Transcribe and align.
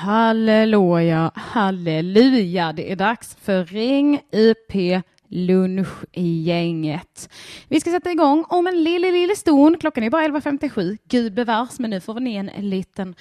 Halleluja, 0.00 1.30
halleluja. 1.34 2.72
Det 2.72 2.92
är 2.92 2.96
dags 2.96 3.36
för 3.40 3.64
Ring 3.64 4.20
UP 4.32 5.02
lunch 5.28 5.88
i 6.12 6.42
gänget. 6.42 7.30
Vi 7.68 7.80
ska 7.80 7.90
sätta 7.90 8.12
igång 8.12 8.44
om 8.48 8.66
en 8.66 8.84
lille, 8.84 9.12
lille 9.12 9.36
stund. 9.36 9.80
Klockan 9.80 10.04
är 10.04 10.10
bara 10.10 10.28
11.57. 10.28 10.98
Gud 11.04 11.34
bevars, 11.34 11.78
men 11.78 11.90
nu 11.90 12.00
får 12.00 12.20
ni 12.20 12.34
en 12.34 12.70
liten 12.70 13.14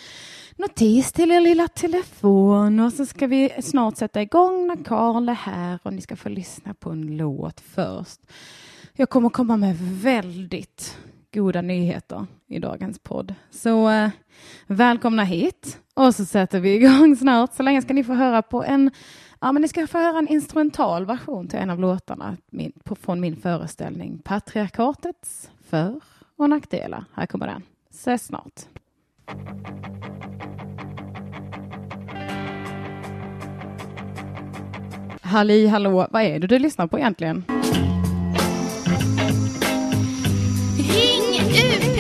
notis 0.57 1.11
till 1.11 1.31
er 1.31 1.41
lilla 1.41 1.67
telefon 1.67 2.79
och 2.79 2.93
så 2.93 3.05
ska 3.05 3.27
vi 3.27 3.49
snart 3.63 3.97
sätta 3.97 4.21
igång 4.21 4.67
när 4.67 4.83
Karl 4.83 5.29
är 5.29 5.33
här 5.33 5.79
och 5.83 5.93
ni 5.93 6.01
ska 6.01 6.15
få 6.15 6.29
lyssna 6.29 6.73
på 6.73 6.89
en 6.89 7.17
låt 7.17 7.61
först. 7.61 8.19
Jag 8.93 9.09
kommer 9.09 9.29
komma 9.29 9.57
med 9.57 9.77
väldigt 9.79 10.97
goda 11.33 11.61
nyheter 11.61 12.25
i 12.47 12.59
dagens 12.59 12.99
podd. 12.99 13.35
Så 13.51 13.89
eh, 13.89 14.09
välkomna 14.67 15.23
hit 15.23 15.79
och 15.93 16.15
så 16.15 16.25
sätter 16.25 16.59
vi 16.59 16.75
igång 16.75 17.15
snart. 17.19 17.53
Så 17.53 17.63
länge 17.63 17.81
ska 17.81 17.93
ni 17.93 18.03
få 18.03 18.13
höra 18.13 18.41
på 18.41 18.63
en 18.63 18.91
Ja, 19.41 19.51
men 19.51 19.61
ni 19.61 19.67
ska 19.67 19.87
få 19.87 19.97
höra 19.97 20.19
en 20.19 20.27
instrumental 20.27 21.05
version 21.05 21.47
till 21.47 21.59
en 21.59 21.69
av 21.69 21.79
låtarna 21.79 22.37
min, 22.49 22.71
på, 22.83 22.95
från 22.95 23.19
min 23.19 23.35
föreställning 23.35 24.21
Patriarkatets 24.23 25.51
för 25.69 25.99
och 26.35 26.49
nackdelar. 26.49 27.05
Här 27.13 27.25
kommer 27.25 27.47
den. 27.47 27.63
Ses 27.89 28.25
snart. 28.25 28.61
Halli 35.21 35.67
hallå, 35.67 36.07
vad 36.11 36.21
är 36.21 36.39
det 36.39 36.47
du 36.47 36.59
lyssnar 36.59 36.87
på 36.87 36.99
egentligen? 36.99 37.43
UP! 41.59 41.99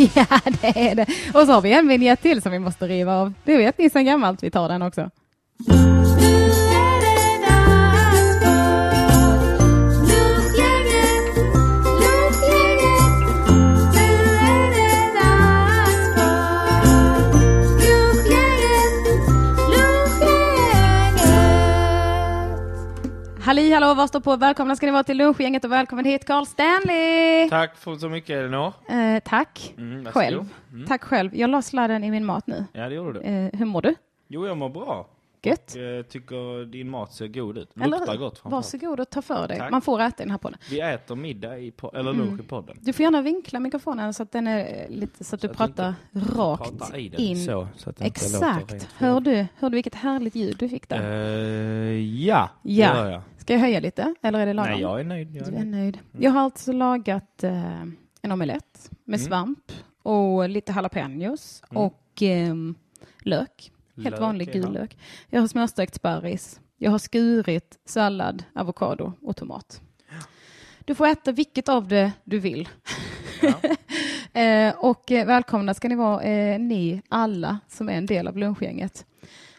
ja, 0.14 0.40
det 0.60 0.90
är 0.90 0.94
det. 0.94 1.06
Och 1.34 1.46
så 1.46 1.52
har 1.52 1.60
vi 1.60 1.72
en 1.72 1.88
vignett 1.88 2.22
till 2.22 2.42
som 2.42 2.52
vi 2.52 2.58
måste 2.58 2.88
riva 2.88 3.14
av. 3.14 3.32
Det 3.44 3.56
vet 3.56 3.78
ni 3.78 3.90
sedan 3.90 4.04
gammalt, 4.04 4.42
vi 4.42 4.50
tar 4.50 4.68
den 4.68 4.82
också. 4.82 5.10
Halli 23.50 23.72
hallå, 23.72 23.94
vad 23.94 24.08
står 24.08 24.20
på? 24.20 24.36
Välkomna 24.36 24.76
ska 24.76 24.86
ni 24.86 24.92
vara 24.92 25.02
till 25.04 25.16
lunchgänget 25.16 25.64
och 25.64 25.72
välkommen 25.72 26.04
hit 26.04 26.24
Carl 26.24 26.46
Stanley! 26.46 27.48
Tack 27.48 27.76
för 27.76 27.96
så 27.96 28.08
mycket 28.08 28.30
Elinor. 28.30 28.72
Eh, 28.88 29.22
tack. 29.24 29.74
Mm, 29.76 30.04
själv. 30.12 30.48
Mm. 30.72 30.86
Tack 30.86 31.04
själv. 31.04 31.36
Jag 31.36 31.50
la 31.50 31.62
sladden 31.62 32.04
i 32.04 32.10
min 32.10 32.24
mat 32.24 32.46
nu. 32.46 32.64
Ja, 32.72 32.88
det 32.88 32.94
gjorde 32.94 33.20
du. 33.20 33.24
Eh, 33.26 33.58
hur 33.58 33.66
mår 33.66 33.82
du? 33.82 33.94
Jo, 34.28 34.46
jag 34.46 34.56
mår 34.56 34.68
bra. 34.68 35.08
Gött? 35.42 35.74
Jag 35.76 36.08
tycker 36.08 36.64
din 36.64 36.90
mat 36.90 37.12
ser 37.12 37.28
god 37.28 37.58
ut. 37.58 37.70
Eller 37.76 37.98
Luktar 37.98 38.16
gott. 38.16 38.40
Varsågod 38.44 39.00
och 39.00 39.10
ta 39.10 39.22
för 39.22 39.48
dig. 39.48 39.58
Tack. 39.58 39.70
Man 39.70 39.82
får 39.82 40.00
äta 40.00 40.22
i 40.22 40.24
den 40.24 40.30
här 40.30 40.38
podden. 40.38 40.58
Vi 40.70 40.80
äter 40.80 41.16
middag 41.16 41.58
i 41.58 41.72
eller 41.94 42.12
lunch 42.12 42.40
i 42.40 42.42
podden. 42.42 42.76
Du 42.80 42.92
får 42.92 43.02
gärna 43.04 43.22
vinkla 43.22 43.60
mikrofonen 43.60 44.14
så 44.14 44.22
att 44.22 44.32
den 44.32 44.46
är 44.46 44.82
eh, 44.84 44.88
lite 44.96 45.24
så 45.24 45.34
att 45.34 45.40
du 45.40 45.48
Så 45.48 45.52
du 45.52 45.56
pratar 45.56 45.94
rakt 46.12 46.78
Pratar 46.78 46.96
i 46.96 47.08
den 47.08 47.20
in. 47.20 47.44
så, 47.44 47.68
så 47.76 47.90
det 47.90 48.04
Exakt. 48.04 48.88
Hör 48.96 49.20
du, 49.20 49.46
hör 49.56 49.70
du 49.70 49.74
vilket 49.74 49.94
härligt 49.94 50.34
ljud 50.34 50.56
du 50.58 50.68
fick 50.68 50.88
där? 50.88 51.00
Eh, 51.02 52.24
ja, 52.24 52.50
det 52.62 52.72
Ja. 52.72 52.94
gör 52.96 53.10
jag. 53.10 53.22
Ska 53.38 53.52
jag 53.52 53.60
höja 53.60 53.80
lite? 53.80 54.14
Eller 54.22 54.38
är 54.38 54.46
det 54.46 54.52
lagom? 54.52 54.72
Nej, 54.72 54.80
jag 54.80 55.00
är 55.00 55.04
nöjd. 55.04 55.36
Jag 55.36 55.46
är 55.46 55.50
Du 55.50 55.56
är 55.56 55.64
nöjd. 55.64 55.70
nöjd. 55.70 55.98
Jag 56.18 56.30
har 56.30 56.40
alltså 56.40 56.72
lagat 56.72 57.44
eh, 57.44 57.80
en 58.22 58.32
omelett 58.32 58.90
med 59.04 59.18
Mm. 59.20 59.28
svamp 59.28 59.72
och 60.02 60.48
lite 60.48 60.72
jalapenos 60.72 61.62
Mm. 61.70 61.82
och 61.82 62.02
ehm, 62.22 62.74
lök. 63.22 63.72
Helt 64.02 64.10
Lök, 64.10 64.20
vanlig 64.20 64.48
ja. 64.48 64.52
gul 64.52 64.72
lök. 64.72 64.98
Jag 65.28 65.40
har 65.40 65.48
smörstekt 65.48 65.94
sparris. 65.94 66.60
Jag 66.78 66.90
har 66.90 66.98
skurit 66.98 67.78
sallad, 67.84 68.44
avokado 68.54 69.12
och 69.22 69.36
tomat. 69.36 69.80
Du 70.84 70.94
får 70.94 71.06
äta 71.06 71.32
vilket 71.32 71.68
av 71.68 71.88
det 71.88 72.12
du 72.24 72.38
vill. 72.38 72.68
Ja. 73.42 73.52
Eh, 74.32 74.74
och 74.76 75.12
eh, 75.12 75.26
välkomna 75.26 75.74
ska 75.74 75.88
ni 75.88 75.94
vara, 75.94 76.22
eh, 76.22 76.58
ni 76.58 77.02
alla 77.08 77.58
som 77.68 77.88
är 77.88 77.92
en 77.92 78.06
del 78.06 78.28
av 78.28 78.38
lunchgänget. 78.38 79.06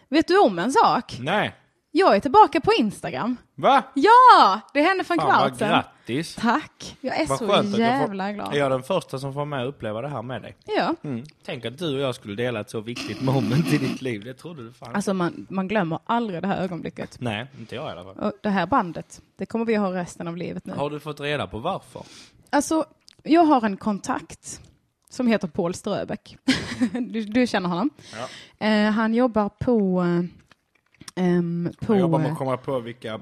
Vet 0.10 0.28
du 0.28 0.40
om 0.40 0.60
en 0.60 0.72
sak? 0.72 1.18
Nej, 1.20 1.56
Jag 1.94 2.16
är 2.16 2.20
tillbaka 2.20 2.62
på 2.62 2.72
Instagram. 2.80 3.38
va? 3.56 3.84
Ja, 3.94 4.60
det 4.74 4.82
hände 4.82 5.04
för 5.04 5.14
en 5.14 5.20
Fan 5.20 5.30
kvart 5.30 5.58
sedan. 5.58 5.70
grattis. 5.70 6.36
Tack. 6.36 6.98
Jag 7.02 7.20
är 7.22 7.28
Vad 7.28 7.38
så 7.38 7.46
att 7.52 7.52
jag 7.66 7.72
får- 7.72 7.80
jävla 7.80 8.32
glad. 8.32 8.54
Är 8.54 8.58
jag 8.60 8.72
den 8.72 8.84
första 8.84 9.20
som 9.20 9.34
får 9.34 9.46
med 9.46 9.62
och 9.64 9.70
uppleva 9.70 10.02
det 10.02 10.08
här 10.08 10.22
med 10.22 10.42
dig? 10.42 10.56
Ja. 10.66 10.96
Mm. 11.04 11.24
Tänk 11.46 11.66
att 11.66 11.78
du 11.78 11.96
och 11.96 12.02
jag 12.02 12.16
skulle 12.16 12.36
dela 12.36 12.60
ett 12.60 12.70
så 12.70 12.80
viktigt 12.82 13.22
moment 13.22 13.74
i 13.74 13.78
ditt 13.78 14.02
liv. 14.02 14.24
Det 14.24 14.34
trodde 14.34 14.64
du 14.64 14.72
fan. 14.74 14.96
Alltså 14.96 15.14
man, 15.14 15.48
man 15.50 15.68
glömmer 15.68 16.00
aldrig 16.06 16.42
det 16.42 16.48
här 16.48 16.62
ögonblicket. 16.64 17.18
Nej, 17.20 17.48
inte 17.60 17.76
jag 17.76 17.88
i 17.88 17.92
alla 17.92 18.04
fall. 18.04 18.16
Och 18.18 18.34
det 18.44 18.50
här 18.50 18.68
bandet, 18.68 19.22
det 19.38 19.46
kommer 19.46 19.66
vi 19.66 19.76
ha 19.76 19.94
resten 19.94 20.28
av 20.28 20.38
livet 20.38 20.66
nu. 20.66 20.74
Har 20.74 20.90
du 20.90 21.00
fått 21.00 21.20
reda 21.20 21.48
på 21.48 21.60
varför? 21.60 22.02
Alltså, 22.50 22.86
jag 23.24 23.42
har 23.44 23.66
en 23.66 23.78
kontakt 23.78 24.62
som 25.10 25.28
heter 25.28 25.48
Paul 25.48 25.74
Ströbeck. 25.74 26.38
du, 26.92 27.24
du 27.26 27.48
känner 27.48 27.70
honom. 27.70 27.90
Eh, 28.60 28.90
han 28.92 29.14
jobbar 29.14 29.50
på... 29.50 30.02
Eh, 30.02 30.24
ehm, 31.22 31.70
på 31.82 31.94
Jag 31.94 32.00
jobbar 32.00 32.20
med 32.20 32.32
att 32.32 32.38
komma 32.38 32.58
på 32.58 32.80
vilka 32.80 33.22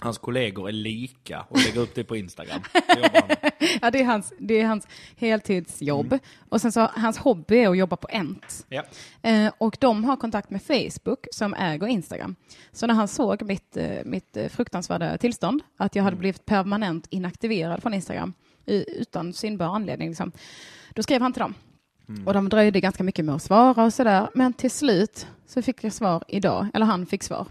hans 0.00 0.18
kollegor 0.18 0.68
är 0.68 0.72
lika 0.72 1.46
och 1.48 1.58
lägga 1.58 1.80
upp 1.80 1.94
det 1.94 2.04
på 2.04 2.16
Instagram. 2.16 2.60
Det 2.72 3.52
ja, 3.82 3.90
det, 3.90 4.00
är 4.00 4.04
hans, 4.04 4.32
det 4.38 4.60
är 4.60 4.66
hans 4.66 4.88
heltidsjobb. 5.16 6.06
Mm. 6.06 6.18
Och 6.48 6.60
sen 6.60 6.72
så 6.72 6.80
hans 6.80 7.18
hobby 7.18 7.56
är 7.56 7.68
att 7.70 7.78
jobba 7.78 7.96
på 7.96 8.08
Ent. 8.10 8.66
Ja. 8.68 8.82
Eh, 9.22 9.52
och 9.58 9.76
de 9.80 10.04
har 10.04 10.16
kontakt 10.16 10.50
med 10.50 10.62
Facebook 10.62 11.26
som 11.32 11.54
äger 11.54 11.86
Instagram. 11.86 12.36
Så 12.72 12.86
när 12.86 12.94
han 12.94 13.08
såg 13.08 13.42
mitt, 13.42 13.76
eh, 13.76 14.04
mitt 14.04 14.36
eh, 14.36 14.48
fruktansvärda 14.48 15.18
tillstånd, 15.18 15.62
att 15.76 15.94
jag 15.94 16.02
Mm. 16.02 16.04
hade 16.04 16.16
blivit 16.16 16.46
permanent 16.46 17.06
inaktiverad 17.10 17.82
från 17.82 17.94
Instagram 17.94 18.32
i, 18.66 19.00
utan 19.00 19.32
synbar 19.32 19.66
anledning, 19.66 20.08
liksom, 20.08 20.32
då 20.94 21.02
skrev 21.02 21.22
han 21.22 21.32
till 21.32 21.40
dem. 21.40 21.54
Mm. 22.08 22.26
Och 22.26 22.34
de 22.34 22.48
dröjde 22.48 22.80
ganska 22.80 23.04
mycket 23.04 23.24
med 23.24 23.34
att 23.34 23.42
svara 23.42 23.84
och 23.84 23.92
sådär. 23.92 24.28
Men 24.34 24.52
till 24.52 24.70
slut 24.70 25.26
så 25.46 25.62
fick 25.62 25.84
jag 25.84 25.92
svar 25.92 26.24
idag, 26.28 26.66
eller 26.74 26.86
han 26.86 27.06
fick 27.06 27.22
svar. 27.22 27.46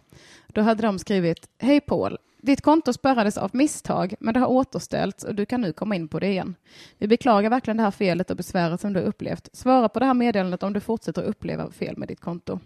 Då 0.47 0.61
hade 0.61 0.83
de 0.83 0.99
skrivit, 0.99 1.49
hej 1.57 1.81
Paul, 1.81 2.17
ditt 2.41 2.61
konto 2.61 2.93
spärrades 2.93 3.37
av 3.37 3.49
misstag, 3.53 4.13
men 4.19 4.33
det 4.33 4.39
har 4.39 4.47
återställts 4.47 5.23
och 5.23 5.35
du 5.35 5.45
kan 5.45 5.61
nu 5.61 5.73
komma 5.73 5.95
in 5.95 6.07
på 6.07 6.19
det 6.19 6.27
igen. 6.27 6.55
Vi 6.97 7.07
beklagar 7.07 7.49
verkligen 7.49 7.77
det 7.77 7.83
här 7.83 7.91
felet 7.91 8.31
och 8.31 8.37
besväret 8.37 8.81
som 8.81 8.93
du 8.93 8.99
upplevt. 8.99 9.49
Svara 9.53 9.89
på 9.89 9.99
det 9.99 10.05
här 10.05 10.13
meddelandet 10.13 10.63
om 10.63 10.73
du 10.73 10.79
fortsätter 10.79 11.23
uppleva 11.23 11.71
fel 11.71 11.97
med 11.97 12.07
ditt 12.07 12.19
konto. 12.19 12.59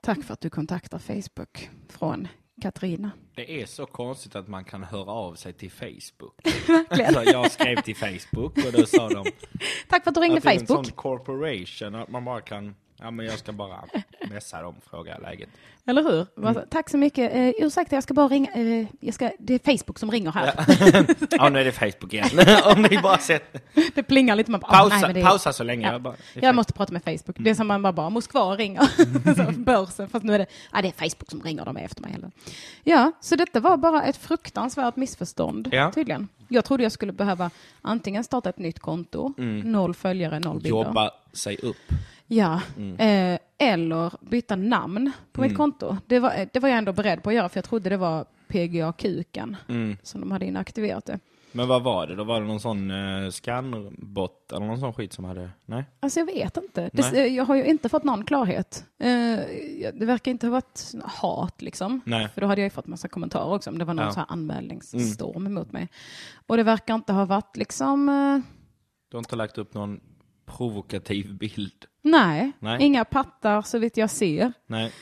Tack 0.00 0.24
för 0.24 0.32
att 0.32 0.40
du 0.40 0.50
kontaktar 0.50 0.98
Facebook 0.98 1.70
från 1.88 2.28
Katarina. 2.62 3.10
Det 3.34 3.62
är 3.62 3.66
så 3.66 3.86
konstigt 3.86 4.36
att 4.36 4.48
man 4.48 4.64
kan 4.64 4.82
höra 4.82 5.10
av 5.10 5.34
sig 5.34 5.52
till 5.52 5.70
Facebook. 5.70 6.34
Verkligen. 6.68 7.14
Så 7.14 7.22
jag 7.24 7.50
skrev 7.52 7.76
till 7.82 7.96
Facebook 7.96 8.56
och 8.66 8.72
då 8.72 8.86
sa 8.86 9.08
de 9.08 9.24
Tack 9.88 10.04
för 10.04 10.10
att 10.10 10.14
du 10.14 10.20
ringde 10.20 10.36
att 10.38 10.42
det 10.44 10.50
är 10.50 10.60
en 10.60 10.66
Facebook. 10.66 10.86
sån 10.86 10.94
corporation 10.94 11.94
att 11.94 12.08
man 12.10 12.24
bara 12.24 12.40
kan, 12.40 12.74
ja 12.96 13.10
men 13.10 13.26
jag 13.26 13.38
ska 13.38 13.52
bara 13.52 13.84
messa 14.30 14.62
dem 14.62 14.74
fråga 14.90 15.18
läget. 15.18 15.48
Eller 15.86 16.02
hur? 16.02 16.26
Mm. 16.48 16.62
Tack 16.70 16.90
så 16.90 16.96
mycket. 16.98 17.34
Eh, 17.34 17.48
ursäkta, 17.66 17.96
jag 17.96 18.02
ska 18.02 18.14
bara 18.14 18.28
ringa. 18.28 18.50
Eh, 18.52 18.86
jag 19.00 19.14
ska, 19.14 19.30
det 19.38 19.54
är 19.54 19.58
Facebook 19.78 19.98
som 19.98 20.10
ringer 20.10 20.32
här. 20.32 20.52
Ja 21.30 21.48
nu 21.52 21.58
är 21.60 21.64
det 21.64 21.72
Facebook 21.72 22.12
igen. 22.14 22.28
Om 22.76 22.82
ni 22.82 22.98
bara 23.02 23.18
sett, 23.18 23.56
Det 23.94 24.02
plingar 24.02 24.36
lite. 24.36 24.50
Man 24.50 24.60
bara, 24.60 24.72
pausa, 24.72 24.96
"Ah, 24.96 24.98
nej, 24.98 25.06
men 25.06 25.14
det 25.14 25.20
är- 25.20 25.24
pausa 25.24 25.52
så 25.52 25.64
länge. 25.64 25.86
Ja. 25.86 25.92
Jag, 25.92 26.02
bara, 26.02 26.14
Jag 26.34 26.54
måste 26.54 26.72
prata 26.72 26.92
med 26.92 27.02
Facebook. 27.04 27.36
Det 27.38 27.50
är 27.50 27.54
som 27.54 27.66
man 27.66 27.82
bara, 27.82 27.92
bara 27.92 28.10
Moskva 28.10 28.56
ringer. 28.56 28.82
så, 29.34 29.52
börsen. 29.60 30.08
Fast 30.08 30.24
nu 30.24 30.34
är 30.34 30.38
det, 30.38 30.46
ja, 30.72 30.82
det 30.82 30.88
är 30.88 30.92
Facebook 30.92 31.30
som 31.30 31.42
ringer, 31.42 31.64
de 31.64 31.76
är 31.76 31.84
efter 31.84 32.02
mig. 32.02 32.12
Heller. 32.12 32.30
Ja, 32.84 33.12
så 33.20 33.36
detta 33.36 33.60
var 33.60 33.76
bara 33.76 34.02
ett 34.02 34.16
fruktansvärt 34.16 34.96
missförstånd 34.96 35.68
Ja. 35.72 35.92
tydligen. 35.94 36.28
Jag 36.48 36.64
trodde 36.64 36.82
jag 36.82 36.92
skulle 36.92 37.12
behöva 37.12 37.50
antingen 37.82 38.24
starta 38.24 38.48
ett 38.50 38.58
nytt 38.58 38.78
konto, 38.78 39.34
noll 39.64 39.94
följare, 39.94 40.38
noll 40.40 40.60
bilder. 40.60 40.78
Mm. 40.80 40.86
jobba 40.88 41.10
sig 41.32 41.56
upp. 41.62 41.76
Ja, 42.26 42.60
Mm. 42.76 42.96
eh, 43.34 43.38
eller 43.58 44.12
byta 44.20 44.56
namn 44.56 45.10
på 45.32 45.40
mitt 45.40 45.56
konto. 45.56 45.96
Det 46.06 46.18
var, 46.18 46.48
det 46.52 46.60
var 46.60 46.68
jag 46.68 46.78
ändå 46.78 46.92
beredd 46.92 47.22
på 47.22 47.28
att 47.30 47.34
göra 47.36 47.48
för 47.48 47.56
jag 47.58 47.64
trodde 47.64 47.90
det 47.90 47.96
var 47.96 48.24
PGA 48.48 48.92
Kuken 48.92 49.56
Mm. 49.68 49.96
som 50.02 50.20
de 50.20 50.30
hade 50.30 50.46
inaktiverat 50.46 51.04
det. 51.06 51.18
Men 51.56 51.68
vad 51.68 51.82
var 51.82 52.06
det? 52.06 52.14
Då 52.14 52.24
var 52.24 52.40
det 52.40 52.46
någon 52.46 52.60
sån 52.60 52.90
uh, 52.90 53.30
scannbot 53.30 54.52
eller 54.52 54.66
någon 54.66 54.80
sån 54.80 54.92
skit 54.92 55.12
som 55.12 55.24
hade, 55.24 55.50
nej? 55.66 55.84
Alltså 56.00 56.20
jag 56.20 56.26
vet 56.26 56.56
inte. 56.56 56.90
Det, 56.92 57.12
Nej. 57.12 57.34
jag 57.36 57.44
har 57.44 57.54
ju 57.54 57.64
inte 57.64 57.88
fått 57.88 58.04
någon 58.04 58.24
klarhet. 58.24 58.84
Eh, 58.98 59.08
det 59.94 60.06
verkar 60.06 60.30
inte 60.30 60.46
ha 60.46 60.52
varit 60.52 60.92
hat 61.04 61.62
liksom. 61.62 62.00
Nej. 62.04 62.28
För 62.34 62.40
då 62.40 62.46
hade 62.46 62.60
jag 62.60 62.66
ju 62.66 62.70
fått 62.70 62.86
massa 62.86 63.08
kommentarer 63.08 63.54
också 63.54 63.70
om 63.70 63.78
det 63.78 63.84
var 63.84 63.94
någon 63.94 64.04
Ja. 64.06 64.12
så 64.12 64.20
här 64.20 64.26
anmälningsstorm 64.32 65.46
emot 65.46 65.72
mig. 65.72 65.88
Och 66.46 66.56
det 66.56 66.62
verkar 66.62 66.94
inte 66.94 67.12
ha 67.12 67.24
varit 67.24 67.56
liksom, 67.56 68.08
eh, 68.08 68.38
Du 69.10 69.16
har 69.16 69.18
inte 69.20 69.36
lagt 69.36 69.58
upp 69.58 69.74
någon 69.74 70.00
provokativ 70.56 71.34
bild? 71.38 71.84
nej, 72.02 72.52
Nej. 72.58 72.82
inga 72.82 73.04
pattar 73.04 73.62
så 73.62 73.78
vitt 73.78 73.96
jag 73.96 74.10
ser. 74.10 74.52
Nej. 74.66 74.92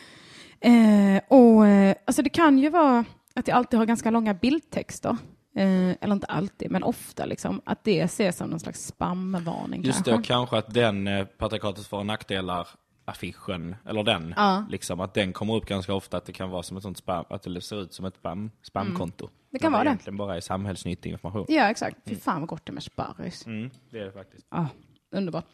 Eh, 0.60 1.20
och 1.28 1.66
eh, 1.66 1.94
alltså 2.04 2.22
det 2.22 2.30
kan 2.30 2.58
ju 2.58 2.68
vara 2.70 3.04
att 3.34 3.48
jag 3.48 3.56
alltid 3.56 3.78
har 3.78 3.86
ganska 3.86 4.10
långa 4.10 4.34
bildtexter. 4.34 5.16
Eh, 5.56 5.90
eller 6.00 6.12
inte 6.12 6.26
alltid, 6.26 6.70
men 6.70 6.82
ofta 6.82 7.24
liksom. 7.24 7.60
Att 7.64 7.84
det 7.84 8.00
ses 8.00 8.36
som 8.36 8.50
någon 8.50 8.60
slags 8.60 8.86
spamvarning 8.86 9.82
Just 9.82 10.04
kanske. 10.04 10.16
det, 10.22 10.22
kanske 10.26 10.58
att 10.58 10.74
den 10.74 11.06
eh, 11.06 11.24
patriarkatets 11.24 11.88
för 11.88 11.96
och 11.96 12.06
nackdelar 12.06 12.68
affischen, 13.04 13.76
eller 13.88 14.02
den, 14.02 14.34
Ja. 14.36 14.64
liksom 14.70 15.00
att 15.00 15.14
den 15.14 15.32
kommer 15.32 15.54
upp 15.54 15.66
ganska 15.66 15.94
ofta, 15.94 16.16
att 16.16 16.24
det 16.24 16.32
kan 16.32 16.50
vara 16.50 16.62
som 16.62 16.76
ett 16.76 16.82
sånt 16.82 16.98
spam, 16.98 17.24
att 17.30 17.42
det 17.42 17.60
ser 17.60 17.82
ut 17.82 17.94
som 17.94 18.04
ett 18.04 18.14
spam, 18.16 18.50
spamkonto. 18.62 19.24
Mm. 19.24 19.34
Det 19.50 19.58
kan 19.58 19.72
vara 19.72 19.84
det. 19.84 19.88
egentligen 19.88 20.16
bara 20.16 20.36
är 20.36 20.40
samhällsnyttig 20.40 21.10
information. 21.10 21.46
Ja, 21.48 21.70
exakt. 21.70 21.96
Fy 22.06 22.16
fan 22.16 22.40
vad 22.40 22.48
gott 22.48 22.66
det 22.66 22.70
är 22.70 22.74
med 22.74 22.82
sparris. 22.82 23.46
Mm, 23.46 23.70
det 23.90 23.98
är 23.98 24.04
det 24.04 24.12
faktiskt. 24.12 24.46
Ja, 24.50 24.66
underbart. 25.12 25.44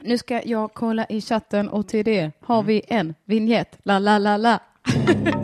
Nu 0.00 0.18
ska 0.18 0.42
jag 0.44 0.74
kolla 0.74 1.06
i 1.06 1.20
chatten 1.20 1.68
och 1.68 1.88
till 1.88 2.04
det 2.04 2.30
har 2.40 2.62
vi 2.62 2.82
en 2.88 3.14
vignett. 3.24 3.78
La, 3.82 3.98
la, 3.98 4.18
la, 4.18 4.36
la. 4.36 4.58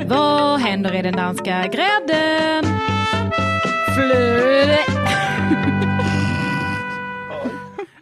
Vad 0.07 0.61
händer 0.61 0.95
i 0.95 1.03
den 1.03 1.17
danska 1.17 1.67
grädden? 1.67 2.65
Flöde. 3.95 5.02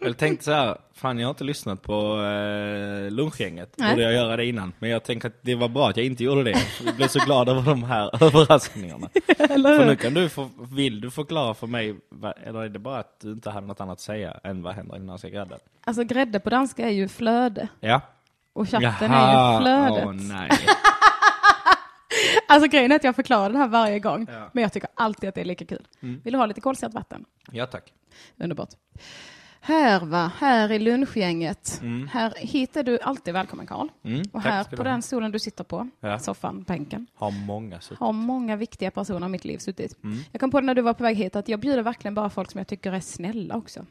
Jag 0.03 0.17
tänkte 0.17 0.45
så 0.45 0.51
här, 0.51 0.77
fan 0.93 1.19
jag 1.19 1.27
har 1.27 1.29
inte 1.29 1.43
lyssnat 1.43 1.81
på 1.81 2.21
eh, 2.23 3.11
lunchgänget. 3.11 3.73
Nej. 3.77 3.89
Borde 3.91 4.03
jag 4.03 4.13
göra 4.13 4.37
det 4.37 4.45
innan? 4.45 4.73
Men 4.79 4.89
jag 4.89 5.03
tänker 5.03 5.27
att 5.27 5.35
det 5.41 5.55
var 5.55 5.69
bra 5.69 5.89
att 5.89 5.97
jag 5.97 6.05
inte 6.05 6.23
gjorde 6.23 6.43
det. 6.43 6.55
Jag 6.85 6.95
blev 6.95 7.07
så 7.07 7.19
glad 7.19 7.49
över 7.49 7.61
de 7.61 7.83
här 7.83 8.23
överraskningarna. 8.23 9.09
För 9.37 9.85
nu 9.85 9.95
kan 9.95 10.13
du, 10.13 10.29
få, 10.29 10.49
vill 10.71 11.01
du 11.01 11.11
förklara 11.11 11.53
för 11.53 11.67
mig, 11.67 11.95
eller 12.43 12.59
är 12.63 12.69
det 12.69 12.79
bara 12.79 12.99
att 12.99 13.19
du 13.19 13.31
inte 13.31 13.49
hade 13.49 13.67
något 13.67 13.81
annat 13.81 13.93
att 13.93 13.99
säga 13.99 14.39
än 14.43 14.61
vad 14.63 14.73
händer 14.75 14.95
i 14.95 14.97
den 14.97 15.07
danska 15.07 15.29
grädden? 15.29 15.59
Alltså 15.83 16.03
grädde 16.03 16.39
på 16.39 16.49
danska 16.49 16.85
är 16.85 16.91
ju 16.91 17.07
flöde 17.07 17.67
Ja. 17.79 18.01
och 18.53 18.69
chatten 18.69 19.11
är 19.11 19.53
ju 19.53 19.61
flödet. 19.61 20.05
åh 20.05 20.13
nej. 20.13 20.49
Alltså 22.47 22.67
grejen 22.69 22.91
är 22.91 22.95
att 22.95 23.03
jag 23.03 23.15
förklarar 23.15 23.49
det 23.49 23.57
här 23.57 23.67
varje 23.67 23.99
gång. 23.99 24.27
Ja. 24.31 24.49
Men 24.53 24.61
jag 24.61 24.73
tycker 24.73 24.89
alltid 24.95 25.29
att 25.29 25.35
det 25.35 25.41
är 25.41 25.45
lika 25.45 25.65
kul. 25.65 25.87
Vill 25.99 26.33
du 26.33 26.37
ha 26.39 26.45
lite 26.45 26.61
kolsyrat 26.61 26.93
vatten? 26.93 27.25
Ja 27.51 27.65
tack. 27.65 27.93
Underbart. 28.37 28.69
Här 29.63 29.99
va, 30.05 30.31
här 30.37 30.71
i 30.71 30.79
lunchgänget. 30.79 31.81
Här 32.11 32.33
hittar 32.37 32.83
du 32.83 32.99
alltid 32.99 33.33
välkommen 33.33 33.67
Karl. 33.67 33.87
Mm, 34.03 34.21
Och 34.33 34.41
här 34.41 34.63
på 34.63 34.83
den 34.83 35.01
stolen 35.01 35.31
du 35.31 35.39
sitter 35.39 35.63
på, 35.63 35.89
Ja. 35.99 36.19
soffan, 36.19 36.63
bänken, 36.63 37.07
Har 37.15 37.31
många 37.31 37.79
suttit. 37.81 37.99
har 37.99 38.13
många 38.13 38.55
viktiga 38.55 38.91
personer 38.91 39.27
i 39.27 39.29
mitt 39.29 39.45
liv 39.45 39.57
suttit. 39.57 40.03
Mm. 40.03 40.17
Jag 40.31 40.39
kom 40.41 40.51
på 40.51 40.59
det 40.59 40.65
när 40.65 40.75
du 40.75 40.81
var 40.81 40.93
på 40.93 41.03
väg 41.03 41.15
hit 41.17 41.35
att 41.35 41.49
jag 41.49 41.59
bjuder 41.59 41.81
verkligen 41.83 42.15
bara 42.15 42.29
folk 42.29 42.51
som 42.51 42.57
jag 42.57 42.67
tycker 42.67 42.91
är 42.93 42.99
snälla 42.99 43.55
också. 43.55 43.85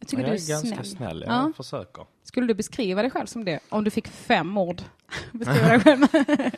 Mm. 0.00 0.06
Jag 0.06 0.08
tycker 0.08 0.22
jag 0.22 0.30
du 0.30 0.36
är, 0.36 0.44
är, 0.44 0.48
ganska 0.62 0.84
snäll. 0.84 0.86
snäll, 0.86 1.24
jag 1.26 1.34
Ja. 1.34 1.52
försöker. 1.56 2.04
Skulle 2.24 2.46
du 2.46 2.54
beskriva 2.54 3.02
dig 3.02 3.10
själv 3.10 3.26
som 3.26 3.44
det? 3.44 3.60
Om 3.68 3.84
du 3.84 3.90
fick 3.90 4.08
fem 4.08 4.58
ord. 4.58 4.82
beskriva 5.32 5.68
dig 5.68 5.80
själv. 5.80 6.06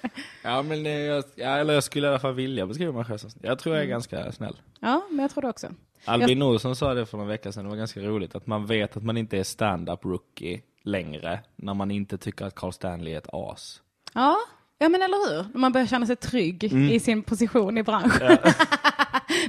Ja, 0.45 0.63
men 0.63 0.87
eh, 0.87 0.93
jag, 0.93 1.25
ja, 1.35 1.49
eller 1.49 1.75
jag 1.75 1.85
skulle 1.85 2.07
i 2.07 2.11
alla 2.11 2.19
fall 2.19 2.35
vilja 2.35 2.67
beskriva 2.67 2.93
mig 2.93 3.05
själv 3.05 3.19
som 3.19 3.31
snäll. 3.31 3.45
Jag 3.47 3.59
tror 3.59 3.73
Mm. 3.73 3.79
jag 3.81 3.87
är 3.87 3.91
ganska 3.91 4.33
snäll. 4.33 4.57
ja, 4.81 5.03
men 5.11 5.19
jag 5.19 5.31
tror 5.31 5.43
det 5.43 5.49
också. 5.49 5.69
Albin 6.05 6.43
Olsson 6.43 6.77
sa 6.77 6.95
det 6.95 7.07
för 7.07 7.19
några 7.19 7.31
veckor 7.31 7.51
sedan, 7.51 7.65
det 7.65 7.71
var 7.71 7.77
ganska 7.77 8.01
roligt, 8.01 8.35
att 8.35 8.47
man 8.47 8.67
vet 8.67 8.97
att 8.97 9.03
man 9.03 9.17
inte 9.17 9.39
är 9.39 9.45
stand-up 9.45 10.05
rookie 10.05 10.61
längre, 10.83 11.41
när 11.57 11.75
man 11.75 11.91
inte 11.91 12.19
tycker 12.19 12.45
att 12.45 12.55
Carl 12.55 12.73
Stanley 12.73 13.13
är 13.15 13.19
ett 13.19 13.29
as. 13.33 13.81
Ja, 14.15 14.37
ja 14.79 14.89
men 14.89 15.03
eller 15.03 15.29
hur? 15.37 15.59
Man 15.59 15.73
börjar 15.73 15.87
känna 15.87 16.07
sig 16.07 16.17
trygg 16.17 16.65
i 16.65 17.01
sin 17.01 17.23
position 17.23 17.79
i 17.79 17.83
branschen. 17.83 18.39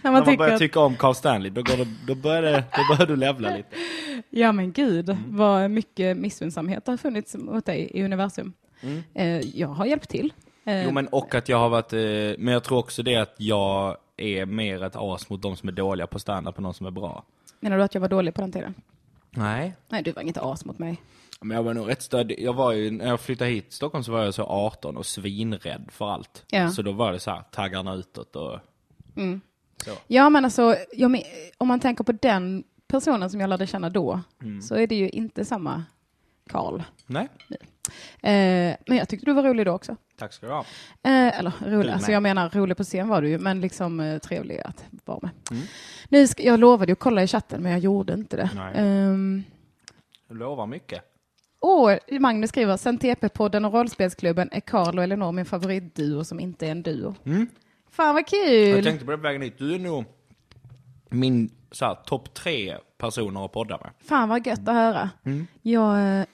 när 0.03 0.11
man 0.11 0.23
man 0.25 0.37
börjar 0.37 0.53
att, 0.53 0.59
tycka 0.59 0.79
om 0.79 0.95
Carl 0.95 1.15
Stanley, 1.15 1.49
då, 1.51 1.61
går 1.61 1.77
det, 1.77 1.87
då, 2.07 2.15
börjar 2.15 2.41
det, 2.41 2.63
då 2.71 2.95
börjar 2.95 3.07
du 3.07 3.15
levla 3.15 3.55
lite. 3.55 3.69
ja 4.29 4.51
men 4.51 4.71
gud, 4.71 5.09
Mm. 5.09 5.23
vad 5.37 5.71
mycket 5.71 6.17
missunnsamhet 6.17 6.87
har 6.87 6.97
funnits 6.97 7.35
mot 7.35 7.65
dig 7.65 7.91
i 7.93 8.03
universum. 8.03 8.53
Eh, 9.13 9.27
jag 9.59 9.67
har 9.67 9.85
hjälpt 9.85 10.09
till. 10.09 10.33
Eh, 10.65 10.73
Mm. 10.73 10.85
Jo 10.85 10.91
men 10.91 11.07
och 11.07 11.35
att 11.35 11.49
jag 11.49 11.57
har 11.57 11.69
varit, 11.69 11.93
eh, 11.93 11.99
men 12.43 12.47
jag 12.47 12.63
tror 12.63 12.77
också 12.77 13.03
det 13.03 13.15
att 13.15 13.35
jag 13.37 13.97
är 14.17 14.45
mer 14.45 14.83
ett 14.83 14.95
as 14.95 15.29
mot 15.29 15.41
de 15.41 15.55
som 15.55 15.69
är 15.69 15.73
dåliga 15.73 16.07
på 16.07 16.19
stand-up 16.19 16.57
än 16.57 16.63
de 16.63 16.73
som 16.73 16.85
är 16.85 16.91
bra. 16.91 17.23
Menar 17.59 17.77
du 17.77 17.83
att 17.83 17.93
jag 17.93 18.01
var 18.01 18.07
dålig 18.07 18.33
på 18.33 18.41
den 18.41 18.51
tiden? 18.51 18.73
Nej. 19.29 19.75
Nej, 19.89 20.03
du 20.03 20.11
var 20.11 20.21
inget 20.21 20.37
as 20.37 20.65
mot 20.65 20.79
mig. 20.79 21.01
Men 21.41 21.57
jag 21.57 21.63
var 21.63 21.73
nog 21.73 21.89
rätt 21.89 22.01
stöd. 22.01 22.31
Jag 22.37 22.53
var 22.53 22.71
ju, 22.71 22.91
när 22.91 23.07
jag 23.07 23.19
flyttade 23.19 23.49
hit 23.49 23.63
till 23.69 23.75
Stockholm 23.75 24.03
så 24.03 24.11
var 24.11 24.23
jag 24.23 24.33
så 24.33 24.43
18 24.43 24.97
och 24.97 25.05
svinrädd 25.05 25.85
för 25.91 26.09
allt. 26.09 26.45
Ja. 26.49 26.69
Så 26.69 26.81
då 26.81 26.91
var 26.91 27.11
det 27.11 27.19
så 27.19 27.31
här, 27.31 27.41
taggarna 27.51 27.93
utåt 27.93 28.35
och 28.35 28.59
så. 29.83 29.91
Ja, 30.07 30.29
men 30.29 30.45
alltså, 30.45 30.75
jag 30.93 31.23
om 31.57 31.67
man 31.67 31.79
tänker 31.79 32.03
på 32.03 32.11
den 32.11 32.63
personen 32.87 33.29
som 33.29 33.39
jag 33.39 33.49
lärde 33.49 33.67
känna 33.67 33.89
då, 33.89 34.21
Mm. 34.41 34.61
så 34.61 34.75
är 34.75 34.87
det 34.87 34.95
ju 34.95 35.09
inte 35.09 35.45
samma 35.45 35.83
Karl. 36.49 36.81
Nej, 37.07 37.27
Eh, 38.21 38.75
men 38.87 38.97
jag 38.97 39.09
tyckte 39.09 39.25
du 39.25 39.33
var 39.33 39.43
rolig 39.43 39.65
då 39.65 39.71
också. 39.71 39.95
tack 40.17 40.33
ska 40.33 40.45
du 40.47 40.51
ha. 40.53 40.59
Eh, 41.03 41.39
eller 41.39 41.51
rolig, 41.65 41.91
alltså 41.91 42.11
jag 42.11 42.23
menar 42.23 42.49
rolig 42.49 42.77
på 42.77 42.83
scen 42.83 43.07
var 43.07 43.21
du 43.21 43.29
ju, 43.29 43.39
men 43.39 43.61
liksom 43.61 43.99
eh, 43.99 44.17
trevlig 44.19 44.61
att 44.65 44.85
vara 45.05 45.19
med. 45.21 45.31
Mm. 45.51 45.63
Nu 46.09 46.27
ska, 46.27 46.43
jag 46.43 46.59
lovade 46.59 46.89
ju 46.89 46.93
att 46.93 46.99
kolla 46.99 47.23
i 47.23 47.27
chatten, 47.27 47.61
men 47.63 47.71
jag 47.71 47.79
gjorde 47.81 48.13
inte 48.13 48.37
det. 48.37 48.49
Ehm, 48.75 49.43
Du 50.27 50.35
lovar 50.35 50.65
mycket. 50.67 51.01
Åh, 51.59 51.95
Magnus 52.19 52.49
skriver, 52.49 52.77
sen 52.77 52.97
TP-podden 52.99 53.65
och 53.65 53.73
rollspelsklubben 53.73 54.49
är 54.51 54.59
Karl 54.59 54.97
och 54.97 55.03
Elinor 55.03 55.31
min 55.31 55.45
favoritduo 55.45 56.23
som 56.23 56.39
inte 56.39 56.67
är 56.67 56.71
en 56.71 56.83
duo. 56.83 57.15
Mm. 57.25 57.47
Fan 57.93 58.15
vad 58.15 58.21
Jag 58.21 58.27
kul! 58.27 58.83
tänkte 58.83 59.05
på 59.05 59.11
det 59.11 59.17
på 59.17 59.23
vägen 59.23 59.41
hit, 59.41 59.57
du 59.57 59.75
är 59.75 59.79
nog 59.79 60.05
min 61.09 61.49
topp 62.05 62.33
tre 62.33 62.77
personer 62.97 63.45
att 63.45 63.51
podda 63.53 63.77
med. 63.77 63.89
Fan 64.05 64.29
vad 64.29 64.47
gött 64.47 64.59
att 64.67 64.75
höra. 64.75 65.09
Mm. 65.25 65.47
Jag, 65.61 66.19
eh, 66.19 66.25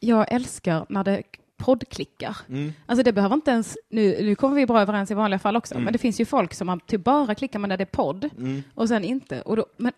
jag 0.00 0.32
älskar 0.32 0.86
när 0.88 1.04
det 1.04 1.22
poddklickar. 1.56 2.36
Mm. 2.48 2.72
Alltså 2.86 3.02
det 3.02 3.12
behöver 3.12 3.34
inte 3.34 3.50
ens, 3.50 3.76
nu, 3.90 4.16
nu 4.22 4.34
kommer 4.34 4.56
vi 4.56 4.66
bra 4.66 4.80
överens 4.80 5.10
i 5.10 5.14
vanliga 5.14 5.38
fall 5.38 5.56
också, 5.56 5.74
Mm. 5.74 5.84
men 5.84 5.92
det 5.92 5.98
finns 5.98 6.20
ju 6.20 6.24
folk 6.24 6.54
som 6.54 6.66
man 6.66 6.80
typ 6.80 7.04
bara 7.04 7.34
klickar 7.34 7.58
med 7.58 7.68
när 7.68 7.76
det 7.76 7.84
är 7.84 7.86
podd 7.86 8.30
och 8.74 8.88
sen 8.88 9.04
inte. 9.04 9.42
Och 9.42 9.56
då, 9.56 9.66
men, 9.76 9.92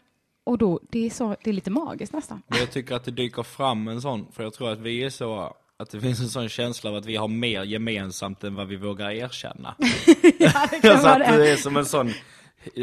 och 0.44 0.58
då 0.58 0.80
det, 0.90 1.06
är 1.06 1.10
så, 1.10 1.36
det 1.44 1.50
är 1.50 1.54
lite 1.54 1.70
magiskt 1.70 2.12
nästan. 2.12 2.42
Men 2.46 2.58
jag 2.58 2.70
tycker 2.70 2.94
att 2.94 3.04
det 3.04 3.10
dyker 3.10 3.42
fram 3.42 3.88
en 3.88 4.00
sån, 4.00 4.26
för 4.32 4.42
jag 4.42 4.52
tror 4.54 4.70
att 4.72 4.78
vi 4.80 5.04
är 5.04 5.10
så, 5.10 5.54
att 5.80 5.90
det 5.90 6.00
finns 6.00 6.20
en 6.20 6.28
sån 6.28 6.48
känsla 6.48 6.90
av 6.90 6.96
att 6.96 7.06
vi 7.06 7.16
har 7.16 7.28
mer 7.28 7.62
gemensamt 7.64 8.44
än 8.44 8.54
vad 8.54 8.68
vi 8.68 8.76
vågar 8.76 9.10
erkänna. 9.10 9.74
ja, 10.38 10.68
det 10.70 10.80
kan 10.80 10.90
Alltså 10.90 11.06
vara 11.08 11.24
att 11.24 11.32
du 11.32 11.38
det. 11.38 11.50
är 11.50 11.56
som 11.56 11.76
en 11.76 11.84
sån 11.86 12.12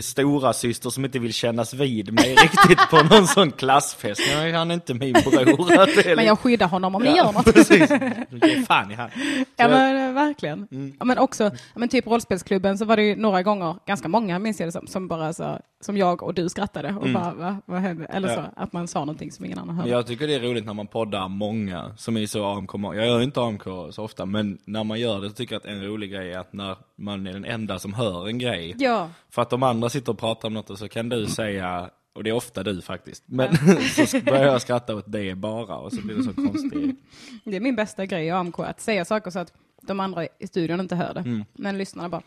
stora 0.01 0.53
syster 0.53 0.89
som 0.89 1.06
inte 1.06 1.19
vill 1.19 1.33
kännas 1.33 1.74
vid 1.74 2.13
mig 2.13 2.35
riktigt 2.35 2.89
på 2.89 3.03
någon 3.03 3.27
sån 3.27 3.51
klassfest. 3.51 4.21
Jag 4.31 4.53
han 4.53 4.71
är 4.71 4.75
inte 4.75 4.94
min 4.94 5.13
bror. 5.13 6.15
Men 6.15 6.25
jag 6.25 6.39
skyddar 6.39 6.68
honom 6.68 6.95
om 6.95 7.03
ni 7.03 7.09
Ja, 7.09 7.15
gör 7.18 7.31
något. 7.31 7.53
Precis. 7.53 7.89
Ger 8.31 8.65
fan 8.65 8.91
i 8.91 8.94
han. 8.94 9.09
Ja 9.57 9.68
men 9.68 10.07
eh, 10.07 10.13
verkligen. 10.13 10.68
Mm. 10.71 10.94
Ja, 11.00 11.06
men 11.06 11.18
också, 11.18 11.51
men 11.75 11.89
typ 11.89 12.07
rollspelsklubben 12.07 12.77
så 12.77 12.85
var 12.85 12.95
det 12.97 13.03
ju 13.03 13.15
några 13.15 13.44
gånger, 13.44 13.75
ganska 13.85 14.07
många 14.07 14.39
minns 14.39 14.59
jag 14.59 14.68
det 14.68 14.71
som, 14.71 14.88
som 14.88 15.07
bara 15.07 15.33
så, 15.33 15.59
som 15.81 15.97
jag 15.97 16.24
och 16.24 16.33
du 16.33 16.50
skrattade 16.50 16.95
och 17.01 17.09
bara, 17.09 17.33
va, 17.33 17.57
vad 17.65 17.81
hände? 17.81 18.06
Eller 18.06 18.27
så, 18.27 18.33
Mm. 18.38 18.51
Ja. 18.56 18.63
att 18.63 18.74
man 18.74 18.88
sa 18.88 19.00
någonting 19.00 19.31
som 19.31 19.45
ingen 19.45 19.59
annan 19.59 19.75
hörde. 19.75 19.89
Jag 19.89 20.07
tycker 20.07 20.27
det 20.27 20.35
är 20.35 20.39
roligt 20.39 20.65
när 20.65 20.74
man 20.74 20.88
poddar 20.88 21.27
många 21.27 21.91
som 21.97 22.18
är 22.18 22.25
så 22.27 22.45
AMK. 22.45 22.71
Jag 22.74 23.07
gör 23.07 23.21
inte 23.21 23.41
AMK 23.41 23.63
så 23.91 24.03
ofta, 24.03 24.25
men 24.25 24.57
när 24.65 24.83
man 24.83 25.00
gör 25.00 25.21
det 25.21 25.29
så 25.29 25.36
tycker 25.36 25.55
jag 25.55 25.60
att 25.60 25.65
en 25.65 25.84
rolig 25.84 26.12
grej 26.12 26.34
är 26.34 26.39
att 26.39 26.53
när 26.53 26.75
man 26.98 27.27
är 27.27 27.34
den 27.34 27.46
enda 27.46 27.79
som 27.79 27.93
hör 27.93 28.27
en 28.27 28.38
grej. 28.39 28.75
Ja, 28.77 29.10
För 29.29 29.41
att 29.41 29.50
de 29.50 29.63
andra 29.67 29.89
sitter 29.89 30.12
och 30.12 30.17
pratar 30.19 30.47
om 30.47 30.53
något 30.53 30.69
och 30.69 30.77
så 30.79 30.88
kan 30.89 31.09
du 31.09 31.27
säga, 31.27 31.89
och 32.13 32.24
det 32.24 32.29
är 32.29 32.33
ofta 32.33 32.63
du 32.63 32.81
faktiskt, 32.81 33.24
men 33.25 33.57
så 34.07 34.19
börjar 34.21 34.43
jag 34.43 34.62
skratta 34.62 34.95
åt 34.95 35.05
det 35.07 35.36
bara 35.36 35.77
och 35.77 35.93
så 35.93 36.01
blir 36.01 36.15
det 36.15 36.24
så 36.24 36.33
konstigt. 36.33 36.95
det 37.43 37.55
är 37.55 37.59
min 37.59 37.75
bästa 37.75 38.05
grej 38.05 38.25
i 38.25 38.29
AMK, 38.29 38.59
att 38.59 38.81
säga 38.81 39.05
saker 39.05 39.31
så 39.31 39.39
att 39.39 39.53
de 39.81 40.00
andra 40.00 40.25
i 40.39 40.47
studion 40.47 40.79
inte 40.79 40.95
hör 40.95 41.13
det. 41.13 41.19
Mm. 41.19 41.45
Men 41.53 41.77
lyssnarna 41.77 42.09
bara, 42.09 42.21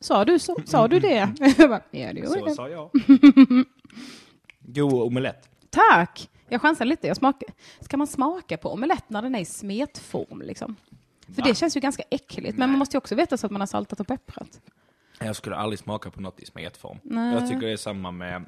sa 0.00 0.24
du 0.24 0.38
så? 0.38 0.56
Sa 0.64 0.88
du 0.88 1.00
det? 1.00 1.34
Jag 1.58 1.70
bara, 1.70 1.82
ja, 1.90 2.12
det 2.12 2.28
Så 2.28 2.38
jag. 2.38 2.54
sa 2.54 2.68
jag. 2.68 2.90
God 4.60 4.92
omelett. 4.92 5.48
Tack! 5.70 6.30
Jag 6.48 6.60
chansar 6.60 6.84
lite. 6.84 7.06
Jag 7.06 7.16
smakar. 7.16 7.48
Ska 7.80 7.96
man 7.96 8.06
smaka 8.06 8.56
på 8.56 8.72
omelett 8.72 9.10
när 9.10 9.22
den 9.22 9.34
är 9.34 9.40
i 9.40 9.44
smetform? 9.44 10.42
Liksom? 10.42 10.76
För 11.26 11.42
Va? 11.42 11.48
det 11.48 11.54
känns 11.54 11.76
ju 11.76 11.80
ganska 11.80 12.02
äckligt. 12.10 12.58
Men 12.58 12.70
man 12.70 12.78
måste 12.78 12.96
ju 12.96 12.98
också 12.98 13.14
veta 13.14 13.36
så 13.36 13.46
att 13.46 13.52
man 13.52 13.60
har 13.60 13.66
saltat 13.66 14.00
och 14.00 14.06
pepprat. 14.06 14.60
Jag 15.26 15.36
skulle 15.36 15.56
aldrig 15.56 15.78
smaka 15.78 16.10
på 16.10 16.20
något 16.20 16.40
i 16.40 16.46
smetform. 16.46 16.98
Nej. 17.02 17.34
Jag 17.34 17.48
tycker 17.48 17.66
det 17.66 17.72
är 17.72 17.76
samma 17.76 18.10
med 18.10 18.44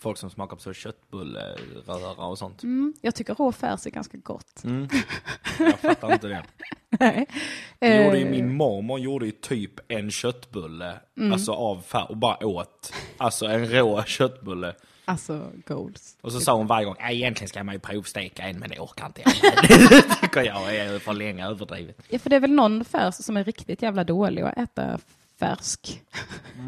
folk 0.00 0.18
som 0.18 0.30
smakar 0.30 0.56
på 0.56 0.62
så 0.62 0.72
köttbulleröra 0.72 2.24
och 2.26 2.38
sånt. 2.38 2.62
Mm, 2.62 2.94
jag 3.00 3.14
tycker 3.14 3.34
rå 3.34 3.52
färs 3.52 3.86
är 3.86 3.90
ganska 3.90 4.18
gott. 4.18 4.62
Jag 5.58 5.78
fattar 5.78 6.12
inte 6.12 6.28
det. 6.28 6.44
Nej. 6.90 7.26
Det 7.78 8.04
gjorde 8.04 8.18
ju 8.18 8.24
Eh, 8.24 8.30
min 8.30 8.54
mormor 8.56 8.98
gjorde 9.00 9.26
ju 9.26 9.32
typ 9.32 9.72
en 9.88 10.10
köttbulle, 10.10 10.94
alltså 11.32 11.52
av 11.52 11.80
färg, 11.80 12.06
och 12.08 12.16
bara 12.16 12.46
åt. 12.46 12.92
Alltså 13.16 13.46
en 13.46 13.66
rå 13.70 14.02
köttbulle. 14.02 14.74
Alltså, 15.04 15.50
goals. 15.66 16.16
Och 16.20 16.32
så 16.32 16.40
sa 16.40 16.54
hon 16.54 16.66
varje 16.66 16.84
gång, 16.86 16.94
"Nej, 17.00 17.16
egentligen 17.16 17.48
ska 17.48 17.64
man 17.64 17.74
ju 17.74 17.78
provsteka 17.78 18.42
en, 18.42 18.58
men 18.58 18.70
det 18.70 18.78
orkar 18.80 19.06
inte 19.06 19.22
jag. 19.24 19.32
det 19.68 20.02
tycker 20.20 20.42
jag 20.42 20.76
är 20.76 20.98
för 20.98 21.12
länge 21.12 21.46
överdrivet. 21.46 22.02
Ja, 22.08 22.18
för 22.18 22.30
det 22.30 22.36
är 22.36 22.40
väl 22.40 22.50
någon 22.52 22.84
färs 22.84 23.14
som 23.14 23.36
är 23.36 23.44
riktigt 23.44 23.82
jävla 23.82 24.04
dålig 24.04 24.42
att 24.42 24.58
äta 24.58 24.98
färsk. 25.38 26.02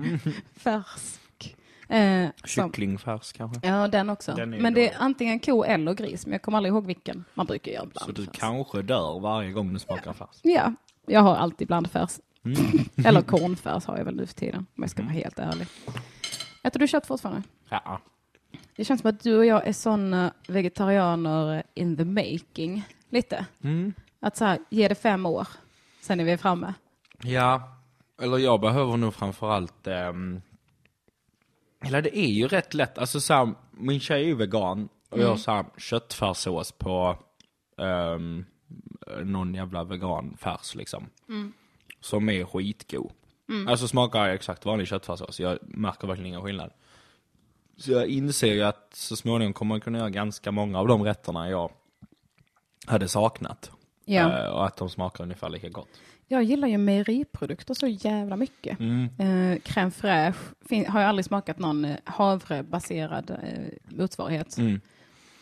färsk. 0.56 1.56
Eh, 1.88 2.28
Kycklingfärs 2.44 3.32
kanske? 3.32 3.68
ja, 3.68 3.88
den 3.88 4.10
också. 4.10 4.34
Den 4.34 4.50
men 4.50 4.74
det 4.74 4.90
är 4.90 4.96
antingen 4.98 5.40
ko 5.40 5.64
eller 5.64 5.94
gris, 5.94 6.26
men 6.26 6.32
jag 6.32 6.42
kommer 6.42 6.58
aldrig 6.58 6.72
ihåg 6.72 6.86
vilken. 6.86 7.24
Man 7.34 7.46
brukar 7.46 7.72
göra 7.72 7.88
Så 7.94 8.06
du 8.06 8.12
blandfärs. 8.12 8.40
kanske 8.40 8.82
dör 8.82 9.20
varje 9.20 9.52
gång 9.52 9.72
du 9.72 9.78
smakar 9.78 10.12
färs. 10.12 10.38
Ja, 10.42 10.74
jag 11.06 11.20
har 11.20 11.36
alltid 11.36 11.66
blandfärs. 11.66 12.20
Mm. 12.44 12.56
Eller 13.06 13.22
kornfärs 13.22 13.84
har 13.86 13.96
jag 13.96 14.04
väl 14.04 14.16
nu 14.16 14.26
för 14.26 14.34
tiden, 14.34 14.58
om 14.76 14.82
jag 14.82 14.90
ska 14.90 15.02
vara 15.02 15.12
helt 15.12 15.38
ärlig. 15.38 15.66
Äter 16.62 16.80
du 16.80 16.88
kött 16.88 17.06
fortfarande? 17.06 17.42
Ja. 17.68 18.00
Det 18.76 18.84
känns 18.84 19.00
som 19.00 19.10
att 19.10 19.20
du 19.20 19.36
och 19.38 19.46
jag 19.46 19.66
är 19.66 19.72
sådana 19.72 20.32
vegetarianer 20.48 21.62
in 21.74 21.96
the 21.96 22.04
making. 22.04 22.84
lite. 23.08 23.46
Mm. 23.62 23.92
Att 24.20 24.36
så 24.36 24.44
här, 24.44 24.58
ge 24.70 24.88
det 24.88 24.94
fem 24.94 25.26
år, 25.26 25.48
sen 26.00 26.20
är 26.20 26.24
vi 26.24 26.36
framme. 26.38 26.74
Ja, 27.22 27.76
eller 28.20 28.38
jag 28.38 28.60
behöver 28.60 28.96
nog 28.96 29.14
framförallt... 29.14 29.86
Um, 29.86 30.42
eller 31.84 32.02
det 32.02 32.18
är 32.18 32.30
ju 32.30 32.48
rätt 32.48 32.74
lätt. 32.74 32.98
Alltså 32.98 33.20
så 33.20 33.34
här, 33.34 33.54
min 33.70 34.00
tjej 34.00 34.22
är 34.22 34.26
ju 34.26 34.34
vegan 34.34 34.88
och 35.10 35.18
jag 35.18 35.28
har 35.28 35.36
så 35.36 35.50
här 35.50 35.64
köttfärssås 35.78 36.72
på 36.72 37.16
um, 37.76 38.46
någon 39.22 39.54
jävla 39.54 39.84
veganfärs 39.84 40.74
liksom. 40.74 41.06
Som 42.00 42.28
är 42.28 42.44
skitgod. 42.44 43.12
Alltså 43.68 43.88
smakar 43.88 44.28
exakt 44.28 44.64
vanlig 44.64 44.88
köttfärssås. 44.88 45.40
Jag 45.40 45.58
märker 45.62 46.06
verkligen 46.06 46.26
ingen 46.26 46.42
skillnad. 46.42 46.70
Så 47.76 47.92
jag 47.92 48.06
inser 48.06 48.52
ju 48.52 48.62
att 48.62 48.90
så 48.94 49.16
småningom 49.16 49.52
kommer 49.52 49.68
man 49.68 49.80
kunna 49.80 49.98
göra 49.98 50.10
ganska 50.10 50.52
många 50.52 50.78
av 50.78 50.88
de 50.88 51.02
rätterna 51.02 51.50
jag 51.50 51.70
hade 52.86 53.08
saknat. 53.08 53.70
Ja. 54.04 54.38
Eh, 54.38 54.50
och 54.50 54.66
att 54.66 54.76
de 54.76 54.90
smakar 54.90 55.24
ungefär 55.24 55.48
lika 55.48 55.68
gott. 55.68 55.88
Jag 56.32 56.42
gillar 56.42 56.68
ju 56.68 56.78
mejeriprodukter 56.78 57.74
så 57.74 57.86
jävla 57.86 58.36
mycket. 58.36 58.80
Mm. 58.80 59.04
Eh, 59.18 59.58
crème 59.58 59.90
fraîche 59.90 60.34
fin- 60.68 60.86
har 60.86 61.00
jag 61.00 61.08
aldrig 61.08 61.24
smakat 61.24 61.58
någon 61.58 61.84
eh, 61.84 61.96
havrebaserad 62.04 63.30
eh, 63.30 63.96
motsvarighet. 63.96 64.58
Mm. 64.58 64.80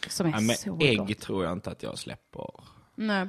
Som 0.08 0.26
är 0.26 0.30
Ja, 0.30 0.40
men 0.40 0.56
så 0.56 0.78
ägg 0.80 0.98
gott. 0.98 1.18
tror 1.18 1.44
jag 1.44 1.52
inte 1.52 1.70
att 1.70 1.82
jag 1.82 1.98
släpper. 1.98 2.50
Nej. 2.94 3.28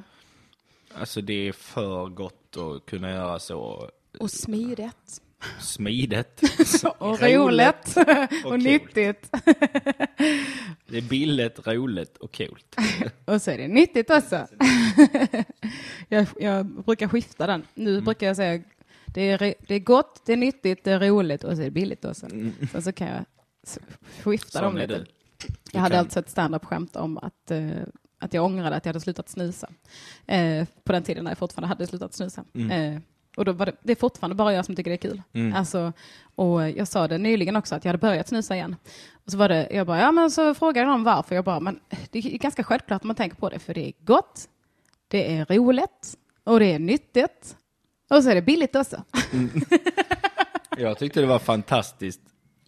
Alltså 0.94 1.20
det 1.20 1.48
är 1.48 1.52
för 1.52 2.08
gott 2.08 2.56
att 2.56 2.86
kunna 2.86 3.10
göra 3.10 3.38
så 3.38 3.90
Och 4.20 4.30
smidigt. 4.30 5.22
Smidigt. 5.60 6.42
Och 6.98 7.20
roligt. 7.20 7.96
och 8.44 8.50
kul. 8.52 8.62
nyttigt. 8.62 9.30
Det 10.86 10.98
är 10.98 11.08
billigt, 11.08 11.66
roligt 11.66 12.16
och 12.16 12.36
coolt. 12.36 12.76
Och 13.24 13.42
så 13.42 13.50
är 13.50 13.58
det 13.58 13.68
nyttigt 13.68 14.10
också. 14.10 14.46
jag, 16.08 16.26
jag 16.40 16.66
brukar 16.66 17.08
skifta 17.08 17.46
den. 17.46 17.62
Nu 17.74 17.90
Mm. 17.92 18.04
brukar 18.04 18.26
jag 18.26 18.36
säga 18.36 18.62
det 19.06 19.22
är, 19.30 19.38
det 19.68 19.74
är 19.74 19.78
gott, 19.78 20.22
det 20.26 20.32
är 20.32 20.36
nyttigt, 20.36 20.84
det 20.84 20.92
är 20.92 21.00
roligt 21.00 21.44
och 21.44 21.54
så 21.56 21.60
är 21.60 21.64
det 21.64 21.70
billigt 21.70 22.04
också. 22.04 22.26
Sen 22.72 22.82
så 22.82 22.92
kan 22.92 23.08
jag 23.08 23.24
skifta 24.22 24.58
Mm. 24.58 24.70
Sån 24.70 24.74
dem 24.74 24.76
lite. 24.76 24.98
du. 24.98 25.06
Jag 25.72 25.80
hade 25.80 25.98
alltså 25.98 26.18
ett 26.20 26.30
standup-skämt 26.30 26.96
om 26.96 27.18
att, 27.18 27.50
eh, 27.50 27.70
att 28.18 28.34
jag 28.34 28.44
ångrade 28.44 28.76
att 28.76 28.84
jag 28.84 28.88
hade 28.90 29.00
slutat 29.00 29.28
snusa. 29.28 29.70
Eh, 30.26 30.66
på 30.84 30.92
den 30.92 31.02
tiden 31.02 31.24
när 31.24 31.30
jag 31.30 31.38
fortfarande 31.38 31.68
hade 31.68 31.86
slutat 31.86 32.14
snusa. 32.14 32.44
Mm. 32.54 32.70
Eh, 32.94 33.00
och 33.40 33.46
då 33.46 33.52
var 33.52 33.66
det, 33.66 33.72
det 33.82 33.92
är 33.92 33.96
fortfarande 33.96 34.34
bara 34.34 34.52
jag 34.52 34.64
som 34.64 34.76
tycker 34.76 34.90
det 34.90 34.94
är 34.94 35.10
kul. 35.10 35.22
Alltså, 35.54 35.92
och 36.34 36.70
jag 36.70 36.88
sa 36.88 37.08
det 37.08 37.18
nyligen 37.18 37.56
också 37.56 37.74
att 37.74 37.84
jag 37.84 37.88
hade 37.88 37.98
börjat 37.98 38.28
snusa 38.28 38.54
igen. 38.54 38.76
Och 39.24 39.32
så 39.32 39.38
var 39.38 39.48
det, 39.48 39.68
jag 39.70 39.86
bara, 39.86 40.00
ja 40.00 40.12
men 40.12 40.30
så 40.30 40.54
frågade 40.54 40.90
de 40.90 41.04
varför. 41.04 41.34
Jag 41.34 41.44
bara, 41.44 41.60
men 41.60 41.80
det 42.10 42.18
är 42.18 42.38
ganska 42.38 42.64
självklart 42.64 43.02
om 43.02 43.08
man 43.08 43.16
tänker 43.16 43.36
på 43.36 43.48
det, 43.48 43.58
för 43.58 43.74
det 43.74 43.88
är 43.88 43.92
gott, 44.04 44.48
det 45.08 45.36
är 45.36 45.44
roligt 45.44 46.16
och 46.44 46.60
det 46.60 46.72
är 46.72 46.78
nyttigt. 46.78 47.56
Och 48.10 48.22
så 48.24 48.30
är 48.30 48.34
det 48.34 48.42
billigt 48.42 48.76
också. 48.76 49.02
Jag 50.78 50.98
tyckte 50.98 51.20
det 51.20 51.26
var 51.26 51.38
fantastiskt. 51.38 52.20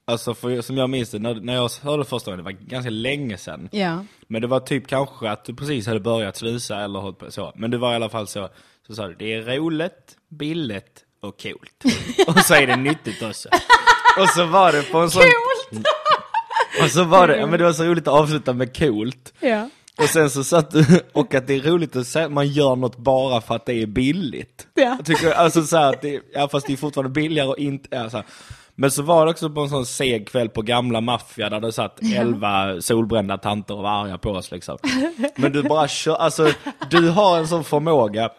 Alltså 0.05 0.35
för, 0.35 0.61
som 0.61 0.77
jag 0.77 0.91
minns 0.91 1.11
det, 1.11 1.19
när, 1.19 1.35
när 1.35 1.55
jag 1.55 1.71
hörde 1.83 2.05
första 2.05 2.31
gången, 2.31 2.45
det 2.45 2.53
var 2.53 2.61
ganska 2.61 2.91
länge 2.91 3.37
sedan. 3.37 3.69
Ja. 3.73 4.05
Men 4.29 4.43
det 4.43 4.49
var 4.49 4.61
typ 4.61 4.87
kanske 4.87 5.31
att 5.31 5.45
du 5.45 5.55
precis 5.55 5.87
hade 5.87 6.01
börjat 6.01 6.37
snusa 6.37 6.81
eller 6.81 6.99
hållit 7.01 7.19
på 7.19 7.31
så. 7.31 7.53
Men 7.55 7.71
det 7.71 7.79
var 7.79 7.93
i 7.93 7.95
alla 7.95 8.09
fall 8.09 8.27
så, 8.27 8.49
så 8.87 8.95
sa 8.95 9.09
du, 9.09 9.15
det 9.15 9.33
är 9.33 9.43
roligt, 9.43 10.17
billigt 10.29 11.05
och 11.21 11.43
coolt. 11.43 11.85
och 12.27 12.39
så 12.39 12.55
är 12.55 12.67
det 12.67 12.77
nyttigt 12.77 13.23
också. 13.23 13.49
Och 14.21 14.29
så 14.29 14.47
var 14.47 14.73
det 14.73 14.83
på 14.83 14.99
en 14.99 15.11
sån... 15.11 15.23
Coolt! 15.23 15.87
Och 16.83 16.91
så 16.91 17.05
var 17.05 17.29
det, 17.29 17.37
ja, 17.37 17.47
men 17.47 17.59
det 17.59 17.65
var 17.65 17.73
så 17.73 17.85
roligt 17.85 18.09
att 18.09 18.15
avsluta 18.15 18.53
med 18.53 18.77
coolt. 18.77 19.33
Ja. 19.41 19.69
Och 19.99 20.09
sen 20.09 20.31
så 20.31 20.45
satt 20.45 20.71
du, 20.71 20.85
och 21.13 21.35
att 21.35 21.47
det 21.47 21.55
är 21.55 21.61
roligt 21.61 21.97
att 21.97 22.07
säga 22.07 22.27
att 22.27 22.33
man 22.33 22.49
gör 22.49 22.77
något 22.77 22.97
bara 22.97 23.41
för 23.41 23.55
att 23.55 23.67
det 23.67 23.83
är 23.83 23.87
billigt. 23.87 24.67
Ja. 24.75 24.83
Jag 24.83 25.07
tycker, 25.07 25.33
alltså 25.33 25.63
så 25.63 25.77
här 25.77 25.93
att 25.93 26.03
det, 26.03 26.21
ja 26.35 26.49
fast 26.49 26.67
det 26.67 26.73
är 26.73 26.77
fortfarande 26.77 27.11
billigare 27.11 27.49
och 27.49 27.59
inte, 27.59 27.89
ja, 27.91 28.11
så 28.11 28.17
här. 28.17 28.27
Men 28.75 28.91
så 28.91 29.03
var 29.03 29.27
det 29.27 29.31
också 29.31 29.51
på 29.51 29.61
en 29.61 29.69
sån 29.69 29.87
seg 29.87 30.29
kväll 30.29 30.49
på 30.49 30.63
gamla 30.63 31.01
maffia 31.01 31.51
där 31.51 31.61
det 31.61 31.73
satt 31.73 32.01
elva 32.15 32.81
solbrända 32.81 33.39
tanter 33.39 33.77
och 33.77 33.83
var 33.83 33.91
arga 33.91 34.19
på 34.19 34.31
oss 34.31 34.51
liksom. 34.51 34.79
Men 35.37 35.53
du 35.53 35.63
bara 35.63 35.89
kör, 35.89 36.17
alltså 36.17 36.51
du 36.91 37.09
har 37.09 37.39
en 37.39 37.49
sån 37.49 37.65
förmåga 37.65 38.31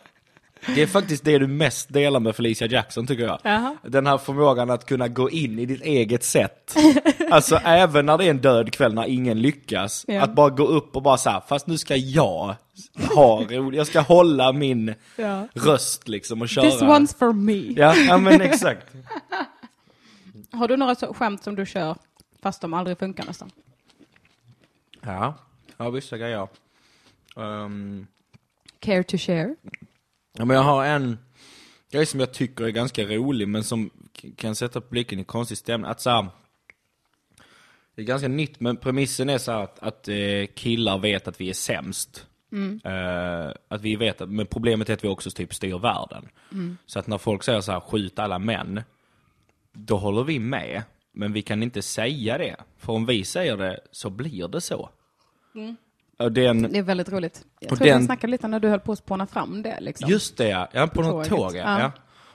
det 0.76 0.82
är 0.82 0.88
faktiskt 0.88 1.24
det 1.24 1.38
du 1.40 1.48
mest 1.48 1.94
delar 1.94 2.20
med 2.20 2.36
Felicia 2.36 2.68
Jackson 2.68 3.08
tycker 3.08 3.24
jag. 3.24 3.40
Jaha. 3.44 3.78
Den 3.84 4.08
här 4.08 4.18
förmågan 4.18 4.70
att 4.70 4.86
kunna 4.86 5.08
gå 5.08 5.30
in 5.30 5.60
i 5.60 5.66
ditt 5.66 5.82
eget 5.82 6.24
sätt. 6.24 6.76
Alltså 7.32 7.56
även 7.56 8.06
när 8.06 8.18
det 8.18 8.26
är 8.26 8.30
en 8.30 8.38
död 8.42 8.74
kväll 8.74 8.94
när 8.94 9.06
ingen 9.06 9.42
lyckas. 9.42 10.06
Ja. 10.08 10.22
Att 10.22 10.36
bara 10.36 10.50
gå 10.50 10.66
upp 10.68 10.96
och 10.96 11.02
bara 11.02 11.18
så 11.18 11.30
här, 11.30 11.42
fast 11.48 11.68
nu 11.68 11.78
ska 11.78 11.96
jag 11.96 12.56
ha 13.16 13.44
roligt. 13.50 13.78
Jag 13.78 13.88
ska 13.88 14.02
hålla 14.02 14.52
min 14.52 14.94
Ja. 15.16 15.48
röst 15.54 16.08
liksom 16.08 16.42
och 16.42 16.50
köra. 16.50 16.72
This 16.72 16.82
one's 16.82 17.18
for 17.18 17.34
me. 17.34 17.74
Ja, 17.82 17.96
ja 17.96 18.18
men 18.18 18.42
exakt. 18.42 18.88
Har 20.52 20.68
du 20.68 20.78
några 20.78 20.96
så 20.96 21.14
skämt 21.14 21.44
som 21.44 21.56
du 21.56 21.66
kör 21.66 21.96
fast 22.42 22.62
de 22.62 22.74
aldrig 22.74 23.00
funkar 23.00 23.26
nästan? 23.26 23.52
Ja, 25.02 25.34
ja 25.78 25.90
vissa 25.90 26.18
grejer. 26.18 26.48
Um, 27.36 28.08
Care 28.80 29.04
to 29.04 29.18
share? 29.18 29.56
Ja, 30.34 30.46
men 30.46 30.58
jag 30.58 30.64
har 30.64 30.86
en 30.86 31.18
grej 31.92 32.06
som 32.06 32.20
jag 32.20 32.34
tycker 32.34 32.64
är 32.64 32.70
ganska 32.70 33.04
rolig 33.04 33.48
men 33.48 33.64
som 33.64 33.90
kan 34.36 34.56
sätta 34.56 34.82
publiken 34.82 35.20
i 35.20 35.24
konstig 35.24 35.58
stämning. 35.58 35.92
Att 35.92 36.02
så 36.02 36.10
här, 36.10 36.28
det 37.96 38.02
är 38.02 38.06
ganska 38.06 38.28
nytt 38.28 38.60
men 38.60 38.78
premissen 38.78 39.30
är 39.30 39.38
så 39.38 39.52
att, 39.52 39.80
att 39.80 40.08
eh, 40.08 40.46
killar 40.56 40.98
vet 40.98 41.28
att 41.28 41.42
vi 41.42 41.50
är 41.50 41.54
sämst. 41.54 42.28
Eh, 42.84 43.54
att 43.68 43.82
vi 43.82 43.96
vet 43.96 44.22
att, 44.22 44.30
men 44.30 44.46
problemet 44.48 44.90
är 44.90 44.94
att 44.94 45.04
vi 45.04 45.08
också 45.08 45.32
typ 45.32 45.54
styr 45.54 45.78
världen. 45.78 46.30
Så 46.86 47.00
att 47.00 47.08
när 47.08 47.18
folk 47.18 47.44
säger 47.44 47.62
så 47.62 47.72
här, 47.72 47.80
skjut 47.80 48.20
alla 48.20 48.40
män, 48.40 48.82
då 49.74 49.98
håller 49.98 50.24
vi 50.24 50.40
med. 50.40 50.84
Men 51.12 51.34
vi 51.34 51.42
kan 51.42 51.64
inte 51.64 51.82
säga 51.82 52.38
det. 52.38 52.56
För 52.78 52.94
om 52.94 53.06
vi 53.06 53.24
säger 53.24 53.58
det 53.58 53.80
så 53.92 54.10
blir 54.10 54.48
det 54.48 54.62
så. 54.62 54.90
Och 55.54 55.83
den, 56.18 56.62
Det 56.72 56.78
är 56.80 56.84
väldigt 56.84 57.10
roligt. 57.10 57.42
Jag 57.60 57.70
tror 57.78 57.88
den- 57.88 58.00
vi 58.00 58.06
snackade 58.06 58.32
lite 58.32 58.48
när 58.48 58.60
du 58.60 58.68
höll 58.68 58.80
på 58.80 58.92
att 58.92 58.98
spåna 58.98 59.28
fram 59.28 59.62
det. 59.62 59.80
Liksom. 59.80 60.10
Just 60.10 60.38
det 60.38 60.48
ja, 60.48 60.68
ja 60.72 60.88
på 60.88 61.02
något 61.02 61.30
Tåget, 61.30 61.30
tåg 61.30 61.56
ja. 61.56 61.80
ja. 61.80 61.92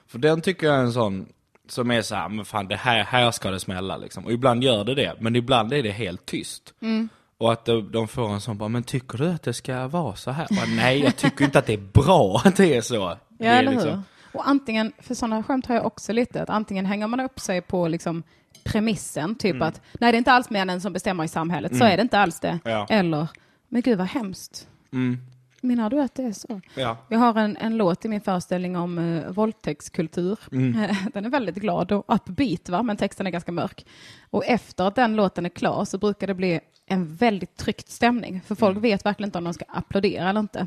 För 0.06 0.18
den 0.18 0.40
tycker 0.40 0.66
jag 0.66 0.76
är 0.76 0.80
en 0.80 0.92
sån 0.92 1.26
som 1.68 1.90
är 1.90 2.02
så 2.02 2.14
här, 2.14 2.28
men 2.28 2.44
fan 2.44 2.68
det 2.68 2.76
här, 2.76 3.04
här 3.04 3.30
ska 3.30 3.50
det 3.50 3.60
smälla 3.60 3.96
liksom. 3.96 4.24
Och 4.24 4.32
ibland 4.32 4.64
gör 4.64 4.84
det 4.84 4.94
det, 4.94 5.14
men 5.20 5.36
ibland 5.36 5.72
är 5.72 5.82
det 5.82 5.90
helt 5.90 6.26
tyst. 6.26 6.74
Mm. 6.82 7.08
Och 7.38 7.52
att 7.52 7.64
de, 7.64 7.92
de 7.92 8.08
får 8.08 8.28
en 8.30 8.40
sån 8.40 8.58
bara, 8.58 8.68
men 8.68 8.82
tycker 8.82 9.18
du 9.18 9.28
att 9.30 9.42
det 9.42 9.52
ska 9.54 9.88
vara 9.88 10.14
så 10.16 10.30
här? 10.30 10.46
Bara, 10.50 10.66
Nej, 10.76 10.98
jag 11.04 11.16
tycker 11.16 11.44
inte 11.44 11.58
att 11.58 11.66
det 11.66 11.72
är 11.72 12.02
bra 12.04 12.40
att 12.44 12.56
det 12.56 12.76
är 12.76 12.80
så. 12.80 13.08
det 13.08 13.44
Ja, 13.44 13.50
är 13.50 13.58
eller 13.58 13.72
liksom- 13.72 13.90
hur? 13.90 14.02
Och 14.32 14.48
antingen, 14.48 14.92
för 14.98 15.14
sådana 15.14 15.42
skämt 15.42 15.66
har 15.66 15.74
jag 15.74 15.86
också 15.86 16.12
lite, 16.12 16.42
att 16.42 16.50
antingen 16.50 16.86
hänger 16.86 17.06
man 17.06 17.20
upp 17.20 17.40
sig 17.40 17.60
på 17.60 17.88
liksom 17.88 18.22
premissen, 18.64 19.34
typ 19.34 19.54
Mm. 19.54 19.68
att 19.68 19.80
nej 20.00 20.12
det 20.12 20.16
är 20.16 20.18
inte 20.18 20.32
alls 20.32 20.50
männen 20.50 20.80
som 20.80 20.92
bestämmer 20.92 21.24
i 21.24 21.28
samhället, 21.28 21.76
så 21.76 21.84
är 21.84 21.96
det 21.96 22.02
inte 22.02 22.18
alls 22.18 22.40
det. 22.40 22.58
Ja. 22.64 22.86
Eller, 22.90 23.26
men 23.68 23.82
gud 23.82 23.98
vad 23.98 24.06
hemskt. 24.06 24.68
Mm. 24.92 25.18
Menar 25.60 25.90
du 25.90 26.00
att 26.00 26.14
det 26.14 26.22
är 26.22 26.32
så? 26.32 26.60
Ja. 26.74 26.96
Jag 27.08 27.18
har 27.18 27.34
en, 27.34 27.56
en 27.56 27.76
låt 27.76 28.04
i 28.04 28.08
min 28.08 28.20
föreställning 28.20 28.76
om 28.76 28.98
uh, 28.98 29.30
våldtäktskultur. 29.30 30.38
Mm. 30.52 30.94
Den 31.14 31.24
är 31.24 31.30
väldigt 31.30 31.56
glad 31.56 31.92
och 31.92 32.04
upbeat, 32.08 32.68
va? 32.68 32.82
men 32.82 32.96
texten 32.96 33.26
är 33.26 33.30
ganska 33.30 33.52
mörk. 33.52 33.86
Och 34.30 34.44
efter 34.46 34.84
att 34.84 34.94
den 34.94 35.16
låten 35.16 35.46
är 35.46 35.50
klar 35.50 35.84
så 35.84 35.98
brukar 35.98 36.26
det 36.26 36.34
bli 36.34 36.60
en 36.86 37.16
väldigt 37.16 37.56
tryckt 37.56 37.88
stämning. 37.88 38.40
För 38.40 38.54
folk 38.54 38.78
vet 38.78 39.06
verkligen 39.06 39.28
inte 39.28 39.38
om 39.38 39.44
de 39.44 39.54
ska 39.54 39.64
applådera 39.68 40.30
eller 40.30 40.40
inte. 40.40 40.66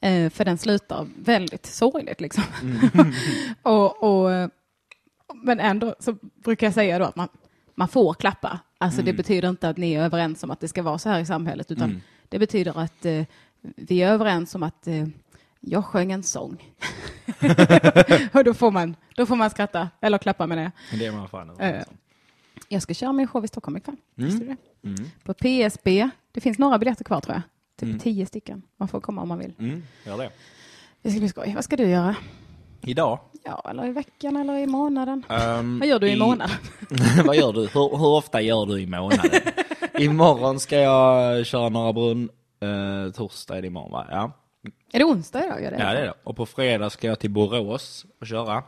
Eh, 0.00 0.30
för 0.30 0.44
den 0.44 0.58
slutar 0.58 1.06
väldigt 1.16 1.66
sorgligt. 1.66 2.20
Liksom. 2.20 2.44
och, 3.62 4.02
och, 4.02 4.32
eh, 4.32 4.48
men 5.34 5.60
ändå 5.60 5.94
så 5.98 6.16
brukar 6.44 6.66
jag 6.66 6.74
säga 6.74 6.98
då 6.98 7.04
att 7.04 7.16
man, 7.16 7.28
man 7.74 7.88
får 7.88 8.14
klappa. 8.14 8.58
Alltså 8.78 9.02
det 9.02 9.12
betyder 9.12 9.48
inte 9.48 9.68
att 9.68 9.76
ni 9.76 9.92
är 9.92 10.04
överens 10.04 10.44
om 10.44 10.50
att 10.50 10.60
det 10.60 10.68
ska 10.68 10.82
vara 10.82 10.98
så 10.98 11.08
här 11.08 11.20
i 11.20 11.26
samhället, 11.26 11.70
utan 11.70 12.02
det 12.32 12.38
betyder 12.38 12.78
att 12.78 13.04
eh, 13.04 13.24
vi 13.60 14.02
är 14.02 14.12
överens 14.12 14.54
om 14.54 14.62
att 14.62 14.86
eh, 14.86 15.06
jag 15.60 15.84
sjöng 15.84 16.12
en 16.12 16.22
sång. 16.22 16.72
och 18.32 18.44
då 18.44 18.54
får, 18.54 18.70
man, 18.70 18.96
då 19.16 19.26
får 19.26 19.36
man 19.36 19.50
skratta, 19.50 19.88
eller 20.00 20.18
klappa 20.18 20.46
med 20.46 20.58
det. 20.58 20.72
Det 20.98 21.06
är 21.06 21.12
man 21.12 21.28
fan 21.28 21.60
Eh. 21.60 21.82
Jag 22.68 22.82
ska 22.82 22.94
köra 22.94 23.12
min 23.12 23.26
show 23.26 23.44
i 23.44 23.48
Stockholm 23.48 23.76
ikväll. 23.76 23.96
Du 24.14 24.28
det? 24.28 24.56
På 25.24 25.34
PSB. 25.34 26.10
Det 26.32 26.40
finns 26.40 26.58
några 26.58 26.78
biljetter 26.78 27.04
kvar 27.04 27.20
tror 27.20 27.34
jag. 27.34 27.42
Typ 27.80 28.02
tio 28.02 28.26
stycken. 28.26 28.62
Man 28.76 28.88
får 28.88 29.00
komma 29.00 29.22
om 29.22 29.28
man 29.28 29.38
vill. 29.38 29.54
Mm, 29.58 29.82
gör 30.06 30.18
det. 30.18 30.30
Det 31.02 31.10
ska 31.10 31.18
bli 31.20 31.28
skoj. 31.28 31.52
Vad 31.54 31.64
ska 31.64 31.76
du 31.76 31.88
göra? 31.88 32.16
Idag? 32.80 33.18
Ja, 33.44 33.62
eller 33.70 33.86
i 33.86 33.92
veckan 33.92 34.36
eller 34.36 34.58
i 34.58 34.66
månaden. 34.66 35.24
Ehm, 35.28 35.78
Vad 35.78 35.88
gör 35.88 35.98
du 35.98 36.08
i 36.08 36.16
månaden? 36.18 36.56
Vad 37.24 37.36
gör 37.36 37.52
du? 37.52 37.60
Hur, 37.60 37.96
hur 37.98 38.06
ofta 38.06 38.40
gör 38.40 38.66
du 38.66 38.80
i 38.80 38.86
månaden? 38.86 39.30
Imorgon 39.98 40.60
ska 40.60 40.76
jag 40.80 41.46
köra 41.46 41.68
Norra 41.68 41.92
Brunn. 41.92 42.30
Uh, 42.64 43.12
torsdag 43.12 43.56
är 43.56 43.60
det 43.62 43.66
imorgon 43.66 43.92
va? 43.92 44.06
Ja. 44.10 44.32
Är 44.92 44.98
det 44.98 45.04
onsdag 45.04 45.44
idag? 45.44 45.58
Det? 45.58 45.64
ja, 45.64 45.92
det 45.92 45.98
är 45.98 46.04
det. 46.04 46.14
Och 46.24 46.36
på 46.36 46.46
fredag 46.46 46.90
ska 46.90 47.06
jag 47.06 47.18
till 47.18 47.30
Borås 47.30 48.06
och 48.20 48.26
köra. 48.26 48.62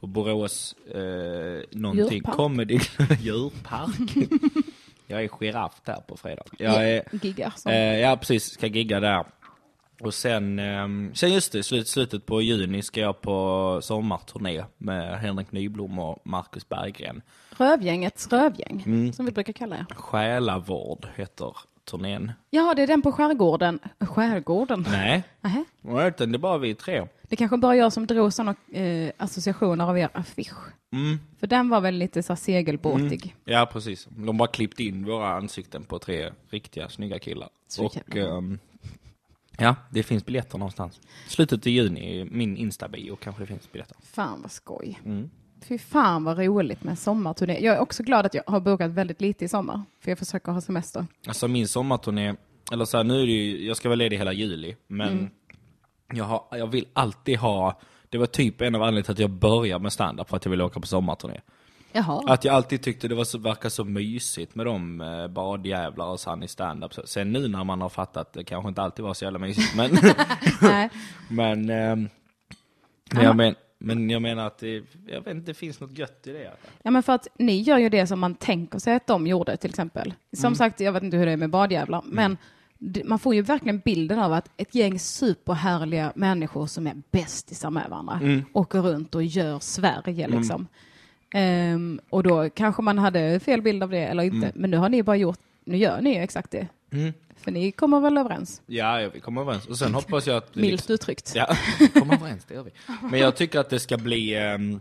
På 0.00 0.06
Borås, 0.06 0.74
eh, 0.94 1.00
någonting, 1.78 2.12
Djurpark. 2.16 2.36
comedy, 2.36 2.80
djurpark. 3.20 4.28
jag 5.06 5.24
är 5.24 5.28
giraff 5.40 5.80
där 5.84 6.00
på 6.08 6.16
fredag. 6.16 6.42
Jag 6.58 6.88
är, 6.90 7.02
Giggar. 7.22 7.52
som- 7.56 7.72
eh, 7.72 7.98
ja 8.00 8.16
precis, 8.16 8.44
ska 8.52 8.66
gigga 8.66 9.00
där. 9.00 9.24
Och 10.00 10.14
sen, 10.14 10.58
ehm, 10.58 11.14
sen 11.14 11.32
just 11.32 11.52
det, 11.52 11.62
slut, 11.62 11.88
slutet 11.88 12.26
på 12.26 12.42
juni 12.42 12.82
ska 12.82 13.00
jag 13.00 13.20
på 13.20 13.78
sommarturné 13.82 14.64
med 14.78 15.18
Henrik 15.20 15.52
Nyblom 15.52 15.98
och 15.98 16.18
Marcus 16.24 16.68
Berggren. 16.68 17.22
Rövgängets 17.58 18.28
rövgäng, 18.32 18.82
Mm. 18.86 19.12
som 19.12 19.26
vi 19.26 19.32
brukar 19.32 19.52
kalla 19.52 19.76
det. 19.76 19.86
Själavård 19.94 21.06
heter 21.16 21.56
turnén. 21.84 22.32
Ja, 22.50 22.74
det 22.74 22.82
är 22.82 22.86
den 22.86 23.02
på 23.02 23.12
skärgården. 23.12 23.78
Skärgården? 24.00 24.86
Nej, 24.90 25.22
Nähä. 25.40 25.64
utan 26.08 26.32
det 26.32 26.36
är 26.36 26.38
bara 26.38 26.58
vi 26.58 26.74
tre. 26.74 27.06
Det 27.22 27.36
kanske 27.36 27.56
bara 27.56 27.76
jag 27.76 27.92
som 27.92 28.06
drog 28.06 28.32
sådana 28.32 28.54
eh, 28.72 29.10
associationer 29.16 29.84
av 29.88 29.98
er 29.98 30.08
affisch. 30.12 30.56
Mm. 30.92 31.18
För 31.40 31.46
den 31.46 31.68
var 31.68 31.80
väl 31.80 31.94
lite 31.94 32.22
så 32.22 32.36
segelbåtig. 32.36 33.36
Ja, 33.44 33.68
precis. 33.72 34.08
De 34.10 34.36
bara 34.36 34.48
klippt 34.48 34.80
in 34.80 35.04
våra 35.04 35.28
ansikten 35.28 35.84
på 35.84 35.98
tre 35.98 36.30
riktiga 36.50 36.88
snygga 36.88 37.18
killar. 37.18 37.48
Så 37.68 37.84
och 37.84 37.96
ja, 39.60 39.74
det 39.90 40.02
finns 40.02 40.26
biljetter 40.26 40.58
någonstans. 40.58 41.00
Slutet 41.28 41.66
i 41.66 41.70
juni, 41.70 42.28
min 42.30 42.56
Insta-bio 42.56 43.16
kanske 43.16 43.42
det 43.42 43.46
finns 43.46 43.72
biljetter. 43.72 43.96
Fan 44.02 44.42
vad 44.42 44.50
skoj. 44.50 45.00
Mm. 45.04 45.30
Fy 45.62 45.78
fan 45.78 46.24
vad 46.24 46.38
roligt 46.38 46.82
med 46.84 46.98
sommarturné. 46.98 47.58
Jag 47.60 47.76
är 47.76 47.80
också 47.80 48.02
glad 48.02 48.26
att 48.26 48.34
jag 48.34 48.42
har 48.46 48.60
bokat 48.60 48.90
väldigt 48.90 49.20
lite 49.20 49.44
i 49.44 49.48
sommar. 49.48 49.82
För 50.00 50.10
jag 50.10 50.18
försöker 50.18 50.52
ha 50.52 50.60
semester. 50.60 51.06
Alltså 51.26 51.48
min 51.48 51.68
sommarturné, 51.68 52.34
eller 52.72 52.84
så 52.84 52.96
här, 52.96 53.04
nu 53.04 53.22
är 53.22 53.26
det 53.26 53.32
ju, 53.32 53.66
jag 53.66 53.76
ska 53.76 53.88
vara 53.88 53.96
ledig 53.96 54.18
hela 54.18 54.32
juli, 54.32 54.76
men 54.86 55.08
Mm. 55.08 55.30
jag, 56.12 56.24
har, 56.24 56.44
jag 56.50 56.66
vill 56.66 56.86
alltid 56.92 57.38
ha, 57.38 57.80
det 58.08 58.18
var 58.18 58.26
typ 58.26 58.60
en 58.60 58.74
av 58.74 58.82
anledningarna 58.82 59.04
till 59.04 59.12
att 59.12 59.18
jag 59.18 59.30
började 59.30 59.82
med 59.82 59.92
stand-up 59.92 60.28
för 60.28 60.36
att 60.36 60.44
jag 60.44 60.50
ville 60.50 60.64
åka 60.64 60.80
på 60.80 60.86
sommarturné. 60.86 61.40
Jaha. 61.92 62.22
Att 62.26 62.44
jag 62.44 62.54
alltid 62.54 62.82
tyckte 62.82 63.08
det 63.08 63.14
var 63.14 63.24
så, 63.24 63.38
verkar 63.38 63.68
så 63.68 63.84
mysigt 63.84 64.54
med 64.54 64.66
de 64.66 65.00
eh, 65.00 65.28
badjävlar 65.28 66.06
och 66.06 66.20
sann 66.20 66.42
i 66.42 66.48
stand-up. 66.48 66.92
Sen 67.04 67.32
nu 67.32 67.48
när 67.48 67.64
man 67.64 67.80
har 67.80 67.88
fattat, 67.88 68.32
det 68.32 68.44
kanske 68.44 68.68
inte 68.68 68.82
alltid 68.82 69.04
var 69.04 69.14
så 69.14 69.24
jävla 69.24 69.38
mysigt, 69.38 69.76
men, 69.76 69.90
men, 71.28 71.70
ehm, 71.70 72.08
men, 73.12 73.24
jag 73.24 73.36
men, 73.36 73.54
men 73.78 74.10
jag 74.10 74.22
menar 74.22 74.46
att 74.46 74.58
det, 74.58 74.82
jag 75.08 75.20
vet 75.24 75.34
inte, 75.34 75.50
det 75.50 75.54
finns 75.54 75.80
något 75.80 75.98
gött 75.98 76.26
i 76.26 76.32
det. 76.32 76.52
Ja 76.82 76.90
men 76.90 77.02
för 77.02 77.12
att 77.12 77.26
ni 77.38 77.60
gör 77.60 77.78
ju 77.78 77.88
det 77.88 78.06
som 78.06 78.20
man 78.20 78.34
tänker 78.34 78.78
sig 78.78 78.94
att 78.94 79.06
de 79.06 79.26
gjorde 79.26 79.56
till 79.56 79.70
exempel. 79.70 80.14
Som 80.36 80.46
Mm. 80.46 80.54
sagt, 80.56 80.80
jag 80.80 80.92
vet 80.92 81.02
inte 81.02 81.16
hur 81.16 81.26
det 81.26 81.32
är 81.32 81.36
med 81.36 81.50
badjävlar, 81.50 82.02
men 82.04 82.36
det- 82.78 83.04
man 83.04 83.18
får 83.18 83.34
ju 83.34 83.42
verkligen 83.42 83.78
bilden 83.78 84.18
av 84.18 84.32
att 84.32 84.50
ett 84.56 84.74
gäng 84.74 84.98
superhärliga 84.98 86.12
människor 86.14 86.66
som 86.66 86.86
är 86.86 86.94
bästisar 87.10 87.70
med 87.70 87.86
varandra 87.90 88.18
Mm. 88.22 88.42
åker 88.52 88.80
runt 88.80 89.14
och 89.14 89.22
gör 89.24 89.58
Sverige 89.58 90.28
liksom. 90.28 90.66
Ehm, 91.34 92.00
och 92.10 92.22
då 92.22 92.50
kanske 92.50 92.82
man 92.82 92.98
hade 92.98 93.40
fel 93.40 93.62
bild 93.62 93.82
av 93.82 93.90
det 93.90 93.98
eller 94.04 94.22
inte, 94.22 94.36
Mm. 94.46 94.52
men 94.54 94.70
nu 94.70 94.76
har 94.76 94.88
ni 94.88 95.02
bara 95.02 95.16
gjort, 95.16 95.38
nu 95.64 95.76
gör 95.76 96.00
ni 96.00 96.14
ju 96.14 96.22
exakt 96.22 96.50
det. 96.50 96.68
För 97.36 97.50
ni 97.50 97.72
kommer 97.72 98.00
väl 98.00 98.18
överens, 98.18 98.62
Ja, 98.66 99.10
vi 99.14 99.20
kommer 99.20 99.40
överens. 99.40 99.66
Och 99.66 99.78
sen 99.78 99.94
hoppas 99.94 100.26
jag 100.26 100.36
att... 100.36 100.54
milt 100.54 100.90
uttryckt. 100.90 101.32
Ja, 101.34 101.46
kommer 101.94 102.14
överens, 102.14 102.44
det 102.44 102.54
gör 102.54 102.62
vi. 102.62 102.70
Men 103.10 103.20
jag 103.20 103.36
tycker 103.36 103.58
att 103.60 103.70
det 103.70 103.80
ska 103.80 103.96
bli... 103.96 104.34
ehm, 104.34 104.80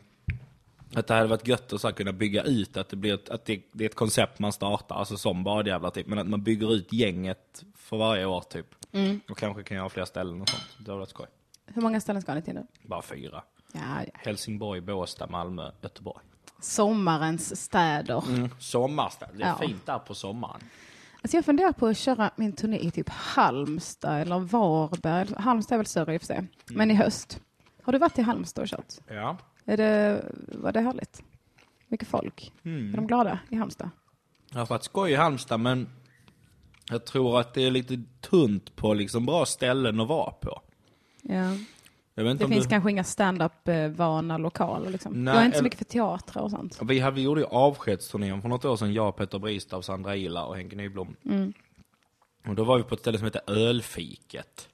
att 0.93 1.07
det 1.07 1.13
hade 1.13 1.27
varit 1.27 1.47
gött 1.47 1.73
att 1.73 1.81
så 1.81 1.87
här 1.87 1.93
kunna 1.93 2.11
bygga 2.13 2.43
ut, 2.43 2.77
att 2.77 2.89
det 2.89 2.95
blir 2.95 3.13
ett, 3.13 3.29
att 3.29 3.45
det, 3.45 3.61
det 3.71 3.83
är 3.83 3.89
ett 3.89 3.95
koncept 3.95 4.39
man 4.39 4.53
startar, 4.53 4.95
alltså 4.95 5.17
som 5.17 5.43
badjävlar 5.43 5.89
typ, 5.89 6.07
men 6.07 6.19
att 6.19 6.27
man 6.27 6.43
bygger 6.43 6.73
ut 6.73 6.93
gänget 6.93 7.63
för 7.75 7.97
varje 7.97 8.25
år 8.25 8.41
typ. 8.41 8.65
Och 9.29 9.37
kanske 9.37 9.63
kan 9.63 9.77
jag 9.77 9.83
ha 9.83 9.89
fler 9.89 10.05
ställen 10.05 10.41
och 10.41 10.49
sånt. 10.49 10.63
Det 10.79 10.91
hade 10.91 10.99
varit 10.99 11.09
skoj. 11.09 11.25
Hur 11.65 11.81
många 11.81 12.01
ställen 12.01 12.21
ska 12.21 12.33
ni 12.33 12.41
till 12.41 12.53
nu? 12.53 12.65
Bara 12.83 13.01
fyra. 13.01 13.43
Ja, 13.73 13.79
ja. 14.05 14.11
Helsingborg, 14.13 14.81
Båstad, 14.81 15.27
Malmö, 15.27 15.71
Göteborg. 15.81 16.23
Sommarens 16.59 17.61
städer. 17.63 18.23
Mm. 18.27 18.49
Sommarställe, 18.59 19.31
det 19.37 19.43
är 19.43 19.47
Ja. 19.47 19.57
fint 19.67 19.85
där 19.85 19.99
på 19.99 20.13
sommaren. 20.15 20.61
Alltså 21.21 21.37
jag 21.37 21.45
funderar 21.45 21.71
på 21.71 21.87
att 21.87 21.97
köra 21.97 22.31
min 22.35 22.53
turné 22.53 22.77
i 22.77 22.91
typ 22.91 23.09
Halmstad 23.09 24.21
eller 24.21 24.39
Varberg. 24.39 25.27
Halmstad 25.37 25.75
är 25.75 25.77
väl 25.77 25.85
större 25.85 26.13
i 26.13 26.17
och 26.17 26.21
för 26.21 26.25
sig. 26.27 26.47
Men 26.69 26.91
i 26.91 26.93
höst. 26.93 27.39
Har 27.83 27.93
du 27.93 27.99
varit 27.99 28.19
i 28.19 28.21
Halmstad 28.21 28.61
och 28.61 28.67
kört? 28.69 28.93
Ja. 29.07 29.37
Är 29.65 29.77
det, 29.77 30.25
var 30.47 30.71
det 30.71 30.81
härligt? 30.81 31.23
Mycket 31.87 32.07
folk? 32.07 32.53
Är 32.63 32.95
de 32.95 33.07
glada 33.07 33.39
i 33.49 33.55
Halmstad? 33.55 33.89
Det 34.51 34.59
har 34.59 34.65
varit 34.65 34.83
skoj 34.83 35.11
i 35.11 35.15
Halmstad, 35.15 35.59
men 35.59 35.89
jag 36.89 37.05
tror 37.05 37.39
att 37.39 37.53
det 37.53 37.61
är 37.61 37.71
lite 37.71 38.03
tunt 38.21 38.75
på 38.75 38.93
liksom 38.93 39.25
bra 39.25 39.45
ställen 39.45 39.99
att 39.99 40.07
vara 40.07 40.31
på. 40.31 40.61
Ja. 41.21 41.57
Det 42.23 42.47
finns 42.47 42.65
du... 42.65 42.69
kanske 42.69 42.91
inga 42.91 43.03
stand-up-vana 43.03 44.37
lokaler. 44.37 44.89
Liksom. 44.89 45.23
Nej, 45.25 45.33
jag 45.33 45.41
är 45.41 45.45
inte 45.45 45.57
så 45.57 45.63
mycket 45.63 45.79
för 45.79 45.85
teatrar 45.85 46.43
och 46.43 46.51
sånt. 46.51 46.79
Vi, 46.81 46.99
hade, 46.99 47.15
vi 47.15 47.21
gjorde 47.21 47.41
ju 47.41 47.47
avskedsturnén 47.47 48.41
för 48.41 48.49
något 48.49 48.65
år 48.65 48.75
sedan, 48.75 48.93
jag, 48.93 49.15
Peter 49.15 49.39
Bristav, 49.39 49.81
Sandra 49.81 50.15
Ila 50.15 50.45
och 50.45 50.55
Henke 50.55 50.75
Nyblom. 50.75 51.15
Mm. 51.25 51.53
Och 52.47 52.55
då 52.55 52.63
var 52.63 52.77
vi 52.77 52.83
på 52.83 52.95
ett 52.95 53.01
ställe 53.01 53.17
som 53.17 53.25
heter 53.25 53.41
Ölfiket. 53.47 54.69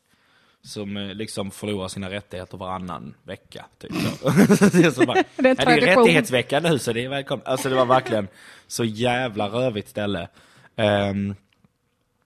Som 0.62 0.98
eh, 0.98 1.14
liksom 1.14 1.52
förlorar 1.52 1.88
sina 1.88 2.10
rättigheter 2.10 2.58
varannan 2.58 3.14
vecka. 3.24 3.66
Typ. 3.78 3.92
Det 4.72 5.08
bara, 5.08 5.24
Det 5.36 5.40
är 5.40 5.44
det 5.44 5.50
är 5.50 5.56
tradition." 5.56 6.04
rättighetsvecka 6.04 6.60
nu 6.60 6.80
så 6.80 6.94
det 6.94 7.06
är 7.06 7.10
välkommet. 7.10 7.48
Alltså 7.48 7.70
det 7.70 7.76
var 7.76 7.86
verkligen 7.86 8.28
så 8.68 8.84
jävla 8.84 9.48
rövigt 9.48 9.90
ställe. 9.90 10.28
Um, 10.76 11.36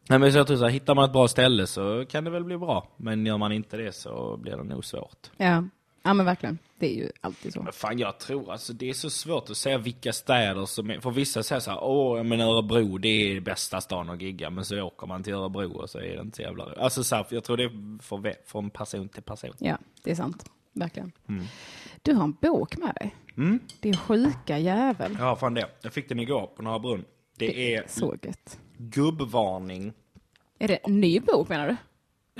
nej 0.09 0.19
men 0.19 0.31
så 0.31 0.37
jag 0.37 0.47
tror 0.47 0.57
så 0.57 0.63
här, 0.63 0.71
hittar 0.71 0.95
man 0.95 1.05
ett 1.05 1.11
bra 1.13 1.27
ställe 1.27 1.67
så 1.67 2.05
kan 2.09 2.23
det 2.23 2.29
väl 2.29 2.43
bli 2.43 2.57
bra. 2.57 2.87
Men 2.97 3.25
gör 3.25 3.37
man 3.37 3.51
inte 3.51 3.77
det 3.77 3.91
så 3.95 4.37
blir 4.37 4.57
det 4.57 4.63
nog 4.63 4.85
svårt. 4.85 5.31
Ja. 5.37 5.63
ja, 6.03 6.13
men 6.13 6.25
verkligen. 6.25 6.57
Det 6.79 6.93
är 6.93 6.95
ju 6.95 7.11
alltid 7.21 7.53
så. 7.53 7.63
Men 7.63 7.73
fan 7.73 7.99
jag 7.99 8.19
tror 8.19 8.51
alltså 8.51 8.73
det 8.73 8.89
är 8.89 8.93
så 8.93 9.09
svårt 9.09 9.49
att 9.49 9.57
säga 9.57 9.77
vilka 9.77 10.13
städer 10.13 10.65
som 10.65 10.89
är, 10.89 10.99
för 10.99 11.11
vissa 11.11 11.43
säger 11.43 11.59
så 11.59 11.71
här, 11.71 11.83
åh 11.83 12.23
men 12.23 12.41
Örebro 12.41 12.97
det 12.97 13.07
är 13.09 13.39
bästa 13.39 13.81
stan 13.81 14.09
att 14.09 14.21
gigga, 14.21 14.49
men 14.49 14.65
så 14.65 14.81
åker 14.81 15.07
man 15.07 15.23
till 15.23 15.33
Örebro 15.33 15.81
och 15.81 15.89
så 15.89 15.97
är 15.97 16.15
det 16.15 16.21
inte 16.21 16.35
så 16.35 16.41
jävla 16.41 16.63
Alltså 16.77 17.03
så 17.03 17.15
här, 17.15 17.25
jag 17.29 17.43
tror 17.43 17.57
det 17.57 17.63
är 17.63 18.01
från, 18.45 18.69
person 18.69 19.09
till 19.09 19.23
person. 19.23 19.53
Ja, 19.59 19.77
det 20.03 20.11
är 20.11 20.15
sant. 20.15 20.45
Verkligen. 20.73 21.11
Mm. 21.29 21.45
Du 22.01 22.13
har 22.13 22.23
en 22.23 22.37
bok 22.41 22.77
med 22.77 22.95
dig. 22.95 23.15
Din 23.79 23.97
sjuka 23.97 24.57
jävel. 24.57 25.17
Ja 25.19 25.35
fan 25.35 25.53
det, 25.53 25.69
jag 25.81 25.93
fick 25.93 26.09
den 26.09 26.19
igår 26.19 26.49
på 26.55 26.61
Norra 26.61 26.79
Brunn. 26.79 27.05
Det 27.37 27.75
är 27.75 27.83
Så 27.87 28.15
gött. 28.21 28.59
Gubbvarning, 28.79 29.93
Är 30.59 30.67
det 30.67 30.75
en 30.75 31.01
ny 31.01 31.19
bok 31.19 31.49
menar 31.49 31.67
du? 31.67 31.75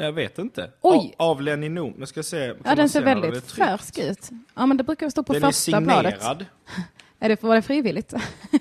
jag 0.03 0.11
vet 0.11 0.39
inte. 0.39 0.71
Oj. 0.81 1.15
Av, 1.17 1.29
av 1.29 1.41
Lenny 1.41 1.69
Nom, 1.69 1.93
jag 1.99 2.07
ska 2.07 2.23
se. 2.23 2.53
Ja, 2.63 2.75
den 2.75 2.89
se 2.89 2.93
ser 2.93 3.01
är 3.01 3.05
väldigt 3.05 3.51
färsk 3.51 3.97
ut. 3.97 4.29
Ja, 4.55 4.65
men 4.65 4.77
det 4.77 4.83
brukar 4.83 5.09
stå 5.09 5.23
på 5.23 5.33
Den 5.33 5.43
är 5.43 5.47
första 5.47 5.81
bladet. 5.81 6.13
signerad. 6.21 6.45
Är 7.19 7.29
det, 7.29 7.43
var 7.43 7.55
det 7.55 7.61
frivilligt? 7.61 8.13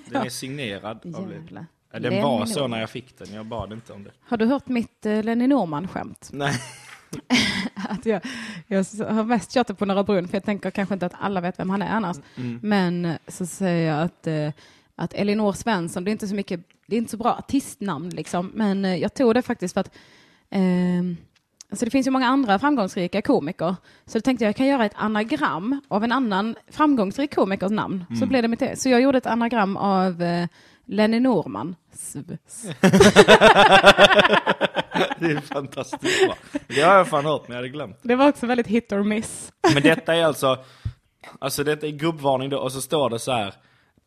Den 0.05 0.25
är 0.25 0.29
signerad. 0.39 1.15
av 1.15 1.29
Lenny. 1.29 1.41
Jävlar. 1.41 1.65
Ja, 1.91 1.99
den 1.99 2.13
Lenny 2.13 2.21
var 2.21 2.45
så 2.45 2.67
när 2.67 2.79
jag 2.79 2.89
fick 2.89 3.17
den, 3.17 3.33
jag 3.33 3.45
bad 3.45 3.73
inte 3.73 3.93
om 3.93 4.03
det. 4.03 4.11
Har 4.21 4.37
du 4.37 4.45
hört 4.45 4.67
mitt 4.67 5.05
uh, 5.05 5.23
Lenny 5.23 5.47
Norman-skämt? 5.47 6.29
Nej. 6.33 6.53
Att 7.75 8.05
jag, 8.05 8.21
jag 8.67 8.77
har 9.09 9.23
mest 9.23 9.51
kört 9.53 9.67
det 9.67 9.73
på 9.73 9.85
Norra 9.85 10.03
Brunn, 10.03 10.27
för 10.27 10.35
jag 10.35 10.43
tänker 10.43 10.71
kanske 10.71 10.93
inte 10.93 11.05
att 11.05 11.13
alla 11.19 11.41
vet 11.41 11.59
vem 11.59 11.69
han 11.69 11.81
är 11.81 11.89
annars. 11.89 12.17
Mm. 12.35 12.59
Men 12.63 13.05
eh, 13.05 13.15
så 13.27 13.45
säger 13.45 13.91
jag 13.93 14.03
att, 14.03 14.27
eh, 14.27 14.49
att 14.99 15.13
Elinor 15.13 15.53
Svensson, 15.53 16.03
det 16.03 16.09
är 16.09 16.11
inte 16.11 16.27
så 16.27 16.35
mycket, 16.35 16.59
det 16.87 16.95
är 16.95 16.97
inte 16.97 17.11
så 17.11 17.17
bra 17.17 17.35
artistnamn 17.35 18.09
liksom, 18.09 18.51
men 18.53 18.85
eh, 18.85 18.95
jag 18.95 19.13
tog 19.13 19.33
det 19.33 19.41
faktiskt 19.41 19.73
för 19.73 19.81
att 19.81 19.91
ehm, 20.49 21.17
Alltså 21.71 21.85
det 21.85 21.91
finns 21.91 22.07
ju 22.07 22.11
många 22.11 22.27
andra 22.27 22.59
framgångsrika 22.59 23.21
komiker, 23.21 23.75
så 24.05 24.17
då 24.17 24.21
tänkte 24.21 24.45
jag 24.45 24.49
jag 24.49 24.55
kan 24.55 24.67
göra 24.67 24.85
ett 24.85 24.93
anagram 24.95 25.81
av 25.87 26.03
en 26.03 26.11
annan 26.11 26.55
framgångsrik 26.67 27.35
komikers 27.35 27.71
namn. 27.71 28.05
Så 28.19 28.25
blev 28.25 28.41
det 28.41 28.47
mitt 28.47 28.59
det. 28.59 28.79
Så 28.79 28.89
jag 28.89 29.01
gjorde 29.01 29.17
ett 29.17 29.25
anagram 29.25 29.77
av 29.77 30.21
eh, 30.21 30.47
Lenny 30.85 31.19
Norman. 31.19 31.75
Det 35.19 35.25
är 35.25 35.41
fantastiskt 35.41 36.25
bra. 36.25 36.35
Det 36.67 36.81
har 36.81 36.95
jag 36.95 37.07
fan 37.07 37.25
hört, 37.25 37.41
men 37.47 37.55
jag 37.55 37.57
hade 37.57 37.69
glömt. 37.69 37.99
Det 38.01 38.15
var 38.15 38.29
också 38.29 38.45
väldigt 38.45 38.67
hit 38.67 38.91
or 38.91 39.03
miss. 39.03 39.51
Men 39.73 39.83
detta 39.83 40.15
är 40.15 40.23
alltså, 40.23 40.57
alltså 41.39 41.63
detta 41.63 41.87
är 41.87 41.91
gubbvarning 41.91 42.49
då, 42.49 42.57
och 42.57 42.71
så 42.71 42.81
står 42.81 43.09
det 43.09 43.19
så 43.19 43.31
här 43.31 43.53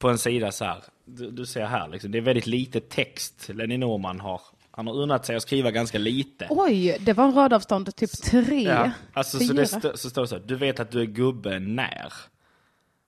på 0.03 0.09
en 0.11 0.19
sida 0.19 0.53
så 0.53 0.65
här. 0.65 0.85
Du, 1.05 1.31
du 1.31 1.47
ser 1.47 1.65
här 1.67 1.89
liksom, 1.89 2.11
det 2.11 2.19
är 2.19 2.23
väldigt 2.23 2.47
lite 2.47 2.81
text 2.81 3.49
Lenny 3.49 3.77
Norman 3.79 4.21
har. 4.21 4.41
Han 4.71 4.87
har 4.87 4.95
unnat 4.95 5.27
sig 5.27 5.37
att 5.37 5.43
skriva 5.43 5.71
ganska 5.71 5.99
lite. 5.99 6.47
Oj, 6.51 6.97
det 7.01 7.13
var 7.13 7.25
en 7.25 7.35
radavstånd 7.35 7.97
typ 7.97 8.11
tre, 8.23 8.63
Ja, 8.63 8.91
alltså 9.13 9.39
så, 9.39 9.53
det 9.53 9.63
st- 9.63 9.97
så 9.97 10.11
står 10.11 10.23
det 10.23 10.29
så 10.29 10.35
här, 10.37 10.43
du 10.47 10.57
vet 10.57 10.81
att 10.81 10.91
du 10.91 11.01
är 11.01 11.05
gubbe 11.07 11.59
när? 11.59 12.13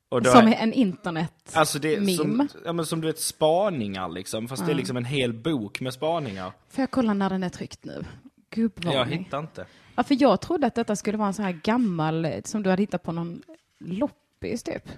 Och 0.09 0.23
då 0.23 0.31
Som 0.31 0.49
är- 0.49 0.55
en 0.55 0.73
internet 0.73 1.33
Alltså 1.53 1.79
det 1.79 2.17
som, 2.17 2.49
ja, 2.65 2.73
men 2.73 2.87
som 2.87 3.01
du 3.01 3.07
vet 3.07 3.21
spaningar 3.21 4.09
liksom, 4.09 4.49
fast 4.49 4.67
det 4.67 4.73
är 4.73 4.77
liksom 4.77 4.97
en 4.97 5.05
hel 5.05 5.33
bok 5.33 5.81
med 5.81 5.93
spaningar. 5.95 6.53
Får 6.71 6.83
jag 6.83 6.91
kolla 6.91 7.15
när 7.15 7.31
den 7.31 7.43
är 7.43 7.49
tryckt 7.49 7.85
nu? 7.85 7.93
Jag 8.03 8.05
Gubbvarning. 8.51 9.19
hittar 9.25 9.39
inte. 9.39 9.67
Ja, 9.97 10.03
för 10.03 10.17
jag 10.23 10.41
trodde 10.41 10.67
att 10.67 10.75
detta 10.75 10.97
skulle 10.97 11.19
vara 11.19 11.29
en 11.29 11.35
sån 11.35 11.45
här 11.45 11.61
gammal, 11.63 12.27
som 12.45 12.63
du 12.63 12.71
hade 12.71 12.83
hittat 12.83 13.03
på 13.03 13.13
någon 13.13 13.43
loppis 13.81 14.63
typ. 14.63 14.89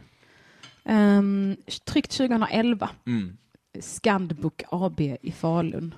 Um, 0.89 1.57
tryckt 1.85 2.11
2011. 2.17 2.89
Mm. 3.07 3.37
Skandbook 3.81 4.63
AB 4.71 5.01
i 5.01 5.33
Falun. 5.33 5.95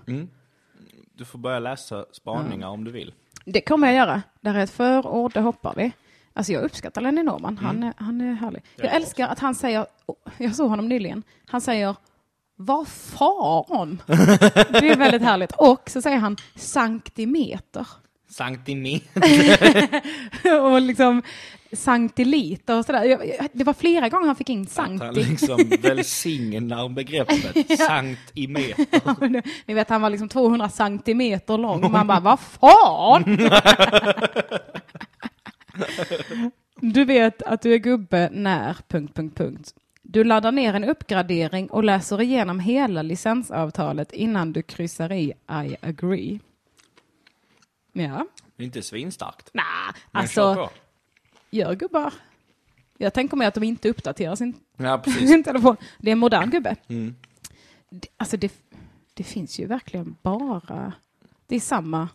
Du 1.15 1.25
får 1.25 1.39
börja 1.39 1.59
läsa 1.59 2.05
spaningar 2.13 2.69
om 2.69 2.85
du 2.85 2.91
vill. 2.91 3.15
Det 3.45 3.61
kommer 3.61 3.87
jag 3.87 3.97
göra. 3.97 4.23
Där 4.41 4.55
är 4.55 4.59
ett 4.59 4.71
förord, 4.71 5.33
det 5.35 5.41
hoppar 5.41 5.75
vi. 5.77 5.93
Alltså 6.33 6.53
jag 6.53 6.63
uppskattar 6.65 7.01
Lenny 7.01 7.23
Norman, 7.23 7.59
han, 7.59 7.77
Mm. 7.77 7.89
är, 7.89 7.95
han 8.05 8.21
är 8.21 8.33
härlig. 8.35 8.63
Jag 8.77 8.87
Ja. 8.87 8.91
älskar 8.91 9.29
att 9.29 9.39
han 9.39 9.55
säger, 9.55 9.87
jag 10.39 10.55
såg 10.55 10.71
honom 10.71 10.89
nyligen, 10.89 11.23
han 11.47 11.61
säger 11.61 11.97
vad 12.57 12.89
fan? 12.89 14.03
Det 14.07 14.89
är 14.91 14.97
väldigt 14.97 15.23
härligt. 15.23 15.53
Och 15.57 15.91
så 15.91 16.03
säger 16.03 16.19
han 16.19 16.37
centimeter. 16.55 17.87
Centimeter. 18.29 19.23
och 20.61 20.83
liksom 20.83 21.23
centiliter 21.73 22.79
och 22.79 22.85
sådär. 22.85 23.49
Det 23.53 23.65
var 23.65 23.75
flera 23.75 24.09
gånger 24.09 24.27
han 24.27 24.37
fick 24.37 24.51
in 24.51 24.67
Att 24.77 25.01
han 25.01 25.15
liksom 25.15 25.71
välsignar 25.83 26.89
begreppet. 26.89 27.79
Sankt 27.87 28.33
i 28.35 28.49
meter. 28.49 29.43
Ni 29.67 29.75
vet, 29.75 29.89
han 29.89 30.03
var 30.03 30.11
liksom 30.11 30.29
200 30.29 30.69
centimeter 30.69 31.59
lång. 31.59 31.93
Man 31.93 32.07
bara, 32.07 32.21
vad 32.21 32.41
fan? 32.41 33.51
du 36.81 37.05
vet 37.05 37.43
att 37.43 37.63
du 37.63 37.75
är 37.75 37.79
gubbe 37.79 38.29
när... 38.33 38.77
Punkt, 38.89 39.15
punkt, 39.15 39.39
punkt. 39.39 39.75
Du 40.03 40.25
laddar 40.25 40.53
ner 40.53 40.75
en 40.75 40.85
uppgradering 40.85 41.71
och 41.71 41.85
läser 41.85 42.21
igenom 42.21 42.61
hela 42.61 43.03
licensavtalet 43.03 44.13
innan 44.13 44.53
du 44.53 44.63
kryssar 44.63 45.13
i 45.13 45.33
I 45.67 45.77
agree. 45.81 46.39
Ja, 48.05 48.27
Det 48.57 48.63
är 48.63 48.65
inte 48.65 48.83
svinstarkt. 48.83 49.51
nah, 49.55 49.65
Men 50.11 50.23
alltså, 50.23 50.71
gör 51.51 51.75
gubbar. 51.75 52.13
Jag 52.99 53.15
tänker 53.15 53.37
mig 53.37 53.47
att 53.47 53.55
de 53.55 53.63
inte 53.63 53.89
uppdaterar 53.89 54.35
sin 54.37 54.55
Ja, 54.77 55.03
sin 55.19 55.45
telefon. 55.45 55.77
Det 55.99 56.11
är 56.11 56.13
en 56.13 56.19
modern 56.19 56.51
gubbe. 56.51 56.77
Mm. 56.89 57.17
Det, 57.91 58.09
alltså 58.17 58.37
det, 58.37 58.53
det 59.15 59.25
finns 59.25 59.61
ju 59.61 59.67
verkligen 59.67 60.17
bara... 60.23 60.93
Det 61.47 61.57
är 61.57 61.61
samma... 61.61 62.09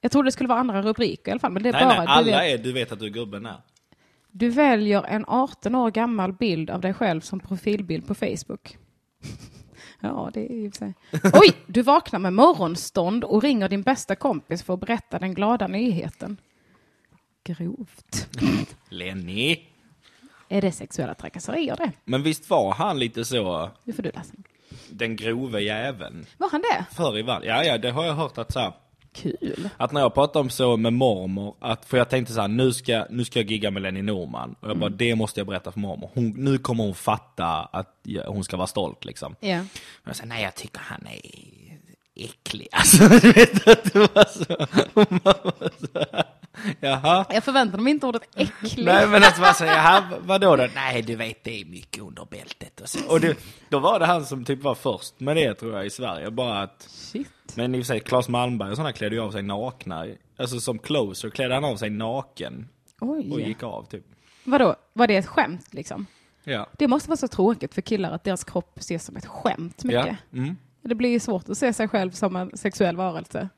Jag 0.00 0.12
trodde 0.12 0.26
det 0.28 0.32
skulle 0.32 0.48
vara 0.48 0.58
andra 0.60 0.82
rubriker 0.82 1.28
i 1.28 1.32
alla 1.32 1.40
fall. 1.40 1.52
Men 1.52 1.62
det 1.62 1.68
är 1.68 1.72
Nej, 1.72 1.84
bara... 1.84 1.96
nej, 1.96 2.06
du, 2.06 2.12
alla 2.12 2.42
vet, 2.42 2.60
är 2.60 2.64
du 2.64 2.72
vet 2.72 2.92
att 2.92 2.98
du 2.98 3.04
är 3.06 3.10
gubben 3.10 3.46
är. 3.46 3.56
du 4.30 4.48
väljer 4.48 5.02
en 5.02 5.24
18 5.28 5.74
år 5.74 5.90
gammal 5.90 6.32
bild 6.32 6.70
av 6.70 6.80
dig 6.80 6.94
själv 6.94 7.20
som 7.20 7.40
profilbild 7.40 8.06
på 8.06 8.14
Facebook. 8.14 8.78
Ja, 10.00 10.30
det 10.34 10.52
är 10.52 10.56
ju 10.56 10.72
sig. 10.72 10.94
Oj, 11.32 11.54
du 11.66 11.82
vaknar 11.82 12.18
med 12.18 12.32
morgonstånd 12.32 13.24
och 13.24 13.42
ringer 13.42 13.68
din 13.68 13.82
bästa 13.82 14.14
kompis 14.16 14.62
för 14.62 14.74
att 14.74 14.80
berätta 14.80 15.18
den 15.18 15.34
glada 15.34 15.66
nyheten. 15.66 16.36
Grovt. 17.44 18.28
Lenny. 18.88 19.58
Är 20.48 20.60
det 20.62 20.72
sexuella 20.72 21.14
trakasserier 21.14 21.76
det? 21.76 21.92
Men 22.04 22.22
visst 22.22 22.50
var 22.50 22.72
han 22.74 22.98
lite 22.98 23.24
så, 23.24 23.70
Nu 23.84 23.92
får 23.92 24.02
du 24.02 24.10
läsa. 24.14 24.34
den 24.90 25.16
grove 25.16 25.60
jäveln? 25.60 26.26
Var 26.38 26.50
han 26.50 26.60
det? 26.62 26.84
Förr 26.94 27.18
i 27.18 27.22
världen. 27.22 27.48
Ja, 27.48 27.64
ja, 27.64 27.78
det 27.78 27.90
har 27.90 28.04
jag 28.04 28.14
hört 28.14 28.38
att 28.38 28.52
så 28.52 28.58
här, 28.60 28.72
Kul. 29.22 29.68
Att 29.76 29.92
när 29.92 30.00
jag 30.00 30.14
pratar 30.14 30.40
om 30.40 30.50
så 30.50 30.76
med 30.76 30.92
mormor, 30.92 31.54
att, 31.60 31.84
för 31.84 31.96
jag 31.96 32.08
tänkte 32.08 32.32
så 32.32 32.40
här, 32.40 32.48
nu 32.48 32.72
ska, 32.72 33.06
nu 33.10 33.24
ska 33.24 33.38
jag 33.38 33.50
gigga 33.50 33.70
med 33.70 33.82
Lenny 33.82 34.02
Norman. 34.02 34.54
Och 34.60 34.70
jag 34.70 34.78
bara, 34.78 34.90
det 34.90 35.14
måste 35.14 35.40
jag 35.40 35.46
berätta 35.46 35.72
för 35.72 35.80
mormor. 35.80 36.10
Hon, 36.14 36.30
nu 36.30 36.58
kommer 36.58 36.84
hon 36.84 36.94
fatta 36.94 37.46
att 37.72 38.00
jag, 38.02 38.24
hon 38.24 38.44
ska 38.44 38.56
vara 38.56 38.66
stolt 38.66 39.04
liksom. 39.04 39.36
Ja. 39.40 39.56
Men 39.56 39.66
jag 40.04 40.16
sa, 40.16 40.24
nej 40.24 40.42
jag 40.42 40.54
tycker 40.54 40.80
han 40.80 41.06
är 41.06 41.20
äcklig. 42.24 42.68
Alltså, 42.72 43.08
du 43.22 43.32
vet 43.32 43.68
att 43.68 43.92
det 43.92 43.98
var 43.98 44.24
så. 44.24 44.66
Jaha. 46.80 47.26
Jag 47.30 47.44
förväntar 47.44 47.78
mig 47.78 47.90
inte 47.90 48.06
ordet 48.06 48.22
äcklig. 48.36 48.84
Nej 48.84 49.06
men 49.08 49.22
att 49.24 49.40
man 49.40 49.54
säger, 49.54 49.72
jaha, 49.76 50.04
vadå 50.20 50.56
då? 50.56 50.68
Nej 50.74 51.02
du 51.02 51.16
vet 51.16 51.44
det 51.44 51.60
är 51.60 51.64
mycket 51.64 52.02
under 52.02 52.24
bältet 52.24 52.80
och 52.80 52.88
så. 52.88 53.10
Och 53.12 53.20
det, 53.20 53.38
då 53.68 53.78
var 53.78 53.98
det 53.98 54.06
han 54.06 54.26
som 54.26 54.44
typ 54.44 54.62
var 54.62 54.74
först 54.74 55.20
med 55.20 55.36
det 55.36 55.54
tror 55.54 55.76
jag 55.76 55.86
i 55.86 55.90
Sverige. 55.90 56.30
Bara 56.30 56.62
att, 56.62 56.82
Shit. 56.88 57.28
men 57.54 57.74
i 57.74 57.78
och 57.78 57.82
för 57.82 57.86
sig 57.86 58.00
Claes 58.00 58.28
Malmberg 58.28 58.70
och 58.70 58.76
sådana 58.76 58.92
klädde 58.92 59.14
ju 59.16 59.22
av 59.22 59.30
sig 59.30 59.42
nakna. 59.42 60.06
Alltså 60.38 60.60
som 60.60 60.78
closer 60.78 61.30
klädde 61.30 61.54
han 61.54 61.64
av 61.64 61.76
sig 61.76 61.90
naken 61.90 62.68
och 63.00 63.08
Oj. 63.08 63.42
gick 63.48 63.62
av 63.62 63.86
typ. 63.90 64.04
Vadå, 64.44 64.76
var 64.92 65.06
det 65.06 65.16
ett 65.16 65.26
skämt 65.26 65.74
liksom? 65.74 66.06
Ja. 66.44 66.66
Det 66.78 66.88
måste 66.88 67.08
vara 67.08 67.16
så 67.16 67.28
tråkigt 67.28 67.74
för 67.74 67.82
killar 67.82 68.10
att 68.10 68.24
deras 68.24 68.44
kropp 68.44 68.78
ses 68.78 69.04
som 69.04 69.16
ett 69.16 69.26
skämt 69.26 69.84
mycket. 69.84 70.06
Ja. 70.06 70.38
Mm. 70.38 70.56
Det 70.88 70.94
blir 70.94 71.10
ju 71.10 71.20
svårt 71.20 71.48
att 71.48 71.58
se 71.58 71.72
sig 71.72 71.88
själv 71.88 72.10
som 72.10 72.36
en 72.36 72.50
sexuell 72.54 72.96
varelse. 72.96 73.48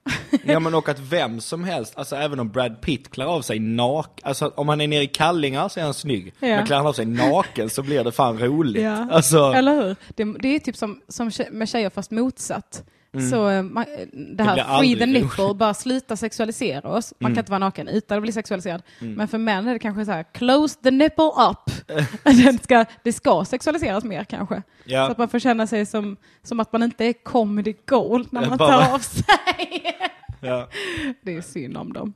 ja 0.44 0.60
men 0.60 0.74
och 0.74 0.88
att 0.88 0.98
vem 0.98 1.40
som 1.40 1.64
helst, 1.64 1.92
alltså 1.96 2.16
även 2.16 2.40
om 2.40 2.48
Brad 2.48 2.80
Pitt 2.80 3.10
klär 3.10 3.24
av 3.26 3.42
sig 3.42 3.58
naken, 3.58 4.28
alltså 4.28 4.52
om 4.56 4.68
han 4.68 4.80
är 4.80 4.88
nere 4.88 5.02
i 5.02 5.06
kallingar 5.06 5.68
så 5.68 5.80
är 5.80 5.84
han 5.84 5.94
snygg. 5.94 6.34
Ja. 6.40 6.48
Men 6.48 6.66
klär 6.66 6.76
han 6.76 6.86
av 6.86 6.92
sig 6.92 7.06
naken 7.06 7.70
så 7.70 7.82
blir 7.82 8.04
det 8.04 8.12
fan 8.12 8.38
roligt. 8.38 8.82
Ja. 8.82 9.10
Alltså, 9.10 9.52
Eller 9.52 9.74
hur? 9.74 9.96
Det, 10.08 10.38
det 10.38 10.48
är 10.48 10.58
typ 10.58 10.76
som, 10.76 11.00
som 11.08 11.30
med 11.50 11.68
tjejer 11.68 11.90
fast 11.90 12.10
motsatt. 12.10 12.84
Så 13.31 13.49
eh, 13.49 13.62
man, 13.62 13.85
eh, 13.85 14.07
det 14.12 14.42
Mm. 14.42 14.46
här 14.46 14.55
free 14.55 14.62
aldrig 14.62 14.99
the 14.99 15.07
nipple, 15.07 15.55
bara 15.55 15.75
sluta 15.75 16.16
sexualisera 16.16 16.88
oss. 16.88 17.14
Man 17.18 17.27
Mm. 17.31 17.37
kan 17.37 17.42
inte 17.42 17.51
vara 17.51 17.59
naken 17.59 17.88
utan 17.88 18.16
att 18.18 18.23
bli 18.23 18.33
sexualiserad. 18.33 18.83
Men 18.99 19.29
för 19.29 19.38
män 19.38 19.68
är 19.68 19.73
det 19.73 19.79
kanske 19.79 20.05
så 20.05 20.11
här, 20.12 20.25
close 20.33 20.81
the 20.83 20.90
nipple 20.90 21.25
up. 21.51 21.88
Den 22.25 22.59
ska, 22.59 22.85
det 23.05 23.12
ska 23.12 23.44
sexualiseras 23.44 24.05
mer 24.05 24.25
kanske. 24.25 24.62
Ja. 24.85 25.07
Så 25.07 25.12
att 25.12 25.18
man 25.18 25.29
får 25.29 25.38
känna 25.38 25.66
sig 25.66 25.87
som, 25.87 26.16
som 26.42 26.61
att 26.61 26.73
man 26.73 26.83
inte 26.83 27.05
är 27.05 27.12
comedy 27.12 27.75
gold 27.87 28.29
när 28.33 28.46
man 28.49 28.59
bara- 28.59 28.81
tar 28.85 28.94
av 28.94 28.99
sig. 28.99 29.25
ja. 30.40 30.68
Det 31.23 31.37
är 31.37 31.40
synd 31.40 31.77
om 31.77 31.92
dem. 31.92 32.14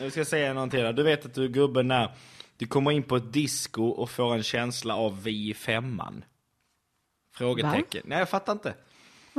Jag 0.00 0.12
ska 0.12 0.24
säga 0.24 0.54
någonting. 0.54 0.94
Du 0.94 1.02
vet 1.02 1.26
att 1.26 1.34
du 1.34 1.44
är 1.44 1.48
gubben 1.48 1.88
när 1.88 2.10
du 2.56 2.66
kommer 2.66 2.90
in 2.90 3.02
på 3.02 3.16
ett 3.16 3.32
disco 3.32 3.84
och 3.84 4.10
får 4.10 4.34
en 4.34 4.42
känsla 4.42 4.94
av 4.96 5.22
vi 5.22 5.50
i 5.50 5.54
femman. 5.54 6.24
Frågetecken. 7.34 8.02
Nej, 8.04 8.18
jag 8.18 8.28
fattar 8.28 8.52
inte. 8.52 8.74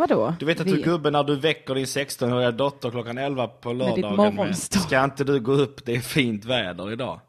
Vadå? 0.02 0.36
Du 0.40 0.46
vet 0.46 0.60
att 0.60 0.68
Vi- 0.68 0.72
du 0.72 0.80
är 0.80 0.84
gubben 0.84 1.14
när 1.14 1.24
du 1.24 1.36
väcker 1.36 1.76
din 1.76 1.86
16-åriga 1.86 2.52
dotter 2.52 2.90
klockan 2.92 3.18
11 3.18 3.48
på 3.48 3.74
lördagen 3.74 4.02
med, 4.16 4.34
morgonstånd. 4.34 4.84
Ska 4.84 5.04
inte 5.04 5.24
du 5.24 5.40
gå 5.40 5.52
upp, 5.52 5.86
det 5.86 5.96
är 5.96 6.00
fint 6.00 6.46
väder 6.46 6.92
idag. 6.92 7.20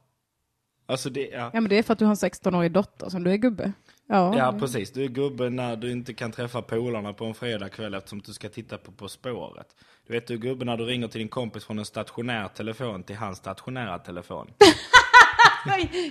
Alltså 0.87 1.11
det, 1.11 1.29
ja. 1.29 1.51
Ja 1.53 1.61
men 1.61 1.69
det 1.69 1.79
är 1.79 1.83
för 1.83 1.93
att 1.93 1.99
du 1.99 2.05
har 2.05 2.11
en 2.13 2.17
16-årig 2.17 2.73
dotter 2.73 3.09
som 3.09 3.25
du 3.25 3.31
är 3.33 3.37
gubbe. 3.37 3.73
Ja, 4.09 4.39
Ja, 4.39 4.57
precis. 4.61 4.93
Du 4.93 5.05
är 5.05 5.09
gubben 5.09 5.57
när 5.57 5.77
du 5.77 5.91
inte 5.93 6.15
kan 6.15 6.33
träffa 6.33 6.63
polarna 6.63 7.13
på 7.13 7.25
en 7.25 7.35
fredagkväll 7.35 7.95
eftersom 7.95 8.21
du 8.21 8.33
ska 8.33 8.49
titta 8.49 8.79
på 8.79 8.93
På 8.93 9.09
spåret. 9.09 9.67
Du 10.07 10.13
vet, 10.13 10.27
du 10.27 10.35
är 10.35 10.39
gubben 10.39 10.67
när 10.67 10.77
du 10.77 10.85
ringer 10.85 11.09
till 11.09 11.19
din 11.19 11.29
kompis 11.29 11.65
från 11.65 11.79
en 11.79 11.85
stationär 11.85 12.49
telefon 12.49 13.03
till 13.03 13.17
hans 13.17 13.39
stationära 13.39 13.99
telefon. 13.99 14.47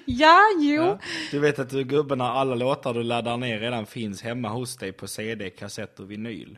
ja 0.06 0.40
jo. 0.60 0.84
Ja. 0.84 1.00
Du 1.32 1.40
vet 1.40 1.60
att 1.60 1.70
du 1.70 1.84
gubben 1.84 2.18
när 2.18 2.26
alla 2.26 2.56
låtar 2.56 2.94
du 2.94 3.04
laddar 3.04 3.38
ner 3.38 3.60
redan 3.60 3.86
finns 3.86 4.22
hemma 4.22 4.50
hos 4.50 4.78
dig 4.78 4.92
på 4.92 5.08
CD, 5.08 5.50
kassett 5.50 6.00
och 6.00 6.12
vinyl. 6.12 6.58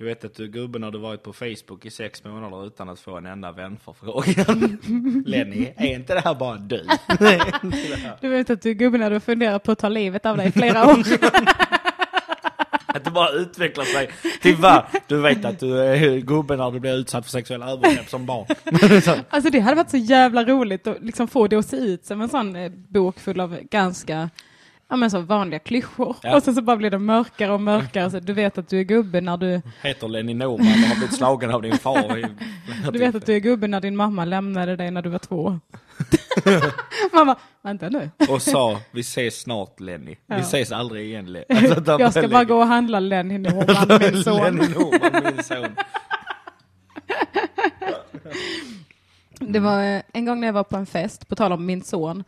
Du 0.00 0.06
vet 0.06 0.24
att 0.24 0.34
du 0.34 0.48
gubben 0.48 0.92
du 0.92 0.98
varit 0.98 1.22
på 1.22 1.32
Facebook 1.32 1.86
i 1.86 1.90
sex 1.90 2.24
månader 2.24 2.66
utan 2.66 2.88
att 2.88 3.00
få 3.00 3.16
en 3.16 3.26
enda 3.26 3.52
vänförfrågan. 3.52 4.78
Lenny, 5.26 5.72
är 5.76 5.94
inte 5.94 6.14
det 6.14 6.20
här 6.20 6.34
bara 6.34 6.56
du? 6.56 6.86
Du 8.20 8.28
vet 8.28 8.50
att 8.50 8.62
du 8.62 8.70
är 8.70 8.74
gubbe 8.74 8.98
när 8.98 9.10
du 9.10 9.20
funderar 9.20 9.58
på 9.58 9.72
att 9.72 9.78
ta 9.78 9.88
livet 9.88 10.26
av 10.26 10.36
dig 10.36 10.48
i 10.48 10.52
flera 10.52 10.86
år. 10.90 11.02
Att 12.94 13.04
det 13.04 13.10
bara 13.10 13.30
utvecklar 13.30 13.84
sig 13.84 14.10
typ, 14.22 14.40
till 14.42 14.56
vad? 14.56 14.84
Du 15.06 15.20
vet 15.20 15.44
att 15.44 15.58
du 15.58 15.78
är 15.78 16.18
gubben 16.18 16.58
när 16.58 16.70
du 16.70 16.80
blir 16.80 16.94
utsatt 16.96 17.24
för 17.24 17.30
sexuella 17.30 17.70
övergrepp 17.70 18.08
som 18.08 18.26
barn. 18.26 18.46
Alltså 19.30 19.50
det 19.50 19.60
hade 19.60 19.76
varit 19.76 19.90
så 19.90 19.96
jävla 19.96 20.44
roligt 20.44 20.86
att 20.86 21.02
liksom 21.02 21.28
få 21.28 21.46
det 21.46 21.56
att 21.56 21.66
se 21.66 21.76
ut 21.76 22.06
som 22.06 22.20
en 22.20 22.28
sån 22.28 22.56
eh, 22.56 22.72
bok 22.88 23.20
full 23.20 23.40
av 23.40 23.58
ganska 23.70 24.30
ja, 24.90 24.96
men 24.96 25.10
så 25.10 25.20
vanliga 25.20 25.58
klyschor. 25.58 26.16
Ja. 26.22 26.36
Och 26.36 26.42
sen 26.42 26.54
så 26.54 26.62
bara 26.62 26.76
blir 26.76 26.90
det 26.90 26.98
mörkare 26.98 27.52
och 27.52 27.60
mörkare. 27.60 28.10
Så 28.10 28.20
du 28.20 28.32
vet 28.32 28.58
att 28.58 28.68
du 28.68 28.78
är 28.80 28.84
gubbe 28.84 29.20
när 29.20 29.36
du, 29.36 29.62
Heter 29.82 30.08
Lenny 30.08 30.34
Norman 30.34 30.66
och 30.66 30.88
har 30.88 30.96
blivit 30.96 31.14
slagen 31.16 31.50
av 31.50 31.62
din 31.62 31.78
far. 31.78 32.18
I, 32.18 32.26
du 32.92 32.98
vet 32.98 33.14
att 33.14 33.26
du 33.26 33.34
är 33.34 33.38
gubbe 33.40 33.66
när 33.68 33.80
din 33.80 33.96
mamma 33.96 34.24
lämnade 34.24 34.76
dig 34.76 34.90
när 34.90 35.02
du 35.02 35.08
var 35.08 35.18
två. 35.18 35.58
Mamma, 37.12 37.36
vänta 37.62 37.88
nu. 37.88 38.10
Och 38.28 38.42
sa, 38.42 38.80
vi 38.90 39.00
ses 39.00 39.40
snart 39.40 39.80
Lenny. 39.80 40.10
Vi 40.10 40.16
Ja. 40.26 40.36
ses 40.38 40.72
aldrig 40.72 41.06
igen 41.06 41.26
Lenny. 41.32 41.44
Alltså, 41.48 41.84
Jag 41.98 42.10
ska 42.12 42.20
bara 42.28 42.38
lägger- 42.38 42.44
gå 42.44 42.56
och 42.60 42.66
handla 42.66 43.00
Lenny 43.00 43.38
Norman, 43.38 43.98
min 44.12 44.24
son. 44.24 44.36
Lenny 44.42 44.68
Norman, 44.68 45.32
min 45.34 45.42
son. 45.44 45.66
Det 49.40 49.58
var 49.60 49.82
eh, 49.84 50.02
en 50.12 50.24
gång 50.24 50.40
när 50.40 50.48
jag 50.48 50.52
var 50.52 50.64
på 50.64 50.76
en 50.76 50.86
fest, 50.86 51.28
på 51.28 51.36
tal 51.36 51.52
om 51.52 51.66
min 51.66 51.82
son, 51.82 52.24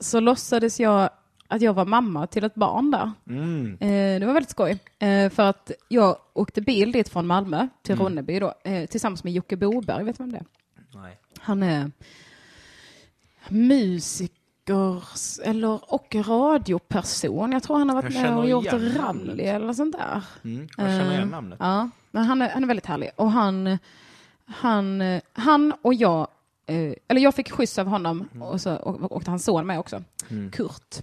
så 0.00 0.20
låtsades 0.20 0.80
jag 0.80 1.10
att 1.48 1.62
jag 1.62 1.74
var 1.74 1.84
mamma 1.84 2.26
till 2.26 2.44
ett 2.44 2.54
barn 2.54 2.90
där. 2.90 3.12
Mm. 3.28 3.72
Eh, 3.80 4.20
det 4.20 4.26
var 4.26 4.32
väldigt 4.34 4.50
skoj. 4.50 4.78
Eh, 4.98 5.30
för 5.30 5.42
att 5.42 5.70
jag 5.88 6.16
åkte 6.32 6.60
bil 6.60 6.92
dit 6.92 7.08
från 7.08 7.26
Malmö 7.26 7.68
till 7.82 7.96
Ronneby 7.96 8.38
då, 8.38 8.54
eh, 8.64 8.86
tillsammans 8.86 9.24
med 9.24 9.32
Jocke 9.32 9.56
Boberg, 9.56 10.04
vet 10.04 10.18
du 10.18 10.22
vem 10.22 10.32
det 10.32 10.38
är? 10.38 10.46
Nej. 11.00 11.18
Han 11.38 11.62
är 11.62 11.90
musiker 13.48 15.02
eller, 15.44 15.94
och 15.94 16.14
radioperson. 16.14 17.52
Jag 17.52 17.62
tror 17.62 17.78
han 17.78 17.88
har 17.88 18.02
varit 18.02 18.14
med 18.14 18.36
och 18.36 18.48
gjort 18.48 18.72
rally 18.72 18.94
namnet. 18.94 19.38
eller 19.40 19.72
sånt 19.72 19.96
där. 19.98 20.22
Mm, 20.44 20.68
jag 20.76 20.86
känner 20.86 21.10
igen 21.10 21.22
Eh, 21.22 21.28
namnet. 21.28 21.58
Ja, 21.62 21.90
men 22.10 22.24
han 22.24 22.42
är, 22.42 22.50
han 22.50 22.62
är 22.62 22.68
väldigt 22.68 22.86
härlig. 22.86 23.10
Och 23.16 23.30
han, 23.30 23.78
han, 24.46 25.02
han 25.32 25.72
och 25.82 25.94
jag, 25.94 26.28
eh, 26.66 26.92
eller 27.08 27.20
jag 27.20 27.34
fick 27.34 27.50
skjuts 27.50 27.78
av 27.78 27.86
honom 27.86 28.28
Mm. 28.34 28.42
och 28.42 28.60
så 28.60 28.76
å- 28.76 29.06
åkte 29.10 29.30
hans 29.30 29.44
son 29.44 29.66
med 29.66 29.78
också, 29.78 30.02
Kurt, 30.52 30.96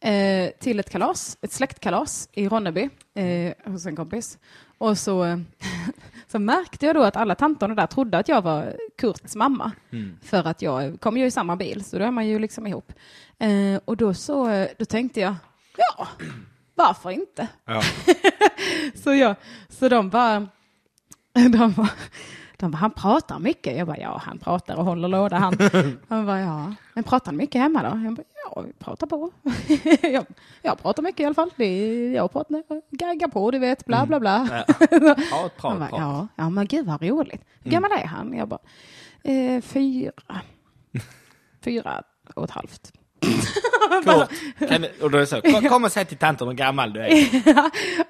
eh, 0.00 0.50
till 0.60 0.80
ett 0.80 0.90
kalas, 0.90 1.38
ett 1.40 1.52
släktkalas 1.52 2.28
i 2.32 2.48
Ronneby 2.48 2.90
eh, 3.14 3.52
hos 3.72 3.86
en 3.86 3.96
kompis. 3.96 4.38
Och 4.78 4.98
så, 4.98 5.40
så 6.28 6.38
märkte 6.38 6.86
jag 6.86 6.94
då 6.96 7.02
att 7.02 7.16
alla 7.16 7.34
tanterna 7.34 7.74
där 7.74 7.86
trodde 7.86 8.18
att 8.18 8.28
jag 8.28 8.42
var 8.42 8.76
Kurts 8.98 9.34
mamma. 9.34 9.72
Mm. 9.90 10.18
För 10.22 10.44
att 10.46 10.62
jag 10.62 11.00
kom 11.00 11.16
ju 11.16 11.26
i 11.26 11.30
samma 11.30 11.56
bil, 11.56 11.84
så 11.84 11.98
då 11.98 12.04
är 12.04 12.10
man 12.10 12.26
ju 12.26 12.38
liksom 12.38 12.66
ihop. 12.66 12.92
Eh, 13.38 13.80
och 13.84 13.96
då, 13.96 14.14
så, 14.14 14.66
då 14.78 14.84
tänkte 14.84 15.20
jag, 15.20 15.34
ja, 15.76 16.08
varför 16.74 17.10
inte? 17.10 17.48
Ja. 17.64 17.82
Så, 18.94 19.14
jag, 19.14 19.34
så 19.68 19.88
de 19.88 20.10
bara, 20.10 20.46
de 21.32 21.72
bara 21.72 21.88
De 22.60 22.70
bara, 22.70 22.76
han 22.78 22.90
pratar 22.90 23.38
mycket. 23.38 23.76
Jag 23.76 23.86
bara, 23.86 23.98
ja 23.98 24.22
han 24.24 24.38
pratar 24.38 24.76
och 24.76 24.84
håller 24.84 25.08
låda 25.08 25.36
han. 25.36 25.58
Han 26.08 26.26
bara, 26.26 26.40
ja. 26.40 26.74
Men 26.94 27.04
pratar 27.04 27.26
han 27.26 27.36
mycket 27.36 27.60
hemma 27.60 27.82
då? 27.82 28.04
Jag 28.04 28.14
bara, 28.14 28.22
ja 28.44 28.60
vi 28.66 28.72
pratar 28.72 29.06
på. 29.06 29.30
jag, 30.08 30.26
jag 30.62 30.78
pratar 30.82 31.02
mycket 31.02 31.20
i 31.20 31.24
alla 31.24 31.34
fall. 31.34 31.50
Det 31.56 31.64
är, 31.64 32.12
jag 32.14 32.32
pratar, 32.32 32.62
gaggar 32.90 33.28
på, 33.28 33.50
du 33.50 33.58
vet, 33.58 33.84
bla 33.86 34.06
bla 34.06 34.20
bla. 34.20 34.48
Ja. 34.68 34.74
Prat, 35.14 35.56
prat, 35.56 35.78
bara, 35.78 35.88
ja, 35.92 36.28
ja 36.36 36.50
men 36.50 36.66
gud 36.66 36.86
vad 36.86 37.02
roligt. 37.02 37.44
Hur 37.62 37.70
gammal 37.70 37.92
är 37.92 38.06
han? 38.06 38.34
Jag 38.36 38.48
bara, 38.48 38.60
eh, 39.22 39.60
fyra. 39.60 40.12
Fyra 41.64 42.02
och 42.34 42.44
ett 42.44 42.50
halvt. 42.50 42.92
Kort. 44.04 44.30
Kan, 44.70 44.86
och 45.00 45.10
då 45.10 45.16
är 45.16 45.20
det 45.20 45.26
så, 45.26 45.40
kom, 45.40 45.68
kom 45.68 45.84
och 45.84 45.92
säg 45.92 46.04
till 46.04 46.16
tanten 46.16 46.48
hur 46.48 46.54
gammal 46.54 46.92
du 46.92 47.00
är. 47.00 47.10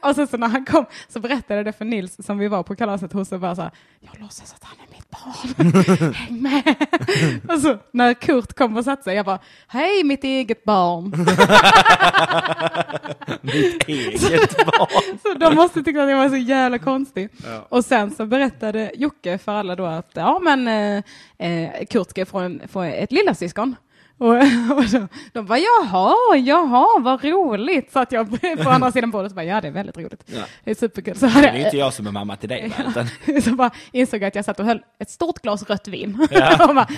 och 0.09 0.15
sen 0.15 0.27
så 0.27 0.37
när 0.37 0.49
han 0.49 0.65
kom 0.65 0.87
så 1.09 1.21
berättade 1.21 1.55
jag 1.55 1.65
det 1.65 1.73
för 1.73 1.85
Nils 1.85 2.27
som 2.27 2.39
vi 2.39 2.49
var 2.49 2.63
på 2.63 2.77
kalaset 2.77 3.13
hos 3.13 3.33
och 3.33 3.41
bara 3.41 3.57
så 3.57 3.63
här, 3.63 3.71
jag 4.01 4.21
låtsas 4.21 4.55
att 4.55 4.65
han 4.65 4.77
är 4.81 4.91
mitt 4.97 5.11
barn. 5.11 6.13
Häng 6.15 6.43
med. 6.43 6.75
och 7.55 7.61
så 7.61 7.79
när 7.91 8.15
Kurt 8.15 8.53
kom 8.53 8.77
och 8.77 8.85
satte 8.85 9.03
sig, 9.03 9.15
jag 9.17 9.27
bara, 9.27 9.39
hej 9.67 10.05
mitt 10.05 10.25
eget 10.25 10.65
barn. 10.65 11.11
Mitt 13.41 13.89
eget 13.89 14.67
barn. 14.67 15.19
så 15.23 15.35
de 15.35 15.55
måste 15.55 15.83
tycka 15.83 16.03
att 16.03 16.11
jag 16.11 16.17
var 16.17 16.29
så 16.29 16.37
jävla 16.37 16.79
konstig. 16.79 17.29
Ja. 17.45 17.67
Och 17.69 17.85
sen 17.85 18.11
så 18.11 18.27
berättade 18.27 18.93
Jocke 18.95 19.39
för 19.39 19.53
alla 19.53 19.77
då 19.77 19.87
att, 19.87 20.11
ja 20.15 20.39
men 20.43 20.69
eh, 20.69 21.03
eh, 21.49 21.87
Kurt 21.91 22.11
ska 22.11 22.27
få, 22.27 22.39
en, 22.39 22.63
få 22.69 22.83
ett 22.83 23.13
lillasyskon. 23.13 23.77
Och, 24.19 24.29
och 24.77 24.85
de, 24.93 25.09
de 25.33 25.47
bara 25.47 25.59
jaha, 25.59 26.37
jaha, 26.37 26.87
vad 27.01 27.25
roligt. 27.25 27.93
Så 27.93 27.99
att 27.99 28.13
jag 28.13 28.41
på 28.63 28.71
andra 28.71 28.93
sidan 28.93 29.11
bordet 29.11 29.31
så 29.31 29.35
bara, 29.35 29.45
ja 29.45 29.61
det 29.61 29.69
är 29.69 29.73
väldigt 29.73 29.97
roligt. 29.99 30.25
Ja. 30.27 30.43
Det 30.65 30.71
är 30.71 30.75
superkul. 30.75 31.17
Så 31.17 31.27
hade 31.27 31.51
Det 31.51 31.59
är 31.59 31.65
inte 31.65 31.77
jag 31.77 31.93
som 31.93 32.07
är 32.07 32.11
mamma 32.13 32.37
till 32.37 32.49
dig. 32.49 32.73
va, 32.79 32.85
Utan, 33.27 33.43
så 33.43 33.51
bara 33.51 33.71
insåg 33.93 34.23
jag 34.23 34.29
att 34.29 34.35
jag 34.35 34.45
satt 34.45 34.61
och 34.61 34.67
höll 34.67 34.81
ett 35.01 35.11
stort 35.11 35.43
glas 35.43 35.63
rött 35.63 35.89
vin. 35.89 36.27
Ja. 36.31 36.69
och 36.69 36.75
bara, 36.75 36.89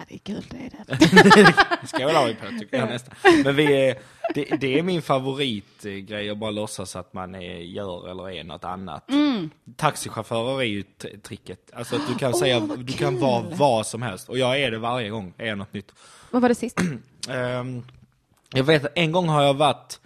ja 0.00 0.06
det 0.08 0.14
är 0.14 0.18
kul 0.18 0.44
det 0.50 0.56
är 0.56 0.70
det. 0.86 1.86
skålar 1.86 2.26
vi 2.26 2.34
på 2.34 2.46
tycker 2.60 2.78
jag 2.78 2.88
nästan. 2.88 3.14
Men 3.44 3.56
vi 3.56 3.88
är, 3.88 3.98
det, 4.34 4.44
det 4.44 4.78
är 4.78 4.82
min 4.82 5.02
favoritgrej 5.02 6.30
att 6.30 6.38
bara 6.38 6.50
låtsas 6.50 6.96
att 6.96 7.12
man 7.12 7.34
är, 7.34 7.58
gör 7.58 8.10
eller 8.10 8.30
är 8.30 8.44
något 8.44 8.64
annat. 8.64 9.10
Mm. 9.10 9.50
Taxichaufförer 9.76 10.60
är 10.60 10.64
ju 10.64 10.82
tricket. 11.22 11.70
Alltså 11.72 11.96
att 11.96 12.08
du 12.08 12.14
kan 12.14 12.34
säga, 12.34 12.58
Åh, 12.58 12.66
vad 12.66 12.78
du 12.78 12.92
kan 12.92 13.18
vara 13.18 13.44
vad 13.50 13.86
som 13.86 14.02
helst. 14.02 14.28
Och 14.28 14.38
jag 14.38 14.60
är 14.60 14.70
det 14.70 14.78
varje 14.78 15.10
gång, 15.10 15.34
är 15.38 15.56
något 15.56 15.72
nytt. 15.72 15.92
Vad 16.30 16.42
var 16.42 16.48
det 16.48 16.54
sist? 16.54 16.80
Ehm, 17.28 17.82
jag 18.52 18.64
vet 18.64 18.92
en 18.94 19.12
gång 19.12 19.28
har 19.28 19.42
jag 19.42 19.54
varit 19.54 20.00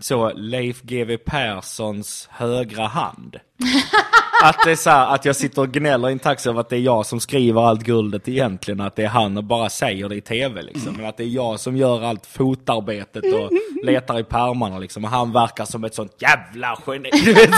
så 0.00 0.32
Leif 0.34 0.82
GW 0.82 1.16
Perssons 1.16 2.28
högra 2.32 2.86
hand. 2.86 3.36
Att 4.42 4.56
det 4.64 4.70
är 4.70 4.76
så 4.76 4.90
här, 4.90 5.14
att 5.14 5.24
jag 5.24 5.36
sitter 5.36 5.62
och 5.62 5.68
gnäller 5.68 6.08
i 6.08 6.12
en 6.12 6.18
taxi 6.18 6.48
över 6.48 6.60
att 6.60 6.68
det 6.68 6.76
är 6.76 6.80
jag 6.80 7.06
som 7.06 7.20
skriver 7.20 7.62
allt 7.62 7.82
guldet 7.82 8.28
egentligen, 8.28 8.80
att 8.80 8.96
det 8.96 9.04
är 9.04 9.08
han 9.08 9.36
och 9.36 9.44
bara 9.44 9.70
säger 9.70 10.08
det 10.08 10.16
i 10.16 10.20
tv 10.20 10.62
liksom. 10.62 10.96
Men 10.96 11.06
att 11.06 11.16
det 11.16 11.22
är 11.22 11.28
jag 11.28 11.60
som 11.60 11.76
gör 11.76 12.02
allt 12.02 12.26
fotarbetet 12.26 13.24
och 13.34 13.50
letar 13.82 14.18
i 14.18 14.24
pärmarna 14.24 14.78
liksom. 14.78 15.04
Och 15.04 15.10
han 15.10 15.32
verkar 15.32 15.64
som 15.64 15.84
ett 15.84 15.94
sånt 15.94 16.12
jävla 16.18 16.78
geni. 16.86 17.10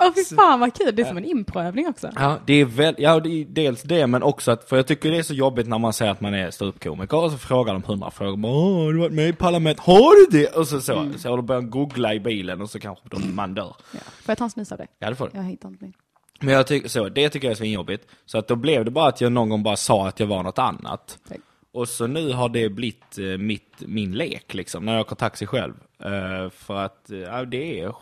Så. 0.00 0.06
Åh 0.06 0.12
fy 0.14 0.36
fan 0.36 0.60
vad 0.60 0.74
kul, 0.74 0.96
det 0.96 1.02
är 1.02 1.06
som 1.06 1.16
en 1.16 1.24
improövning 1.24 1.88
också. 1.88 2.10
Ja, 2.16 2.38
det 2.46 2.52
är 2.52 2.64
väl, 2.64 2.94
ja, 2.98 3.20
det 3.20 3.28
är 3.40 3.44
dels 3.44 3.82
det, 3.82 4.06
men 4.06 4.22
också 4.22 4.50
att, 4.50 4.68
för 4.68 4.76
jag 4.76 4.86
tycker 4.86 5.10
det 5.10 5.18
är 5.18 5.22
så 5.22 5.34
jobbigt 5.34 5.68
när 5.68 5.78
man 5.78 5.92
säger 5.92 6.12
att 6.12 6.20
man 6.20 6.34
är 6.34 6.50
ståuppkomiker 6.50 7.16
och 7.16 7.30
så 7.30 7.38
frågar 7.38 7.72
de 7.72 7.82
hundra 7.82 8.10
frågor. 8.10 8.48
Åh, 8.48 8.84
har 8.84 8.92
du 8.92 8.98
varit 8.98 9.12
med 9.12 9.28
i 9.28 9.32
Parlament? 9.32 9.80
Har 9.80 10.30
du 10.30 10.38
det? 10.38 10.56
Och 10.56 10.68
så, 10.68 10.80
så, 10.80 11.08
så 11.16 11.28
har 11.28 11.36
du 11.36 11.42
börjat 11.42 11.70
googla 11.70 12.14
i 12.14 12.20
bilen 12.20 12.60
och 12.60 12.70
så 12.70 12.78
kanske 12.80 13.08
de, 13.08 13.34
man 13.34 13.54
dör. 13.54 13.76
Ja. 13.92 13.98
Får 13.98 14.24
jag 14.26 14.38
ta 14.38 14.44
en 14.44 14.50
snus 14.50 14.72
av 14.72 14.78
dig? 14.78 14.86
Ja, 14.98 15.10
det 15.10 15.16
får 15.16 15.28
du. 15.32 15.38
Jag 15.38 15.44
hittar 15.44 15.68
inte 15.68 15.84
min. 15.84 15.92
Men 16.40 16.54
jag 16.54 16.66
tycker 16.66 16.88
så, 16.88 17.08
det 17.08 17.28
tycker 17.28 17.46
jag 17.48 17.52
är 17.52 17.56
svinjobbigt. 17.56 18.06
Så 18.26 18.38
att 18.38 18.48
då 18.48 18.56
blev 18.56 18.84
det 18.84 18.90
bara 18.90 19.08
att 19.08 19.20
jag 19.20 19.32
någon 19.32 19.48
gång 19.48 19.62
bara 19.62 19.76
sa 19.76 20.08
att 20.08 20.20
jag 20.20 20.26
var 20.26 20.42
något 20.42 20.58
annat. 20.58 21.18
Tack. 21.28 21.38
Och 21.72 21.88
så 21.88 22.06
nu 22.06 22.32
har 22.32 22.48
det 22.48 22.68
blivit 22.68 23.18
eh, 23.18 23.24
mitt, 23.24 23.74
min 23.80 24.12
lek 24.12 24.54
liksom, 24.54 24.84
när 24.84 24.92
jag 24.92 25.00
åker 25.00 25.16
taxi 25.16 25.46
själv. 25.46 25.74
Eh, 25.98 26.50
för 26.50 26.76
att, 26.76 27.10
ja 27.26 27.44
det 27.44 27.80
är, 27.80 27.94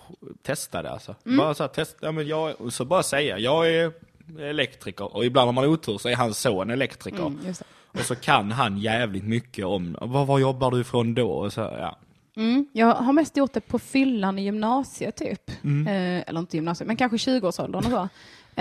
testa 0.42 0.82
det 0.82 0.90
alltså. 0.90 1.14
Bara 1.24 1.54
så 1.54 1.62
här, 1.62 1.68
testa, 1.68 2.06
ja 2.06 2.12
men 2.12 2.26
jag, 2.26 2.60
och 2.60 2.72
så 2.72 2.84
bara 2.84 3.02
säga, 3.02 3.38
jag 3.38 3.70
är 3.70 3.92
elektriker. 4.38 5.16
Och 5.16 5.24
ibland 5.24 5.48
om 5.48 5.54
man 5.54 5.64
har 5.64 5.70
otur 5.70 5.98
så 5.98 6.08
är 6.08 6.16
hans 6.16 6.38
son 6.38 6.70
elektriker. 6.70 7.26
Mm. 7.26 7.54
Och 7.92 8.00
så 8.00 8.16
kan 8.16 8.52
han 8.52 8.78
jävligt 8.78 9.24
mycket 9.24 9.64
om, 9.64 9.96
vad, 10.00 10.26
vad 10.26 10.40
jobbar 10.40 10.70
du 10.70 10.80
ifrån 10.80 11.14
då? 11.14 11.30
Och 11.30 11.52
så, 11.52 11.60
ja. 11.60 11.98
Mm, 12.36 12.66
jag 12.72 12.94
har 12.94 13.12
mest 13.12 13.36
gjort 13.36 13.52
det 13.52 13.60
på 13.60 13.78
fyllan 13.78 14.38
i 14.38 14.42
gymnasiet 14.42 15.16
typ. 15.16 15.50
Mm. 15.64 15.86
Eh, 15.86 16.24
eller 16.26 16.40
inte 16.40 16.56
gymnasiet, 16.56 16.86
men 16.86 16.96
kanske 16.96 17.16
20-årsåldern 17.16 17.84
och 17.84 17.90
så. 17.90 18.08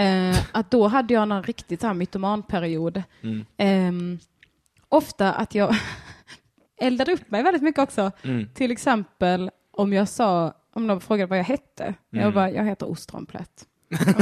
Eh, 0.01 0.37
att 0.51 0.71
då 0.71 0.87
hade 0.87 1.13
jag 1.13 1.23
en 1.23 1.43
riktigt 1.43 1.81
så 1.81 1.87
här 1.87 1.93
mytomanperiod. 1.93 3.03
Mm. 3.21 3.45
Eh, 3.57 4.19
ofta 4.89 5.33
att 5.33 5.55
jag 5.55 5.75
eldade 6.77 7.11
upp 7.11 7.31
mig 7.31 7.43
väldigt 7.43 7.63
mycket 7.63 7.81
också. 7.81 8.11
Mm. 8.21 8.49
Till 8.53 8.71
exempel 8.71 9.51
om 9.71 9.93
jag 9.93 10.07
sa, 10.07 10.53
om 10.73 10.87
någon 10.87 11.01
frågade 11.01 11.29
vad 11.29 11.39
jag 11.39 11.43
hette. 11.43 11.83
Mm. 11.83 12.25
Jag 12.25 12.33
bara, 12.33 12.51
jag 12.51 12.65
heter 12.65 12.89
ostronplätt. 12.89 13.67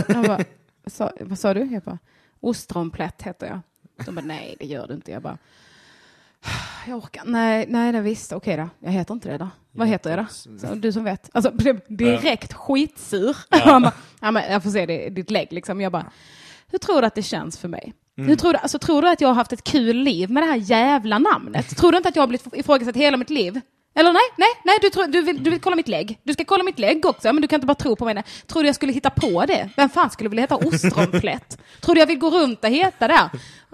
Bara, 0.07 0.39
sa, 0.87 1.11
vad 1.19 1.39
sa 1.39 1.53
du? 1.53 1.65
Jag 1.65 1.83
bara, 1.83 1.99
ostronplätt 2.39 3.21
heter 3.21 3.47
jag. 3.47 3.59
De 4.05 4.15
bara, 4.15 4.25
nej 4.25 4.55
det 4.59 4.65
gör 4.65 4.87
du 4.87 4.93
inte. 4.93 5.11
Jag 5.11 5.21
bara, 5.21 5.37
jag 6.87 6.97
orkar, 6.97 7.23
nej, 7.25 7.65
nej 7.69 7.91
det 7.91 8.01
visst, 8.01 8.33
okej 8.33 8.57
då, 8.57 8.69
jag 8.79 8.91
heter 8.91 9.13
inte 9.13 9.29
det 9.29 9.37
då. 9.37 9.49
Vad 9.71 9.87
heter 9.87 10.09
jag 10.09 10.19
då? 10.19 10.25
Så, 10.57 10.75
du 10.75 10.91
som 10.91 11.03
vet. 11.03 11.29
Alltså 11.33 11.51
blev 11.51 11.81
direkt 11.87 12.53
skitsur. 12.53 13.37
Han 13.49 13.81
bara, 13.81 13.93
ja, 14.21 14.31
men 14.31 14.51
jag 14.51 14.63
får 14.63 14.69
se 14.69 14.85
det, 14.85 15.09
ditt 15.09 15.31
lägg 15.31 15.53
liksom. 15.53 15.81
Jag 15.81 15.91
bara, 15.91 16.11
hur 16.67 16.77
tror 16.77 17.01
du 17.01 17.07
att 17.07 17.15
det 17.15 17.21
känns 17.21 17.57
för 17.57 17.67
mig? 17.67 17.93
Hur 18.17 18.35
tror, 18.35 18.53
du, 18.53 18.59
alltså, 18.59 18.79
tror 18.79 19.01
du 19.01 19.09
att 19.09 19.21
jag 19.21 19.27
har 19.27 19.35
haft 19.35 19.53
ett 19.53 19.63
kul 19.63 19.97
liv 19.97 20.29
med 20.29 20.43
det 20.43 20.47
här 20.47 20.55
jävla 20.55 21.19
namnet? 21.19 21.77
Tror 21.77 21.91
du 21.91 21.97
inte 21.97 22.09
att 22.09 22.15
jag 22.15 22.23
har 22.23 22.27
blivit 22.27 22.53
ifrågasatt 22.53 22.95
hela 22.95 23.17
mitt 23.17 23.29
liv? 23.29 23.61
Eller 23.95 24.13
nej, 24.13 24.21
nej, 24.37 24.49
nej, 24.63 24.77
du, 24.81 24.89
tror, 24.89 25.07
du, 25.07 25.21
vill, 25.21 25.43
du 25.43 25.49
vill 25.49 25.59
kolla 25.59 25.75
mitt 25.75 25.87
lägg. 25.87 26.19
Du 26.23 26.33
ska 26.33 26.45
kolla 26.45 26.63
mitt 26.63 26.79
lägg 26.79 27.05
också, 27.05 27.33
men 27.33 27.41
du 27.41 27.47
kan 27.47 27.57
inte 27.57 27.67
bara 27.67 27.75
tro 27.75 27.95
på 27.95 28.05
mig. 28.05 28.23
Tror 28.47 28.61
du 28.63 28.67
jag 28.69 28.75
skulle 28.75 28.93
hitta 28.93 29.09
på 29.09 29.45
det? 29.45 29.69
Vem 29.75 29.89
fan 29.89 30.09
skulle 30.09 30.29
vilja 30.29 30.41
heta 30.41 30.55
ostronplätt? 30.55 31.57
tror 31.81 31.95
du 31.95 32.01
jag 32.01 32.07
vill 32.07 32.17
gå 32.19 32.29
runt 32.29 32.63
och 32.63 32.69
heta 32.69 33.07
det? 33.07 33.29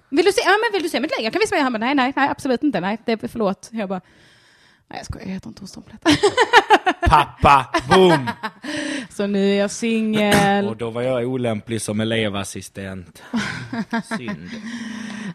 Vill 0.10 0.26
du 0.26 0.32
se, 0.32 0.42
ja, 0.46 0.52
men 0.52 0.74
vill 0.74 0.84
du 0.84 0.90
se 0.90 1.00
mitt 1.00 1.12
lägg? 1.18 1.26
Jag 1.26 1.34
kan 1.34 1.40
visa 1.40 1.56
mig. 1.56 1.64
Han 1.64 1.74
bara, 1.74 1.80
nej, 1.80 1.96
nej, 1.96 2.14
nej, 2.16 2.30
absolut 2.30 2.64
inte. 2.64 2.80
Nej, 2.80 2.98
det 3.06 3.24
är 3.24 3.28
förlåt. 3.28 3.70
Jag 3.72 3.90
bara, 3.90 4.02
nej 4.92 5.00
jag 5.00 5.06
skojar, 5.06 5.26
jag 5.28 5.34
heter 5.34 5.48
inte 5.48 5.64
ostronplätt. 5.64 6.02
Pappa, 7.10 7.70
boom! 7.90 8.30
Så 9.10 9.28
nu 9.28 9.52
är 9.52 9.60
jag 9.60 9.72
singel. 9.72 10.68
Och 10.68 10.78
då 10.78 10.90
var 10.90 11.02
jag 11.02 11.28
olämplig 11.28 11.82
som 11.82 12.00
elevassistent. 12.00 13.24
Synd. 14.18 14.50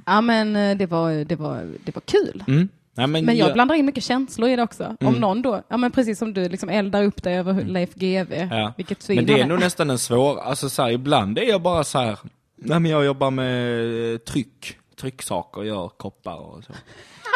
Ja 0.07 0.21
men 0.21 0.57
eh, 0.57 0.77
det 0.77 0.87
var, 0.87 1.25
det 1.25 1.37
var, 1.37 1.75
det 1.85 1.95
var 1.95 2.01
kul. 2.01 2.45
Mm. 2.49 2.69
Nej, 2.95 3.07
men, 3.07 3.25
Men 3.25 3.37
jag 3.37 3.53
blandar 3.53 3.75
in 3.75 3.87
mycket 3.87 4.05
känslor 4.05 4.49
i 4.49 4.57
det 4.57 4.63
också. 4.63 4.85
Mm. 4.85 5.15
Om 5.15 5.21
någon 5.21 5.43
då, 5.43 5.63
ja 5.69 5.77
men 5.77 5.91
precis 5.91 6.19
som 6.19 6.33
du 6.35 6.49
liksom 6.49 6.69
eldar 6.69 7.03
upp 7.03 7.23
dig 7.23 7.39
över 7.39 7.65
Leif 7.65 7.95
GW, 7.95 8.49
Ja. 8.51 8.73
vilket 8.77 9.03
svin 9.03 9.17
Men 9.17 9.27
det 9.27 9.33
är 9.33 9.39
han 9.39 9.49
nog 9.49 9.61
nästan 9.61 9.91
en 9.91 9.99
svår, 9.99 10.41
alltså 10.41 10.69
så 10.69 10.83
här, 10.83 10.91
ibland 10.91 11.39
är 11.39 11.43
jag 11.43 11.63
bara 11.63 11.85
så 11.85 11.99
här, 11.99 12.19
nej 12.57 12.81
men 12.81 12.91
jag 12.91 13.05
jobbar 13.05 13.31
med 13.31 14.13
eh, 14.13 14.19
tryck, 14.19 14.77
trycksaker, 15.01 15.63
gör 15.63 15.89
koppar 15.89 16.37
och 16.37 16.65
så. 16.65 16.73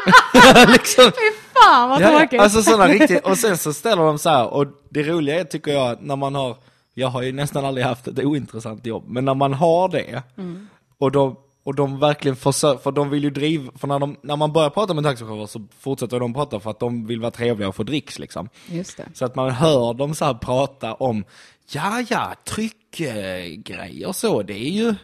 liksom, 0.73 1.05
Fy 1.05 1.33
fan 1.53 1.91
vad 1.91 2.01
ja, 2.01 2.19
tråkigt! 2.19 2.41
alltså 2.41 2.63
sådana 2.63 2.89
riktigt, 2.89 3.25
och 3.27 3.39
sen 3.39 3.59
så 3.59 3.73
ställer 3.73 4.03
de 4.03 4.19
så 4.19 4.29
här, 4.31 4.47
och 4.47 4.67
det 4.89 5.03
roliga 5.03 5.41
är 5.41 5.45
tycker 5.45 5.73
jag, 5.73 6.03
när 6.03 6.17
man 6.17 6.35
har, 6.35 6.57
jag 6.95 7.09
har 7.09 7.23
ju 7.23 7.33
nästan 7.33 7.65
aldrig 7.65 7.87
haft 7.87 8.07
ett 8.09 8.19
ointressant 8.19 8.87
jobb, 8.87 9.05
men 9.09 9.25
när 9.25 9.35
man 9.35 9.55
har 9.55 9.89
det, 9.89 10.23
Mm. 10.37 10.69
och 10.99 11.13
de 11.13 11.37
och 11.65 11.75
de 11.75 11.99
verkligen 11.99 12.37
försöker, 12.37 12.83
för 12.83 12.93
de 12.93 13.11
vill 13.11 13.25
ju 13.25 13.31
driva, 13.31 13.73
för 13.79 13.89
när, 13.89 13.99
de, 13.99 14.17
när 14.23 14.37
man 14.37 14.53
börjar 14.53 14.71
prata 14.71 14.95
med 14.95 15.05
taxichaufförer 15.05 15.47
så 15.47 15.67
fortsätter 15.81 16.21
de 16.21 16.35
prata 16.35 16.61
för 16.61 16.71
att 16.71 16.81
de 16.81 17.07
vill 17.07 17.21
vara 17.21 17.31
trevliga 17.31 17.69
och 17.69 17.77
få 17.77 17.83
dricks 17.83 18.19
liksom. 18.19 18.49
Just 18.69 18.97
det. 18.97 19.05
Så 19.15 19.25
att 19.25 19.35
man 19.35 19.51
hör 19.51 19.95
dem 19.95 20.15
så 20.15 20.25
här 20.25 20.35
prata 20.35 20.95
om, 20.95 21.25
ja 21.73 22.05
ja, 22.09 22.35
tryckgrejer 22.45 24.13
så, 24.13 24.43
det 24.43 24.55
är 24.55 24.71
ju, 24.71 24.95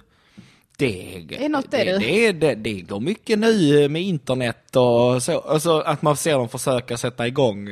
det, 0.78 1.24
Det 1.28 1.44
är 1.44 1.48
något 1.48 1.70
det, 1.70 1.84
det, 1.84 1.98
det, 1.98 2.32
det, 2.32 2.54
det 2.54 2.80
går 2.80 3.00
mycket 3.00 3.38
nu 3.38 3.88
med 3.88 4.02
internet 4.02 4.76
och 4.76 5.22
så. 5.22 5.40
Alltså 5.40 5.80
att 5.80 6.02
man 6.02 6.16
ser 6.16 6.32
dem 6.32 6.48
försöka 6.48 6.96
sätta 6.96 7.26
igång 7.26 7.68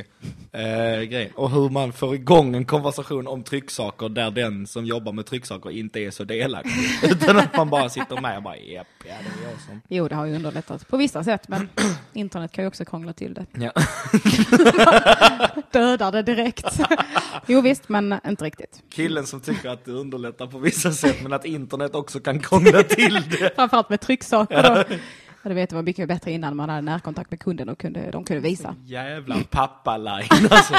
eh, 0.52 1.00
grejer. 1.00 1.30
Och 1.34 1.50
hur 1.50 1.68
man 1.68 1.92
får 1.92 2.14
igång 2.14 2.54
en 2.56 2.64
konversation 2.64 3.26
om 3.26 3.42
trycksaker 3.42 4.08
där 4.08 4.30
den 4.30 4.66
som 4.66 4.84
jobbar 4.84 5.12
med 5.12 5.26
trycksaker 5.26 5.70
inte 5.70 6.00
är 6.00 6.10
så 6.10 6.24
delaktig. 6.24 6.72
Utan 7.10 7.36
att 7.38 7.56
man 7.56 7.70
bara 7.70 7.88
sitter 7.88 8.20
med 8.20 8.36
och 8.36 8.42
bara, 8.42 8.56
japp, 8.56 8.86
ja 8.98 9.04
det 9.04 9.46
är 9.46 9.50
jag 9.50 9.60
som... 9.60 9.80
Jo, 9.88 10.08
det 10.08 10.14
har 10.14 10.26
ju 10.26 10.34
underlättat 10.34 10.88
på 10.88 10.96
vissa 10.96 11.24
sätt, 11.24 11.48
men 11.48 11.68
internet 12.12 12.52
kan 12.52 12.64
ju 12.64 12.68
också 12.68 12.84
krångla 12.84 13.12
till 13.12 13.34
det. 13.34 13.46
Ja. 13.52 13.72
Dödar 15.72 16.12
det 16.12 16.22
direkt. 16.22 16.80
jo 17.46 17.60
visst, 17.60 17.88
men 17.88 18.14
inte 18.26 18.44
riktigt. 18.44 18.82
Killen 18.90 19.26
som 19.26 19.40
tycker 19.40 19.68
att 19.68 19.84
det 19.84 19.92
underlättar 19.92 20.46
på 20.46 20.58
vissa 20.58 20.92
sätt 20.92 21.22
men 21.22 21.32
att 21.32 21.44
internet 21.44 21.94
också 21.94 22.20
kan 22.20 22.40
krångla 22.40 22.82
till 22.82 22.93
det. 22.96 23.54
Framförallt 23.54 23.88
med 23.88 24.00
trycksaker 24.00 24.62
då. 24.62 24.96
Ja, 25.42 25.54
vet, 25.54 25.70
det 25.70 25.76
var 25.76 25.82
mycket 25.82 26.08
bättre 26.08 26.30
innan 26.30 26.56
man 26.56 26.68
hade 26.68 26.80
närkontakt 26.82 27.30
med 27.30 27.40
kunden 27.40 27.68
och 27.68 27.78
kunde, 27.78 28.10
de 28.10 28.24
kunde 28.24 28.42
visa. 28.42 28.74
Jävla 28.84 29.36
pappaline 29.50 30.48
alltså. 30.50 30.74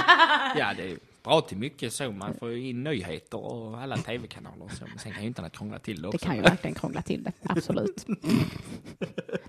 Ja, 0.57 0.67
det 0.77 0.83
är, 0.83 0.97
bra 1.25 1.41
till 1.41 1.57
mycket 1.57 1.93
så. 1.93 2.11
Man 2.11 2.33
får 2.39 2.51
ju 2.51 2.69
in 2.69 2.83
nyheter 2.83 3.37
och 3.45 3.77
alla 3.81 3.97
tv-kanaler 3.97 4.63
och 4.65 4.71
så. 4.71 4.85
Men 4.89 4.99
sen 4.99 5.11
kan 5.11 5.21
ju 5.21 5.27
internet 5.27 5.57
krångla 5.57 5.79
till 5.79 5.95
det 5.95 6.01
Det 6.01 6.07
också. 6.07 6.25
kan 6.25 6.35
ju 6.35 6.41
verkligen 6.41 6.75
krångla 6.75 7.01
till 7.01 7.23
det, 7.23 7.31
absolut. 7.43 8.05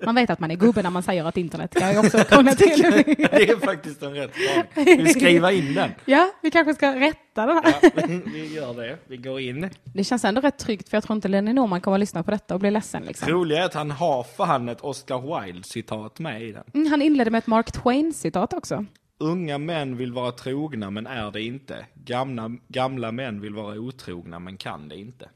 Man 0.05 0.15
vet 0.15 0.31
att 0.31 0.41
man 0.41 0.51
är 0.51 0.55
gubbe 0.57 0.83
när 0.83 0.91
man 0.91 1.03
säger 1.03 1.25
att 1.25 1.37
internet 1.37 1.75
kan 1.75 1.93
ju 1.93 1.99
också 1.99 2.19
krångla 2.19 2.53
till 2.55 2.83
det. 2.83 3.03
Det 3.15 3.51
är 3.51 3.57
faktiskt 3.67 4.03
en 4.03 4.15
rätt 4.15 4.31
bra. 4.35 4.83
Vi 4.85 5.09
skriva 5.09 5.53
in 5.53 5.75
den. 5.75 5.91
Ja, 6.05 6.31
vi 6.43 6.51
kanske 6.51 6.75
ska 6.75 7.01
rätta 7.01 7.47
det 7.47 7.53
här. 7.53 7.75
Ja, 7.83 8.03
vi 8.33 8.55
gör 8.55 8.75
det. 8.75 8.99
Vi 9.07 9.17
går 9.17 9.41
in. 9.41 9.71
Det 9.85 10.05
känns 10.05 10.25
ändå 10.25 10.41
rätt 10.41 10.59
tryggt, 10.59 10.89
för 10.89 10.97
jag 10.97 11.05
tror 11.05 11.17
inte 11.17 11.29
Lenny 11.29 11.53
Norman 11.53 11.81
kommer 11.81 11.97
att 11.97 12.01
lyssna 12.01 12.23
på 12.23 12.31
detta 12.31 12.55
och 12.55 12.61
bli 12.61 12.71
ledsen. 12.71 13.03
Liksom. 13.03 13.29
Roliga 13.33 13.61
är 13.63 13.65
att 13.67 13.75
han 13.75 13.91
har 13.91 14.23
fan 14.23 14.69
ett 14.69 14.81
Oscar 14.81 15.43
Wilde-citat 15.45 16.19
med 16.19 16.43
i 16.43 16.53
den. 16.53 16.65
Mm, 16.75 16.91
han 16.91 17.03
inledde 17.03 17.31
med 17.31 17.39
ett 17.39 17.47
Mark 17.47 17.73
Twain-citat 17.73 18.53
också. 18.53 18.85
Unga 19.19 19.59
män 19.59 19.97
vill 19.97 20.13
vara 20.13 20.33
trogna 20.33 20.91
men 20.91 21.07
är 21.07 21.31
det 21.31 21.43
inte. 21.43 21.87
Gamla, 21.95 22.51
gamla 22.69 23.13
män 23.13 23.41
vill 23.41 23.55
vara 23.55 23.75
otrogna 23.81 24.39
men 24.39 24.57
kan 24.57 24.89
det 24.89 24.97
inte. 24.97 25.29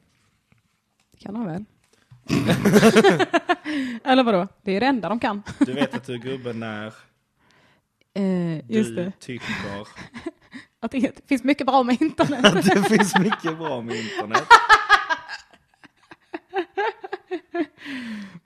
Det 1.13 1.19
kan 1.19 1.37
han 1.37 1.47
väl? 1.47 1.65
Eller 4.05 4.23
vadå? 4.25 4.49
Det 4.63 4.73
är 4.77 4.81
det 4.81 4.87
enda 4.87 5.09
de 5.09 5.21
kan. 5.21 5.43
Du 5.59 5.73
vet 5.73 5.95
att 5.95 6.05
du 6.05 6.15
är 6.15 6.19
gubben 6.19 6.61
när 6.61 6.95
Eh, 8.15 8.71
just 8.71 8.89
du 8.91 8.95
det. 8.95 9.13
tycker 9.21 9.47
Att 10.81 10.91
det 10.91 11.29
finns 11.29 11.45
mycket 11.45 11.67
bra 11.67 11.83
med 11.83 12.03
internet. 12.03 12.45
att 12.45 12.65
det 12.65 12.83
finns 12.83 13.19
mycket 13.19 13.59
bra 13.59 13.81
med 13.81 13.97
internet. 13.97 14.43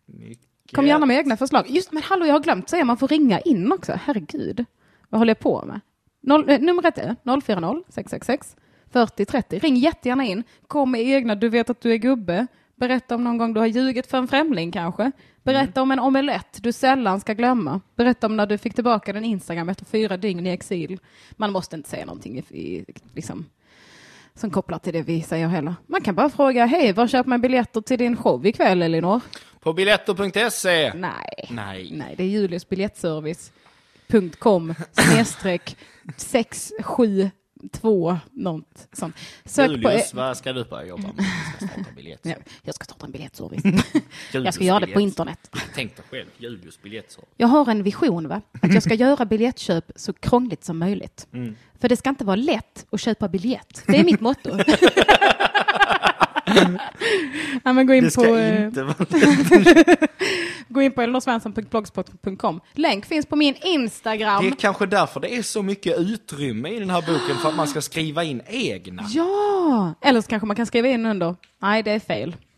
Mycket. 0.07 0.47
Kom 0.73 0.87
gärna 0.87 1.07
med 1.07 1.17
egna 1.17 1.37
förslag. 1.37 1.71
Just 1.71 1.93
men 1.93 2.03
hallå, 2.03 2.27
jag 2.27 2.33
har 2.33 2.41
glömt 2.41 2.69
säga, 2.69 2.85
man 2.85 2.97
får 2.97 3.09
ringa 3.09 3.41
in 3.41 3.73
också. 3.73 3.99
Herregud. 4.05 4.65
Vad 5.09 5.19
håller 5.19 5.31
jag 5.31 5.39
på 5.39 5.65
med? 5.67 5.81
Noll, 6.23 6.49
eh, 6.49 6.61
numret 6.61 6.99
är 6.99 7.17
040 7.25 7.85
666 7.89 8.57
40 8.93 9.25
30. 9.25 9.59
Ring 9.59 9.77
jättegärna 9.77 10.25
in. 10.25 10.43
Kom 10.67 10.91
med 10.91 11.01
egna, 11.01 11.35
du 11.35 11.49
vet 11.49 11.71
att 11.71 11.81
du 11.81 11.93
är 11.93 11.97
gubbe. 11.97 12.47
Berätta 12.77 13.15
om 13.15 13.25
någon 13.25 13.39
gång 13.39 13.55
du 13.55 13.61
har 13.61 13.67
ljugit 13.67 14.07
för 14.07 14.19
en 14.19 14.29
främling 14.29 14.73
kanske. 14.73 15.13
Berätta 15.43 15.83
om 15.83 15.91
en 15.91 16.01
omelett 16.01 16.59
du 16.63 16.73
sällan 16.73 17.21
ska 17.21 17.33
glömma. 17.33 17.81
Berätta 17.97 18.27
om 18.27 18.37
när 18.37 18.47
du 18.47 18.59
fick 18.59 18.75
tillbaka 18.75 19.13
din 19.13 19.25
Instagram 19.25 19.69
efter 19.69 19.85
fyra 19.85 20.17
dygn 20.17 20.47
i 20.47 20.51
exil. 20.51 20.99
Man 21.31 21.53
måste 21.53 21.77
inte 21.77 21.89
säga 21.89 22.07
någonting 22.07 22.39
i, 22.39 22.59
i, 22.59 22.85
liksom, 23.15 23.47
som 24.35 24.51
kopplar 24.51 24.79
till 24.79 24.93
det 24.93 25.03
vi 25.03 25.23
säger 25.23 25.49
heller. 25.49 25.75
Man 25.87 26.01
kan 26.01 26.15
bara 26.15 26.31
fråga, 26.31 26.67
hej, 26.67 26.93
var 26.93 27.07
köper 27.07 27.31
man 27.31 27.41
biljetter 27.41 27.81
till 27.81 27.99
din 27.99 28.17
show 28.17 28.47
ikväll 28.47 28.83
Elinor? 28.83 29.21
På 29.61 29.73
biletto.se. 29.73 30.93
Nej. 30.95 31.49
Nej. 31.51 31.91
Nej, 31.93 32.15
det 32.17 32.25
är 32.25 32.29
juliusbiljettservice.com 34.09 34.75
snedstreck 34.93 35.77
672 36.17 38.19
något 38.33 38.89
sånt. 38.93 39.17
Sök 39.45 39.71
Julius, 39.71 40.11
på... 40.11 40.17
vad 40.17 40.37
ska 40.37 40.53
du 40.53 40.65
börja 40.65 40.87
jobba 40.87 41.03
med? 41.03 41.15
Jag 41.19 41.57
ska 41.57 41.67
starta 41.67 41.91
biljett. 41.97 42.21
Ja, 42.23 42.35
jag 42.63 42.75
ska 42.75 42.85
starta 42.85 43.07
en 43.07 43.13
biljettservice. 43.13 43.85
jag 44.33 44.55
ska 44.55 44.65
göra 44.65 44.81
det 44.81 44.87
på 44.87 45.01
internet. 45.01 45.51
Tänk 45.75 45.97
dig 45.97 46.05
själv, 46.11 46.27
Julius 46.39 46.83
biljettservice. 46.83 47.29
Jag 47.37 47.49
har 47.49 47.71
en 47.71 47.83
vision, 47.83 48.29
va? 48.29 48.41
Att 48.63 48.75
jag 48.75 48.83
ska 48.83 48.95
göra 48.95 49.25
biljettköp 49.25 49.93
så 49.97 50.13
krångligt 50.13 50.65
som 50.65 50.79
möjligt. 50.79 51.27
Mm. 51.33 51.57
För 51.81 51.89
det 51.89 51.97
ska 51.97 52.11
inte 52.11 52.25
vara 52.25 52.37
lätt 52.37 52.87
att 52.91 53.01
köpa 53.01 53.29
biljett. 53.29 53.83
Det 53.87 53.97
är 53.97 54.05
mitt 54.05 54.21
motto. 54.21 54.51
ja, 57.65 57.73
men 57.73 57.87
gå 57.87 57.95
in 57.95 58.05
Det 58.05 58.11
ska 58.11 58.23
på... 58.23 58.37
eh, 58.37 58.65
inte 58.65 58.83
vara 58.83 58.95
Gå 60.69 60.83
in 60.83 60.93
på 60.93 61.03
elinorsvensson.blogspot.com. 61.03 62.61
Länk 62.73 63.07
finns 63.07 63.27
på 63.27 63.37
min 63.37 63.55
Instagram. 63.63 64.43
Det 64.45 64.49
är 64.49 64.57
kanske 64.57 64.87
därför 64.87 65.21
det 65.21 65.37
är 65.37 65.43
så 65.43 65.63
mycket 65.63 65.99
utrymme 65.99 66.69
i 66.69 66.79
den 66.79 66.91
här 66.91 67.01
boken, 67.01 67.37
för 67.43 67.49
att 67.49 67.57
man 67.57 67.67
ska 67.67 67.81
skriva 67.81 68.25
in 68.25 68.43
egna. 68.47 69.03
Ja! 69.09 69.95
Eller 70.01 70.21
så 70.21 70.29
kanske 70.29 70.47
man 70.47 70.57
kan 70.57 70.67
skriva 70.67 70.89
in 70.89 71.07
under. 71.07 71.35
Nej, 71.63 71.83
det 71.83 71.91
är 71.91 72.01
fel. 72.01 72.37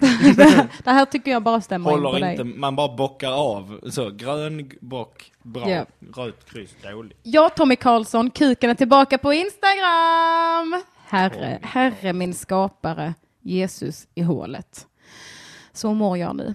det, 0.84 0.90
här, 0.90 1.04
tycker 1.04 1.30
jag 1.30 1.42
bara 1.42 1.60
stämmer 1.60 1.90
in 1.90 1.96
på 1.96 2.02
Håller 2.02 2.20
dig. 2.20 2.30
inte, 2.32 2.44
man 2.44 2.76
bara 2.76 2.96
bockar 2.96 3.32
av. 3.32 3.80
Så, 3.90 4.10
grön 4.10 4.70
bock, 4.80 5.32
bra. 5.42 5.70
Ja. 5.70 5.86
Rött 6.16 6.50
kryss, 6.50 6.70
dåligt. 6.82 7.18
Jag, 7.22 7.54
Tommy 7.54 7.76
Karlsson, 7.76 8.30
kuken 8.30 8.70
är 8.70 8.74
tillbaka 8.74 9.18
på 9.18 9.32
Instagram. 9.32 10.82
Herre, 11.08 11.58
herre 11.62 12.12
min 12.12 12.34
skapare, 12.34 13.14
Jesus 13.46 14.08
i 14.14 14.22
hålet. 14.22 14.86
Så 15.72 15.94
mår 15.94 16.18
jag 16.18 16.36
nu. 16.36 16.54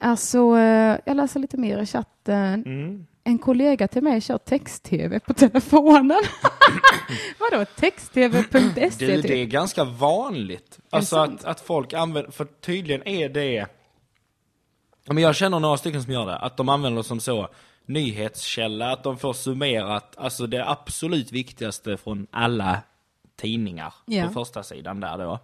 Alltså, 0.00 0.38
eh, 0.38 0.98
jag 1.06 1.16
läser 1.16 1.40
lite 1.40 1.56
mer 1.56 1.78
i 1.78 1.86
chatten. 1.86 2.62
Mm. 2.66 3.06
En 3.24 3.38
kollega 3.38 3.88
till 3.88 4.02
mig 4.02 4.20
kör 4.20 4.38
text-tv 4.38 5.20
på 5.20 5.34
telefonen. 5.34 6.22
Vadå, 7.38 7.64
text-tv.se? 7.76 9.16
Det 9.16 9.42
är 9.42 9.44
ganska 9.46 9.84
vanligt. 9.84 10.78
Alltså 10.90 11.16
att, 11.16 11.44
att 11.44 11.60
folk 11.60 11.92
använder, 11.92 12.30
för 12.30 12.44
tydligen 12.44 13.08
är 13.08 13.28
det... 13.28 13.66
Men 15.06 15.18
jag 15.18 15.36
känner 15.36 15.60
några 15.60 15.76
stycken 15.76 16.02
som 16.02 16.12
gör 16.12 16.26
det, 16.26 16.36
att 16.36 16.56
de 16.56 16.68
använder 16.68 17.02
det 17.02 17.08
som 17.08 17.20
så 17.20 17.48
nyhetskälla, 17.86 18.92
att 18.92 19.02
de 19.02 19.18
får 19.18 19.32
summerat, 19.32 20.16
alltså 20.16 20.46
det 20.46 20.68
absolut 20.68 21.32
viktigaste 21.32 21.96
från 21.96 22.26
alla 22.30 22.78
tidningar 23.36 23.94
Ja. 24.06 24.26
på 24.26 24.32
första 24.32 24.62
sidan 24.62 25.00
där 25.00 25.18
då. 25.18 25.38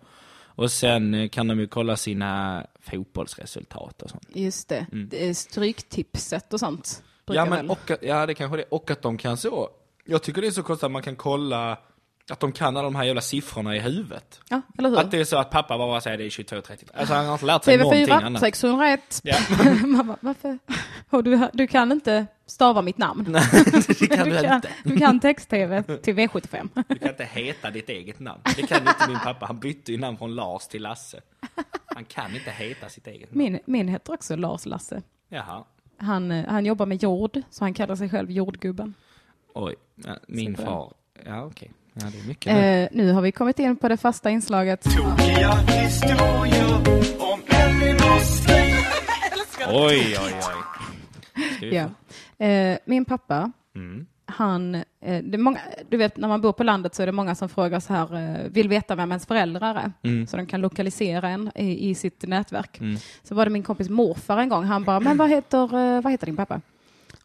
Och 0.60 0.70
sen 0.72 1.14
eh, 1.14 1.28
kan 1.28 1.46
de 1.48 1.60
ju 1.60 1.66
kolla 1.66 1.96
sina 1.96 2.66
fotbollsresultat 2.80 4.02
och 4.02 4.10
sånt. 4.10 4.26
Just 4.34 4.68
det, 4.68 4.86
det 4.92 5.28
är 5.28 5.34
stryktipset 5.34 6.52
och 6.52 6.60
sånt. 6.60 7.02
Mm. 7.28 7.36
Ja, 7.36 7.44
men 7.44 7.50
väl- 7.56 7.70
och, 7.70 7.90
att- 7.90 8.02
ja, 8.02 8.26
det 8.26 8.34
kanske 8.34 8.56
det 8.56 8.64
Och 8.70 8.90
att 8.90 9.02
de 9.02 9.18
kan 9.18 9.36
så... 9.36 9.68
Jag 10.04 10.22
tycker 10.22 10.40
det 10.40 10.46
är 10.46 10.50
så 10.50 10.62
konstigt 10.62 10.84
att 10.84 10.90
man 10.92 11.02
kan 11.02 11.16
kolla 11.16 11.78
att 12.30 12.40
de 12.40 12.52
kan 12.52 12.76
alla 12.76 12.82
de 12.82 12.94
här 12.94 13.04
jävla 13.04 13.20
siffrorna 13.20 13.76
i 13.76 13.80
huvudet. 13.80 14.40
ja, 14.48 14.62
eller 14.78 14.90
hur? 14.90 14.98
Att 14.98 15.10
det 15.10 15.18
är 15.20 15.24
så 15.24 15.38
att 15.38 15.50
pappa 15.50 15.78
bara 15.78 16.00
säger 16.00 16.18
det 16.18 16.24
är 16.24 16.28
22.30. 16.28 16.88
Alltså 16.94 17.14
han 17.14 17.26
har 17.26 17.32
inte 17.32 17.46
lärt 17.46 17.64
sig 17.64 17.78
någonting 17.78 18.06
TV4 18.06 18.22
annat. 18.24 18.40
601. 18.40 19.20
Ja. 19.22 19.36
Bara, 20.04 20.16
varför? 20.20 20.58
Och 21.10 21.24
du, 21.24 21.48
du 21.52 21.66
kan 21.66 21.92
inte 21.92 22.26
stava 22.46 22.82
mitt 22.82 22.98
namn. 22.98 23.26
Nej, 23.28 23.42
det 24.00 24.06
kan 24.06 24.24
du, 24.28 24.36
du, 24.36 24.42
kan, 24.42 24.54
inte. 24.54 24.68
du 24.84 24.96
kan 24.98 25.20
text-tv 25.20 25.82
till 25.82 26.14
V75. 26.14 26.68
Du 26.88 26.94
kan 26.98 27.08
inte 27.08 27.24
heta 27.24 27.70
ditt 27.70 27.88
eget 27.88 28.20
namn. 28.20 28.40
Det 28.56 28.62
kan 28.62 28.78
inte 28.78 29.08
min 29.08 29.18
pappa. 29.18 29.46
Han 29.46 29.58
bytte 29.58 29.92
ju 29.92 29.98
namn 29.98 30.18
från 30.18 30.34
Lars 30.34 30.66
till 30.66 30.82
Lasse. 30.82 31.20
Han 31.86 32.04
kan 32.04 32.34
inte 32.34 32.50
heta 32.50 32.88
sitt 32.88 33.06
eget 33.06 33.34
namn. 33.34 33.52
Min, 33.52 33.60
min 33.64 33.88
heter 33.88 34.12
också 34.12 34.36
Lars 34.36 34.66
Lasse. 34.66 35.02
Jaha. 35.28 35.64
Han, 35.96 36.30
eh, 36.30 36.46
han 36.48 36.66
jobbar 36.66 36.86
med 36.86 37.02
jord, 37.02 37.40
så 37.50 37.64
han 37.64 37.74
kallar 37.74 37.96
sig 37.96 38.10
själv 38.10 38.30
jordgubben. 38.30 38.94
Oj, 39.54 39.74
min 40.26 40.56
far. 40.56 40.92
Ja, 41.26 41.44
okej. 41.44 41.70
Ja, 41.94 42.06
det 42.12 42.18
är 42.18 42.28
mycket. 42.28 42.54
nu. 42.54 42.82
Eh, 42.82 42.88
nu 42.92 43.12
har 43.12 43.22
vi 43.22 43.32
kommit 43.32 43.58
in 43.58 43.76
på 43.76 43.88
det 43.88 43.96
fasta 43.96 44.30
inslaget. 44.30 44.82
Tokiga 44.82 45.52
historier 45.52 46.74
om. 47.18 47.40
Oj, 49.72 50.16
oj, 50.24 50.34
oj. 51.60 51.68
Ja. 51.74 51.90
Eh, 52.46 52.78
min 52.84 53.04
pappa, 53.04 53.52
Mm. 53.74 54.06
han, 54.26 54.74
eh, 54.74 54.82
det 55.00 55.34
är 55.34 55.38
många, 55.38 55.58
du 55.88 55.96
vet 55.96 56.16
när 56.16 56.28
man 56.28 56.40
bor 56.40 56.52
på 56.52 56.64
landet 56.64 56.94
så 56.94 57.02
är 57.02 57.06
det 57.06 57.12
många 57.12 57.34
som 57.34 57.48
frågar 57.48 57.80
så 57.80 57.92
här, 57.94 58.14
eh, 58.44 58.48
vill 58.50 58.68
veta 58.68 58.94
vem 58.94 59.10
ens 59.10 59.26
föräldrar 59.26 59.74
är. 59.74 59.92
Mm. 60.08 60.26
Så 60.26 60.36
de 60.36 60.46
kan 60.46 60.60
lokalisera 60.60 61.28
en 61.28 61.50
i, 61.54 61.90
i 61.90 61.94
sitt 61.94 62.22
nätverk. 62.22 62.80
Så 63.22 63.34
var 63.34 63.44
det 63.44 63.50
min 63.50 63.62
kompis 63.62 63.88
morfar 63.88 64.38
en 64.38 64.48
gång, 64.48 64.64
han 64.64 64.84
bara, 64.84 65.00
men 65.00 65.16
vad 65.16 65.30
heter, 65.30 65.62
eh, 65.96 66.02
vad 66.02 66.12
heter 66.12 66.26
din 66.26 66.36
pappa? 66.36 66.60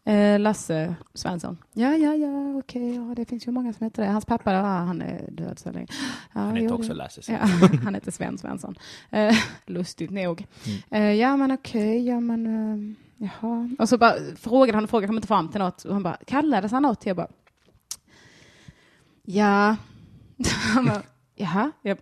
Eh, 0.06 0.38
Lasse 0.40 0.94
Svensson. 1.14 1.58
Ja, 1.72 1.96
ja, 1.96 2.14
ja, 2.14 2.58
okej, 2.58 2.94
ja, 2.94 3.14
det 3.16 3.24
finns 3.24 3.46
ju 3.46 3.50
många 3.52 3.72
som 3.72 3.84
heter 3.84 4.02
det. 4.02 4.08
Hans 4.08 4.24
pappa, 4.24 4.52
ja, 4.52 4.62
han 4.62 5.02
är 5.02 5.30
död 5.30 5.58
så 5.58 5.72
länge. 5.72 5.86
Ja, 6.34 6.40
Han 6.40 6.56
heter 6.56 6.74
också 6.74 6.94
Lasse. 6.94 7.32
Ja, 7.32 7.38
han 7.84 7.94
heter 7.94 8.10
Sven 8.10 8.38
Svensson. 8.38 8.74
Eh, 9.10 9.34
lustigt 9.66 10.10
nog. 10.10 10.46
Eh, 10.90 11.12
ja, 11.12 11.36
men 11.36 11.52
okej, 11.52 12.06
ja, 12.06 12.20
men 12.20 12.46
eh, 12.46 12.96
jaha. 13.16 13.70
Och 13.78 13.88
så 13.88 13.98
bara 13.98 14.14
frågade 14.36 14.76
han 14.76 14.84
och 14.84 14.90
frågade, 14.90 15.06
kom 15.06 15.16
inte 15.16 15.28
fram 15.28 15.48
till 15.48 15.60
något. 15.60 15.84
Och 15.84 15.92
han 15.94 16.02
bara, 16.02 16.18
kallades 16.26 16.72
han 16.72 16.82
något? 16.82 17.06
Jag 17.06 17.16
bara, 17.16 17.28
ja. 19.22 19.76
han 20.74 20.84
bara, 20.86 21.02
jaha. 21.34 21.72
Jag, 21.82 21.98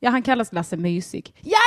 ja, 0.00 0.10
han 0.10 0.22
kallas 0.22 0.52
Lasse 0.52 0.76
Mysig. 0.76 1.34
Ja, 1.40 1.58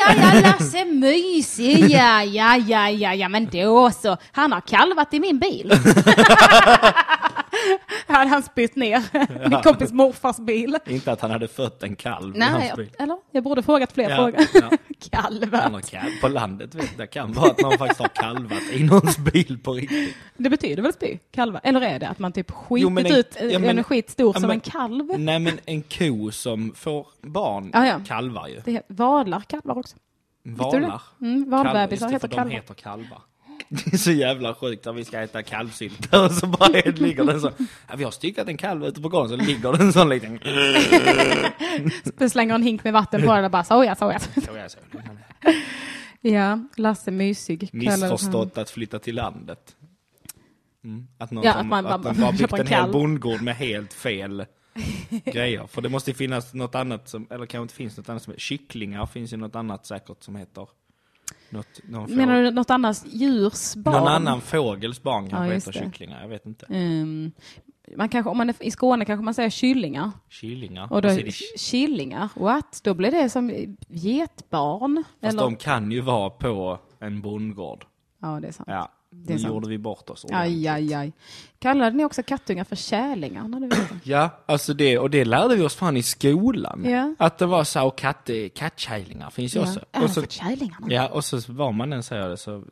ja, 0.00 0.14
ja, 0.14 0.34
ja, 0.34 0.40
Lasse 0.40 0.84
Mysig. 0.84 1.90
Ja, 1.90 2.22
ja, 2.22 2.56
ja, 2.56 2.90
ja, 2.90 3.14
ja, 3.14 3.28
men 3.28 3.46
då 3.46 3.90
så. 3.90 4.16
Han 4.32 4.52
har 4.52 4.60
kalvat 4.60 5.14
i 5.14 5.20
min 5.20 5.38
bil. 5.38 5.72
hade 8.06 8.30
han 8.30 8.42
spytt 8.42 8.76
ner 8.76 9.02
min 9.50 9.62
kompis 9.62 9.92
morfars 9.92 10.36
bil. 10.36 10.76
Inte 10.86 11.12
att 11.12 11.20
han 11.20 11.30
hade 11.30 11.48
fött 11.48 11.82
en 11.82 11.96
kalv 11.96 12.36
Nej, 12.36 12.72
bil. 12.76 12.90
eller? 12.98 13.16
Jag 13.30 13.44
borde 13.44 13.62
frågat 13.62 13.92
fler 13.92 14.10
Ja, 14.10 14.16
frågor. 14.16 14.40
ja. 14.54 14.70
Kalvat. 15.10 15.90
kalv. 15.90 16.10
På 16.20 16.28
landet 16.28 16.74
vet 16.74 16.84
jag, 16.84 16.98
det 16.98 17.06
kan 17.06 17.32
vara 17.32 17.50
att 17.50 17.60
någon 17.62 17.78
faktiskt 17.78 18.00
har 18.00 18.08
kalvat 18.08 18.62
i 18.72 18.84
någons 18.84 19.18
bil 19.18 19.58
på 19.62 19.72
riktigt. 19.72 20.14
Det 20.36 20.50
betyder 20.50 20.82
väl 20.82 20.92
spy? 20.92 21.18
Kalva? 21.30 21.58
Eller 21.58 21.80
är 21.80 21.98
det 21.98 22.08
att 22.08 22.18
man 22.18 22.32
typ 22.32 22.50
skitit 22.50 22.82
Jo, 22.82 22.90
men 22.90 23.06
en- 23.06 23.12
ut 23.12 23.36
ja, 23.40 23.58
men- 23.58 23.78
en 23.78 23.84
skit 23.84 24.10
stor 24.10 24.32
som 24.32 24.42
men- 24.42 24.50
en 24.50 24.60
kalv? 24.60 25.18
Nej 25.18 25.38
men 25.38 25.60
en 25.66 25.82
ko 25.82 26.30
som 26.30 26.72
får 26.76 27.06
barn 27.22 27.70
Ja, 27.72 27.86
ja. 27.86 28.00
kalvar 28.06 28.48
ju. 28.48 28.60
Det 28.64 28.72
heter, 28.72 28.94
valar 28.94 29.40
kalvar 29.40 29.78
också. 29.78 29.96
Valar. 30.42 31.02
Mm, 31.20 31.50
valbebisar 31.50 32.08
heter 32.10 32.28
de 32.28 32.34
kalvar. 32.36 32.52
heter 32.52 32.74
kalvar. 32.74 33.22
Det 33.68 33.92
är 33.92 33.96
så 33.96 34.10
jävla 34.10 34.54
sjukt 34.54 34.86
att 34.86 34.96
vi 34.96 35.04
ska 35.04 35.20
äta 35.20 35.42
kalvsylta 35.42 36.24
och 36.24 36.32
så 36.32 36.46
bara 36.46 36.68
ligger 36.84 37.24
den 37.24 37.40
så. 37.40 37.50
Ja, 37.88 37.96
vi 37.96 38.04
har 38.04 38.10
styckat 38.10 38.48
en 38.48 38.56
kalv 38.56 38.84
ute 38.84 39.00
på 39.00 39.08
gården 39.08 39.28
så 39.28 39.36
ligger 39.36 39.72
den 39.72 39.92
sån 39.92 40.08
liten. 40.08 40.38
Slänger 42.30 42.54
en 42.54 42.62
hink 42.62 42.84
med 42.84 42.92
vatten 42.92 43.22
på 43.22 43.34
den 43.34 43.44
och 43.44 43.50
bara 43.50 43.64
soja, 43.64 43.94
soja. 43.94 44.18
Så 44.18 44.56
jag 44.56 44.70
så. 44.70 44.78
Ja, 46.20 46.58
Lasse 46.76 47.10
mysig. 47.10 47.70
Missförstått 47.72 48.58
att 48.58 48.70
flytta 48.70 48.98
till 48.98 49.14
landet. 49.14 49.76
Mm. 50.84 51.06
Att 51.18 51.30
någon 51.30 51.44
Ja, 51.44 51.52
som, 51.52 51.60
att 51.60 51.66
man 51.66 51.86
att 51.86 52.02
de 52.02 52.20
bara 52.20 52.32
byggt 52.32 52.52
en 52.52 52.60
en 52.60 52.66
hel 52.66 52.92
bondgård 52.92 53.42
med 53.42 53.56
helt 53.56 53.92
fel 53.92 54.46
grejer. 55.24 55.66
För 55.66 55.82
det 55.82 55.88
måste 55.88 56.14
finnas 56.14 56.54
något 56.54 56.74
annat 56.74 57.08
som, 57.08 57.26
eller 57.30 57.46
kanske 57.46 57.62
inte 57.62 57.74
finns 57.74 57.96
något 57.96 58.08
annat 58.08 58.22
som, 58.22 58.34
kycklingar 58.36 59.06
finns 59.06 59.32
ju 59.32 59.36
något 59.36 59.56
annat 59.56 59.86
säkert 59.86 60.22
som 60.22 60.36
heter 60.36 60.68
något, 61.50 61.80
någon. 61.88 62.16
Menar 62.16 62.42
du 62.42 62.50
något 62.50 62.70
annat 62.70 63.04
djurs 63.06 63.74
barn? 63.76 63.94
någon 63.94 64.08
annan 64.08 64.40
fågels 64.40 65.02
barn 65.02 65.28
kanske 65.30 65.46
Ja, 65.48 65.54
heter 65.54 65.72
det. 65.72 65.78
kycklingar, 65.78 66.20
jag 66.20 66.28
vet 66.28 66.46
inte. 66.46 66.66
Ehm, 66.70 67.32
man 67.96 68.08
kanske, 68.08 68.30
om 68.30 68.36
man 68.38 68.48
är 68.48 68.54
i 68.60 68.70
Skåne 68.70 69.04
kanske 69.04 69.24
man 69.24 69.34
säger 69.34 69.50
kyllingar. 69.50 70.10
Killingar. 70.28 70.92
Och 70.92 71.02
då, 71.02 71.08
killingar, 71.58 72.28
what? 72.34 72.80
Då 72.84 72.94
blir 72.94 73.10
det 73.10 73.30
som 73.30 73.76
getbarn? 73.88 75.04
fast 75.20 75.32
Eller? 75.34 75.42
de 75.42 75.56
kan 75.56 75.92
ju 75.92 76.00
vara 76.00 76.30
på 76.30 76.78
en 76.98 77.20
bondgård. 77.20 77.84
Ja, 78.22 78.38
det 78.40 78.48
är 78.48 78.52
sant. 78.52 78.68
Ja, 78.72 78.88
Det 79.12 79.32
nu 79.32 79.38
sant. 79.38 79.54
gjorde 79.54 79.68
vi 79.68 79.78
bort 79.78 80.10
oss 80.10 80.26
Aj, 80.32 80.68
aj, 80.68 80.94
aj. 80.94 81.12
Kallade 81.58 81.96
ni 81.96 82.04
också 82.04 82.22
kattungar 82.22 82.64
för 82.64 82.76
kärlingar? 82.76 83.70
Ja, 84.04 84.30
alltså 84.46 84.74
det, 84.74 84.98
och 84.98 85.10
det 85.10 85.24
lärde 85.24 85.56
vi 85.56 85.62
oss 85.62 85.74
fan 85.74 85.96
i 85.96 86.02
skolan. 86.02 86.84
Ja. 86.84 87.14
Att 87.18 87.38
det 87.38 87.46
var 87.46 87.64
så, 87.64 87.86
och 87.86 87.98
katt, 87.98 88.30
kattkärlingar 88.54 89.30
finns 89.30 89.56
ju 89.56 89.60
Ja. 89.60 89.66
också. 89.66 89.80
Ja, 89.92 90.02
Och 90.02 90.10
så, 90.10 90.22
ja, 90.88 91.08
och 91.08 91.24
så 91.24 91.52
var 91.52 91.72
man 91.72 91.92
än 91.92 92.02
säger 92.02 92.28
det 92.28 92.36
så 92.36 92.64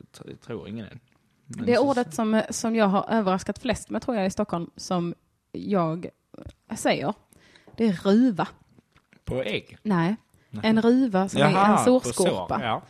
tror 0.45 0.67
ingen 0.67 0.85
det. 0.85 0.97
Men 1.45 1.65
Det 1.65 1.77
ordet 1.77 2.13
som, 2.13 2.41
som 2.49 2.75
jag 2.75 2.85
har 2.87 3.05
överraskat 3.09 3.59
flest 3.59 3.89
med 3.89 4.01
tror 4.01 4.17
jag 4.17 4.25
i 4.25 4.29
Stockholm 4.29 4.69
som 4.75 5.15
jag 5.51 6.07
säger, 6.75 7.13
det 7.77 7.85
är 7.87 7.93
ruva. 8.03 8.47
På 9.25 9.43
ägg? 9.43 9.77
Nej, 9.83 10.15
en 10.63 10.81
ruva 10.81 11.29
som 11.29 11.41
är 11.41 11.45
en 11.77 11.85
sårskorpa. 11.85 12.55
sår, 12.57 12.61
Ja. 12.65 12.81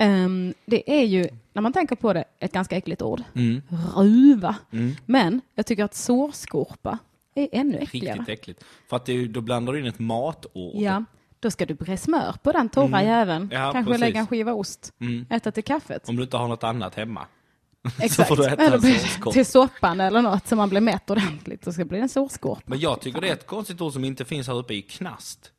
Ehm, 0.00 0.54
det 0.66 1.00
är 1.00 1.04
ju, 1.04 1.28
när 1.52 1.62
man 1.62 1.72
tänker 1.72 1.96
på 1.96 2.12
det, 2.12 2.24
ett 2.38 2.52
ganska 2.52 2.76
äckligt 2.76 3.02
ord. 3.02 3.22
Mm. 3.34 3.62
Ruva. 3.96 4.56
Mm. 4.70 4.96
Men 5.06 5.40
jag 5.54 5.66
tycker 5.66 5.84
att 5.84 5.94
sårskorpa 5.94 6.98
är 7.34 7.48
ännu 7.52 7.78
äckligare. 7.78 8.18
Riktigt 8.18 8.38
äckligt. 8.38 8.64
För 8.88 8.96
att 8.96 9.04
det, 9.06 9.26
då 9.26 9.40
blandar 9.40 9.72
du 9.72 9.80
in 9.80 9.86
ett 9.86 9.98
matord. 9.98 10.74
Ja, 10.74 11.04
då 11.40 11.50
ska 11.50 11.66
du 11.66 11.74
bre 11.74 11.96
smör 11.96 12.34
på 12.42 12.52
den 12.52 12.68
torra 12.68 13.02
jäveln. 13.02 13.42
Mm. 13.42 13.62
Ja, 13.62 13.72
Kanske 13.72 13.92
precis. 13.92 14.00
lägga 14.00 14.20
en 14.20 14.26
skiva 14.26 14.52
ost. 14.52 14.92
Mm. 15.00 15.26
Äta 15.30 15.52
till 15.52 15.64
kaffet. 15.64 16.08
Om 16.08 16.16
du 16.16 16.22
inte 16.22 16.36
har 16.36 16.48
något 16.48 16.64
annat 16.64 16.94
hemma. 16.94 17.26
Exakt. 18.00 18.28
får 18.28 18.36
du 18.36 18.46
äta 18.46 18.62
Eller 18.62 19.32
till 19.32 19.46
soppan 19.46 20.00
eller 20.00 20.22
något 20.22 20.48
så 20.48 20.56
man 20.56 20.68
blir 20.68 20.80
mätt 20.80 21.10
ordentligt. 21.10 21.62
Då 21.62 21.72
ska 21.72 21.82
det 21.82 21.88
bli 21.88 21.98
en 21.98 22.08
sårskorpa. 22.08 22.62
Men 22.66 22.78
jag 22.78 23.00
tycker 23.00 23.20
det 23.20 23.28
är 23.28 23.32
ett 23.32 23.46
konstigt 23.46 23.80
ord 23.80 23.92
som 23.92 24.04
inte 24.04 24.24
finns 24.24 24.46
här 24.46 24.54
uppe 24.54 24.74
i 24.74 24.82
knast. 24.82 25.52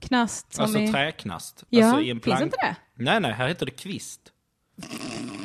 Knast 0.00 0.52
som 0.52 0.64
alltså 0.64 0.78
i... 0.78 0.88
träknast. 0.88 1.64
Ja, 1.68 1.86
alltså 1.86 2.00
i 2.00 2.10
en 2.10 2.16
finns 2.16 2.24
plank. 2.24 2.42
inte 2.42 2.56
det? 2.56 2.76
Nej, 2.94 3.20
nej, 3.20 3.32
här 3.32 3.48
heter 3.48 3.66
det 3.66 3.72
kvist. 3.72 4.20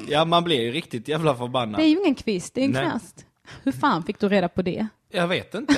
Ja, 0.07 0.25
man 0.25 0.43
blir 0.43 0.61
ju 0.61 0.71
riktigt 0.71 1.07
jävla 1.07 1.35
förbannad. 1.35 1.79
Det 1.79 1.85
är 1.85 1.87
ju 1.87 1.99
ingen 1.99 2.15
kvist, 2.15 2.53
det 2.53 2.61
är 2.61 2.65
en 2.65 2.71
Nej. 2.71 2.85
knast. 2.85 3.25
Hur 3.63 3.71
fan 3.71 4.03
fick 4.03 4.19
du 4.19 4.29
reda 4.29 4.49
på 4.49 4.61
det? 4.61 4.87
Jag 5.11 5.27
vet 5.27 5.55
inte. 5.55 5.75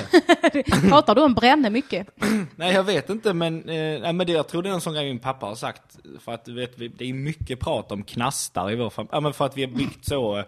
Pratar 0.88 1.14
du 1.14 1.22
om 1.22 1.34
bränne 1.34 1.70
mycket? 1.70 2.06
Nej, 2.56 2.74
jag 2.74 2.84
vet 2.84 3.10
inte, 3.10 3.34
men, 3.34 3.68
eh, 3.68 4.00
nej, 4.00 4.12
men 4.12 4.26
det, 4.26 4.32
jag 4.32 4.48
tror 4.48 4.62
det 4.62 4.68
är 4.68 4.72
en 4.72 4.80
sån 4.80 4.94
grej 4.94 5.04
min 5.04 5.18
pappa 5.18 5.46
har 5.46 5.54
sagt. 5.54 5.98
För 6.20 6.32
att 6.32 6.44
du 6.44 6.54
vet, 6.54 6.78
vi, 6.78 6.88
det 6.88 7.04
är 7.04 7.12
mycket 7.12 7.60
prat 7.60 7.92
om 7.92 8.02
knastar 8.02 8.70
i 8.70 8.76
vår 8.76 8.90
familj. 8.90 9.10
Ja, 9.12 9.20
men 9.20 9.32
för 9.32 9.46
att 9.46 9.56
vi 9.56 9.64
har 9.64 9.72
byggt 9.72 10.04
så, 10.04 10.38
eh, 10.38 10.44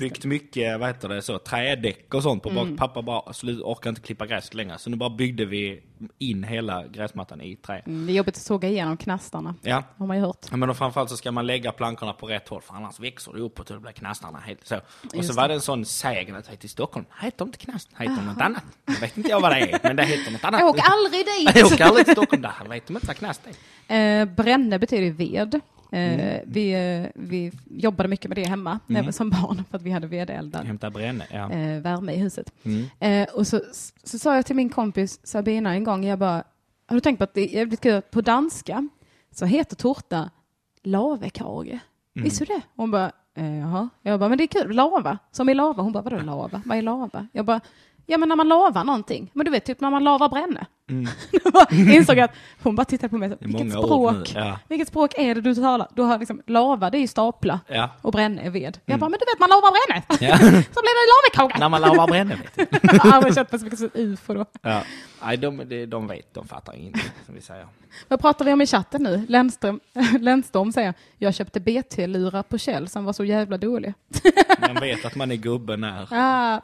byggt 0.00 0.24
mycket, 0.24 0.80
vad 0.80 0.88
heter 0.88 1.08
det, 1.08 1.22
så, 1.22 1.38
trädäck 1.38 2.14
och 2.14 2.22
sånt 2.22 2.42
på 2.42 2.50
Mm. 2.50 2.70
bak. 2.70 2.78
Pappa 2.78 3.02
bara, 3.02 3.32
slut, 3.32 3.60
orkar 3.62 3.90
inte 3.90 4.00
klippa 4.02 4.26
gräs 4.26 4.54
längre. 4.54 4.78
Så 4.78 4.90
nu 4.90 4.96
bara 4.96 5.10
byggde 5.10 5.44
vi 5.44 5.82
in 6.18 6.44
hela 6.44 6.86
gräsmattan 6.86 7.40
i 7.40 7.56
trä. 7.56 7.82
Mm, 7.86 8.06
Det 8.06 8.12
är 8.12 8.14
jobbigt 8.14 8.36
att 8.36 8.42
såga 8.42 8.68
igenom 8.68 8.96
knastarna, 8.96 9.54
Ja. 9.62 9.82
har 9.96 10.06
man 10.06 10.16
ju 10.16 10.22
hört. 10.22 10.46
Ja, 10.50 10.56
men 10.56 10.68
då 10.68 10.74
framförallt 10.74 11.10
så 11.10 11.16
ska 11.16 11.32
man 11.32 11.46
lägga 11.46 11.72
plankorna 11.72 12.12
på 12.12 12.26
rätt 12.26 12.48
håll 12.48 12.62
för 12.62 12.74
annars 12.74 13.00
växer 13.00 13.32
det 13.32 13.40
uppåt 13.40 13.70
och 13.70 13.76
då 13.76 13.80
blir 13.82 13.92
knastarna 13.92 14.38
helt 14.38 14.66
så. 14.66 14.76
Och 14.76 14.82
Just 15.14 15.28
så 15.28 15.34
var 15.34 15.48
det 15.48 15.54
en 15.54 15.60
sån 15.60 15.84
sägen 15.84 16.36
att 16.36 16.48
hit 16.48 16.64
i 16.64 16.68
Stockholm, 16.68 17.06
heter 17.20 17.44
inte 17.44 17.58
knast, 17.58 17.88
heter 17.98 18.16
de 18.16 18.26
något 18.26 18.40
annat. 18.40 18.64
Jag 18.86 19.00
vet 19.00 19.16
inte 19.16 19.30
jag 19.30 19.40
vad 19.40 19.50
det 19.52 19.60
är, 19.60 19.78
men 19.82 19.96
det 19.96 20.04
heter 20.04 20.32
något 20.32 20.44
annat. 20.44 20.62
Åk 20.62 20.78
aldrig 20.82 21.24
Jag 21.46 21.54
dit! 21.54 21.64
åker 21.72 21.84
aldrig 21.84 22.04
till 22.06 22.14
Stockholm, 22.14 22.42
där 22.42 22.68
vet 22.68 22.86
de 22.86 22.94
inte 22.94 23.06
vad 23.06 23.16
knast 23.16 23.40
är. 23.88 24.20
Eh, 24.20 24.24
bränne 24.24 24.78
betyder 24.78 25.10
ved. 25.10 25.60
Eh, 25.92 26.12
Mm. 26.14 26.40
vi, 26.46 26.72
eh, 26.72 27.10
vi 27.14 27.52
jobbade 27.70 28.08
mycket 28.08 28.28
med 28.28 28.38
det 28.38 28.44
hemma, 28.48 28.78
även 28.88 29.12
som 29.12 29.30
barn, 29.30 29.64
för 29.70 29.76
att 29.76 29.82
vi 29.82 29.90
hade 29.90 30.06
vedeldad 30.06 30.66
Hämta 30.66 30.90
bränne, 30.90 31.24
ja. 31.30 31.50
eh, 31.52 31.80
värme 31.80 32.12
i 32.12 32.16
huset. 32.16 32.52
Mm. 32.62 32.84
Eh, 33.00 33.34
och 33.34 33.46
så, 33.46 33.60
så 34.04 34.18
sa 34.18 34.34
jag 34.36 34.46
till 34.46 34.56
min 34.56 34.68
kompis 34.70 35.20
Sabina 35.26 35.74
en 35.74 35.84
gång, 35.84 36.04
jag 36.04 36.18
bara, 36.18 36.44
har 36.86 36.94
du 36.94 37.00
tänkt 37.00 37.18
på 37.18 37.24
att 37.24 37.34
det 37.34 37.40
är 37.40 37.58
jävligt 37.58 37.80
kul, 37.80 38.02
på 38.02 38.20
danska 38.20 38.88
så 39.30 39.44
heter 39.44 39.76
tårta 39.76 40.30
lavekage. 40.82 41.68
Mm. 41.68 42.24
Visste 42.24 42.44
du 42.44 42.54
det? 42.54 42.60
Hon 42.76 42.90
bara, 42.90 43.12
eh, 43.34 43.58
jaha. 43.58 43.88
Jag 44.02 44.20
bara, 44.20 44.28
men 44.28 44.38
det 44.38 44.44
är 44.44 44.62
kul, 44.62 44.74
lava, 44.76 45.18
som 45.30 45.48
i 45.48 45.54
lava. 45.54 45.82
Hon 45.82 45.92
bara, 45.92 46.02
vadå 46.02 46.18
lava? 46.20 46.62
Vad 46.64 46.78
är 46.78 46.82
lava? 46.82 47.26
Jag 47.32 47.44
bara, 47.44 47.60
ja 48.06 48.18
men 48.18 48.28
när 48.28 48.36
man 48.36 48.48
lavar 48.48 48.84
någonting, 48.84 49.30
men 49.34 49.44
du 49.44 49.50
vet 49.52 49.64
typ 49.64 49.80
när 49.80 49.90
man 49.90 50.04
lavar 50.04 50.28
bränne. 50.28 50.66
Då 51.44 51.50
bara 51.50 51.66
insåg 51.70 52.18
att 52.20 52.30
hon 52.62 52.76
bara 52.76 52.84
tittade 52.84 53.08
på 53.08 53.18
mig, 53.18 53.26
Mm. 53.26 53.38
Vilket 53.40 53.72
språk, 53.72 54.32
ja. 54.34 54.58
vilket 54.68 54.88
språk 54.88 55.14
är 55.18 55.34
det 55.34 55.40
du 55.40 55.54
talar? 55.54 55.88
Du 55.94 56.02
har 56.02 56.18
liksom, 56.18 56.42
lava 56.46 56.90
det 56.90 56.98
är 56.98 57.00
ju 57.00 57.06
stapla 57.08 57.60
Ja. 57.68 57.90
och 58.02 58.12
bränne 58.12 58.42
är 58.42 58.50
ved. 58.50 58.78
Jag 58.86 58.98
bara, 59.00 59.08
men 59.10 59.18
du 59.20 59.24
vet 59.32 59.40
man 59.40 59.48
lavar 59.50 59.72
bränne, 59.72 60.02
Mm. 60.08 60.30
Ja. 60.30 60.38
så 60.74 60.80
blir 60.82 61.32
det 61.32 61.38
lavekage. 61.42 61.60
När 61.60 61.68
man 61.68 61.80
lavar 61.80 62.06
bränne 62.06 62.36
vet. 62.56 62.68
Jag 62.82 62.98
har 63.12 63.22
mig 63.22 63.32
så 63.58 63.64
mycket 63.64 63.96
ufo 63.96 64.34
då. 64.34 64.44
Ja. 64.62 64.82
Nej, 65.24 65.36
de, 65.36 65.56
de, 65.68 65.86
de 65.86 66.06
vet, 66.06 66.34
de 66.34 66.48
fattar 66.48 66.74
ingenting, 66.76 67.02
som 67.26 67.34
vi 67.34 67.40
säger. 67.40 67.66
Vad 68.08 68.20
pratar 68.20 68.44
vi 68.44 68.52
om 68.52 68.60
i 68.60 68.66
chatten 68.66 69.02
nu? 69.02 69.26
Lennström, 69.28 69.80
Lennström 70.20 70.72
säger, 70.72 70.94
jag 71.18 71.34
köpte 71.34 71.60
BT-lurar 71.60 72.42
på 72.42 72.58
Kjell 72.58 72.88
som 72.88 73.04
var 73.04 73.12
så 73.12 73.24
jävla 73.24 73.58
dåliga. 73.58 73.94
Man 74.60 74.74
vet 74.80 75.04
att 75.04 75.14
man 75.14 75.30
är 75.30 75.36
gubben 75.36 75.80
när. 75.80 76.08
Ah. 76.10 76.60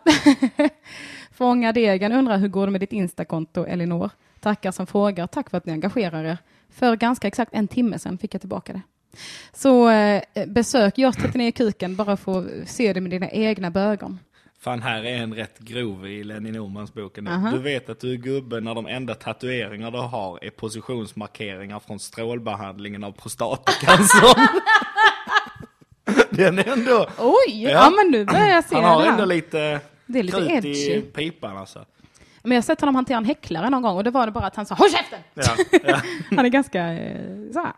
Fånga 1.39 1.73
degen 1.73 2.13
undrar 2.13 2.39
hur 2.39 2.49
går 2.49 2.67
det 2.67 2.73
med 2.73 2.81
ditt 2.81 2.93
Instakonto, 2.93 3.65
Elinor? 3.67 4.11
Tackar 4.41 4.73
som 4.73 4.87
frågar, 4.87 5.27
tack 5.27 5.51
för 5.51 5.57
att 5.59 5.67
ni 5.67 5.73
engagerar 5.73 6.25
er. 6.25 6.39
För 6.71 6.97
ganska 6.97 7.29
exakt 7.29 7.55
en 7.55 7.69
timme 7.69 7.99
sedan 7.99 8.19
fick 8.19 8.35
jag 8.35 8.41
tillbaka 8.41 8.73
det. 8.73 8.81
Så 9.53 9.91
eh, 9.91 10.23
besök 10.47 10.99
Gör 10.99 11.13
39 11.13 11.53
kuken 11.53 11.97
bara 11.97 12.17
för 12.17 12.39
att 12.39 12.69
se 12.69 12.93
det 12.93 13.01
med 13.01 13.11
dina 13.11 13.31
egna 13.31 13.71
bögon. 13.71 14.19
Fan, 14.61 14.83
här 14.83 15.05
är 15.05 15.17
en 15.17 15.35
rätt 15.35 15.59
grov 15.59 16.07
i 16.07 16.25
Lenny 16.25 16.51
Normans 16.51 16.95
boken. 16.95 17.25
nu. 17.25 17.31
Aha. 17.31 17.51
Du 17.51 17.59
vet 17.59 17.89
att 17.89 18.01
du 18.01 18.13
är 18.13 18.17
gubben 18.17 18.65
när 18.65 18.75
de 18.75 18.87
enda 18.87 19.15
tatueringar 19.15 19.91
du 19.91 19.99
har 19.99 20.45
är 20.45 20.51
positionsmarkeringar 20.51 21.79
från 21.79 21.99
strålbehandlingen 21.99 23.05
av 23.05 23.13
prostatacancer. 23.13 24.35
Den 26.31 26.59
är 26.59 26.69
ändå... 26.73 27.07
Oj, 27.19 27.63
ja, 27.63 27.91
men 27.97 28.11
nu 28.11 28.25
börjar 28.25 28.47
jag 28.49 28.65
se 28.65 28.75
Han 28.75 28.85
det 28.85 28.91
har 28.91 29.03
här. 29.03 29.13
ändå 29.13 29.25
lite, 29.25 29.81
Det 30.09 30.19
är 30.19 30.23
lite 30.23 30.39
krut 30.39 30.65
i 30.65 30.93
edgy. 30.93 31.01
pipan 31.01 31.57
alltså. 31.57 31.85
Men 32.43 32.53
jag 32.53 32.57
har 32.57 32.63
sett 32.63 32.81
honom 32.81 32.95
hantera 32.95 33.19
en 33.19 33.25
häcklare 33.25 33.71
någon 33.71 33.83
gång 33.83 33.97
och 33.97 34.05
det 34.05 34.11
var 34.11 34.27
det 34.27 34.33
bara 34.33 34.47
att 34.47 34.57
han 34.57 34.67
sa 34.67 34.75
håll 34.75 34.91
käften! 34.91 35.19
Ja, 35.35 35.57
ja. 35.85 36.01
Han 36.37 36.45
är 36.45 36.49
ganska 36.49 36.93
eh, 36.93 37.53
så 37.53 37.59
här, 37.59 37.73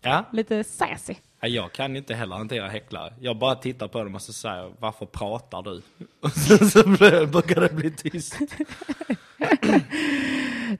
ja. 0.00 0.24
lite 0.32 0.64
sassy. 0.64 1.14
Ja, 1.40 1.48
Jag 1.48 1.72
kan 1.72 1.96
inte 1.96 2.14
heller 2.14 2.36
hantera 2.36 2.68
häcklare. 2.68 3.12
Jag 3.20 3.38
bara 3.38 3.54
tittar 3.54 3.88
på 3.88 4.04
dem 4.04 4.14
och 4.14 4.22
så 4.22 4.32
säger 4.32 4.72
varför 4.78 5.06
pratar 5.06 5.62
du? 5.62 5.82
Och 6.20 6.30
så, 6.30 6.58
så 6.58 6.88
brukar 7.26 7.60
det 7.60 7.72
bli 7.72 7.90
tyst. 7.90 8.36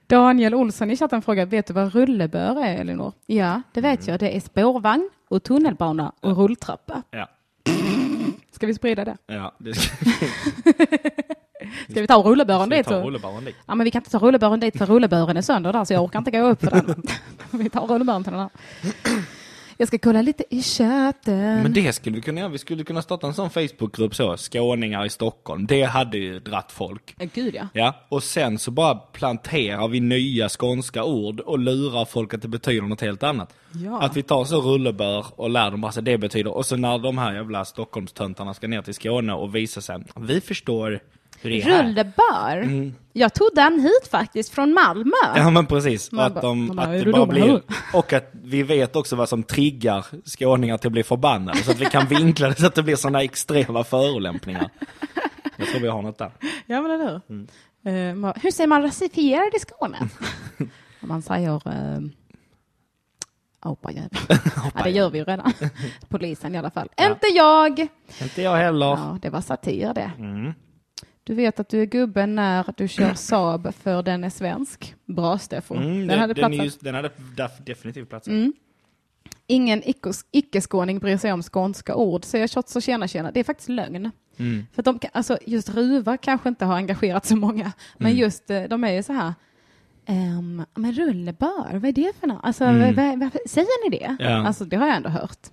Daniel 0.07 0.55
Olsson 0.55 0.91
i 0.91 0.97
chatten 0.97 1.23
frågar, 1.23 1.47
vet 1.47 1.67
du 1.67 1.73
vad 1.73 1.95
rullebör 1.95 2.65
är 2.65 2.81
Elinor? 2.81 3.13
Ja, 3.27 3.63
det 3.73 3.81
vet 3.81 4.07
jag. 4.07 4.21
Det 4.21 4.37
är 4.37 4.41
spårvagn 4.41 5.11
och 5.29 5.43
tunnelbana 5.43 6.13
och 6.21 6.37
rulltrappa. 6.37 7.03
Ja, 7.11 7.29
Ska 8.53 8.67
vi 8.67 8.75
sprida 8.75 9.05
det? 9.05 9.17
ja 9.27 9.55
det 9.59 9.75
ska 9.75 9.97
Ska 11.91 12.01
vi 12.01 12.07
ta 12.07 12.17
rullebören 12.17 12.69
vi 12.69 12.77
dit? 12.77 12.87
ta 12.87 12.91
Så? 12.91 13.07
rullebaren 13.07 13.45
dit. 13.45 13.57
Ja, 13.67 13.75
men 13.75 13.85
vi 13.85 13.91
kan 13.91 14.01
inte 14.01 14.11
ta 14.11 14.19
rullebören 14.19 14.61
dit 14.61 14.79
för 14.79 14.87
rullebören 14.87 15.37
är 15.37 15.43
sönder 15.43 15.73
där 15.73 15.85
så 15.85 15.93
jag 15.93 16.05
orkar 16.05 16.19
inte 16.19 16.31
gå 16.31 16.39
upp 16.49 16.61
för 16.61 16.71
den. 16.71 17.03
vi 17.51 17.71
tar 17.71 17.87
rullebören 17.87 18.25
till 18.25 18.33
den 18.33 18.41
här. 18.41 18.51
Jag 19.77 19.89
ska 19.89 19.99
kolla 19.99 20.23
lite 20.23 20.45
i 20.51 20.63
chatten. 20.63 21.63
Men 21.63 21.73
det 21.73 21.93
skulle 21.93 22.17
vi 22.17 22.23
kunna 22.23 22.41
göra. 22.41 22.51
Vi 22.51 22.59
skulle 22.59 22.85
kunna 22.85 23.03
starta 23.03 23.27
en 23.27 23.35
sån 23.35 23.51
Facebookgrupp 23.51 24.15
så, 24.15 24.37
skåningar 24.37 25.07
i 25.07 25.11
Stockholm. 25.11 25.67
Det 25.67 25.83
hade 25.83 26.19
ju 26.19 26.39
dratt 26.39 26.73
folk. 26.73 27.15
Ja, 27.19 27.27
Gud 27.35 27.55
ja. 27.55 27.69
Ja, 27.73 28.07
och 28.09 28.23
sen 28.23 28.59
så 28.59 28.71
bara 28.71 28.95
planterar 28.95 29.89
vi 29.89 30.01
nya 30.01 30.49
skånska 30.49 31.05
ord 31.05 31.41
och 31.41 31.59
lurar 31.59 32.05
folk 32.05 32.35
att 32.35 32.43
det 32.43 32.49
betyder 32.49 32.83
något 32.83 33.01
helt 33.01 33.23
annat. 33.23 33.55
Ja. 33.85 34.03
Att 34.03 34.17
vi 34.17 34.23
tar 34.23 34.45
så 34.45 34.61
rullebör 34.61 35.27
och 35.37 35.51
lär 35.51 35.71
dem 35.71 35.81
vad 35.81 36.05
det 36.05 36.19
betyder. 36.19 36.55
Och 36.57 36.67
så 36.67 36.77
när 36.77 36.99
de 36.99 37.19
här 37.19 37.35
jävla 37.35 37.65
Stockholmstöntarna 37.65 38.55
ska 38.55 38.69
ner 38.69 38.83
till 38.83 38.95
Skåne 38.95 39.33
och 39.33 39.55
visa 39.55 39.81
sig, 39.81 40.05
vi 40.17 40.41
förstår 40.41 41.01
Rullebör? 41.43 42.93
Jag 43.13 43.35
tog 43.35 43.49
den 43.55 43.81
hit 43.81 44.09
faktiskt, 44.11 44.55
från 44.55 44.73
Malmö. 44.73 45.13
Ja 45.37 45.51
men 45.51 45.67
precis, 45.67 46.09
och 46.09 46.15
Man 46.15 46.25
att, 46.37 46.43
de, 46.43 46.77
bara, 46.77 46.87
att 46.87 47.05
det 47.05 47.13
bara 47.13 47.27
blir, 47.27 47.63
och 47.95 48.13
att 48.13 48.31
vi 48.33 48.63
vet 48.63 48.97
också 48.97 49.17
vad 49.17 49.29
som 49.29 49.43
triggar 49.43 50.07
skåningar 50.25 50.79
till 50.79 50.89
att 50.89 50.93
bli 50.93 51.03
förbannade, 51.03 51.59
så 51.59 51.71
att 51.71 51.81
vi 51.81 51.85
kan 51.87 52.07
vinkla 52.07 52.49
det 52.49 52.55
så 52.55 52.67
att 52.67 52.75
det 52.75 52.83
blir 52.83 52.97
sådana 52.97 53.23
extrema 53.23 53.85
förolämpningar. 53.85 54.71
Jag 55.57 55.69
tror 55.69 55.81
vi 55.81 55.89
har 55.89 56.03
något 56.03 56.19
där. 56.19 56.33
Ja, 56.67 56.83
men 56.83 56.91
eller 56.91 57.05
hur? 57.11 57.21
Mm. 57.29 58.11
Eh, 58.11 58.15
man- 58.15 58.35
hur 58.43 58.51
säger 58.51 58.69
man 58.69 58.83
rasifierad 58.83 59.55
i 59.55 59.59
Skåne? 59.59 59.99
Man 61.05 61.23
säger 61.23 61.55
uh, 61.69 62.09
apajävel. 63.61 64.11
ja, 64.57 64.83
det 64.85 64.91
gör 64.91 65.11
vi 65.11 65.19
ju 65.19 65.25
redan. 65.25 65.53
Polisen 66.09 66.55
i 66.55 66.59
alla 66.59 66.71
fall. 66.71 66.89
Inte 67.01 67.27
jag! 67.27 67.79
Inte 68.23 68.43
jag 68.43 68.57
heller. 68.57 68.87
Ja, 68.87 69.19
det 69.23 69.31
var 69.31 69.41
satir 69.41 69.95
det. 69.95 70.11
Mm. 70.19 70.53
Du 71.25 71.35
vet 71.35 71.61
att 71.61 71.69
du 71.69 71.83
är 71.83 71.87
gubben 71.87 72.35
när 72.35 72.65
du 72.77 72.89
kör 72.89 73.15
Saab 73.15 73.75
för 73.75 74.03
den 74.03 74.25
är 74.25 74.31
svensk. 74.31 74.95
Bra 75.05 75.39
Steffo. 75.39 75.75
Mm, 75.75 75.99
den 75.99 76.07
den, 76.09 76.19
hade 76.19 76.35
den, 76.35 76.51
platsat. 76.51 76.65
just, 76.65 76.81
den 76.81 76.95
hade 76.95 77.09
def- 77.37 77.63
definitivt 77.67 78.09
plats. 78.09 78.29
Mm. 78.29 78.53
Ingen 79.47 79.83
icke- 79.83 80.25
icke-skåning 80.31 80.99
bryr 80.99 81.17
sig 81.17 81.33
om 81.33 81.43
skånska 81.43 81.95
ord, 81.95 82.25
säger 82.25 82.49
shots 82.49 82.77
och 82.77 82.83
tjena 82.83 83.09
tjena. 83.09 83.31
Det 83.33 83.41
är 83.41 83.45
faktiskt 83.45 83.69
lögn. 83.69 84.11
Mm. 84.37 84.67
För 84.73 84.83
de, 84.83 84.99
alltså, 85.13 85.39
just 85.47 85.69
ruva 85.75 86.17
kanske 86.17 86.49
inte 86.49 86.65
har 86.65 86.75
engagerat 86.77 87.27
så 87.27 87.37
många, 87.37 87.73
men 87.99 88.07
Mm. 88.11 88.19
just 88.21 88.51
eh, 88.51 88.63
de 88.63 88.85
är 88.85 88.93
ju 88.93 89.03
så 89.03 89.13
här, 89.13 89.35
ehm, 90.07 90.65
men 90.75 90.93
rullebör, 90.93 91.71
vad 91.73 91.85
är 91.85 91.93
det 91.93 92.13
för 92.21 92.27
något? 92.27 92.41
Alltså, 92.45 92.65
Mm. 92.65 93.31
säger 93.47 93.91
ni 93.91 93.99
det? 93.99 94.17
Ja. 94.19 94.47
Alltså, 94.47 94.65
det 94.65 94.77
har 94.77 94.87
jag 94.87 94.97
ändå 94.97 95.09
hört. 95.09 95.47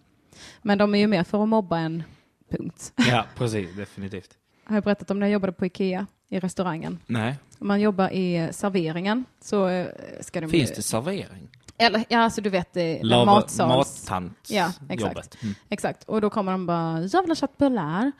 Men 0.61 0.77
de 0.77 0.95
är 0.95 0.99
ju 0.99 1.07
mer 1.07 1.23
för 1.23 1.43
att 1.43 1.49
mobba 1.49 1.77
än 1.79 2.03
punkt. 2.51 2.93
Ja, 3.09 3.25
precis, 3.35 3.75
definitivt. 3.75 4.29
Har 4.69 4.75
jag 4.75 4.83
berättat 4.83 5.11
om 5.11 5.19
när 5.19 5.27
jag 5.27 5.33
jobbade 5.33 5.53
på 5.53 5.65
Ikea 5.65 6.07
i 6.29 6.39
restaurangen. 6.39 6.99
Nej. 7.05 7.35
Om 7.59 7.67
man 7.67 7.81
jobbar 7.81 8.09
i 8.09 8.35
eh, 8.35 8.49
serveringen 8.51 9.25
så 9.41 9.67
eh, 9.67 9.87
ska 10.21 10.41
de 10.41 10.47
Finns 10.49 10.71
ju, 10.71 10.75
det 10.75 10.81
servering? 10.81 11.49
Eller, 11.77 12.05
ja, 12.09 12.19
alltså 12.19 12.41
du 12.41 12.49
vet, 12.49 12.75
Lava- 12.75 13.25
matsals... 13.25 14.05
Mattant 14.09 14.47
Ja, 14.49 14.73
exakt. 14.89 15.01
jobbet. 15.01 15.37
Mm. 15.43 15.55
Exakt. 15.69 16.03
Och 16.03 16.21
då 16.21 16.29
kommer 16.29 16.51
de 16.51 16.65
bara, 16.65 17.01
jag 17.01 17.21
vill 17.21 17.31
ha 17.31 17.35
köttbullar. 17.35 18.11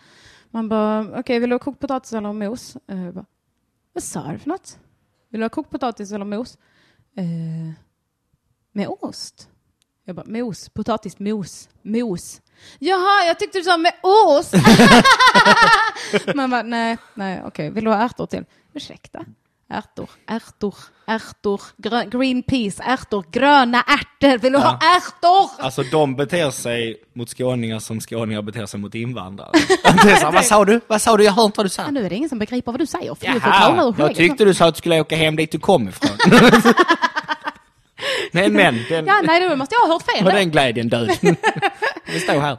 Man 0.51 0.69
bara, 0.69 1.19
okej, 1.19 1.39
vill 1.39 1.49
du 1.49 1.53
ha 1.53 1.59
kokt 1.59 1.79
potatis 1.79 2.13
eller 2.13 2.33
mos? 2.33 2.77
Uh, 2.91 3.11
bara, 3.11 3.25
vad 3.93 4.03
sa 4.03 4.31
du 4.31 4.39
för 4.39 4.49
något? 4.49 4.79
Vill 5.29 5.39
du 5.39 5.45
ha 5.45 5.49
kokt 5.49 5.69
potatis 5.69 6.11
eller 6.11 6.25
mos? 6.25 6.57
Eh, 7.15 7.25
med 8.71 8.87
ost? 8.87 9.49
Jag 10.09 10.15
bara, 10.15 10.25
mos, 10.27 10.69
potatis, 10.69 11.15
mos. 11.19 12.41
Jaha, 12.79 13.25
jag 13.27 13.39
tyckte 13.39 13.57
du 13.57 13.63
sa 13.63 13.77
med 13.77 13.93
ost. 14.03 14.53
Man 16.35 16.49
bara, 16.49 16.61
nej, 16.63 16.97
nej, 17.13 17.41
okej, 17.45 17.69
vill 17.69 17.83
du 17.83 17.89
ha 17.91 17.97
ärtor 18.05 18.25
till? 18.25 18.45
Ursäkta? 18.73 19.19
Ärtor, 19.73 20.09
ärtor, 20.27 20.75
ärtor, 21.07 21.61
grön, 21.77 22.09
green 22.09 22.43
peas, 22.43 22.79
ärtor, 22.79 23.25
gröna 23.31 23.81
ärtor. 23.81 24.37
Vill 24.37 24.51
du 24.53 24.59
ha 24.59 24.79
ärtor? 24.97 25.63
Alltså 25.63 25.83
de 25.83 26.15
beter 26.15 26.51
sig 26.51 27.03
mot 27.13 27.29
skåningar 27.29 27.79
som 27.79 28.01
skåningar 28.01 28.41
beter 28.41 28.65
sig 28.65 28.79
mot 28.79 28.95
invandrare. 28.95 29.51
Det 30.03 30.11
är 30.11 30.15
så 30.15 30.25
här, 30.25 30.31
vad 30.31 30.45
sa 30.45 30.65
du? 30.65 30.81
Vad 30.87 31.01
sa 31.01 31.17
du? 31.17 31.23
Jag 31.23 31.31
hör 31.33 31.45
inte 31.45 31.57
vad 31.57 31.65
du 31.65 31.69
sa. 31.69 31.81
Ja, 31.81 31.91
nu 31.91 32.05
är 32.05 32.09
det 32.09 32.15
ingen 32.15 32.29
som 32.29 32.39
begriper 32.39 32.71
vad 32.71 32.81
du 32.81 32.85
säger. 32.85 33.15
För 33.15 33.27
du 33.27 33.39
får 33.39 33.51
tala 33.51 33.75
Jaha, 33.75 33.83
ur 33.83 33.85
jag 33.87 33.95
skägget. 33.95 34.17
tyckte 34.17 34.45
du 34.45 34.53
sa 34.53 34.67
att 34.67 34.75
du 34.75 34.77
skulle 34.79 35.01
åka 35.01 35.15
hem 35.15 35.35
dit 35.35 35.51
du 35.51 35.59
kom 35.59 35.89
ifrån. 35.89 36.17
nej 38.31 38.49
men, 38.49 38.85
den, 38.89 39.05
Ja, 39.05 39.21
nej, 39.23 39.49
då 39.49 39.55
måste 39.55 39.75
jag 39.75 39.81
ha 39.81 39.93
hört 39.93 40.03
fel. 40.15 40.25
var 40.25 40.31
den 40.31 40.51
glädjen 40.51 40.89
död? 40.89 41.17
Vi 42.05 42.19
står 42.19 42.39
här. 42.39 42.57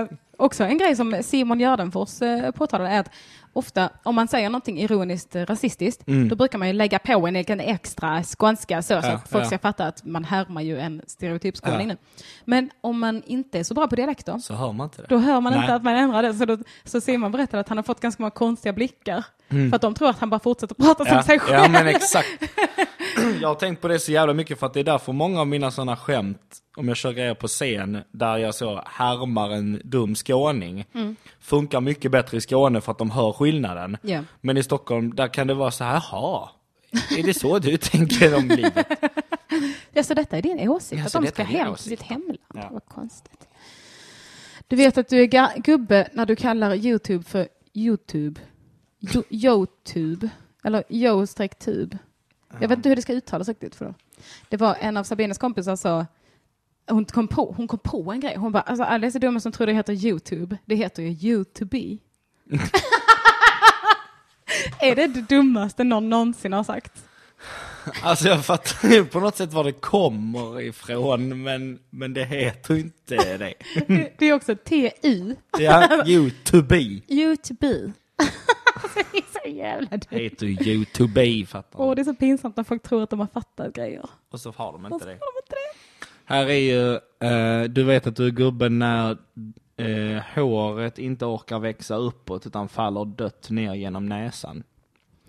Eh, 0.00 0.06
också 0.36 0.64
en 0.64 0.78
grej 0.78 0.96
som 0.96 1.22
Simon 1.22 1.58
Gärdenfors 1.58 2.22
uh, 2.22 2.50
påtalade 2.50 2.90
är 2.90 3.00
att 3.00 3.10
ofta 3.56 3.90
om 4.02 4.14
man 4.14 4.28
säger 4.28 4.50
någonting 4.50 4.80
ironiskt 4.80 5.36
eh, 5.36 5.46
rasistiskt, 5.46 6.02
då 6.30 6.36
brukar 6.36 6.58
man 6.58 6.68
ju 6.68 6.74
lägga 6.74 6.98
på 6.98 7.26
en 7.26 7.36
egen 7.36 7.60
extra 7.60 8.22
skånska 8.22 8.82
så, 8.82 8.88
så 8.88 8.94
Mm. 8.94 9.10
Ja, 9.10 9.16
att 9.16 9.28
folk 9.28 9.44
ja. 9.44 9.46
ska 9.46 9.58
fatta 9.58 9.86
att 9.86 10.04
man 10.04 10.24
härmar 10.24 10.60
ju 10.62 10.78
en 10.78 11.02
stereotyp 11.06 11.54
Ja. 11.62 11.78
nu. 11.78 11.96
Men 12.44 12.70
om 12.80 12.98
man 13.00 13.22
inte 13.26 13.58
är 13.58 13.62
så 13.64 13.74
bra 13.74 13.86
på 13.86 13.96
dialekter, 13.96 14.38
Så 14.38 14.54
hör 14.54 14.72
man 14.72 14.84
inte 14.84 15.02
det. 15.02 15.06
då 15.08 15.18
hör 15.18 15.40
man 15.40 15.52
Nej. 15.52 15.62
inte 15.62 15.74
att 15.74 15.82
man 15.82 15.94
ändrar 15.96 16.22
det. 16.22 16.34
Så, 16.34 16.44
då, 16.44 16.58
så 16.84 17.00
Simon 17.00 17.32
berättade 17.32 17.60
att 17.60 17.68
han 17.68 17.78
har 17.78 17.82
fått 17.82 18.00
ganska 18.00 18.22
många 18.22 18.30
konstiga 18.30 18.72
blickar. 18.72 19.24
För 19.48 19.74
att 19.76 19.82
de 19.82 19.94
tror 19.94 20.08
att 20.08 20.18
han 20.18 20.30
bara 20.30 20.40
fortsätter 20.40 20.74
prata 20.74 21.04
som 21.04 21.12
Mm. 21.12 21.24
Sig 21.24 21.38
själv. 21.38 21.62
ja 21.62 21.68
men 21.68 21.86
exakt. 21.86 22.28
Jag 23.40 23.48
har 23.48 23.54
tänkt 23.54 23.82
på 23.82 23.88
det 23.88 23.98
så 23.98 24.12
jävla 24.12 24.34
mycket 24.34 24.58
för 24.60 24.66
att 24.66 24.74
det 24.74 24.80
är 24.80 24.84
därför 24.84 25.12
många 25.12 25.40
av 25.40 25.46
mina 25.46 25.70
sådana 25.70 25.96
skämt, 25.96 26.58
om 26.76 26.88
jag 26.88 26.96
kör 26.96 27.12
grejer 27.12 27.34
på 27.34 27.48
scen, 27.48 27.98
där 28.12 28.36
jag 28.36 28.54
så 28.54 28.82
härmar 28.86 29.50
en 29.50 29.80
dum 29.84 30.14
skåning, 30.14 30.84
funkar 31.40 31.80
mycket 31.80 32.10
bättre 32.10 32.36
i 32.36 32.40
Skåne 32.40 32.80
för 32.80 32.92
att 32.92 32.98
de 32.98 33.10
hör 33.10 33.32
skillnaden. 33.46 33.96
Ja. 34.02 34.24
Men 34.40 34.56
i 34.56 34.62
Stockholm, 34.62 35.14
där 35.14 35.28
kan 35.28 35.46
det 35.46 35.54
vara 35.54 35.70
så 35.70 35.84
här, 35.84 35.94
jaha, 35.94 36.48
är 37.18 37.22
det 37.22 37.34
så 37.34 37.58
du 37.58 37.76
tänker 37.92 38.36
om 38.36 38.48
livet? 38.48 38.86
Ja, 39.92 40.02
så 40.02 40.14
detta 40.14 40.38
är 40.38 40.42
din 40.42 40.68
åsikt, 40.68 40.98
Ja, 41.00 41.06
att 41.06 41.12
de 41.12 41.26
ska 41.26 41.42
hem 41.42 41.74
till 41.74 41.84
sitt 41.84 42.02
hemland. 42.02 42.38
Ja. 42.54 42.68
Vad 42.72 42.84
konstigt. 42.84 43.48
Du 44.68 44.76
vet 44.76 44.98
att 44.98 45.08
du 45.08 45.20
är 45.22 45.58
gubbe 45.60 46.08
när 46.12 46.26
du 46.26 46.36
kallar 46.36 46.74
YouTube 46.74 47.24
för 47.24 47.48
YouTube. 47.74 48.40
Jo- 49.00 49.22
Youtube. 49.30 50.28
Eller 50.64 50.84
yo-tube. 50.88 51.98
Jag 52.60 52.68
vet 52.68 52.76
inte 52.78 52.88
hur 52.88 52.96
det 52.96 53.02
ska 53.02 53.12
uttalas 53.12 53.48
riktigt. 53.48 53.74
För 53.74 53.84
då. 53.84 53.94
Det 54.48 54.56
var 54.56 54.76
en 54.80 54.96
av 54.96 55.04
Sabines 55.04 55.38
kompisar 55.38 55.76
sa 55.76 56.06
hon 56.88 57.04
kom, 57.04 57.28
på, 57.28 57.54
hon 57.56 57.68
kom 57.68 57.78
på 57.78 58.12
en 58.12 58.20
grej. 58.20 58.36
Hon 58.36 58.52
bara, 58.52 58.62
alltså 58.62 58.84
alla 58.84 59.06
är 59.06 59.10
så 59.10 59.18
dumma 59.18 59.40
som 59.40 59.52
tror 59.52 59.66
det 59.66 59.72
heter 59.72 59.92
YouTube. 59.92 60.56
Det 60.64 60.74
heter 60.74 61.02
ju 61.02 61.28
YouTube. 61.28 61.98
är 64.80 64.94
det 64.96 65.06
det 65.06 65.20
dummaste 65.20 65.84
någon 65.84 66.08
någonsin 66.08 66.52
har 66.52 66.64
sagt? 66.64 66.92
Alltså 68.02 68.28
jag 68.28 68.44
fattar 68.44 68.88
ju 68.88 69.04
på 69.04 69.20
något 69.20 69.36
sätt 69.36 69.52
var 69.52 69.64
det 69.64 69.72
kommer 69.72 70.60
ifrån, 70.60 71.42
men, 71.42 71.78
men 71.90 72.14
det 72.14 72.24
heter 72.24 72.74
ju 72.74 72.80
inte 72.80 73.16
det. 73.38 73.54
Det 74.18 74.26
är 74.26 74.32
också 74.32 74.56
TU. 74.56 75.34
Ja, 75.58 76.06
YouTube. 76.06 76.76
YouTube. 77.08 77.92
Alltså, 78.82 79.00
det 79.12 79.18
är 79.18 79.42
så 79.42 79.56
jävla 79.56 79.88
dumt. 79.90 80.20
Heter 80.20 80.46
ju 80.46 80.72
YouTube, 80.72 81.46
fattar 81.46 81.80
Åh, 81.80 81.88
du? 81.88 81.94
det 81.94 82.02
är 82.02 82.04
så 82.04 82.14
pinsamt 82.14 82.56
när 82.56 82.64
folk 82.64 82.82
tror 82.82 83.02
att 83.02 83.10
de 83.10 83.20
har 83.20 83.26
fattat 83.26 83.72
grejer. 83.72 84.04
Och 84.30 84.40
så 84.40 84.50
har 84.56 84.72
de 84.72 84.86
inte 84.86 85.04
det. 85.04 85.10
har 85.10 85.32
de 85.32 85.38
inte 85.42 85.54
det. 85.54 86.06
Här 86.24 86.46
är 86.46 86.52
ju, 86.54 86.94
eh, 87.30 87.64
du 87.64 87.82
vet 87.84 88.06
att 88.06 88.16
du 88.16 88.26
är 88.26 88.30
gubben 88.30 88.78
när 88.78 89.16
eh, 89.76 90.22
håret 90.34 90.98
inte 90.98 91.24
orkar 91.24 91.58
växa 91.58 91.96
uppåt 91.96 92.46
utan 92.46 92.68
faller 92.68 93.04
dött 93.04 93.50
ner 93.50 93.74
genom 93.74 94.06
näsan. 94.06 94.62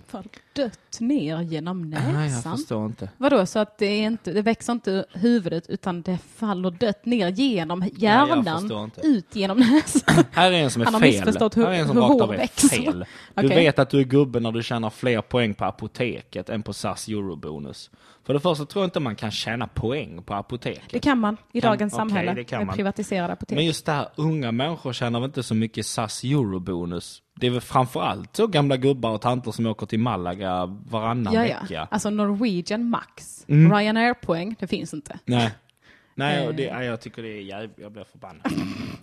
Faller 0.07 0.29
dött 0.53 0.97
ner 0.99 1.41
genom 1.41 1.89
Nej, 1.89 2.01
jag 2.05 2.13
näsan. 2.13 2.57
förstår 2.57 2.85
inte. 2.85 3.09
Vadå, 3.17 3.45
så 3.45 3.59
att 3.59 3.77
det, 3.77 3.97
inte, 3.97 4.31
det 4.33 4.41
växer 4.41 4.73
inte 4.73 5.05
huvudet 5.13 5.69
utan 5.69 6.01
det 6.01 6.17
faller 6.17 6.71
dött 6.71 7.05
ner 7.05 7.27
genom 7.27 7.89
hjärnan, 7.95 8.71
inte. 8.83 9.01
ut 9.03 9.35
genom 9.35 9.59
näsan. 9.59 10.23
Här 10.31 10.51
är 10.51 10.55
en 10.63 10.69
som 10.71 10.81
är 10.81 10.85
Han 10.85 10.93
har 10.93 11.01
fel. 11.01 11.11
missförstått 11.11 11.57
hur- 11.57 11.65
Här 11.65 11.71
är 11.71 11.79
en 11.79 11.87
som 11.87 11.95
hur 11.97 12.03
hår 12.03 12.27
växer. 12.27 12.67
fel. 12.67 13.05
Du 13.35 13.45
Okej. 13.45 13.57
vet 13.57 13.79
att 13.79 13.89
du 13.89 13.99
är 13.99 14.03
gubben 14.03 14.43
när 14.43 14.51
du 14.51 14.63
tjänar 14.63 14.89
fler 14.89 15.21
poäng 15.21 15.53
på 15.53 15.65
apoteket 15.65 16.49
än 16.49 16.63
på 16.63 16.73
SAS 16.73 17.07
eurobonus. 17.07 17.91
För 18.27 18.33
det 18.33 18.39
första 18.39 18.65
tror 18.65 18.83
jag 18.83 18.87
inte 18.87 18.99
man 18.99 19.15
kan 19.15 19.31
tjäna 19.31 19.67
poäng 19.67 20.23
på 20.23 20.33
apoteket. 20.33 20.83
Det 20.89 20.99
kan 20.99 21.19
man 21.19 21.37
i 21.51 21.61
Kan- 21.61 21.71
dagens 21.71 21.93
okej, 21.93 21.99
samhälle 22.09 22.33
det 22.33 22.43
kan 22.43 22.57
med 22.59 22.67
man. 22.67 22.75
privatiserade 22.75 23.33
apotek. 23.33 23.55
Men 23.55 23.65
just 23.65 23.85
det 23.85 23.91
här, 23.91 24.07
unga 24.15 24.51
människor 24.51 24.93
tjänar 24.93 25.19
väl 25.19 25.29
inte 25.29 25.43
så 25.43 25.55
mycket 25.55 25.85
SAS 25.85 26.23
eurobonus? 26.23 27.21
Det 27.35 27.47
är 27.47 27.51
väl 27.51 27.61
framförallt 27.61 28.35
så 28.35 28.47
gamla 28.47 28.77
gubbar 28.77 29.11
och 29.11 29.21
tanter 29.21 29.51
som 29.51 29.65
åker 29.65 29.85
till 29.85 29.99
Malaga 29.99 30.65
varannan 30.89 31.33
ja, 31.33 31.41
vecka. 31.41 31.67
ja. 31.69 31.87
Alltså 31.91 32.09
Norwegian 32.09 32.89
Max. 32.89 33.45
Mm. 33.47 33.73
Ryanair-poäng, 33.73 34.55
det 34.59 34.67
finns 34.67 34.93
inte. 34.93 35.19
Nej. 35.25 35.51
Nej, 36.15 36.53
det, 36.53 36.67
Eh. 36.67 36.81
jag 36.83 37.01
tycker 37.01 37.23
det 37.23 37.29
är 37.29 37.41
jävligt, 37.41 37.79
jag 37.79 37.91
blir 37.91 38.03
förbannad. 38.03 38.41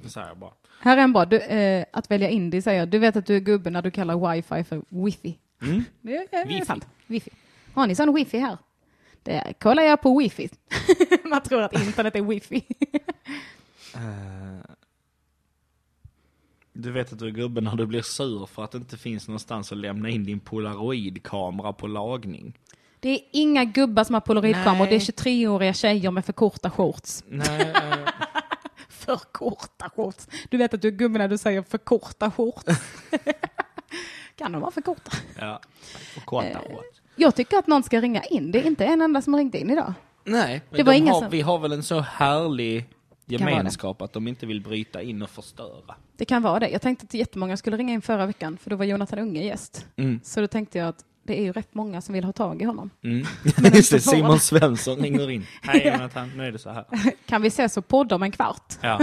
Det 0.02 0.08
säger 0.08 0.28
jag 0.28 0.36
bara. 0.38 0.50
Här 0.80 0.96
är 0.96 1.02
en 1.02 1.12
bra. 1.12 1.24
Du, 1.24 1.38
eh, 1.38 1.84
att 1.92 2.10
välja 2.10 2.28
indie 2.28 2.62
säger, 2.62 2.86
du 2.86 2.98
vet 2.98 3.16
att 3.16 3.26
du 3.26 3.36
är 3.36 3.40
gubben 3.40 3.72
när 3.72 3.82
du 3.82 3.90
kallar 3.90 4.32
wifi 4.34 4.64
för 4.64 4.82
wifi. 5.04 5.38
Mm. 5.62 5.84
Det 6.00 6.16
är, 6.16 6.26
är 6.42 6.46
Wifi. 6.46 6.64
sant. 6.66 6.86
Wifi. 7.06 7.30
Har 7.74 7.86
ni 7.86 7.94
sån 7.94 8.14
wifi 8.14 8.38
här? 8.38 8.58
Det 9.24 9.54
kollar 9.60 9.82
jag 9.82 10.00
på 10.02 10.18
wifi. 10.18 10.48
Man 11.24 11.42
tror 11.42 11.62
att 11.62 11.72
internet 11.80 12.16
är 12.16 12.22
wifi. 12.22 12.62
Eh, 13.94 14.74
Du 16.72 16.92
vet 16.92 17.12
att 17.12 17.18
du 17.18 17.26
är 17.26 17.30
gubben 17.30 17.64
när 17.64 17.76
du 17.76 17.86
blir 17.86 18.02
sur 18.02 18.46
för 18.46 18.64
att 18.64 18.70
det 18.70 18.78
inte 18.78 18.96
finns 18.96 19.28
någonstans 19.28 19.72
att 19.72 19.78
lämna 19.78 20.08
in 20.08 20.24
din 20.24 20.40
polaroidkamera 20.40 21.72
på 21.72 21.86
lagning. 21.86 22.58
Det 23.00 23.08
är 23.10 23.20
inga 23.32 23.64
gubbar 23.64 24.04
som 24.04 24.14
har 24.14 24.20
polaroidkameror, 24.20 24.86
det 24.86 24.94
är 24.94 24.98
23-åriga 25.00 25.72
tjejer 25.74 26.10
med 26.10 26.24
för 26.24 26.32
korta 26.32 26.70
shorts. 26.70 27.24
Nej, 27.26 27.72
eh, 27.74 28.08
För 28.88 29.16
korta 29.16 29.90
shorts. 29.96 30.28
Du 30.50 30.56
vet 30.56 30.74
att 30.74 30.82
du 30.82 30.88
är 30.88 30.92
gubben 30.92 31.18
när 31.18 31.28
du 31.28 31.38
säger 31.38 31.62
för 31.62 31.78
korta 31.78 32.30
shorts. 32.30 32.64
kan 34.36 34.52
de 34.52 34.60
vara 34.60 34.70
för 34.70 34.82
korta? 34.82 35.12
ja. 35.38 35.60
Och 36.16 36.24
korta 36.24 36.48
Eh, 36.48 36.56
hårt. 36.72 37.00
Jag 37.16 37.34
tycker 37.34 37.56
att 37.58 37.66
någon 37.66 37.82
ska 37.82 38.00
ringa 38.00 38.22
in. 38.22 38.50
Det 38.50 38.58
är 38.62 38.66
inte 38.66 38.84
en 38.84 39.00
enda 39.02 39.22
som 39.22 39.32
har 39.32 39.38
ringt 39.40 39.54
in 39.54 39.70
idag. 39.70 39.92
Nej, 40.24 40.62
men 40.70 40.76
det 40.76 40.82
var 40.82 40.92
de 40.92 40.98
ingen 40.98 41.14
har, 41.14 41.20
som- 41.20 41.30
vi 41.30 41.40
har 41.40 41.58
väl 41.58 41.72
en 41.72 41.82
så 41.82 42.00
härlig 42.00 42.84
gemenskap, 43.26 44.02
att 44.02 44.12
de 44.12 44.28
inte 44.28 44.46
vill 44.46 44.60
bryta 44.60 45.02
in 45.02 45.22
och 45.22 45.30
förstöra. 45.30 45.94
Det 46.16 46.24
kan 46.24 46.42
vara 46.42 46.58
det. 46.58 46.68
Jag 46.68 46.82
tänkte 46.82 47.04
att 47.04 47.14
jättemånga 47.14 47.56
skulle 47.56 47.76
ringa 47.76 47.92
in 47.94 48.02
förra 48.02 48.26
veckan, 48.26 48.58
för 48.62 48.70
då 48.70 48.76
var 48.76 48.84
Jonathan 48.84 49.18
Unge 49.18 49.44
gäst. 49.44 49.86
Mm. 49.96 50.20
Så 50.24 50.40
då 50.40 50.46
tänkte 50.46 50.78
jag 50.78 50.88
att 50.88 51.04
det 51.26 51.38
är 51.40 51.42
ju 51.42 51.52
rätt 51.52 51.74
många 51.74 52.00
som 52.00 52.12
vill 52.12 52.24
ha 52.24 52.32
tag 52.32 52.62
i 52.62 52.64
honom. 52.64 52.90
Mm. 53.04 53.26
Just 53.74 53.92
det, 53.92 54.00
Simon. 54.00 54.40
Svensson 54.40 54.96
ringer 54.96 55.30
in. 55.30 55.46
Hej 55.62 55.86
Jonathan, 55.92 56.30
nu 56.36 56.46
är 56.46 56.52
det 56.52 56.58
så 56.58 56.70
här. 56.70 56.84
Kan 57.26 57.42
vi 57.42 57.48
ses 57.48 57.76
och 57.76 57.88
podda 57.88 58.14
om 58.14 58.22
en 58.22 58.32
kvart? 58.32 58.72
Ja. 58.80 59.00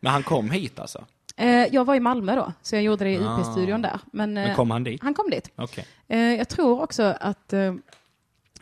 Men 0.00 0.12
han 0.12 0.22
kom 0.22 0.50
hit 0.50 0.78
alltså? 0.78 1.04
Eh, 1.36 1.46
jag 1.74 1.84
var 1.84 1.94
i 1.94 2.00
Malmö 2.00 2.36
då, 2.36 2.52
så 2.62 2.76
jag 2.76 2.82
gjorde 2.82 3.04
det 3.04 3.10
i 3.10 3.18
Ah. 3.24 3.40
IP-studion 3.40 3.82
där. 3.82 4.00
Men, 4.12 4.36
eh, 4.36 4.44
Men 4.46 4.56
kom 4.56 4.70
han 4.70 4.84
dit? 4.84 5.02
han 5.02 5.14
kom 5.14 5.30
dit. 5.30 5.50
Okej. 5.56 5.86
Eh, 6.08 6.18
jag 6.18 6.48
tror 6.48 6.82
också 6.82 7.02
att 7.20 7.52
eh, 7.52 7.74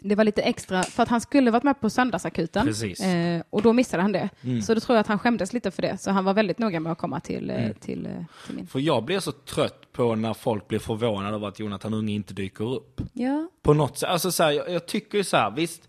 det 0.04 0.14
var 0.14 0.24
lite 0.24 0.42
extra, 0.42 0.82
för 0.82 1.02
att 1.02 1.08
han 1.08 1.20
skulle 1.20 1.50
varit 1.50 1.62
med 1.62 1.80
på 1.80 1.90
Söndagsakuten. 1.90 2.68
Eh, 2.68 3.42
och 3.50 3.62
då 3.62 3.72
missade 3.72 4.02
han 4.02 4.12
det. 4.12 4.28
Mm. 4.42 4.62
Så 4.62 4.74
då 4.74 4.80
tror 4.80 4.96
jag 4.96 5.00
att 5.00 5.06
han 5.06 5.18
skämdes 5.18 5.52
lite 5.52 5.70
för 5.70 5.82
det. 5.82 6.00
Så 6.00 6.10
han 6.10 6.24
var 6.24 6.34
väldigt 6.34 6.58
noga 6.58 6.80
med 6.80 6.92
att 6.92 6.98
komma 6.98 7.20
till, 7.20 7.50
eh, 7.50 7.56
Mm. 7.64 7.74
till, 7.74 8.06
eh, 8.06 8.12
till 8.46 8.54
min. 8.56 8.66
För 8.66 8.78
jag 8.78 9.04
blir 9.04 9.20
så 9.20 9.32
trött 9.32 9.92
på 9.92 10.14
när 10.14 10.34
folk 10.34 10.68
blir 10.68 10.78
förvånade 10.78 11.34
över 11.36 11.48
att 11.48 11.58
Jonathan 11.58 11.94
Unge 11.94 12.12
inte 12.12 12.34
dyker 12.34 12.64
upp. 12.74 13.00
Ja. 13.12 13.48
På 13.62 13.74
något 13.74 13.98
sätt, 13.98 14.08
alltså 14.08 14.32
så 14.32 14.42
här, 14.42 14.50
jag, 14.50 14.70
jag 14.70 14.86
tycker 14.86 15.18
ju 15.18 15.24
så 15.24 15.36
här, 15.36 15.50
visst, 15.50 15.88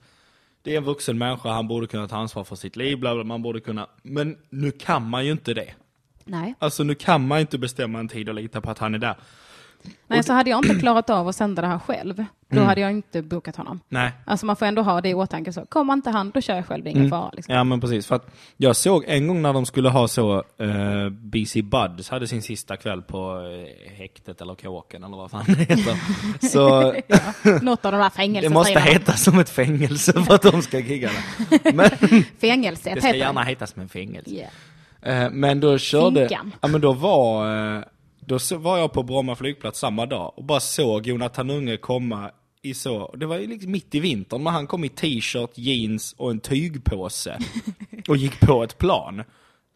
det 0.61 0.73
är 0.73 0.77
en 0.77 0.83
vuxen 0.83 1.17
människa, 1.17 1.49
han 1.49 1.67
borde 1.67 1.87
kunna 1.87 2.07
ta 2.07 2.15
ansvar 2.17 2.43
för 2.43 2.55
sitt 2.55 2.75
liv, 2.75 2.99
bla 2.99 3.15
bla, 3.15 3.23
man 3.23 3.41
borde 3.41 3.59
kunna, 3.59 3.87
men 4.03 4.37
nu 4.49 4.71
kan 4.71 5.09
man 5.09 5.25
ju 5.25 5.31
inte 5.31 5.53
det. 5.53 5.73
Nej. 6.25 6.55
Alltså 6.59 6.83
nu 6.83 6.95
kan 6.95 7.27
man 7.27 7.39
inte 7.39 7.57
bestämma 7.57 7.99
en 7.99 8.07
tid 8.07 8.29
och 8.29 8.35
lita 8.35 8.61
på 8.61 8.71
att 8.71 8.79
han 8.79 8.95
är 8.95 8.99
där. 8.99 9.15
Nej, 10.07 10.23
så 10.23 10.33
hade 10.33 10.49
jag 10.49 10.65
inte 10.65 10.75
klarat 10.79 11.09
av 11.09 11.27
att 11.27 11.35
sända 11.35 11.61
det 11.61 11.67
här 11.67 11.79
själv, 11.79 12.15
då 12.49 12.55
Mm. 12.57 12.65
hade 12.67 12.81
jag 12.81 12.91
inte 12.91 13.21
bokat 13.21 13.55
honom. 13.55 13.79
Nej. 13.89 14.11
Alltså 14.25 14.45
man 14.45 14.55
får 14.55 14.65
ändå 14.65 14.81
ha 14.81 15.01
det 15.01 15.09
i 15.09 15.13
åtanke 15.13 15.53
så, 15.53 15.65
kommer 15.65 15.93
inte 15.93 16.09
han, 16.09 16.29
då 16.31 16.41
kör 16.41 16.55
jag 16.55 16.65
själv, 16.65 16.83
det 16.83 16.89
är 16.89 16.91
ingen 16.91 17.01
Mm. 17.05 17.09
fara. 17.19 17.31
Liksom. 17.33 17.55
Ja 17.55 17.63
men 17.63 17.81
precis, 17.81 18.07
för 18.07 18.15
att 18.15 18.35
jag 18.57 18.75
såg 18.75 19.03
en 19.07 19.27
gång 19.27 19.41
när 19.41 19.53
de 19.53 19.65
skulle 19.65 19.89
ha 19.89 20.07
så, 20.07 20.37
eh, 20.57 21.09
BC 21.09 21.61
Buds 21.61 22.09
hade 22.09 22.27
sin 22.27 22.41
sista 22.41 22.77
kväll 22.77 23.01
på 23.01 23.39
eh, 23.87 23.93
häktet 23.97 24.41
eller 24.41 24.55
kåken 24.55 25.03
eller 25.03 25.17
vad 25.17 25.31
fan 25.31 25.43
det 25.47 25.53
heter. 25.55 25.97
Så 26.49 26.93
ja, 27.07 27.19
något 27.61 27.85
av 27.85 27.91
de 27.91 27.97
där 27.97 28.03
det 28.03 28.09
fängelserna. 28.15 28.53
måste 28.53 28.79
heta 28.79 29.13
som 29.13 29.39
ett 29.39 29.49
fängelse 29.49 30.23
för 30.23 30.35
att 30.35 30.41
de 30.41 30.61
ska 30.61 30.79
gigga 30.79 31.09
där. 31.09 31.73
Men 31.73 31.89
Fängelse, 32.41 32.93
det 32.95 33.01
ska 33.01 33.15
gärna 33.15 33.43
heta 33.43 33.67
som 33.67 33.81
en 33.81 33.89
fängelse. 33.89 34.31
Yeah. 34.31 34.51
Eh, 35.05 35.29
Men 35.31 35.59
då 35.59 35.77
körde, 35.77 36.27
Finkan. 36.27 36.51
ja 36.61 36.67
men 36.67 36.81
då 36.81 36.93
var, 36.93 37.55
eh, 37.77 37.81
då 38.19 38.37
var 38.57 38.77
jag 38.77 38.91
på 38.93 39.03
Bromma 39.03 39.35
flygplats 39.35 39.79
samma 39.79 40.05
dag 40.05 40.33
och 40.35 40.43
bara 40.43 40.59
såg 40.59 41.07
Jonathan 41.07 41.49
Unge 41.49 41.77
komma 41.77 42.31
i 42.61 42.73
så, 42.73 43.15
det 43.17 43.25
var 43.25 43.37
ju 43.37 43.47
liksom 43.47 43.71
mitt 43.71 43.95
i 43.95 43.99
vintern, 43.99 44.43
men 44.43 44.53
han 44.53 44.67
kom 44.67 44.83
i 44.83 44.89
t-shirt, 44.89 45.51
jeans 45.57 46.15
och 46.17 46.31
en 46.31 46.39
tygpåse 46.39 47.37
och 48.07 48.17
gick 48.17 48.39
på 48.39 48.63
ett 48.63 48.77
plan 48.77 49.23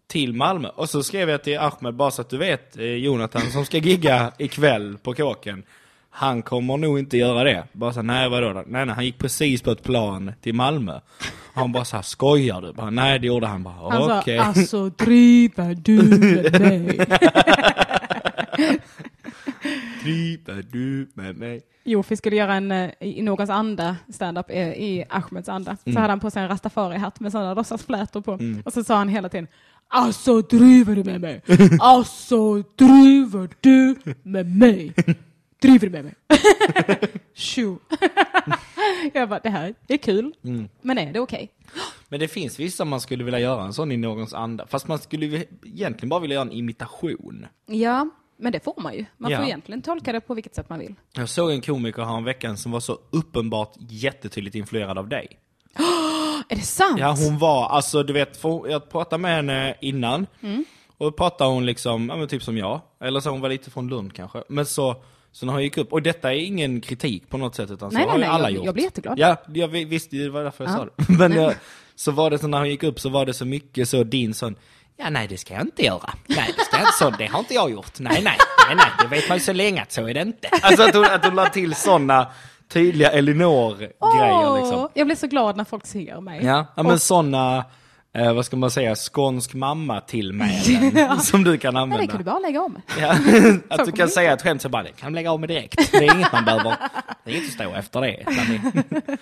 till 0.07 0.33
Malmö. 0.33 0.69
Och 0.69 0.89
så 0.89 1.03
skrev 1.03 1.29
jag 1.29 1.43
till 1.43 1.57
Ahmed, 1.59 1.95
bara 1.95 2.11
så 2.11 2.21
att 2.21 2.29
du 2.29 2.37
vet, 2.37 2.77
eh, 2.77 2.85
Jonathan 2.85 3.51
som 3.51 3.65
ska 3.65 3.77
gigga 3.77 4.31
ikväll 4.37 4.97
på 5.03 5.13
kåken, 5.13 5.63
han 6.19 6.41
kommer 6.41 6.77
nog 6.77 6.99
inte 6.99 7.17
göra 7.17 7.43
det. 7.43 7.63
Bara 7.73 7.93
så, 7.93 8.01
nej 8.01 8.29
vadå 8.29 8.53
då? 8.53 8.63
Nej 8.67 8.85
nej, 8.85 8.95
han 8.95 9.05
gick 9.05 9.17
precis 9.17 9.61
på 9.61 9.71
ett 9.71 9.83
plan 9.83 10.31
till 10.41 10.53
Malmö. 10.55 10.99
Han 11.53 11.71
bara 11.71 11.85
så 11.85 11.95
här, 11.95 12.03
skojar 12.03 12.61
du? 12.61 12.73
Bara, 12.73 12.89
nej 12.89 13.19
det 13.19 13.27
gjorde 13.27 13.47
han 13.47 13.63
bara, 13.63 13.73
Han 13.91 14.07
sa, 14.09 14.19
okej. 14.19 14.37
alltså 14.37 14.89
driver 14.89 15.75
du 15.75 16.03
med 16.19 16.61
mig? 16.61 16.99
Driver 20.03 20.65
du 20.71 21.09
med 21.13 21.37
mig? 21.37 21.61
Jo, 21.83 22.03
vi 22.09 22.15
skulle 22.15 22.35
göra 22.35 22.53
en 22.55 22.71
eh, 22.71 22.89
i 22.99 23.21
någons 23.21 23.49
anda, 23.49 23.95
stand-up 24.13 24.45
eh, 24.49 24.67
i 24.69 25.05
Ahmeds 25.09 25.49
anda. 25.49 25.75
Så 25.83 25.89
Mm. 25.89 26.01
hade 26.01 26.11
han 26.11 26.19
på 26.19 26.31
sig 26.31 26.43
en 26.43 26.49
rastafari-hatt 26.49 27.19
med 27.19 27.31
sådana 27.31 27.53
låtsasflätor 27.53 28.21
på. 28.21 28.39
Och 28.65 28.73
så 28.73 28.83
sa 28.83 28.97
han 28.97 29.09
hela 29.09 29.29
tiden 29.29 29.47
Alltså 29.89 30.41
driver 30.41 30.95
du 30.95 31.03
med 31.03 31.21
mig? 31.21 31.41
Alltså 31.81 32.55
driver 32.55 33.49
du 33.61 33.95
med 34.23 34.55
mig? 34.57 34.93
Driver 35.61 35.87
du 35.87 35.89
med 35.89 36.03
mig? 36.03 36.13
Tjo. 37.33 37.79
Jag 39.13 39.29
bara, 39.29 39.39
det 39.39 39.49
här 39.49 39.73
är 39.87 39.97
kul. 39.97 40.33
Mm. 40.43 40.69
Men 40.81 40.97
är 40.97 41.13
det 41.13 41.19
okej? 41.19 41.51
Men 42.09 42.19
det 42.19 42.27
finns 42.27 42.59
vissa 42.59 42.85
man 42.85 43.01
skulle 43.01 43.23
vilja 43.23 43.39
göra 43.39 43.63
en 43.63 43.73
sån 43.73 43.91
i 43.91 43.97
någons 43.97 44.33
anda. 44.33 44.67
Fast 44.67 44.87
man 44.87 44.99
skulle 44.99 45.45
egentligen 45.65 46.09
bara 46.09 46.19
vilja 46.19 46.33
göra 46.35 46.45
en 46.45 46.51
imitation. 46.51 47.45
Ja, 47.65 48.09
men 48.37 48.51
det 48.51 48.63
får 48.63 48.81
man 48.81 48.93
ju. 48.93 49.05
Man 49.17 49.31
Ja. 49.31 49.37
får 49.37 49.45
egentligen 49.45 49.81
tolka 49.81 50.11
det 50.11 50.21
på 50.21 50.33
vilket 50.33 50.55
sätt 50.55 50.69
man 50.69 50.79
vill. 50.79 50.95
Jag 51.13 51.29
såg 51.29 51.51
en 51.51 51.61
komiker 51.61 52.03
här 52.03 52.17
en 52.17 52.23
veckan 52.23 52.57
som 52.57 52.71
var 52.71 52.79
så 52.79 52.99
uppenbart 53.11 53.73
jättetydligt 53.77 54.55
influerad 54.55 54.97
av 54.97 55.07
dig. 55.07 55.27
Är 56.49 56.55
det 56.55 56.61
sant? 56.61 56.99
Ja, 56.99 57.15
hon 57.17 57.37
var, 57.37 57.69
alltså 57.69 58.03
du 58.03 58.13
vet, 58.13 58.39
jag 58.69 58.89
pratade 58.89 59.21
med 59.21 59.35
henne 59.35 59.75
innan. 59.81 60.25
Mm. 60.41 60.65
Och 60.97 61.05
då 61.05 61.11
pratade 61.11 61.49
hon 61.51 61.65
liksom, 61.65 62.09
ja 62.09 62.15
men 62.15 62.27
typ 62.27 62.43
som 62.43 62.57
jag. 62.57 62.81
Eller 62.99 63.19
så 63.19 63.29
hon 63.29 63.41
var 63.41 63.49
lite 63.49 63.71
från 63.71 63.87
Lund 63.89 64.13
kanske. 64.13 64.43
Men 64.49 64.65
så, 64.65 64.95
så 65.39 65.45
när 65.45 65.53
hon 65.53 65.63
gick 65.63 65.77
upp, 65.77 65.93
och 65.93 66.01
detta 66.01 66.33
är 66.33 66.37
ingen 66.37 66.81
kritik 66.81 67.29
på 67.29 67.37
något 67.37 67.55
sätt 67.55 67.71
utan 67.71 67.89
Nej, 67.93 68.03
så 68.03 68.09
har 68.09 68.17
nej, 68.17 68.25
ju 68.27 68.29
nej, 68.31 68.35
alla 68.35 68.49
jag- 68.49 68.55
gjort. 68.55 68.65
jag 68.65 68.73
blir 68.73 68.83
jätteglad. 68.83 69.19
Ja, 69.19 69.35
jag 69.53 69.67
vi- 69.67 69.85
visste, 69.85 70.15
det 70.15 70.29
var 70.29 70.43
därför 70.43 70.63
jag 70.63 70.73
Ja. 70.73 70.77
sa 70.77 70.85
det. 70.85 70.91
Men 71.19 71.31
Nej. 71.31 71.39
jag, 71.39 71.53
så 71.95 72.11
var 72.11 72.29
det 72.29 72.37
så 72.39 72.47
när 72.47 72.57
hon 72.57 72.69
gick 72.69 72.83
upp 72.83 72.99
så 72.99 73.09
var 73.09 73.25
det 73.25 73.33
så 73.33 73.45
mycket 73.45 73.89
så 73.89 74.03
din 74.03 74.33
sån, 74.33 74.55
ja 74.97 75.09
nej 75.09 75.27
det 75.27 75.37
ska 75.37 75.53
jag 75.53 75.63
inte 75.63 75.85
göra. 75.85 76.09
Nej 76.27 76.53
det 76.57 76.63
ska 76.63 76.75
jag 76.77 76.81
inte, 76.81 76.93
så 76.99 77.09
det 77.09 77.25
har 77.25 77.39
inte 77.39 77.53
jag 77.53 77.71
gjort. 77.71 77.99
Nej 77.99 78.21
nej, 78.23 78.37
nej 78.67 78.75
nej, 78.75 78.85
det 79.01 79.07
vet 79.07 79.29
man 79.29 79.37
ju 79.37 79.43
så 79.43 79.53
länge 79.53 79.81
att 79.81 79.91
så 79.91 80.07
är 80.07 80.13
det 80.13 80.21
inte. 80.21 80.47
Alltså 80.61 80.83
att 80.83 80.95
hon, 80.95 81.05
att 81.05 81.25
hon 81.25 81.35
la 81.35 81.49
till 81.49 81.75
såna 81.75 82.27
tydliga 82.69 83.11
Elinor-grejer 83.11 84.55
liksom. 84.61 84.79
Åh, 84.79 84.89
Jag 84.93 85.07
blir 85.07 85.15
så 85.15 85.27
glad 85.27 85.57
när 85.57 85.63
folk 85.63 85.85
ser 85.85 86.21
mig. 86.21 86.45
Ja, 86.45 86.65
ja 86.75 86.83
men 86.83 86.99
såna, 86.99 87.65
eh, 88.13 88.33
vad 88.33 88.45
ska 88.45 88.57
man 88.57 88.71
säga, 88.71 88.95
skånsk 88.95 89.53
mamma 89.53 90.01
tillmälen 90.01 91.19
som 91.21 91.43
du 91.43 91.57
kan 91.57 91.75
Ja, 91.75 91.81
använda. 91.81 92.01
det 92.05 92.07
kan 92.07 92.17
du 92.17 92.23
bara 92.23 92.39
lägga 92.39 92.61
om. 92.61 92.81
Ja, 92.99 93.17
att 93.69 93.85
du 93.85 93.91
kan 93.91 94.09
säga 94.09 94.33
ett 94.33 94.41
skämt 94.41 94.61
så 94.61 94.69
bara, 94.69 94.83
det 94.83 94.91
kan 94.91 95.11
du 95.11 95.15
lägga 95.15 95.37
med 95.37 95.49
direkt. 95.49 95.91
Det 95.91 95.97
är 95.97 96.15
inget 96.15 96.31
man 96.31 96.45
behöver, 96.45 96.75
det 97.23 97.31
är 97.31 97.35
inget 97.35 97.47
att 97.47 97.53
stå 97.53 97.73
efter 97.73 98.01
det. 98.01 98.25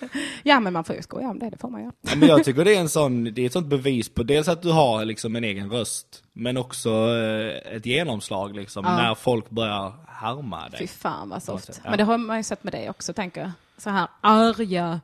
Ja, 0.42 0.60
men 0.60 0.72
man 0.72 0.84
får 0.84 0.96
ju 0.96 1.02
skoja 1.02 1.28
om 1.28 1.38
det, 1.38 1.50
det 1.50 1.58
får 1.58 1.68
man 1.70 1.80
göra. 1.82 1.92
Ja, 2.00 2.16
men 2.16 2.28
jag 2.28 2.44
tycker 2.44 2.64
det 2.64 2.74
är 2.76 2.80
en 2.80 2.88
sån, 2.88 3.24
det 3.24 3.42
är 3.42 3.46
ett 3.46 3.52
sånt 3.52 3.66
bevis 3.66 4.08
på 4.08 4.22
dels 4.22 4.48
att 4.48 4.62
du 4.62 4.72
har 4.72 5.04
liksom 5.04 5.36
en 5.36 5.44
egen 5.44 5.70
röst, 5.70 6.22
men 6.32 6.56
också 6.56 6.90
eh, 6.90 7.76
ett 7.76 7.86
genomslag 7.86 8.56
liksom, 8.56 8.84
Ja. 8.84 8.96
när 8.96 9.14
folk 9.14 9.50
börjar 9.50 9.92
härma 10.08 10.68
Fy 10.72 10.76
dig. 10.78 10.86
fan 10.86 11.28
vad 11.28 11.42
soft. 11.42 11.80
ja. 11.84 11.90
Men 11.90 11.98
det 11.98 12.04
har 12.04 12.18
man 12.18 12.36
ju 12.36 12.42
sett 12.42 12.64
med 12.64 12.72
dig 12.72 12.90
också, 12.90 13.12
tänker 13.12 13.40
jag. 13.40 13.50
Så 13.78 13.90
här 13.90 14.08
arga. 14.20 15.00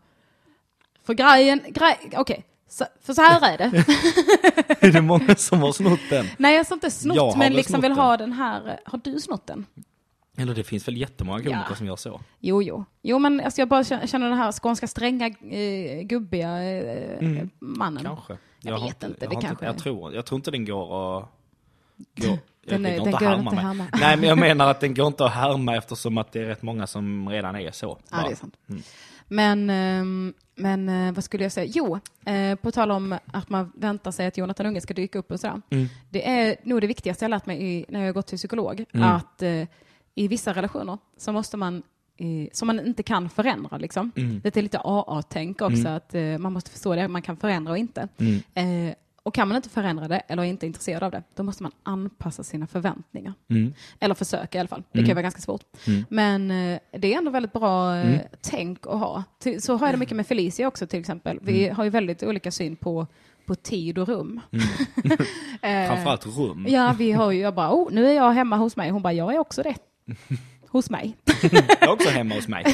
För 1.07 1.15
grejen, 1.15 1.61
grej, 1.69 1.99
okej. 2.17 2.45
Så, 2.73 2.85
för 3.03 3.15
så 3.15 3.23
här 3.23 3.53
är 3.55 3.59
det. 3.59 3.65
är 4.87 4.93
det 4.93 5.03
många 5.03 5.35
som 5.35 5.61
har 5.63 5.73
snott 5.73 6.01
den? 6.11 6.27
Nej, 6.39 6.57
jag 6.57 6.65
har 6.65 6.75
inte 6.77 6.91
snott, 6.91 7.17
Jag 7.17 7.31
har 7.31 7.37
men 7.39 7.53
liksom 7.53 7.81
vill 7.81 7.91
den. 7.91 7.99
ha 7.99 8.17
den 8.17 8.33
här. 8.33 8.81
Har 8.85 9.01
du 9.05 9.21
snott 9.21 9.47
den? 9.47 9.67
Eller 10.37 10.55
det 10.55 10.65
finns 10.65 10.89
väl 10.89 10.97
jättemånga 10.97 11.39
komiker 11.39 11.65
Ja. 11.69 11.75
som 11.75 11.87
gör 11.87 11.97
så. 11.97 12.21
Jo, 12.41 12.63
jo. 12.63 12.85
Jo, 13.03 13.19
men 13.19 13.41
alltså, 13.41 13.61
jag 13.61 13.69
bara 13.69 13.85
känner 13.85 14.29
den 14.29 14.39
här 14.39 14.53
skånska 14.53 14.87
stränga, 14.87 15.27
eh, 15.27 16.03
gubbiga 16.03 16.63
eh, 16.65 17.47
mannen. 17.59 18.07
Mm. 18.07 18.17
Kanske. 18.17 18.37
Jag 18.61 18.79
har 18.79 18.87
vet 18.87 19.03
inte, 19.03 19.17
jag 19.21 19.31
det 19.31 19.35
har 19.37 19.43
kanske 19.43 19.65
jag, 19.65 19.79
tror, 19.79 20.15
jag 20.15 20.27
tror 20.27 20.37
inte 20.39 20.51
den 20.51 20.65
går 20.65 21.19
att... 21.19 21.29
Går, 22.17 22.39
Den 22.67 22.85
jag 22.85 22.99
går 22.99 23.05
den 23.05 23.15
att 23.15 23.21
går 23.21 23.27
härma 23.27 23.39
inte 23.43 23.55
med. 23.55 23.65
härma. 23.65 23.87
Nej, 24.01 24.17
men 24.17 24.29
jag 24.29 24.39
menar 24.39 24.71
att 24.71 24.81
den 24.81 24.95
går 24.95 25.07
inte 25.07 25.25
att 25.25 25.33
härma 25.35 25.77
eftersom 25.77 26.19
att 26.19 26.33
det 26.33 26.41
är 26.41 26.45
rätt 26.45 26.63
många 26.63 26.87
som 26.87 27.29
redan 27.29 27.57
är 27.57 27.71
så. 27.71 27.99
Ja, 28.11 28.17
bara. 28.17 28.27
det 28.27 28.33
är 28.33 28.37
sant. 28.37 28.57
Mm. 28.69 28.83
Men, 29.29 29.71
ehm, 29.71 30.35
men 30.63 30.89
eh, 30.89 31.13
vad 31.15 31.25
skulle 31.25 31.43
jag 31.45 31.53
säga? 31.53 31.73
Jo, 31.75 31.99
eh, 32.27 32.55
på 32.55 32.71
tal 32.71 32.91
om 32.91 33.19
att 33.27 33.49
man 33.51 33.73
väntar 33.75 34.11
sig 34.11 34.27
att 34.27 34.37
Jonathan 34.39 34.67
Unge 34.67 34.81
ska 34.81 34.95
dyka 34.95 35.19
upp 35.19 35.31
och 35.31 35.41
sådär. 35.41 35.61
Mm. 35.71 35.87
Det 36.11 36.29
är 36.29 36.57
nog 36.63 36.81
det 36.81 36.87
viktigaste 36.87 37.25
jag 37.25 37.31
lärt 37.31 37.47
mig 37.47 37.63
i, 37.63 37.85
när 37.89 38.01
jag 38.01 38.07
har 38.09 38.13
gått 38.13 38.27
till 38.27 38.39
psykolog. 38.39 38.85
Mm. 38.93 39.09
Att 39.09 39.43
eh, 39.43 39.67
i 40.15 40.29
vissa 40.29 40.53
relationer 40.53 40.99
så 41.17 41.33
måste 41.33 41.57
man, 41.57 41.83
eh, 42.17 42.49
som 42.53 42.67
man 42.67 42.87
inte 42.87 43.03
kan 43.03 43.29
förändra 43.29 43.79
liksom. 43.79 44.11
Mm. 44.17 44.41
Det 44.45 44.57
är 44.57 44.63
lite 44.63 44.79
AA-tänk 44.85 45.63
också, 45.63 45.81
Mm. 45.81 45.93
att 45.95 46.15
eh, 46.15 46.39
man 46.39 46.53
måste 46.53 46.71
förstå 46.71 46.95
det, 46.95 47.09
man 47.09 47.23
kan 47.23 47.37
förändra 47.37 47.73
och 47.73 47.79
inte. 47.79 48.09
Mm. 49.25 49.29
Och 49.29 49.35
kan 49.35 49.49
man 49.49 49.57
inte 49.57 49.69
förändra 49.69 50.09
det 50.09 50.19
eller 50.19 50.43
är 50.43 50.47
inte 50.47 50.67
intresserad 50.67 51.03
av 51.03 51.11
det, 51.11 51.23
då 51.35 51.43
måste 51.43 51.63
man 51.63 51.73
anpassa 51.83 52.43
sina 52.43 52.67
förväntningar. 52.67 53.35
Mm. 53.51 53.73
Eller 54.01 54.15
försöka 54.15 54.59
i 54.59 54.61
alla 54.61 54.69
fall. 54.69 54.83
Det 54.93 54.99
Mm. 54.99 55.07
kan 55.09 55.15
vara 55.17 55.23
ganska 55.23 55.41
svårt. 55.41 55.63
Mm. 55.87 56.05
Men 56.11 56.51
eh, 56.51 56.79
det 56.99 57.15
är 57.15 57.19
ändå 57.19 57.31
väldigt 57.31 57.53
bra 57.53 57.97
eh, 57.97 58.07
Mm. 58.07 58.19
tänk 58.41 58.87
att 58.87 58.99
ha. 58.99 59.23
Så 59.61 59.77
har 59.77 59.87
jag 59.87 59.95
det 59.95 59.99
mycket 59.99 60.17
med 60.17 60.27
Felicia 60.27 60.69
också 60.69 60.87
till 60.87 61.01
exempel. 61.01 61.39
Vi 61.43 61.65
Mm. 61.65 61.77
har 61.77 61.85
ju 61.85 61.91
väldigt 61.91 62.23
olika 62.23 62.51
syn 62.51 62.77
på, 62.77 63.07
på 63.47 63.55
tid 63.55 63.99
och 63.99 64.09
rum. 64.09 64.41
Eh, 65.63 65.87
Framförallt 65.89 66.27
rum. 66.27 66.67
Ja, 66.69 66.95
vi 66.99 67.13
har 67.13 67.31
ju, 67.33 67.41
jag 67.41 67.55
bara, 67.55 67.73
oh, 67.75 67.93
nu 67.93 68.07
är 68.09 68.13
jag 68.13 68.31
hemma 68.31 68.57
hos 68.57 68.77
mig. 68.77 68.91
Hon 68.91 69.03
bara, 69.03 69.13
jag 69.13 69.35
är 69.35 69.39
också 69.39 69.63
det. 69.63 69.75
hos 70.69 70.91
mig. 70.91 71.17
Jag 71.43 71.83
är 71.83 71.89
också 71.91 72.09
hemma 72.09 72.35
hos 72.35 72.49
mig. 72.49 72.65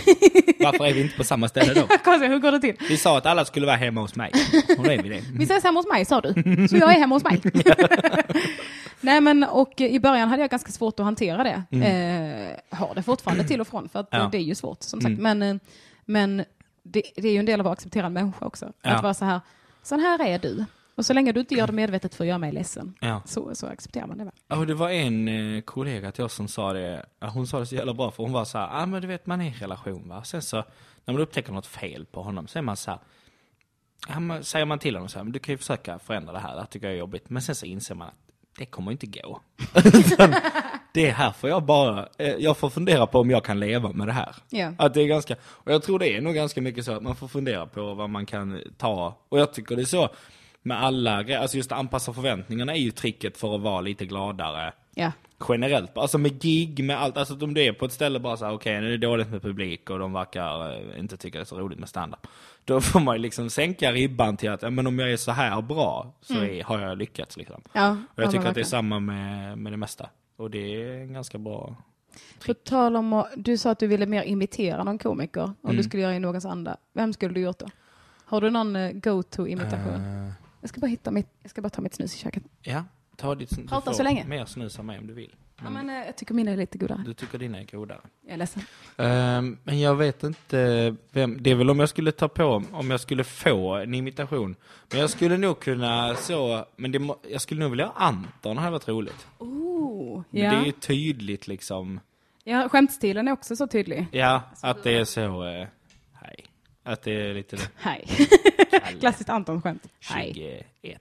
Varför 0.61 0.85
är 0.87 0.93
vi 0.95 1.03
inte 1.03 1.17
på 1.17 1.25
samma 1.25 1.49
ställe 1.49 1.75
då? 1.75 1.87
Konstigt, 2.05 2.31
hur 2.31 2.39
går 2.39 2.53
det 2.53 2.61
till? 2.61 2.77
Vi 2.89 2.97
sa 2.97 3.19
att 3.19 3.27
alla 3.27 3.45
skulle 3.45 3.67
vara 3.67 3.77
hemma 3.77 4.01
hos 4.01 4.15
mig. 4.17 4.33
Och 4.79 4.85
då 4.85 4.91
är 4.91 5.03
vi 5.03 5.09
det. 5.09 5.23
Vi 5.39 5.45
ses 5.45 5.65
hemma 5.65 5.79
hos 5.79 5.87
mig 5.93 6.05
sa 6.05 6.21
du, 6.21 6.69
så 6.69 6.77
jag 6.77 6.95
är 6.95 6.99
hemma 6.99 7.15
hos 7.15 7.25
mig. 7.25 7.41
Nej 9.01 9.21
men 9.21 9.45
och 9.45 9.81
i 9.81 10.01
början 10.01 10.29
hade 10.29 10.43
jag 10.43 10.51
ganska 10.51 10.73
svårt 10.73 11.01
att 11.01 11.05
hantera 11.05 11.45
det. 11.45 11.63
Eh, 11.87 12.79
har 12.79 12.95
det 12.95 13.03
fortfarande 13.03 13.45
till 13.45 13.61
och 13.61 13.69
från 13.69 13.89
för 13.89 14.01
att 14.01 14.09
Mm. 14.15 14.25
Ja. 14.25 14.29
det 14.33 14.39
är 14.39 14.43
ju 14.43 14.55
svårt 14.55 14.83
som 14.83 15.01
sagt. 15.01 15.19
Mm. 15.19 15.39
Men, 15.39 15.43
eh, 15.57 15.61
men 16.05 16.45
det, 16.83 17.03
det 17.17 17.29
är 17.29 17.33
ju 17.33 17.39
en 17.39 17.47
del 17.47 17.61
av 17.61 17.67
att 17.67 17.73
acceptera 17.73 18.07
en 18.07 18.13
människa 18.13 18.45
också. 18.47 18.73
Ja. 18.83 18.91
Att 18.91 19.03
vara 19.03 19.15
så 19.15 19.25
här, 19.25 19.41
sån 19.83 20.01
här 20.01 20.27
är 20.27 20.39
du. 20.39 20.65
Och 20.99 21.07
så 21.07 21.13
länge 21.13 21.33
du 21.33 21.41
inte 21.41 21.55
gör 21.55 21.67
det 21.67 21.73
medvetet 21.73 22.15
för 22.15 22.25
att 22.25 22.29
göra 22.29 22.39
mig 22.39 22.53
ledsen, 22.53 22.95
Ja. 23.01 23.23
så, 23.25 23.55
så 23.55 23.67
accepterar 23.67 24.07
man 24.07 24.19
det 24.19 24.25
väl. 24.25 24.33
Ja, 24.49 24.57
det 24.57 24.75
var 24.75 24.91
en 24.91 25.29
eh, 25.29 25.61
kollega 25.61 26.13
till 26.13 26.25
oss 26.25 26.35
som 26.35 26.49
sa 26.49 26.73
det, 26.73 27.07
hon 27.21 27.47
sa 27.47 27.59
det 27.59 27.67
så 27.67 27.75
jävla 27.75 27.95
bra 27.95 28.11
för 28.11 28.23
hon 28.23 28.33
var 28.33 28.45
så 28.45 28.59
här, 28.59 28.83
ah, 28.83 28.87
men 28.87 29.03
du 29.03 29.09
vet 29.09 29.27
man 29.27 29.41
är 29.41 29.45
i 29.45 29.49
en 29.49 29.55
relation 29.55 30.09
va. 30.09 30.25
Sen 30.25 30.43
så, 30.43 30.57
när 31.05 31.15
man 31.15 31.23
upptäcker 31.23 31.53
något 31.53 31.67
fel 31.67 32.07
på 32.07 32.23
honom 32.23 32.47
så 32.47 32.59
är 32.59 32.63
man 32.63 32.77
så 32.77 32.91
här, 32.91 33.01
ja, 34.09 34.21
man, 34.21 34.45
säger 34.45 34.65
man 34.67 34.79
till 34.79 34.95
honom 34.95 35.09
så 35.09 35.19
här, 35.19 35.25
du 35.27 35.39
kan 35.39 35.53
ju 35.53 35.59
försöka 35.59 35.99
förändra 35.99 36.33
det 36.33 36.39
här, 36.39 36.55
det 36.55 36.61
här 36.61 36.67
tycker 36.67 36.87
jag 36.87 36.95
är 36.95 36.99
jobbigt. 36.99 37.31
Men 37.31 37.43
sen 37.43 37.55
så 37.55 37.67
inser 37.67 37.95
man 37.95 38.09
att 38.09 38.15
det 38.59 38.67
kommer 38.67 38.93
inte 38.93 39.07
gå. 39.07 39.41
Det 40.93 41.11
här 41.11 41.31
får 41.33 41.51
jag 41.51 41.63
bara, 41.63 42.09
eh, 42.19 42.35
jag 42.39 42.57
får 42.57 42.71
fundera 42.71 43.07
på 43.07 43.19
om 43.21 43.31
jag 43.31 43.45
kan 43.45 43.61
leva 43.61 43.93
med 43.93 44.07
det 44.09 44.13
här. 44.13 44.35
Ja. 44.51 44.73
Att 44.79 44.95
det 44.95 45.03
är 45.03 45.07
ganska, 45.07 45.37
och 45.43 45.73
jag 45.73 45.83
tror 45.83 45.99
det 45.99 46.17
är 46.17 46.21
nog 46.21 46.35
ganska 46.35 46.63
mycket 46.63 46.85
så 46.85 46.93
att 46.93 47.03
man 47.03 47.17
får 47.17 47.29
fundera 47.29 47.67
på 47.67 47.95
vad 47.95 48.11
man 48.11 48.27
kan 48.27 48.61
ta. 48.77 49.15
Och 49.29 49.39
jag 49.41 49.53
tycker 49.55 49.77
det 49.77 49.83
är 49.83 49.87
så 49.87 50.09
med 50.63 50.83
alla 50.83 51.23
grejer, 51.23 51.41
alltså 51.41 51.57
just 51.57 51.73
att 51.73 51.79
anpassa 51.79 52.13
förväntningarna 52.13 52.73
är 52.75 52.79
ju 52.79 52.91
tricket 52.91 53.37
för 53.37 53.55
att 53.55 53.61
vara 53.61 53.81
lite 53.81 54.07
gladare 54.07 54.73
Ja. 54.95 55.13
generellt. 55.49 55.99
Alltså 55.99 56.19
med 56.19 56.41
gig, 56.43 56.85
med 56.85 57.01
allt, 57.01 57.17
alltså 57.17 57.45
om 57.45 57.55
du 57.55 57.63
är 57.65 57.73
på 57.73 57.85
ett 57.85 57.93
ställe 57.93 58.19
bara 58.21 58.37
så 58.37 58.45
här, 58.45 58.53
okej 58.53 58.81
nu 58.81 58.87
är 58.87 58.91
det 58.91 58.97
dåligt 59.07 59.31
med 59.31 59.43
publik 59.43 59.91
och 59.91 59.99
de 59.99 60.13
verkar 60.13 60.73
eh, 60.95 61.01
inte 61.01 61.17
tycka 61.17 61.39
det 61.39 61.43
är 61.43 61.45
så 61.45 61.59
roligt 61.59 61.79
med 61.79 61.89
standard. 61.89 62.21
Då 62.65 62.81
får 62.81 63.01
man 63.01 63.17
ju 63.17 63.23
liksom 63.23 63.51
sänka 63.51 63.93
ribban 63.93 64.37
till 64.37 64.51
att, 64.51 64.63
ja, 64.63 64.71
men 64.71 64.87
om 64.87 64.99
jag 64.99 65.13
är 65.13 65.17
så 65.17 65.33
här 65.33 65.63
bra 65.63 66.13
så 66.21 66.35
är, 66.35 66.65
har 66.65 66.81
jag 66.81 66.99
lyckats 66.99 67.37
liksom. 67.37 67.61
Ja, 67.73 67.91
Och 67.91 67.97
jag 68.23 68.27
ja, 68.27 68.31
tycker 68.31 68.47
att 68.49 68.55
det 68.55 68.61
är 68.61 68.65
samma 68.65 69.01
med, 69.01 69.59
med 69.59 69.73
det 69.73 69.77
mesta. 69.77 70.09
Och 70.37 70.51
det 70.51 70.59
är 70.83 70.95
en 71.01 71.13
ganska 71.13 71.39
bra... 71.39 71.77
På 72.47 72.55
tal 72.55 72.97
om, 72.97 73.13
att- 73.13 73.31
du 73.37 73.59
sa 73.59 73.71
att 73.71 73.79
du 73.79 73.87
ville 73.87 74.07
mer 74.07 74.23
imitera 74.23 74.85
någon 74.85 74.99
komiker 74.99 75.43
om 75.43 75.55
Mm. 75.65 75.77
du 75.77 75.83
skulle 75.83 76.03
göra 76.03 76.15
i 76.15 76.19
någons 76.21 76.45
anda. 76.45 76.77
Vem 76.93 77.13
skulle 77.13 77.35
du 77.35 77.41
gjort 77.41 77.59
då? 77.59 77.67
Har 78.25 78.41
du 78.41 78.51
någon 78.51 78.77
eh, 78.77 78.93
go-to-imitation? 78.93 79.95
Eh, 80.27 80.33
Jag 80.61 80.69
ska 80.71 80.81
bara 80.81 80.87
hitta 80.87 81.11
mitt, 81.11 81.29
jag 81.43 81.51
ska 81.51 81.63
bara 81.63 81.71
ta 81.71 81.83
mitt 81.83 81.95
snus 81.95 82.15
i 82.15 82.19
köket. 82.19 82.43
ja, 82.63 82.85
ta 83.17 83.35
ditt... 83.35 83.57
Du 83.57 83.67
Prata 83.67 83.93
så 83.93 84.03
länge. 84.03 84.25
mer 84.27 84.45
snus 84.45 84.79
av 84.79 84.85
mig 84.85 84.99
om 84.99 85.07
du 85.07 85.13
vill. 85.15 85.35
Ja, 85.63 85.71
men, 85.71 85.91
eh, 85.91 86.07
jag 86.07 86.17
tycker 86.17 86.35
mina 86.35 86.51
är 86.51 86.57
lite 86.57 86.79
godare. 86.79 87.03
Du 87.07 87.15
tycker 87.15 87.39
dina 87.39 87.61
är 87.61 87.65
godare. 87.65 88.01
Jag 88.25 88.33
är 88.33 88.37
ledsen. 88.37 88.63
Ehm, 88.97 89.59
men 89.65 89.81
jag 89.81 89.95
vet 89.97 90.23
inte 90.23 90.95
vem, 91.13 91.43
det 91.43 91.51
är 91.51 91.55
väl 91.55 91.71
om 91.71 91.81
jag 91.81 91.89
skulle 91.89 92.13
ta 92.13 92.29
på, 92.29 92.63
om 92.73 92.91
jag 92.91 93.01
skulle 93.01 93.25
få 93.25 93.75
en 93.75 93.95
imitation. 93.95 94.57
Men 94.91 95.01
jag 95.01 95.11
skulle 95.11 95.37
nog 95.37 95.61
kunna 95.61 96.15
så, 96.15 96.65
men 96.77 96.93
det, 96.93 97.09
jag 97.31 97.41
skulle 97.41 97.61
nog 97.61 97.71
vilja 97.71 97.87
ha 97.87 97.93
Anton, 97.97 98.57
det 98.57 98.63
hade 98.63 98.73
varit 98.73 98.89
roligt. 98.89 99.27
Oh, 99.39 100.23
Men 100.31 100.43
ja. 100.43 100.51
det 100.51 100.57
är 100.57 100.65
ju 100.65 100.73
tydligt 100.73 101.49
liksom, 101.49 102.01
ja, 102.45 102.69
skämtstilen 102.69 103.29
är 103.29 103.33
också 103.33 103.57
så 103.57 103.67
tydlig. 103.67 104.07
ja, 104.13 104.43
att 104.63 104.83
det 104.83 104.97
är 104.99 105.05
så, 105.05 105.45
eh. 105.47 105.67
Att 106.89 107.03
det 107.03 107.11
är 107.31 107.35
lite 107.35 107.59
Hej. 107.77 108.09
Klassiskt 109.01 109.29
Anton-skämt. 109.31 109.87
Hej. 110.01 110.67
21 110.83 111.01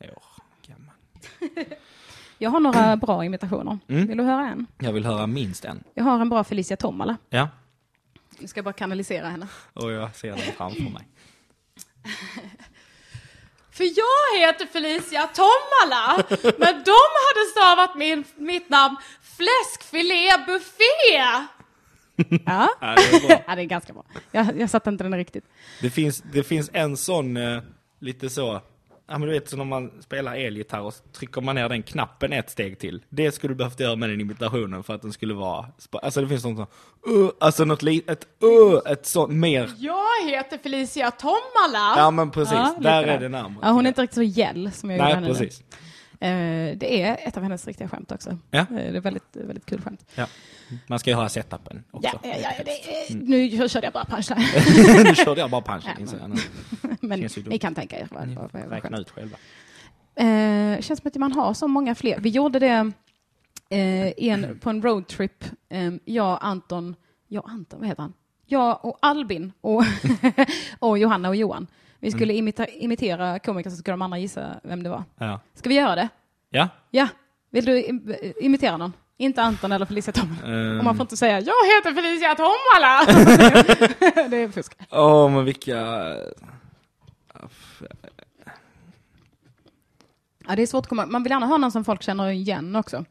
år 0.00 0.22
gammal. 0.66 0.94
Jag 2.38 2.50
har 2.50 2.60
några 2.60 2.96
bra 2.96 3.24
imitationer. 3.24 3.78
Mm. 3.88 4.06
Vill 4.06 4.16
du 4.18 4.24
höra 4.24 4.48
en? 4.48 4.66
Jag 4.78 4.92
vill 4.92 5.04
höra 5.06 5.26
minst 5.26 5.64
en. 5.64 5.84
Jag 5.94 6.04
har 6.04 6.20
en 6.20 6.28
bra 6.28 6.44
Felicia 6.44 6.76
Tomala. 6.76 7.16
Ja, 7.30 7.48
Nu 8.38 8.46
ska 8.48 8.58
jag 8.58 8.64
bara 8.64 8.72
kanalisera 8.72 9.28
henne. 9.28 9.46
och 9.72 9.92
jag 9.92 10.16
ser 10.16 10.28
den 10.28 10.38
framför 10.38 10.82
mig. 10.82 11.08
För 13.70 13.84
jag 13.84 14.40
heter 14.40 14.66
Felicia 14.66 15.26
Tomala, 15.26 16.24
men 16.58 16.84
de 16.84 16.98
hade 17.26 17.44
stavat 17.52 17.94
min, 17.96 18.24
mitt 18.36 18.68
namn 18.68 18.96
fläskfilé 19.22 20.30
buffé. 20.46 21.46
Ja. 22.46 22.68
Ja, 22.80 22.94
det 22.96 23.32
är 23.34 23.42
ja, 23.48 23.54
det 23.54 23.62
är 23.62 23.64
ganska 23.64 23.92
bra. 23.92 24.04
Jag, 24.32 24.60
jag 24.60 24.70
satte 24.70 24.90
inte 24.90 25.04
den 25.04 25.16
riktigt. 25.16 25.44
Det 25.82 25.90
finns, 25.90 26.22
det 26.32 26.42
finns 26.42 26.70
en 26.72 26.96
sån, 26.96 27.36
eh, 27.36 27.60
lite 28.00 28.30
så, 28.30 28.60
ja 29.08 29.18
men 29.18 29.20
du 29.20 29.30
vet 29.34 29.48
så 29.48 29.56
när 29.56 29.64
man 29.64 29.90
spelar 30.02 30.34
elgitarr 30.36 30.80
och 30.80 30.94
så 30.94 31.02
trycker 31.04 31.40
man 31.40 31.54
ner 31.54 31.68
den 31.68 31.82
knappen 31.82 32.32
ett 32.32 32.50
steg 32.50 32.78
till. 32.78 33.02
Det 33.08 33.32
skulle 33.32 33.50
du 33.54 33.56
behövt 33.58 33.80
göra 33.80 33.96
med 33.96 34.10
den 34.10 34.20
imitationen 34.20 34.82
för 34.82 34.94
att 34.94 35.02
den 35.02 35.12
skulle 35.12 35.34
vara, 35.34 35.66
alltså 36.02 36.20
det 36.20 36.28
finns 36.28 36.42
sånt 36.42 36.58
som, 36.58 36.66
uh, 37.14 37.30
alltså 37.40 37.64
något 37.64 37.82
litet, 37.82 38.10
ett 38.22 38.26
uh, 38.44 38.92
ett 38.92 39.06
sånt 39.06 39.32
mer, 39.32 39.70
Jag 39.78 40.28
heter 40.30 40.58
Felicia 40.58 41.10
Tomala. 41.10 41.94
ja 41.96 42.10
men 42.10 42.30
precis, 42.30 42.54
Ja, 42.54 42.76
där 42.80 43.02
är 43.02 43.20
det 43.20 43.28
närmare. 43.28 43.58
Ja, 43.62 43.70
hon 43.70 43.86
är 43.86 43.88
inte 43.88 44.02
riktigt 44.02 44.14
så 44.14 44.22
gäll 44.22 44.70
som 44.72 44.90
jag 44.90 44.96
gjorde 44.96 45.04
Nej, 45.06 45.14
henne 45.14 45.28
nu. 45.28 45.34
precis. 45.34 45.60
Eh, 45.60 45.66
det 46.78 47.02
är 47.02 47.16
ett 47.28 47.36
av 47.36 47.42
hennes 47.42 47.66
riktiga 47.66 47.88
skämt 47.88 48.12
också. 48.12 48.38
Ja. 48.50 48.58
Eh, 48.60 48.66
det 48.70 48.96
är 48.96 49.00
väldigt, 49.00 49.36
väldigt 49.36 49.66
kul 49.66 49.80
skämt. 49.80 50.04
Ja. 50.14 50.26
Man 50.86 50.98
ska 50.98 51.10
ju 51.10 51.16
ha 51.16 51.28
setupen 51.28 51.84
också. 51.90 52.20
Ja, 52.22 52.34
ja, 52.42 52.50
det, 52.64 52.70
är- 52.70 53.14
Nu 53.14 53.68
körde 53.68 53.86
jag 53.86 53.92
bara 53.92 54.04
punchline. 54.04 55.04
nu 55.04 55.14
körde 55.14 55.40
jag 55.40 55.50
bara 55.50 55.62
jag 55.62 56.38
men- 57.00 57.28
ni 57.46 57.58
kan 57.58 57.74
tänka 57.74 57.98
er 57.98 58.08
vad, 58.10 58.28
vad, 58.28 58.50
får 58.50 58.58
vad, 58.58 58.62
vad 58.62 58.72
Räkna 58.72 58.98
ut 58.98 59.10
själva. 59.10 59.36
Eh, 60.14 60.80
känns 60.80 61.00
som 61.00 61.08
att 61.08 61.14
man 61.14 61.32
har 61.32 61.54
så 61.54 61.68
många 61.68 61.94
fler. 61.94 62.18
Vi 62.20 62.28
gjorde 62.28 62.58
det 62.58 62.92
eh, 63.70 64.12
en, 64.28 64.58
på 64.58 64.70
en 64.70 64.82
roadtrip. 64.82 65.44
Eh, 65.68 65.92
jag, 66.04 66.38
Anton, 66.42 66.94
jag, 67.28 67.44
Anton, 67.50 67.80
vad 67.80 67.88
heter 67.88 68.02
han? 68.02 68.12
Jag 68.46 68.84
och 68.84 68.98
Albin 69.02 69.52
och, 69.60 69.84
och 70.78 70.98
Johanna 70.98 71.28
och 71.28 71.36
Johan. 71.36 71.66
Vi 72.00 72.10
skulle 72.10 72.32
imita, 72.34 72.66
imitera 72.66 73.38
komiker 73.38 73.70
så 73.70 73.76
skulle 73.76 73.92
de 73.92 74.02
andra 74.02 74.18
gissa 74.18 74.60
vem 74.62 74.82
det 74.82 74.90
var. 74.90 75.04
Ja. 75.18 75.40
Ska 75.54 75.68
vi 75.68 75.74
göra 75.74 75.94
det? 75.94 76.08
Ja. 76.50 76.68
Ja. 76.90 77.08
Vill 77.50 77.64
du 77.64 77.82
im- 77.82 78.32
imitera 78.40 78.76
någon? 78.76 78.92
Inte 79.16 79.42
Anton 79.42 79.72
eller 79.72 79.86
Felicia 79.86 80.12
Tomala. 80.12 80.46
Ehm. 80.70 80.78
Och 80.78 80.84
man 80.84 80.96
får 80.96 81.04
inte 81.04 81.16
säga 81.16 81.40
jag 81.40 81.66
heter 81.76 81.94
Felicia 81.94 82.34
Tomala. 82.34 83.04
det 84.30 84.36
är 84.36 84.48
fusk. 84.48 84.72
Åh, 84.90 85.30
men 85.30 85.44
vilka... 85.44 85.76
Ja, 90.46 90.56
det 90.56 90.62
är 90.62 90.66
svårt 90.66 90.84
att 90.84 90.88
komma. 90.88 91.06
Man 91.06 91.22
vill 91.22 91.30
gärna 91.30 91.46
ha 91.46 91.56
någon 91.58 91.72
som 91.72 91.84
folk 91.84 92.02
känner 92.02 92.28
igen 92.30 92.76
också. 92.76 93.04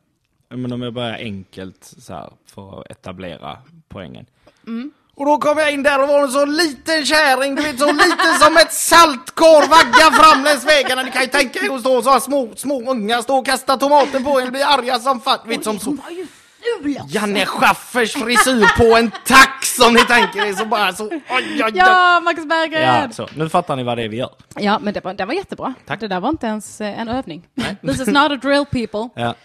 Men 0.50 0.72
om 0.72 0.82
jag 0.82 0.94
börjar 0.94 1.14
enkelt 1.18 1.84
så 1.98 2.14
här 2.14 2.34
för 2.46 2.80
att 2.82 2.92
etablera 2.92 3.58
poängen. 3.88 4.26
Mm. 4.68 4.92
Och 5.18 5.26
då 5.26 5.38
kom 5.38 5.58
jag 5.58 5.72
in 5.74 5.84
där 5.84 6.02
och 6.02 6.08
var 6.08 6.24
en 6.24 6.32
så 6.32 6.46
liten 6.46 7.06
kärring, 7.06 7.56
du 7.56 7.62
vet 7.62 7.80
så 7.80 7.92
liten 7.92 8.34
som 8.40 8.58
ett 8.58 8.74
saltkorv 8.74 9.70
vagga 9.70 10.12
fram 10.24 10.44
längs 10.44 10.66
vägarna. 10.66 11.04
Ni 11.04 11.12
kan 11.12 11.22
ju 11.22 11.28
tänka 11.28 11.60
er 11.60 11.76
att 11.76 11.82
stå 11.82 12.02
så 12.02 12.12
här 12.12 12.20
små, 12.20 12.50
små 12.56 12.92
ungar 12.92 13.22
stå 13.22 13.38
och 13.38 13.46
kasta 13.46 13.78
tomaten 13.78 14.24
på 14.24 14.40
en 14.40 14.46
och 14.46 14.52
bli 14.52 14.64
arga 14.64 15.00
som 15.00 15.22
fan. 15.22 15.40
Vet 15.46 15.64
som 15.64 15.80
så. 15.80 15.98
Janne 17.08 17.46
Schaffers 17.46 18.14
frisyr 18.14 18.78
på 18.78 18.98
en 18.98 19.12
tax 19.26 19.76
som 19.76 19.94
ni 19.94 20.00
tänker 20.00 20.46
er 20.46 20.54
så 20.54 20.66
bara 20.66 20.94
så. 20.94 21.08
Oj, 21.08 21.22
oj, 21.30 21.64
oj. 21.66 21.72
Ja, 21.76 22.20
Max 22.20 22.46
Berggren! 22.46 22.82
Ja, 22.82 23.10
så. 23.12 23.28
Nu 23.36 23.50
fattar 23.50 23.76
ni 23.76 23.84
vad 23.84 23.98
det 23.98 24.04
är 24.04 24.10
vi 24.10 24.18
gör. 24.18 24.30
Ja, 24.56 24.80
men 24.80 24.94
det 24.94 25.04
var, 25.04 25.14
det 25.14 25.26
var 25.26 25.34
jättebra. 25.34 25.74
Tack. 25.86 26.00
Det 26.00 26.08
där 26.08 26.20
var 26.20 26.30
inte 26.30 26.48
ens 26.48 26.82
eh, 26.82 27.00
en 27.00 27.08
övning. 27.08 27.48
This 27.82 28.00
is 28.00 28.08
not 28.08 28.32
a 28.32 28.36
drill 28.36 28.66
people. 28.66 29.10
Ja. 29.22 29.36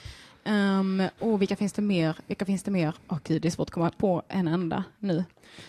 Um, 0.44 1.02
och 1.18 1.42
vilka 1.42 1.56
finns 1.56 1.72
det 1.72 1.82
mer? 1.82 2.16
Vilka 2.26 2.44
finns 2.44 2.62
det 2.62 2.70
mer? 2.70 2.94
Åh 3.08 3.18
gud, 3.24 3.42
det 3.42 3.48
är 3.48 3.50
svårt 3.50 3.68
att 3.68 3.74
komma 3.74 3.90
på 3.96 4.22
en 4.28 4.48
enda 4.48 4.84
nu. 4.98 5.24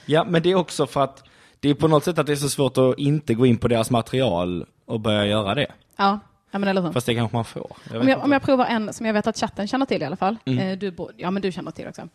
ja, 0.05 0.23
men 0.23 0.43
det 0.43 0.51
är 0.51 0.55
också 0.55 0.87
för 0.87 1.03
att 1.03 1.23
det 1.59 1.69
är 1.69 1.73
på 1.73 1.87
något 1.87 2.03
sätt 2.03 2.17
att 2.17 2.25
det 2.25 2.31
är 2.31 2.35
så 2.35 2.49
svårt 2.49 2.77
att 2.77 2.99
inte 2.99 3.33
gå 3.33 3.45
in 3.45 3.57
på 3.57 3.67
deras 3.67 3.91
material 3.91 4.65
och 4.85 4.99
börja 4.99 5.25
göra 5.25 5.55
det. 5.55 5.67
Ja, 5.95 6.19
ja 6.51 6.59
men 6.59 6.69
eller 6.69 6.81
hur? 6.81 6.91
Fast 6.91 7.07
det 7.07 7.15
kanske 7.15 7.35
man 7.35 7.45
får. 7.45 7.71
Jag 7.91 8.01
Om 8.01 8.07
jag, 8.07 8.17
inte. 8.17 8.25
om 8.25 8.31
jag 8.31 8.41
provar 8.41 8.65
en 8.65 8.93
som 8.93 9.05
jag 9.05 9.13
vet 9.13 9.27
att 9.27 9.37
chatten 9.37 9.67
känner 9.67 9.85
till 9.85 10.01
i 10.01 10.05
alla 10.05 10.15
fall. 10.15 10.37
Mm. 10.45 10.59
Eh, 10.59 10.77
du, 10.77 10.95
ja, 11.17 11.31
men 11.31 11.41
du 11.41 11.51
känner 11.51 11.71
till 11.71 11.87
också. 11.87 12.09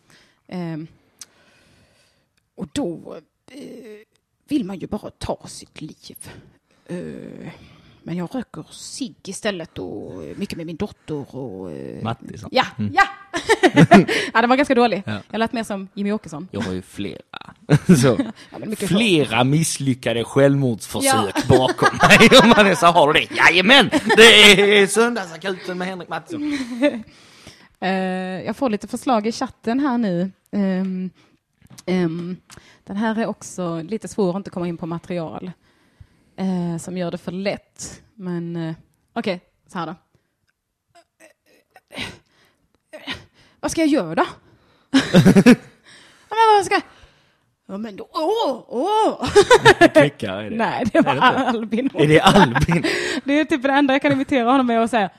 Ehm, 0.47 0.87
och 2.55 2.67
då 2.71 3.17
eh, 3.51 3.61
vill 4.47 4.65
man 4.65 4.79
ju 4.79 4.87
bara 4.87 5.09
ta 5.09 5.47
sitt 5.47 5.81
liv. 5.81 6.17
Men 8.09 8.17
jag 8.17 8.35
röker 8.35 8.65
cigg 8.71 9.15
istället 9.23 9.77
och 9.77 10.23
eh, 10.23 10.37
mycket 10.37 10.57
med 10.57 10.65
min 10.65 10.75
dotter 10.75 11.35
och... 11.35 11.71
eh, 11.71 12.03
Mattisson. 12.03 12.49
Ja, 12.53 12.65
ja! 12.77 13.03
ja, 14.33 14.41
den 14.41 14.49
var 14.49 14.55
ganska 14.55 14.75
dålig. 14.75 15.03
Ja. 15.05 15.19
Jag 15.31 15.39
lät 15.39 15.53
mer 15.53 15.63
som 15.63 15.87
Jimmy 15.93 16.11
Åkesson. 16.11 16.47
Jag 16.51 16.61
har 16.61 16.73
ju 16.73 16.81
flera. 16.81 17.21
så. 18.01 18.17
Ja, 18.51 18.75
Flera 18.87 19.43
misslyckade 19.43 20.23
självmordsförsök 20.23 21.47
bakom 21.47 21.97
mig. 21.97 22.29
Om 22.43 22.49
man 22.49 22.67
är 22.67 22.75
så 22.75 22.85
har 22.85 23.13
du 23.13 23.19
det. 23.19 23.35
Jajamän! 23.35 23.89
Det 24.17 24.81
är 24.81 24.87
Söndagsakuten 24.87 25.77
med 25.77 25.87
Henrik 25.87 26.09
Mattisson. 26.09 26.57
Eh, 27.81 27.89
jag 28.45 28.55
får 28.55 28.69
lite 28.69 28.87
förslag 28.87 29.27
i 29.27 29.31
chatten 29.31 29.79
här 29.79 29.97
nu. 29.97 30.31
Ehm, 30.51 31.09
ehm, 31.85 32.37
den 32.83 32.97
här 32.97 33.19
är 33.19 33.25
också 33.25 33.81
lite 33.81 34.07
svår 34.07 34.29
att 34.29 34.35
inte 34.35 34.49
komma 34.49 34.67
in 34.67 34.77
på 34.77 34.85
material 34.85 35.51
eh, 36.39 36.77
som 36.77 36.97
gör 36.97 37.11
det 37.11 37.17
för 37.17 37.31
lätt. 37.31 38.01
Men 38.15 38.55
eh, 38.55 38.75
okej, 39.13 39.41
så 39.67 39.79
här 39.79 39.85
då. 39.85 39.95
Vad 43.59 43.71
ska 43.71 43.81
jag 43.81 43.89
göra 43.89 44.15
då? 44.15 44.25
ja, 44.91 45.55
men 46.29 46.55
vad 46.57 46.65
ska 46.65 46.81
Ja, 47.67 47.77
men 47.77 47.95
då, 47.95 48.09
åh, 48.13 48.63
åh! 48.67 49.29
Kvickare 49.93 50.45
är 50.45 50.49
det. 50.49 50.55
Nej, 50.55 50.85
det 50.93 51.01
var 51.01 51.11
Är 51.11 51.21
det? 51.21 51.21
Albin. 51.21 51.89
Är 51.93 52.07
det 52.07 52.19
Albin? 52.19 52.83
Det 53.23 53.39
är 53.39 53.45
typ 53.45 53.63
det 53.63 53.71
enda 53.71 53.93
jag 53.93 54.01
kan 54.01 54.11
imitera 54.11 54.51
honom 54.51 54.67
med 54.67 54.81
och 54.81 54.89
säga 54.89 55.09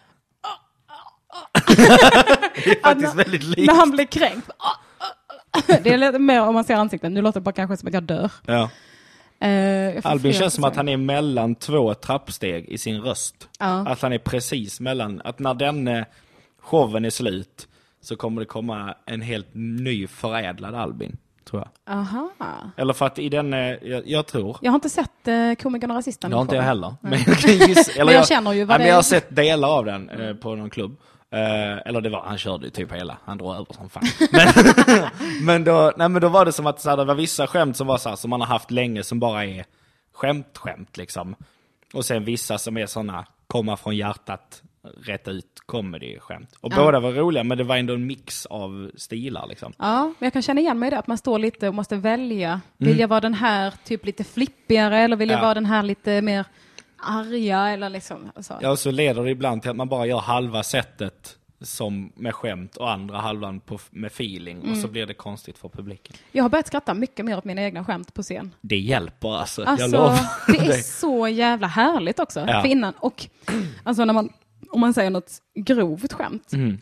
Det 2.64 2.70
är 2.70 2.82
faktiskt 2.82 3.14
väldigt 3.14 3.42
likt. 3.42 3.66
när 3.66 3.74
han 3.74 3.90
blir 3.90 4.06
kränkt. 4.06 4.50
Det 5.66 5.86
är 5.92 5.96
lite 5.96 6.18
mer 6.18 6.40
om 6.40 6.54
man 6.54 6.64
ser 6.64 6.74
ansikten. 6.74 7.14
Nu 7.14 7.22
låter 7.22 7.40
det 7.40 7.44
bara 7.44 7.52
kanske 7.52 7.76
som 7.76 7.88
att 7.88 7.94
jag 7.94 8.02
dör. 8.02 8.32
Ja. 8.46 8.70
Eh, 9.40 10.00
Albin 10.06 10.32
känns 10.32 10.54
som 10.54 10.64
att 10.64 10.76
han 10.76 10.88
är 10.88 10.96
mellan 10.96 11.54
två 11.54 11.94
trappsteg 11.94 12.64
i 12.68 12.78
sin 12.78 13.00
röst. 13.00 13.48
Ja. 13.58 13.66
Att 13.88 14.02
han 14.02 14.12
är 14.12 14.18
precis 14.18 14.80
mellan, 14.80 15.20
att 15.24 15.38
när 15.38 15.54
den 15.54 16.04
showen 16.60 17.04
är 17.04 17.10
slut 17.10 17.68
så 18.00 18.16
kommer 18.16 18.40
det 18.40 18.46
komma 18.46 18.94
en 19.06 19.20
helt 19.20 19.48
ny 19.52 20.06
förädlad 20.06 20.74
Albin, 20.74 21.16
tror 21.50 21.62
jag. 21.84 21.96
Aha. 21.96 22.30
Eller 22.76 22.92
för 22.92 23.06
att 23.06 23.18
i 23.18 23.28
den, 23.28 23.52
jag, 23.52 24.02
jag 24.06 24.26
tror, 24.26 24.56
Jag 24.60 24.70
har 24.70 24.74
inte 24.76 24.88
sett 24.90 25.28
eh, 25.28 25.54
Komikern 25.62 25.90
och 25.90 25.96
Rasisten. 25.96 26.30
det 26.30 26.36
har 26.36 26.42
inte 26.42 26.56
jag 26.56 26.62
heller. 26.62 26.94
Men 27.00 27.12
jag, 27.12 27.28
eller 27.96 28.04
Men 28.04 28.14
jag 28.14 28.28
känner 28.28 28.52
ju 28.52 28.64
vad 28.64 28.74
ja, 28.74 28.78
det 28.78 28.84
men 28.84 28.86
Jag 28.86 28.92
är. 28.92 28.94
har 28.94 29.02
sett 29.02 29.36
delar 29.36 29.68
av 29.68 29.84
den 29.84 30.10
eh, 30.10 30.34
på 30.34 30.54
någon 30.54 30.70
klubb. 30.70 30.96
Eh, 31.32 31.78
eller 31.86 32.00
det 32.00 32.08
var, 32.10 32.22
han 32.22 32.38
körde 32.38 32.64
ju 32.64 32.70
typ 32.70 32.92
hela, 32.92 33.18
han 33.24 33.38
drog 33.38 33.54
över 33.54 33.66
som 33.74 33.90
fan. 33.90 34.02
Men, 34.32 35.44
men, 35.44 35.64
då, 35.64 35.92
nej, 35.96 36.08
men 36.08 36.22
då 36.22 36.28
var 36.28 36.44
det 36.44 36.52
som 36.52 36.66
att 36.66 36.80
så 36.80 36.90
här, 36.90 36.96
det 36.96 37.04
var 37.04 37.14
vissa 37.14 37.46
skämt 37.46 37.76
som 37.76 37.86
var 37.86 37.98
så 37.98 38.08
här, 38.08 38.16
som 38.16 38.30
man 38.30 38.40
har 38.40 38.48
haft 38.48 38.70
länge 38.70 39.02
som 39.02 39.20
bara 39.20 39.44
är 39.44 39.64
skämt-skämt 40.14 40.96
liksom. 40.96 41.34
Och 41.94 42.04
sen 42.04 42.24
vissa 42.24 42.58
som 42.58 42.76
är 42.76 42.86
sådana, 42.86 43.26
komma 43.46 43.76
från 43.76 43.96
hjärtat, 43.96 44.62
rätt 45.04 45.28
ut 45.28 45.46
comedy-skämt. 45.66 46.52
Och 46.60 46.70
båda 46.70 47.00
var 47.00 47.12
roliga, 47.12 47.44
men 47.44 47.58
det 47.58 47.64
var 47.64 47.76
ändå 47.76 47.94
en 47.94 48.06
mix 48.06 48.46
av 48.46 48.90
stilar 48.96 49.46
liksom. 49.46 49.72
Ja, 49.78 50.02
men 50.18 50.26
jag 50.26 50.32
kan 50.32 50.42
känna 50.42 50.60
igen 50.60 50.78
mig 50.78 50.86
i 50.86 50.90
det, 50.90 50.98
att 50.98 51.06
man 51.06 51.18
står 51.18 51.38
lite 51.38 51.68
och 51.68 51.74
måste 51.74 51.96
välja. 51.96 52.60
Vill 52.76 52.88
Mm. 52.88 53.00
jag 53.00 53.08
vara 53.08 53.20
den 53.20 53.34
här 53.34 53.74
typ 53.84 54.06
lite 54.06 54.24
flippigare 54.24 54.98
eller 54.98 55.16
vill 55.16 55.30
jag 55.30 55.38
Ja. 55.38 55.42
vara 55.42 55.54
den 55.54 55.66
här 55.66 55.82
lite 55.82 56.22
mer 56.22 56.44
arga 57.02 57.68
eller 57.68 57.90
liksom 57.90 58.30
så. 58.40 58.54
Ja, 58.60 58.70
och 58.70 58.78
så 58.78 58.90
leder 58.90 59.24
det 59.24 59.30
ibland 59.30 59.62
till 59.62 59.70
att 59.70 59.76
man 59.76 59.88
bara 59.88 60.06
gör 60.06 60.18
halva 60.18 60.62
sättet 60.62 61.36
som 61.62 62.12
med 62.16 62.34
skämt 62.34 62.76
och 62.76 62.90
andra 62.92 63.18
halvan 63.18 63.60
på, 63.60 63.78
med 63.90 64.06
feeling 64.06 64.58
och 64.58 64.64
Mm. 64.66 64.82
så 64.82 64.88
blir 64.88 65.06
det 65.06 65.14
konstigt 65.14 65.58
för 65.58 65.68
publiken. 65.68 66.16
Jag 66.32 66.44
har 66.44 66.48
börjat 66.48 66.66
skratta 66.66 66.94
mycket 66.94 67.24
mer 67.24 67.38
åt 67.38 67.44
mina 67.44 67.62
egna 67.62 67.84
skämt 67.84 68.14
på 68.14 68.22
scen. 68.22 68.54
Det 68.60 68.78
hjälper 68.78 69.36
alltså, 69.36 69.62
jag 69.62 69.70
Alltså, 69.70 69.86
lovar 69.96 70.18
det 70.46 70.58
är 70.58 70.68
dig. 70.68 70.82
så 70.82 71.28
jävla 71.28 71.66
härligt 71.66 72.18
också. 72.18 72.40
Ja. 72.40 72.60
För 72.62 72.68
innan, 72.68 72.92
och 72.98 73.26
alltså 73.82 74.04
när 74.04 74.14
man, 74.14 74.32
om 74.70 74.80
man 74.80 74.94
säger 74.94 75.10
något 75.10 75.32
grovt 75.54 76.12
skämt. 76.12 76.52
Mm. 76.52 76.78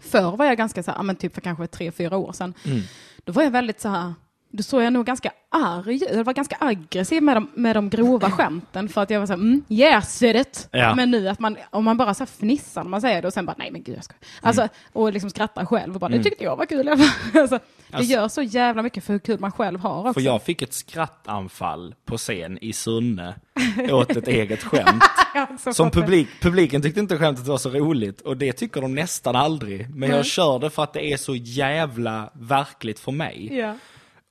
Förr 0.00 0.36
var 0.36 0.44
jag 0.44 0.56
ganska 0.56 0.82
så 0.82 0.90
här, 0.90 1.02
men 1.02 1.16
typ 1.16 1.34
för 1.34 1.40
kanske 1.40 1.66
tre, 1.66 1.92
fyra 1.92 2.16
år 2.16 2.32
sedan. 2.32 2.54
Mm. 2.64 2.80
Då 3.24 3.32
var 3.32 3.42
jag 3.42 3.50
väldigt 3.50 3.80
så 3.80 3.88
här, 3.88 4.14
då 4.52 4.62
såg 4.62 4.82
jag 4.82 4.92
nog 4.92 5.06
ganska 5.06 5.32
arg, 5.50 6.00
jag 6.14 6.24
var 6.24 6.32
ganska 6.32 6.56
aggressiv 6.60 7.22
med 7.22 7.36
de, 7.36 7.50
med 7.54 7.76
de 7.76 7.90
grova 7.90 8.30
skämten 8.30 8.88
för 8.88 9.02
att 9.02 9.10
jag 9.10 9.20
var 9.20 9.26
så 9.26 9.32
här, 9.32 9.40
mm, 9.40 9.64
yes 9.68 10.18
said 10.18 10.36
it. 10.36 10.68
Ja. 10.70 10.94
Men 10.94 11.10
nu 11.10 11.28
att 11.28 11.38
man, 11.38 11.56
om 11.70 11.84
man 11.84 11.96
bara 11.96 12.14
så 12.14 12.26
fnissar 12.26 12.82
när 12.82 12.90
man 12.90 13.00
säger 13.00 13.22
det 13.22 13.28
och 13.28 13.34
sen 13.34 13.46
bara, 13.46 13.54
nej 13.58 13.70
men 13.70 13.82
gud 13.82 13.96
jag 13.96 14.04
ska. 14.04 14.14
Alltså, 14.40 14.68
och 14.92 15.12
liksom 15.12 15.30
skrattar 15.30 15.64
själv 15.64 15.94
och 15.94 16.00
bara, 16.00 16.08
det 16.10 16.22
tyckte 16.22 16.44
jag 16.44 16.56
var 16.56 16.66
kul. 16.66 16.88
alltså, 17.34 17.58
det 17.88 17.96
Alltså- 17.96 18.12
gör 18.12 18.28
så 18.28 18.42
jävla 18.42 18.82
mycket 18.82 19.04
för 19.04 19.12
hur 19.12 19.20
kul 19.20 19.40
man 19.40 19.52
själv 19.52 19.80
har 19.80 20.00
också. 20.00 20.12
För 20.12 20.20
jag 20.20 20.42
fick 20.42 20.62
ett 20.62 20.74
skrattanfall 20.74 21.94
på 22.04 22.16
scen 22.18 22.58
i 22.60 22.72
Sunne 22.72 23.34
åt 23.90 24.10
ett 24.10 24.28
eget 24.28 24.62
skämt. 24.62 25.02
Alltså, 25.34 25.72
Som 25.72 25.90
publik, 25.90 26.28
publiken 26.40 26.82
tyckte 26.82 27.00
inte 27.00 27.18
skämtet 27.18 27.46
var 27.46 27.58
så 27.58 27.70
roligt 27.70 28.20
och 28.20 28.36
det 28.36 28.52
tycker 28.52 28.80
de 28.80 28.94
nästan 28.94 29.36
aldrig. 29.36 29.94
Men 29.94 30.10
jag 30.10 30.26
kör 30.26 30.58
det 30.58 30.70
för 30.70 30.82
att 30.82 30.92
det 30.92 31.12
är 31.12 31.16
så 31.16 31.34
jävla 31.34 32.30
verkligt 32.34 33.00
för 33.00 33.12
mig. 33.12 33.48
Ja. 33.58 33.74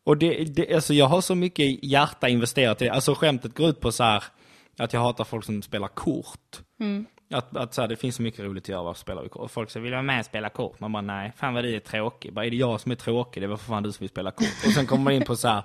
Och 0.04 0.18
det, 0.18 0.44
det, 0.44 0.74
alltså 0.76 0.94
jag 0.94 1.06
har 1.06 1.22
så 1.22 1.36
mycket 1.36 1.84
hjärta 1.84 2.30
investerat 2.30 2.82
i 2.82 2.86
det. 2.86 2.92
Alltså 2.92 3.16
skämtet 3.16 3.54
går 3.56 3.70
ut 3.70 3.80
på 3.80 3.92
så 3.92 4.04
här 4.04 4.24
att 4.78 4.94
jag 4.94 5.02
hatar 5.02 5.24
folk 5.24 5.46
som 5.46 5.62
spelar 5.62 5.88
kort. 5.88 6.60
Att, 7.34 7.58
att 7.58 7.74
så 7.74 7.82
här, 7.82 7.88
det 7.88 7.96
finns 7.96 8.16
så 8.16 8.22
mycket 8.22 8.40
roligt 8.40 8.64
att 8.64 8.70
göra, 8.70 8.84
varför 8.84 9.00
spelar 9.02 9.24
vi 9.24 9.30
kort? 9.30 9.42
Och 9.42 9.52
folk 9.52 9.70
säger, 9.72 9.84
vill 9.84 9.92
du 9.92 9.96
vara 9.96 10.04
med 10.04 10.20
och 10.20 10.26
spela 10.26 10.50
kort? 10.50 10.80
Man 10.80 10.92
bara, 10.92 11.02
nej, 11.02 11.32
fan 11.36 11.54
vad 11.54 11.64
du 11.64 11.76
är 11.76 11.80
tråkig. 11.80 12.34
Bara, 12.34 12.46
är 12.46 12.50
det 12.50 12.56
jag 12.56 12.82
som 12.82 12.92
är 12.92 12.96
tråkig? 12.96 13.44
Det 13.44 13.48
var 13.48 13.58
för 13.58 13.66
fan 13.66 13.84
du 13.84 13.92
som 13.92 14.04
vill 14.04 14.10
spela 14.10 14.32
kort. 14.32 14.66
Och 14.66 14.72
sen 14.72 14.88
kommer 14.88 15.04
man 15.04 15.14
in 15.14 15.26
på 15.26 15.36
så 15.36 15.48
här, 15.48 15.64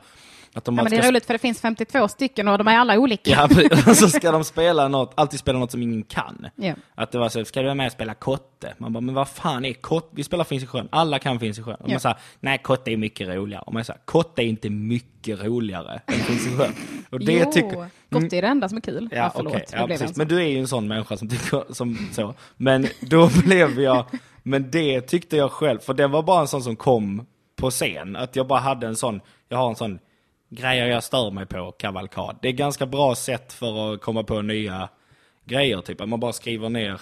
att 0.56 0.64
de 0.64 0.76
Ja, 0.76 0.82
men 0.82 0.90
det 0.90 0.96
ska 0.96 1.06
är 1.06 1.10
roligt 1.10 1.26
för 1.26 1.32
det 1.34 1.38
finns 1.38 1.60
52 1.60 2.08
stycken 2.08 2.48
och 2.48 2.58
de 2.58 2.68
är 2.68 2.78
alla 2.78 2.98
olika. 2.98 3.30
Ja, 3.30 3.94
så 3.94 4.08
ska 4.08 4.32
de 4.32 4.44
spela 4.44 4.88
något, 4.88 5.12
alltid 5.14 5.40
spela 5.40 5.58
något 5.58 5.70
som 5.70 5.82
ingen 5.82 6.02
kan. 6.02 6.46
Ja. 6.56 6.74
Att 6.94 7.12
det 7.12 7.18
var 7.18 7.28
så, 7.28 7.44
ska 7.44 7.60
du 7.60 7.66
vara 7.66 7.74
med 7.74 7.86
och 7.86 7.92
spela 7.92 8.14
kotte? 8.14 8.74
Man 8.78 8.92
bara, 8.92 9.00
men 9.00 9.14
vad 9.14 9.28
fan 9.28 9.64
är 9.64 9.72
kotte? 9.72 10.08
Vi 10.10 10.24
spelar 10.24 10.44
Finns 10.44 10.62
i 10.62 10.66
sjön, 10.66 10.88
alla 10.92 11.18
kan 11.18 11.40
Finns 11.40 11.58
i 11.58 11.62
sjön. 11.62 11.74
Och 11.74 11.88
Ja. 11.88 11.92
man 11.92 12.00
säger, 12.00 12.16
nej 12.40 12.58
kotte 12.58 12.92
är 12.92 12.96
mycket 12.96 13.28
roligare. 13.28 13.62
Och 13.66 13.72
man 13.72 13.84
säger, 13.84 14.00
kotte 14.04 14.42
är 14.42 14.46
inte 14.46 14.70
mycket 14.70 15.44
roligare 15.44 16.00
än 16.06 16.14
Finns 16.14 16.46
i 16.46 16.50
sjön. 16.56 16.72
Och 17.10 17.20
det 17.20 17.32
jo, 17.32 17.52
tycker... 17.52 17.76
Mm. 17.76 17.88
gott 18.10 18.32
är 18.32 18.42
det 18.42 18.48
enda 18.48 18.68
som 18.68 18.76
är 18.76 18.82
kul. 18.82 19.08
Ja, 19.12 19.32
förlåt, 19.36 19.52
okej. 19.52 19.66
det 19.70 19.76
Ja, 19.76 19.86
precis. 19.86 20.06
en 20.08 20.14
Men 20.16 20.28
du 20.28 20.36
är 20.42 20.46
ju 20.46 20.58
en 20.58 20.68
sån 20.68 20.88
människa 20.88 21.16
som 21.16 21.28
tycker 21.28 21.64
som 21.72 22.08
så. 22.12 22.34
Men 22.56 22.86
då 23.00 23.30
blev 23.44 23.80
jag, 23.80 24.04
men 24.42 24.70
det 24.70 25.00
tyckte 25.00 25.36
jag 25.36 25.52
själv, 25.52 25.78
för 25.78 25.94
det 25.94 26.06
var 26.06 26.22
bara 26.22 26.40
en 26.40 26.48
sån 26.48 26.62
som 26.62 26.76
kom 26.76 27.26
på 27.56 27.70
scen. 27.70 28.16
Att 28.16 28.36
jag 28.36 28.46
bara 28.46 28.60
hade 28.60 28.86
en 28.86 28.96
sån, 28.96 29.20
jag 29.48 29.58
har 29.58 29.68
en 29.68 29.76
sån 29.76 29.98
grejer 30.48 30.86
jag 30.86 31.04
stör 31.04 31.30
mig 31.30 31.46
på 31.46 31.72
kavalkad. 31.72 32.38
Det 32.42 32.48
är 32.48 32.52
ganska 32.52 32.86
bra 32.86 33.14
sätt 33.14 33.52
för 33.52 33.94
att 33.94 34.00
komma 34.00 34.22
på 34.22 34.42
nya 34.42 34.88
grejer, 35.44 35.80
typ 35.80 36.00
att 36.00 36.08
man 36.08 36.20
bara 36.20 36.32
skriver 36.32 36.68
ner 36.68 37.00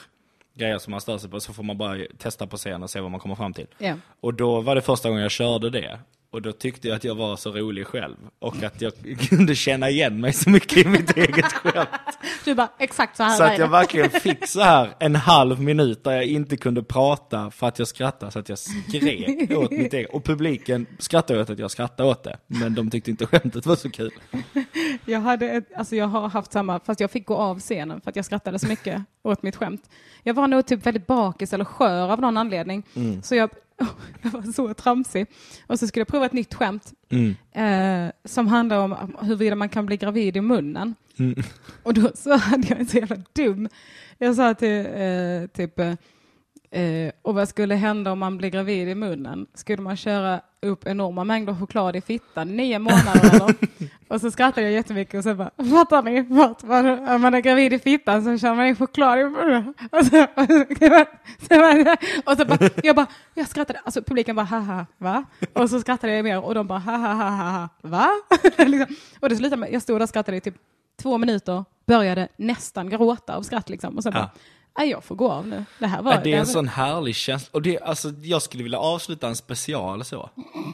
grejer 0.55 0.79
som 0.79 0.91
man 0.91 1.01
stör 1.01 1.19
sig 1.19 1.31
på, 1.31 1.41
så 1.41 1.53
får 1.53 1.63
man 1.63 1.79
bara 1.79 1.99
testa 2.19 2.47
på 2.47 2.57
scen 2.57 2.83
och 2.83 2.91
se 2.91 3.01
vad 3.01 3.11
man 3.11 3.21
kommer 3.21 3.35
fram 3.35 3.53
till. 3.53 3.67
Ja. 3.79 3.95
Och 4.21 4.35
då 4.35 4.61
var 4.61 4.75
det 4.75 4.83
första 4.83 5.09
gången 5.09 5.23
jag 5.23 5.31
körde 5.31 5.71
det. 5.71 5.99
Och 6.35 6.43
då 6.43 6.53
tyckte 6.53 6.89
jag 6.89 6.97
att 6.97 7.05
jag 7.05 7.15
var 7.15 7.37
så 7.37 7.51
rolig 7.51 7.87
själv. 7.87 8.17
Och 8.39 8.63
att 8.63 8.81
jag 8.81 8.93
kunde 9.29 9.55
känna 9.55 9.91
igen 9.91 10.21
mig 10.21 10.33
så 10.33 10.51
mycket 10.51 10.79
i 10.79 10.89
mitt 10.89 11.17
eget 11.17 11.53
skämt. 11.53 11.89
Du 12.45 12.55
bara, 12.55 12.69
exakt 12.79 13.17
så 13.17 13.23
här 13.23 13.37
Så 13.37 13.43
att 13.43 13.59
jag 13.59 13.69
verkligen 13.69 14.11
fick 14.11 14.47
så 14.47 14.61
här 14.61 14.95
en 15.01 15.17
halv 15.17 15.61
minut 15.61 16.05
där 16.05 16.13
jag 16.13 16.25
inte 16.25 16.57
kunde 16.57 16.83
prata 16.83 17.51
för 17.51 17.67
att 17.67 17.79
jag 17.79 17.89
skrattade 17.89 18.33
så 18.33 18.39
att 18.39 18.49
jag 18.49 18.59
skrek 18.59 19.51
åt 19.51 19.71
mitt 19.71 19.95
eget. 19.95 20.11
Och 20.11 20.25
publiken 20.25 20.87
skrattade 20.99 21.41
åt 21.41 21.51
att 21.51 21.59
jag 21.59 21.71
skrattade 21.71 22.09
åt 22.09 22.23
det. 22.23 22.37
Men 22.47 22.75
de 22.75 22.91
tyckte 22.91 23.11
inte 23.11 23.27
skämtet 23.27 23.67
var 23.67 23.77
så 23.77 23.91
kul. 23.91 24.11
Jag, 25.05 25.21
hade 25.21 25.51
ett, 25.51 25.75
alltså 25.77 25.97
jag 25.97 26.07
har 26.07 26.29
haft 26.29 26.53
samma, 26.53 26.81
fast 26.81 27.01
jag 27.01 27.11
fick 27.11 27.27
gå 27.27 27.37
av 27.37 27.61
scenen 27.61 28.01
för 28.01 28.11
att 28.11 28.17
jag 28.17 28.25
skrattade 28.25 28.59
så 28.59 28.67
mycket 28.67 29.03
åt 29.23 29.43
mitt 29.43 29.57
skämt. 29.57 29.91
Jag 30.23 30.35
var 30.35 30.49
nog 30.49 30.67
typ 30.67 30.87
väldigt 30.87 31.07
bakis 31.07 31.53
eller 31.53 31.65
skör 31.65 32.13
av 32.13 32.21
någon 32.21 32.37
anledning. 32.37 32.83
Mm. 32.95 33.23
Så 33.23 33.35
jag, 33.35 33.51
jag 34.23 34.31
var 34.31 34.53
så 34.53 34.75
tramsig. 34.75 35.27
Och 35.67 35.79
så 35.79 35.87
skulle 35.87 36.01
jag 36.01 36.09
prova 36.09 36.27
ett 36.27 36.33
nytt 36.33 36.55
skämt 36.55 36.93
Mm. 37.11 37.35
eh, 37.53 38.13
som 38.25 38.49
handlar 38.49 38.79
om 38.79 39.17
huruvida 39.21 39.57
man 39.57 39.69
kan 39.69 39.87
bli 39.87 39.97
gravid 39.97 40.37
i 40.37 40.41
munnen. 40.41 40.95
Mm. 41.19 41.43
Och 41.83 41.95
då 41.95 42.11
så 42.15 42.37
hade 42.37 42.69
jag 42.69 42.81
en 42.81 42.87
så 42.87 42.97
jävla 42.99 43.17
dum. 43.33 43.69
Jag 44.19 44.37
sa 44.37 44.55
till 44.55 44.87
eh, 44.87 45.47
typ 45.53 45.81
eh, 46.75 47.13
och 47.23 47.35
vad 47.35 47.49
skulle 47.49 47.75
hända 47.75 48.13
om 48.13 48.19
man 48.19 48.39
blir 48.39 48.51
gravid 48.51 48.89
i 48.89 48.95
munnen? 48.95 49.47
Skulle 49.55 49.83
man 49.83 49.97
köra 49.97 50.41
upp 50.63 50.87
enorma 50.87 51.25
mängder 51.25 51.55
choklad 51.55 51.97
i 51.97 52.01
fittan 52.01 52.57
nio 52.57 52.79
månader 52.79 53.35
eller? 53.35 53.55
och 54.09 54.21
så 54.21 54.31
skrattade 54.31 54.67
jag 54.67 54.73
jättemycket 54.73 55.15
och 55.15 55.25
så 55.25 55.35
bara, 55.35 55.51
fattar 55.71 56.03
ni? 56.03 56.21
Vart, 56.21 56.63
var, 56.63 57.15
om 57.15 57.23
man 57.23 57.35
är 57.35 57.41
gravid 57.41 57.73
i 57.73 57.79
fittan 57.79 58.25
så 58.25 58.39
kör 58.39 58.55
man 58.55 58.67
in 58.67 58.77
choklad 58.77 59.19
i 59.19 59.25
munnen. 59.25 59.75
Och 59.93 60.07
så, 60.07 60.23
och 60.23 60.47
så, 61.49 61.87
och 62.25 62.37
så 62.37 62.45
bara, 62.45 62.71
jag 62.83 62.97
bara, 62.97 63.07
jag 63.35 63.49
skrattade, 63.49 63.81
alltså 63.85 64.03
publiken 64.03 64.37
bara, 64.37 64.47
haha, 64.47 64.87
va? 64.99 65.25
Och 65.53 65.71
så 65.71 65.81
skrattade 65.81 66.13
jag 66.13 66.25
mer 66.25 66.45
och 66.45 66.55
de 66.55 66.67
bara, 66.67 66.79
haha, 66.79 67.69
va? 67.83 68.09
liksom. 68.59 68.97
Och 69.21 69.29
det 69.29 69.37
slutade 69.37 69.61
med, 69.61 69.73
jag 69.73 69.83
stod 69.83 69.97
där 69.97 70.03
och 70.03 70.09
skrattade 70.09 70.37
i 70.37 70.41
typ 70.41 70.55
två 71.03 71.19
minuter, 71.19 71.65
började 71.87 72.29
nästan 72.37 72.89
gråta 72.89 73.37
av 73.37 73.43
skratt 73.43 73.69
liksom. 73.69 73.97
Och 73.97 74.03
så 74.03 74.11
bara, 74.11 74.31
Nej, 74.79 74.91
jag 74.91 75.05
får 75.05 75.15
gå 75.17 75.31
av 75.31 75.47
nu. 75.47 75.65
Det 75.79 75.87
här 75.87 76.03
var... 76.03 76.21
Det 76.25 76.33
är 76.33 76.39
en 76.39 76.45
var- 76.45 76.53
sån 76.53 76.69
härlig 76.69 77.15
känsla. 77.17 77.49
Och 77.53 77.63
det, 77.63 77.79
alltså, 77.81 78.13
jag 78.23 78.43
skulle 78.43 78.63
vilja 78.63 78.79
avsluta 78.79 79.29
en 79.29 79.37
special 79.37 80.05
så. 80.05 80.31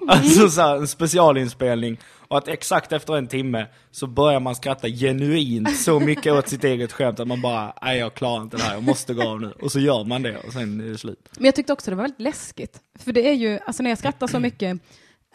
Alltså 0.08 0.48
så 0.48 0.60
här, 0.60 0.76
en 0.76 0.88
specialinspelning. 0.88 1.98
Och 2.28 2.38
att 2.38 2.48
exakt 2.48 2.92
efter 2.92 3.16
en 3.16 3.26
timme 3.26 3.66
så 3.90 4.06
börjar 4.06 4.40
man 4.40 4.54
skratta 4.54 4.88
genuint 4.88 5.76
så 5.76 6.00
mycket 6.00 6.32
åt 6.32 6.48
sitt 6.48 6.64
eget 6.64 6.92
skämt 6.92 7.20
att 7.20 7.28
man 7.28 7.40
bara, 7.40 7.72
nej 7.82 7.98
jag 7.98 8.14
klarar 8.14 8.42
inte 8.42 8.56
det 8.56 8.62
här, 8.62 8.74
jag 8.74 8.82
måste 8.82 9.14
gå 9.14 9.28
av 9.28 9.40
nu. 9.40 9.52
Och 9.62 9.72
så 9.72 9.80
gör 9.80 10.04
man 10.04 10.22
det 10.22 10.36
och 10.36 10.52
sen 10.52 10.80
är 10.80 10.84
det 10.84 10.98
slut. 10.98 11.28
Men 11.36 11.44
jag 11.44 11.54
tyckte 11.54 11.72
också 11.72 11.90
det 11.90 11.96
var 11.96 12.02
väldigt 12.04 12.20
läskigt. 12.20 12.80
För 12.98 13.12
det 13.12 13.28
är 13.28 13.32
ju, 13.34 13.58
alltså 13.66 13.82
när 13.82 13.90
jag 13.90 13.98
skrattar 13.98 14.26
så 14.26 14.38
mycket 14.40 14.78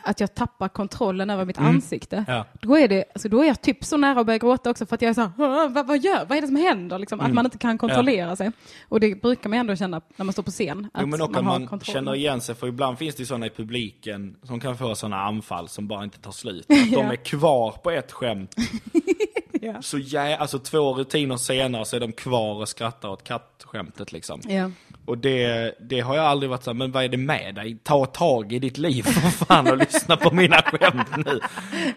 att 0.06 0.20
jag 0.20 0.36
tappar 0.36 0.68
kontrollen 0.70 1.30
över 1.30 1.46
mitt 1.46 1.58
ansikte. 1.58 2.16
Mm. 2.16 2.26
Ja. 2.36 2.46
Då, 2.62 2.78
är 2.78 2.88
det, 2.88 3.04
alltså 3.14 3.30
då 3.30 3.42
är 3.44 3.48
jag 3.48 3.62
typ 3.62 3.84
så 3.84 3.98
nära 3.98 4.20
att 4.20 4.26
börja 4.26 4.38
gråta 4.40 4.70
också 4.70 4.86
för 4.86 4.96
att 4.96 5.02
jag 5.02 5.10
är 5.10 5.14
så 5.14 5.22
här, 5.22 5.32
"Åh, 5.38 5.68
vad, 5.70 5.88
vad 5.88 5.98
gör, 6.04 6.26
vad 6.26 6.38
är 6.38 6.42
det 6.42 6.48
som 6.48 6.56
händer? 6.56 7.00
Liksom, 7.00 7.20
Mm. 7.20 7.32
Att 7.32 7.36
man 7.36 7.46
inte 7.46 7.58
kan 7.58 7.78
kontrollera 7.78 8.36
sig. 8.36 8.52
Och 8.90 9.00
det 9.00 9.22
brukar 9.22 9.50
man 9.50 9.60
ändå 9.60 9.76
känna 9.76 10.02
när 10.16 10.24
man 10.26 10.34
står 10.34 10.44
på 10.44 10.52
scen. 10.52 10.88
Att 10.94 11.02
Jo 11.02 11.08
men 11.08 11.22
också 11.22 11.42
man 11.42 11.46
man 11.62 11.68
kontroll. 11.68 11.94
känner 11.94 12.16
igen 12.16 12.42
sig, 12.42 12.56
för 12.56 12.68
ibland 12.68 12.98
finns 12.98 13.16
det 13.16 13.20
ju 13.22 13.26
sådana 13.26 13.46
i 13.46 13.50
publiken 13.50 14.36
som 14.44 14.60
kan 14.60 14.78
få 14.78 14.96
sådana 14.96 15.22
anfall 15.24 15.68
som 15.70 15.88
bara 15.88 16.04
inte 16.04 16.20
tar 16.20 16.32
slut. 16.32 16.66
Att 16.70 16.92
de 16.92 16.96
Ja. 17.06 17.12
är 17.12 17.16
kvar 17.16 17.72
på 17.72 17.92
ett 17.92 18.12
skämt. 18.12 18.56
Ja. 19.66 19.82
Så 19.82 19.98
jä- 19.98 20.38
alltså 20.38 20.60
två 20.60 20.94
rutiner 20.94 21.38
senare 21.38 21.86
så 21.86 21.96
är 21.96 22.00
de 22.00 22.12
kvar 22.12 22.56
och 22.56 22.70
skrattar 22.70 23.10
åt 23.10 23.24
kattskämtet 23.24 24.12
liksom. 24.12 24.42
Ja. 24.48 24.72
Och 25.06 25.18
det, 25.18 25.76
det 25.90 26.00
har 26.00 26.16
jag 26.16 26.26
aldrig 26.26 26.50
varit 26.50 26.64
så 26.64 26.70
här, 26.70 26.76
men 26.76 26.92
vad 26.92 27.04
är 27.04 27.10
det 27.10 27.18
med 27.18 27.56
dig? 27.56 27.78
Ta 27.84 28.06
tag 28.06 28.54
i 28.54 28.60
ditt 28.60 28.78
liv 28.78 29.04
för 29.04 29.46
fan 29.46 29.68
och 29.72 29.78
lyssna 29.78 30.18
på 30.18 30.36
mina 30.36 30.62
skämt 30.62 31.18
nu. 31.26 31.40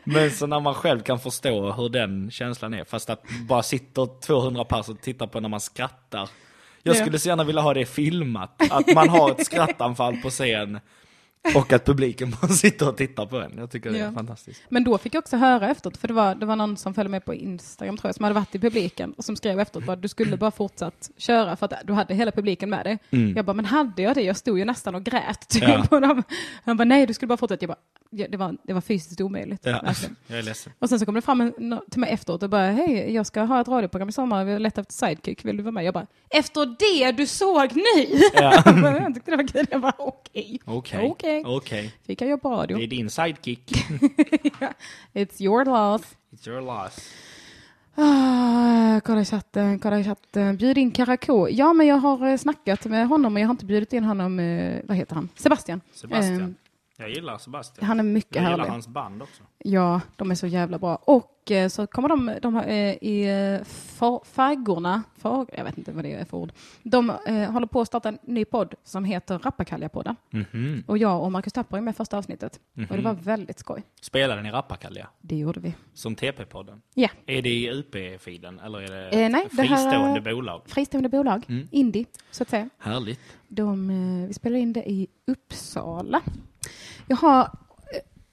Men 0.04 0.30
så 0.30 0.46
när 0.46 0.60
man 0.60 0.74
själv 0.74 1.00
kan 1.00 1.18
förstå 1.20 1.72
hur 1.72 1.88
den 1.88 2.30
känslan 2.30 2.74
är, 2.74 2.84
fast 2.84 3.10
att 3.10 3.22
bara 3.48 3.62
sitter 3.62 4.20
200 4.26 4.64
pers 4.64 4.88
och 4.88 5.00
tittar 5.00 5.26
på 5.26 5.40
när 5.40 5.48
man 5.48 5.60
skrattar. 5.60 6.28
Jag 6.82 6.96
Ja. 6.96 7.00
skulle 7.00 7.18
så 7.18 7.28
gärna 7.28 7.44
vilja 7.44 7.62
ha 7.62 7.74
det 7.74 7.86
filmat, 7.86 8.62
att 8.72 8.94
man 8.94 9.08
har 9.08 9.30
ett 9.30 9.46
skrattanfall 9.46 10.16
på 10.16 10.30
scen. 10.30 10.80
Och 11.56 11.72
att 11.72 11.84
publiken 11.84 12.30
bara 12.42 12.48
sitter 12.52 12.88
och 12.88 12.96
tittar 12.96 13.26
på 13.26 13.40
en. 13.40 13.52
Jag 13.58 13.70
tycker 13.70 13.90
det 13.90 13.98
är 13.98 14.04
Ja. 14.04 14.12
fantastiskt. 14.12 14.62
Men 14.68 14.84
då 14.84 14.98
fick 14.98 15.14
jag 15.14 15.18
också 15.20 15.36
höra 15.36 15.68
efteråt, 15.70 15.96
för 15.96 16.08
det 16.08 16.14
var, 16.14 16.34
det 16.34 16.46
var 16.46 16.56
någon 16.56 16.76
som 16.76 16.94
följde 16.94 17.10
med 17.10 17.24
på 17.24 17.34
Instagram 17.34 17.96
tror 17.96 18.08
jag, 18.08 18.14
som 18.14 18.22
hade 18.24 18.34
varit 18.34 18.54
i 18.54 18.58
publiken 18.58 19.12
och 19.12 19.24
som 19.24 19.36
skrev 19.36 19.60
efteråt 19.60 19.86
bara 19.86 19.96
du 19.96 20.08
skulle 20.08 20.36
bara 20.36 20.50
fortsatt 20.50 21.10
köra 21.16 21.56
för 21.56 21.66
att 21.66 21.72
du 21.84 21.92
hade 21.92 22.14
hela 22.14 22.30
publiken 22.32 22.70
med 22.70 22.84
dig. 22.86 22.98
Jag 23.36 23.44
bara, 23.44 23.52
men 23.52 23.64
hade 23.64 24.02
jag 24.02 24.14
det? 24.14 24.22
Jag 24.22 24.36
stod 24.36 24.58
ju 24.58 24.64
nästan 24.64 24.94
och 24.94 25.04
grät. 25.04 25.48
Typ. 25.48 25.62
Ja. 25.62 25.84
Och 25.90 26.00
de, 26.00 26.22
han 26.64 26.76
bara, 26.76 26.84
nej 26.84 27.06
du 27.06 27.14
skulle 27.14 27.26
bara 27.28 27.36
fortsätta. 27.36 27.62
Jag 27.64 27.68
bara, 27.68 27.78
det, 28.10 28.36
var, 28.36 28.56
det 28.62 28.72
var 28.72 28.80
fysiskt 28.80 29.20
omöjligt. 29.20 29.60
Ja. 29.66 29.80
verkligen. 29.82 30.16
Jag 30.26 30.38
är 30.38 30.42
ledsen. 30.42 30.72
Och 30.78 30.88
sen 30.88 30.98
så 30.98 31.06
kom 31.06 31.14
det 31.14 31.22
fram 31.22 31.40
en, 31.40 31.80
till 31.90 32.00
mig 32.00 32.10
efteråt 32.10 32.42
och 32.42 32.50
bara, 32.50 32.70
hej, 32.70 33.14
jag 33.14 33.26
ska 33.26 33.42
ha 33.42 33.60
ett 33.60 33.68
radioprogram 33.68 34.08
i 34.08 34.12
sommar, 34.12 34.44
vi 34.44 34.52
har 34.52 34.58
letat 34.58 34.78
efter 34.90 35.06
sidekick, 35.06 35.44
vill 35.44 35.56
du 35.56 35.62
vara 35.62 35.72
med? 35.72 35.84
Jag 35.84 35.94
bara, 35.94 36.06
efter 36.30 36.66
det 36.78 37.12
du 37.12 37.26
såg 37.26 37.76
nu? 37.76 38.18
Ja. 38.34 38.62
Jag 39.00 39.14
tyckte 39.14 39.30
det 39.30 39.36
var 39.36 39.48
kul. 39.48 39.66
Jag 39.70 39.80
bara, 39.80 39.94
okej. 39.98 40.60
Okej. 40.64 41.10
Okej. 41.10 41.42
Okej. 41.46 41.94
Fick 42.06 42.20
jag 42.20 42.30
jobba 42.30 42.40
på 42.40 42.50
radio. 42.50 42.78
Det 42.78 42.84
är 42.84 42.86
din 42.86 43.10
sidekick. 43.10 43.70
It's 45.14 45.42
your 45.42 45.64
loss. 45.64 46.16
It's 46.30 46.48
your 46.48 46.60
loss. 46.60 47.10
Ah, 48.00 49.00
kolla 49.00 49.20
i 49.20 49.24
chatten, 49.24 49.78
kolla 49.78 49.98
i 49.98 50.04
chatten. 50.04 50.56
Bjud 50.56 50.78
in 50.78 50.90
Karakou. 50.90 51.48
Ja, 51.48 51.72
men 51.72 51.86
jag 51.86 51.96
har 51.96 52.28
eh, 52.28 52.36
snackat 52.36 52.84
med 52.84 53.08
honom 53.08 53.34
och 53.34 53.40
jag 53.40 53.46
har 53.46 53.50
inte 53.50 53.64
bjudit 53.64 53.92
in 53.92 54.04
honom, 54.04 54.38
eh, 54.38 54.80
vad 54.84 54.96
heter 54.96 55.14
han? 55.14 55.28
Sebastian. 55.36 55.80
Sebastian. 55.92 56.40
Eh, 56.40 56.48
Jag 57.00 57.10
gillar 57.10 57.38
Sebastian. 57.38 57.86
han 57.86 57.98
är 57.98 58.04
mycket 58.04 58.36
jag 58.36 58.44
gillar 58.44 58.58
härlig. 58.58 58.70
hans 58.70 58.88
band 58.88 59.22
också. 59.22 59.42
Ja, 59.58 60.00
de 60.16 60.30
är 60.30 60.34
så 60.34 60.46
jävla 60.46 60.78
bra. 60.78 60.96
Och 60.96 61.37
eh, 61.50 61.68
så 61.68 61.86
kommer 61.86 62.08
de, 62.08 62.34
de 62.42 62.54
har, 62.54 62.62
eh, 62.64 62.94
i 62.94 63.22
eh, 63.24 63.64
fa- 63.98 64.24
Faggorna, 64.24 65.02
fag, 65.16 65.50
jag 65.56 65.64
vet 65.64 65.78
inte 65.78 65.92
vad 65.92 66.04
det 66.04 66.12
är 66.12 66.24
för 66.24 66.36
ord. 66.36 66.52
De 66.82 67.10
eh, 67.26 67.50
håller 67.50 67.66
på 67.66 67.80
att 67.80 67.86
starta 67.86 68.08
en 68.08 68.18
ny 68.22 68.44
podd 68.44 68.74
som 68.84 69.04
heter 69.04 69.38
Rappakalja-podden. 69.38 70.16
Mhm. 70.30 70.84
Och 70.86 70.98
jag 70.98 71.22
och 71.22 71.32
Marcus 71.32 71.52
Tapper 71.52 71.76
är 71.76 71.80
med 71.80 71.96
första 71.96 72.18
avsnittet. 72.18 72.60
Och 72.90 72.96
det 72.96 73.02
var 73.02 73.12
väldigt 73.14 73.58
skoj. 73.58 73.82
Spelade 74.00 74.42
ni 74.42 74.50
Rappakalja? 74.50 75.08
Det 75.20 75.36
gjorde 75.36 75.60
vi. 75.60 75.74
Som 75.94 76.16
TP-podden? 76.16 76.80
Ja, 76.94 77.08
Är 77.26 77.42
det 77.42 77.48
i 77.50 77.70
UP-feeden 77.72 78.60
eller 78.64 78.78
är 78.80 78.88
det 78.90 79.08
Eh, 79.24 79.30
nej, 79.30 79.42
ett 79.50 79.56
det 79.56 79.62
fristående 79.68 80.20
bolag? 80.20 80.62
fristående 80.66 81.08
bolag, 81.08 81.44
Mm. 81.48 81.68
indie, 81.70 82.04
så 82.30 82.42
att 82.42 82.48
säga. 82.48 82.68
Härligt. 82.78 83.20
De, 83.48 83.88
vi 84.28 84.34
spelade 84.34 84.60
in 84.60 84.72
det 84.72 84.90
i 84.90 85.06
Uppsala. 85.26 86.20
Jag 87.06 87.16
har, 87.16 87.50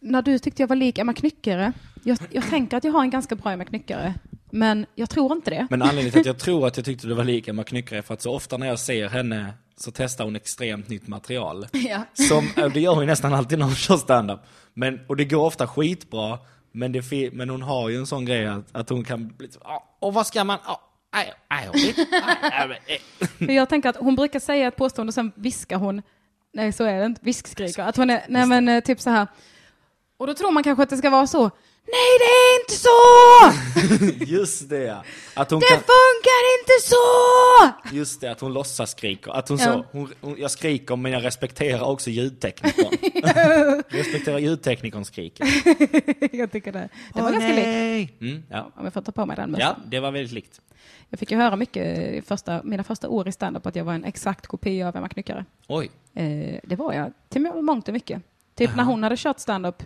när 0.05 0.21
du 0.21 0.39
tyckte 0.39 0.61
jag 0.61 0.67
var 0.67 0.75
lik 0.75 0.97
Emma 0.97 1.13
Knyckare, 1.13 1.73
jag, 2.03 2.17
jag 2.31 2.49
tänker 2.49 2.77
att 2.77 2.83
jag 2.83 2.91
har 2.91 3.01
en 3.01 3.09
ganska 3.09 3.35
bra 3.35 3.51
Emma 3.51 3.65
Knyckare, 3.65 4.13
men 4.51 4.85
jag 4.95 5.09
tror 5.09 5.31
inte 5.31 5.49
det. 5.49 5.67
Men 5.69 5.81
anledningen 5.81 6.11
till 6.11 6.19
att 6.19 6.25
jag 6.25 6.39
tror 6.39 6.67
att 6.67 6.77
jag 6.77 6.85
tyckte 6.85 7.07
det 7.07 7.15
var 7.15 7.23
lika 7.23 7.53
med 7.53 7.67
Knyckare 7.67 7.99
är 7.99 8.01
för 8.01 8.13
att 8.13 8.21
så 8.21 8.35
ofta 8.35 8.57
när 8.57 8.67
jag 8.67 8.79
ser 8.79 9.09
henne 9.09 9.53
så 9.77 9.91
testar 9.91 10.23
hon 10.25 10.35
extremt 10.35 10.89
nytt 10.89 11.07
material. 11.07 11.67
Ja. 11.71 12.01
Som, 12.13 12.49
eh, 12.57 12.69
det 12.73 12.79
gör 12.79 12.91
hon 12.93 13.03
ju 13.03 13.07
nästan 13.07 13.33
alltid 13.33 13.59
när 13.59 13.65
hon 13.65 13.75
kör 13.75 13.97
standup. 13.97 14.39
Men, 14.73 14.99
och 15.07 15.15
det 15.15 15.25
går 15.25 15.45
ofta 15.45 15.67
skitbra, 15.67 16.39
men, 16.71 16.91
det, 16.91 17.33
men 17.33 17.49
hon 17.49 17.61
har 17.61 17.89
ju 17.89 17.97
en 17.97 18.07
sån 18.07 18.25
grej 18.25 18.45
att, 18.45 18.65
att 18.71 18.89
hon 18.89 19.03
kan 19.03 19.27
bli 19.27 19.49
"Ja, 19.63 19.97
och 19.99 20.13
vad 20.13 20.27
ska 20.27 20.43
man, 20.43 20.57
eh." 22.87 23.27
För 23.45 23.51
jag 23.51 23.69
tänker 23.69 23.89
att 23.89 23.97
hon 23.97 24.15
brukar 24.15 24.39
säga 24.39 24.67
ett 24.67 24.75
påstående 24.75 25.09
och 25.09 25.13
sen 25.13 25.31
viskar 25.35 25.77
hon, 25.77 26.01
nej 26.53 26.71
så 26.71 26.83
är 26.83 26.99
det 26.99 27.05
inte, 27.05 27.21
viskskriker, 27.23 27.83
att 27.83 27.97
hon 27.97 28.09
är, 28.09 28.25
nej 28.29 28.45
men 28.45 28.69
eh, 28.69 28.83
typ 28.83 29.01
så 29.01 29.09
här. 29.09 29.27
Och 30.17 30.27
då 30.27 30.33
tror 30.33 30.51
man 30.51 30.63
kanske 30.63 30.83
att 30.83 30.89
det 30.89 30.97
ska 30.97 31.09
vara 31.09 31.27
så, 31.27 31.41
nej 31.85 32.11
det 32.19 32.25
är 32.25 32.59
inte 32.61 32.73
så! 32.73 34.25
Just 34.33 34.69
det. 34.69 34.97
Att 35.33 35.51
hon 35.51 35.59
Det 35.59 35.65
kan, 35.65 35.77
funkar 35.77 36.59
inte 36.59 36.87
så! 36.87 37.95
just 37.95 38.21
det, 38.21 38.31
att 38.31 38.39
hon 38.39 38.53
låtsas 38.53 38.91
skriker. 38.91 39.31
Att 39.31 39.49
hon 39.49 39.57
Ja. 39.57 39.65
så, 39.65 39.85
hon, 39.91 40.13
hon, 40.21 40.35
jag 40.37 40.51
skriker 40.51 40.95
men 40.95 41.11
jag 41.11 41.23
respekterar 41.23 41.83
också 41.83 42.09
ljudteknikern. 42.09 42.87
respekterar 43.89 44.39
ljudteknikerns 44.39 45.07
skrik. 45.07 45.39
jag 46.31 46.51
tycker 46.51 46.71
det, 46.71 46.89
det 47.13 47.21
var 47.21 47.31
ganska 47.31 47.53
likt. 47.53 48.21
Mm, 48.21 48.43
ja. 48.49 48.71
Om 48.75 48.83
jag 48.83 48.93
får 48.93 49.01
ta 49.01 49.11
på 49.11 49.25
mig 49.25 49.35
den 49.35 49.51
mössan. 49.51 49.67
ja, 49.77 49.83
det 49.89 49.99
var 49.99 50.11
väldigt 50.11 50.33
likt. 50.33 50.61
Jag 51.09 51.19
fick 51.19 51.31
ju 51.31 51.37
höra 51.37 51.55
mycket 51.55 51.97
i 52.13 52.21
första, 52.21 52.61
mina 52.63 52.83
första 52.83 53.09
år 53.09 53.27
i 53.27 53.31
standup 53.31 53.65
att 53.65 53.75
jag 53.75 53.83
var 53.83 53.93
en 53.93 54.03
exakt 54.05 54.47
kopia 54.47 54.87
av 54.87 54.95
Emma 54.95 55.09
Knyckare. 55.09 55.45
Oj. 55.67 55.91
Eh, 56.15 56.59
det 56.63 56.75
var 56.75 56.93
jag, 56.93 57.13
till 57.29 57.41
mångt 57.41 57.87
och 57.87 57.93
mycket. 57.93 58.21
Typ 58.55 58.75
när 58.75 58.83
hon 58.83 59.03
hade 59.03 59.17
kört 59.17 59.39
standup 59.39 59.83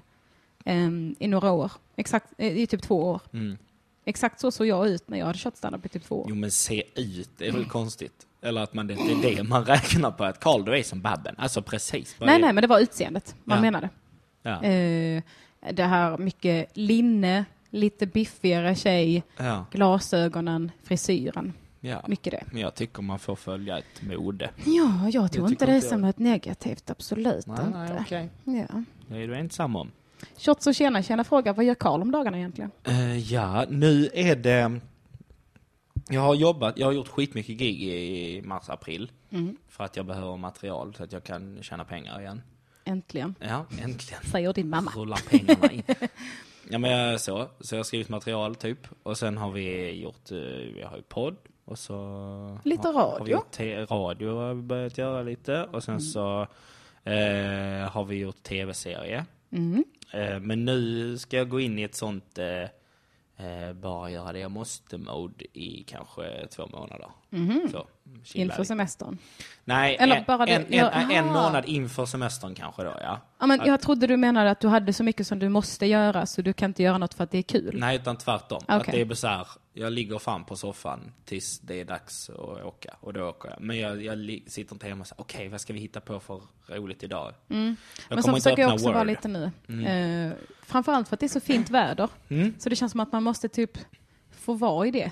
ehm, 0.65 1.15
i 1.19 1.27
några 1.27 1.51
år, 1.51 1.71
exakt, 1.95 2.33
eh, 2.37 2.57
i 2.57 2.67
typ 2.67 2.81
två 2.81 3.03
år. 3.03 3.21
Mm. 3.33 3.57
Exakt 4.05 4.39
så 4.39 4.51
såg 4.51 4.67
jag 4.67 4.87
ut 4.87 5.07
när 5.07 5.17
jag 5.17 5.25
hade 5.25 5.37
kört 5.39 5.57
standup 5.57 5.85
i 5.85 5.89
typ 5.89 6.03
två 6.03 6.15
år. 6.21 6.25
Jo 6.29 6.35
men 6.35 6.51
se 6.51 6.83
ut, 6.95 7.29
det 7.37 7.47
är 7.47 7.51
väl 7.51 7.65
konstigt? 7.65 8.25
Eller 8.41 8.61
att 8.61 8.73
man, 8.73 8.87
det, 8.87 8.93
det 8.93 9.29
är 9.31 9.35
det 9.35 9.43
man 9.43 9.65
räknar 9.65 10.11
på, 10.11 10.23
att 10.23 10.39
Karl 10.39 10.65
du 10.65 10.77
är 10.77 10.83
som 10.83 11.01
Babben. 11.01 11.35
Alltså 11.37 11.61
precis. 11.61 12.15
nej, 12.19 12.35
är- 12.35 12.39
nej, 12.39 12.53
men 12.53 12.61
det 12.61 12.67
var 12.67 12.79
utseendet 12.79 13.35
man 13.43 13.57
Ja. 13.57 13.61
menade. 13.61 13.89
Ja. 14.41 14.63
Eh, 14.63 15.23
det 15.71 15.83
här 15.83 16.17
mycket 16.17 16.77
linne, 16.77 17.45
lite 17.69 18.05
biffigare 18.05 18.75
tjej, 18.75 19.23
Ja, 19.37 19.65
glasögonen, 19.71 20.71
frisyren. 20.83 21.53
ja. 21.79 22.03
Mycket 22.07 22.31
det. 22.31 22.43
Men 22.51 22.61
jag 22.61 22.75
tycker 22.75 23.01
man 23.01 23.19
får 23.19 23.35
följa 23.35 23.77
ett 23.77 24.01
mode. 24.01 24.49
Ja, 24.65 25.09
jag 25.09 25.31
tror 25.31 25.49
inte 25.49 25.65
det 25.65 25.75
inte 25.75 25.87
som 25.87 26.03
ett 26.03 26.19
negativt, 26.19 26.89
absolut 26.89 27.47
Nej, 27.47 27.57
inte. 27.67 27.77
nej, 27.79 27.97
okej. 28.01 28.29
Ja. 28.43 28.83
Det 29.07 29.23
är 29.23 29.27
du 29.27 29.35
ensam 29.35 29.75
om. 29.75 29.91
Shots 30.37 30.67
och 30.67 30.75
tjena, 30.75 31.03
tjena 31.03 31.23
fråga, 31.23 31.53
vad 31.53 31.65
gör 31.65 31.75
Karl 31.75 32.01
om 32.01 32.11
dagarna 32.11 32.37
egentligen? 32.37 32.71
Eh, 32.83 33.17
ja, 33.33 33.65
nu 33.69 34.09
är 34.13 34.35
det... 34.35 34.79
Jag 36.11 36.21
har 36.21 36.35
jobbat, 36.35 36.77
jag 36.77 36.87
har 36.87 36.93
gjort 36.93 37.07
skitmycket 37.07 37.57
gig 37.57 37.83
i 37.83 38.41
mars, 38.41 38.69
april. 38.69 39.11
Mm. 39.29 39.57
För 39.67 39.83
att 39.83 39.95
jag 39.97 40.05
behöver 40.05 40.37
material 40.37 40.93
så 40.97 41.03
att 41.03 41.11
jag 41.11 41.23
kan 41.23 41.63
tjäna 41.63 41.85
pengar 41.85 42.19
igen. 42.21 42.41
Äntligen, 42.85 43.35
Ja, 43.39 43.65
äntligen. 43.83 44.23
säger 44.23 44.53
din 44.53 44.69
mamma. 44.69 44.91
Rullar 44.95 45.29
pengarna 45.29 45.71
in. 45.71 45.83
ja 46.69 46.77
men 46.77 46.91
jag, 46.91 47.21
så, 47.21 47.47
så 47.59 47.75
jag 47.75 47.79
har 47.79 47.83
skrivit 47.83 48.09
material 48.09 48.55
typ. 48.55 48.87
Och 49.03 49.17
sen 49.17 49.37
har 49.37 49.51
vi 49.51 49.91
gjort, 50.01 50.31
eh, 50.31 50.37
vi 50.75 50.83
har 50.89 50.97
ju 50.97 51.03
podd. 51.03 51.35
Och 51.65 51.79
så 51.79 52.59
Lite 52.63 52.87
har, 52.87 52.93
Har 52.93 53.25
vi 53.25 53.33
radio. 53.33 53.85
radio 53.89 54.37
har 54.37 54.53
vi 54.53 54.61
börjat 54.61 54.97
göra 54.97 55.21
lite. 55.23 55.63
Och 55.63 55.83
sen 55.83 56.01
så 56.01 56.41
eh, 57.03 57.89
har 57.91 58.05
vi 58.05 58.15
gjort 58.15 58.43
tv-serie. 58.43 59.25
Mm. 59.51 59.83
Eh, 60.13 60.39
men 60.39 60.65
nu 60.65 61.17
ska 61.17 61.37
jag 61.37 61.49
gå 61.49 61.59
in 61.59 61.79
i 61.79 61.83
ett 61.83 61.95
sånt 61.95 62.37
eh, 62.37 62.63
eh, 63.47 63.73
bara 63.73 64.11
göra 64.11 64.33
det 64.33 64.39
jag 64.39 64.51
måste-mode 64.51 65.45
i 65.53 65.83
kanske 65.87 66.47
två 66.47 66.67
månader. 66.67 67.09
Så, 67.71 67.87
chilla 68.23 68.43
Inför 68.43 68.63
semestern. 68.63 69.17
Nej, 69.65 69.97
Eller 69.99 70.15
en, 70.15 70.23
bara 70.27 70.45
det- 70.45 70.51
en, 70.51 70.73
en, 70.73 71.11
en 71.11 71.25
månad 71.25 71.65
inför 71.65 72.05
semestern 72.05 72.55
kanske 72.55 72.83
då, 72.83 72.93
ja. 73.01 73.19
Ja, 73.39 73.45
men 73.45 73.59
jag 73.65 73.81
trodde 73.81 74.07
du 74.07 74.17
menade 74.17 74.51
att 74.51 74.59
du 74.59 74.67
hade 74.67 74.93
så 74.93 75.03
mycket 75.03 75.27
som 75.27 75.39
du 75.39 75.49
måste 75.49 75.85
göra 75.85 76.25
så 76.25 76.41
du 76.41 76.53
kan 76.53 76.69
inte 76.69 76.83
göra 76.83 76.97
något 76.97 77.13
för 77.13 77.23
att 77.23 77.31
det 77.31 77.37
är 77.37 77.41
kul. 77.41 77.75
Nej, 77.79 77.95
utan 77.95 78.17
tvärtom. 78.17 78.61
Att 78.67 78.81
Okej. 78.81 79.05
det 79.05 79.13
är 79.13 79.15
så 79.15 79.27
här, 79.27 79.47
jag 79.73 79.93
ligger 79.93 80.19
fram 80.19 80.43
på 80.45 80.55
soffan 80.55 81.11
tills 81.25 81.59
det 81.59 81.81
är 81.81 81.85
dags 81.85 82.29
att 82.29 82.39
åka. 82.65 82.95
Och 82.99 83.13
då 83.13 83.29
åker 83.29 83.49
jag. 83.49 83.61
Men 83.61 83.77
jag, 83.79 84.03
jag 84.03 84.39
sitter 84.47 84.75
inte 84.75 84.87
hemma 84.87 85.01
och 85.01 85.07
säger, 85.07 85.21
okej, 85.21 85.47
vad 85.49 85.61
ska 85.61 85.73
vi 85.73 85.79
hitta 85.79 86.01
på 86.01 86.19
för 86.19 86.41
roligt 86.67 87.03
idag? 87.03 87.33
Jag 87.47 87.57
Mm. 87.57 87.75
Men 88.09 88.23
så 88.23 88.33
försöker 88.35 88.61
jag 88.61 88.73
också 88.73 88.85
Word. 88.85 88.93
vara 88.93 89.03
lite 89.03 89.27
nu. 89.27 89.51
Eh, 89.87 90.31
framförallt 90.63 91.07
för 91.07 91.15
att 91.15 91.19
det 91.19 91.25
är 91.25 91.27
så 91.27 91.39
fint 91.39 91.69
väder. 91.69 92.09
Mm. 92.29 92.53
Så 92.59 92.69
det 92.69 92.75
känns 92.75 92.91
som 92.91 92.99
att 92.99 93.11
man 93.11 93.23
måste 93.23 93.49
typ 93.49 93.77
få 94.49 94.65
vara 94.65 94.87
i 94.87 94.91
det. 94.91 95.11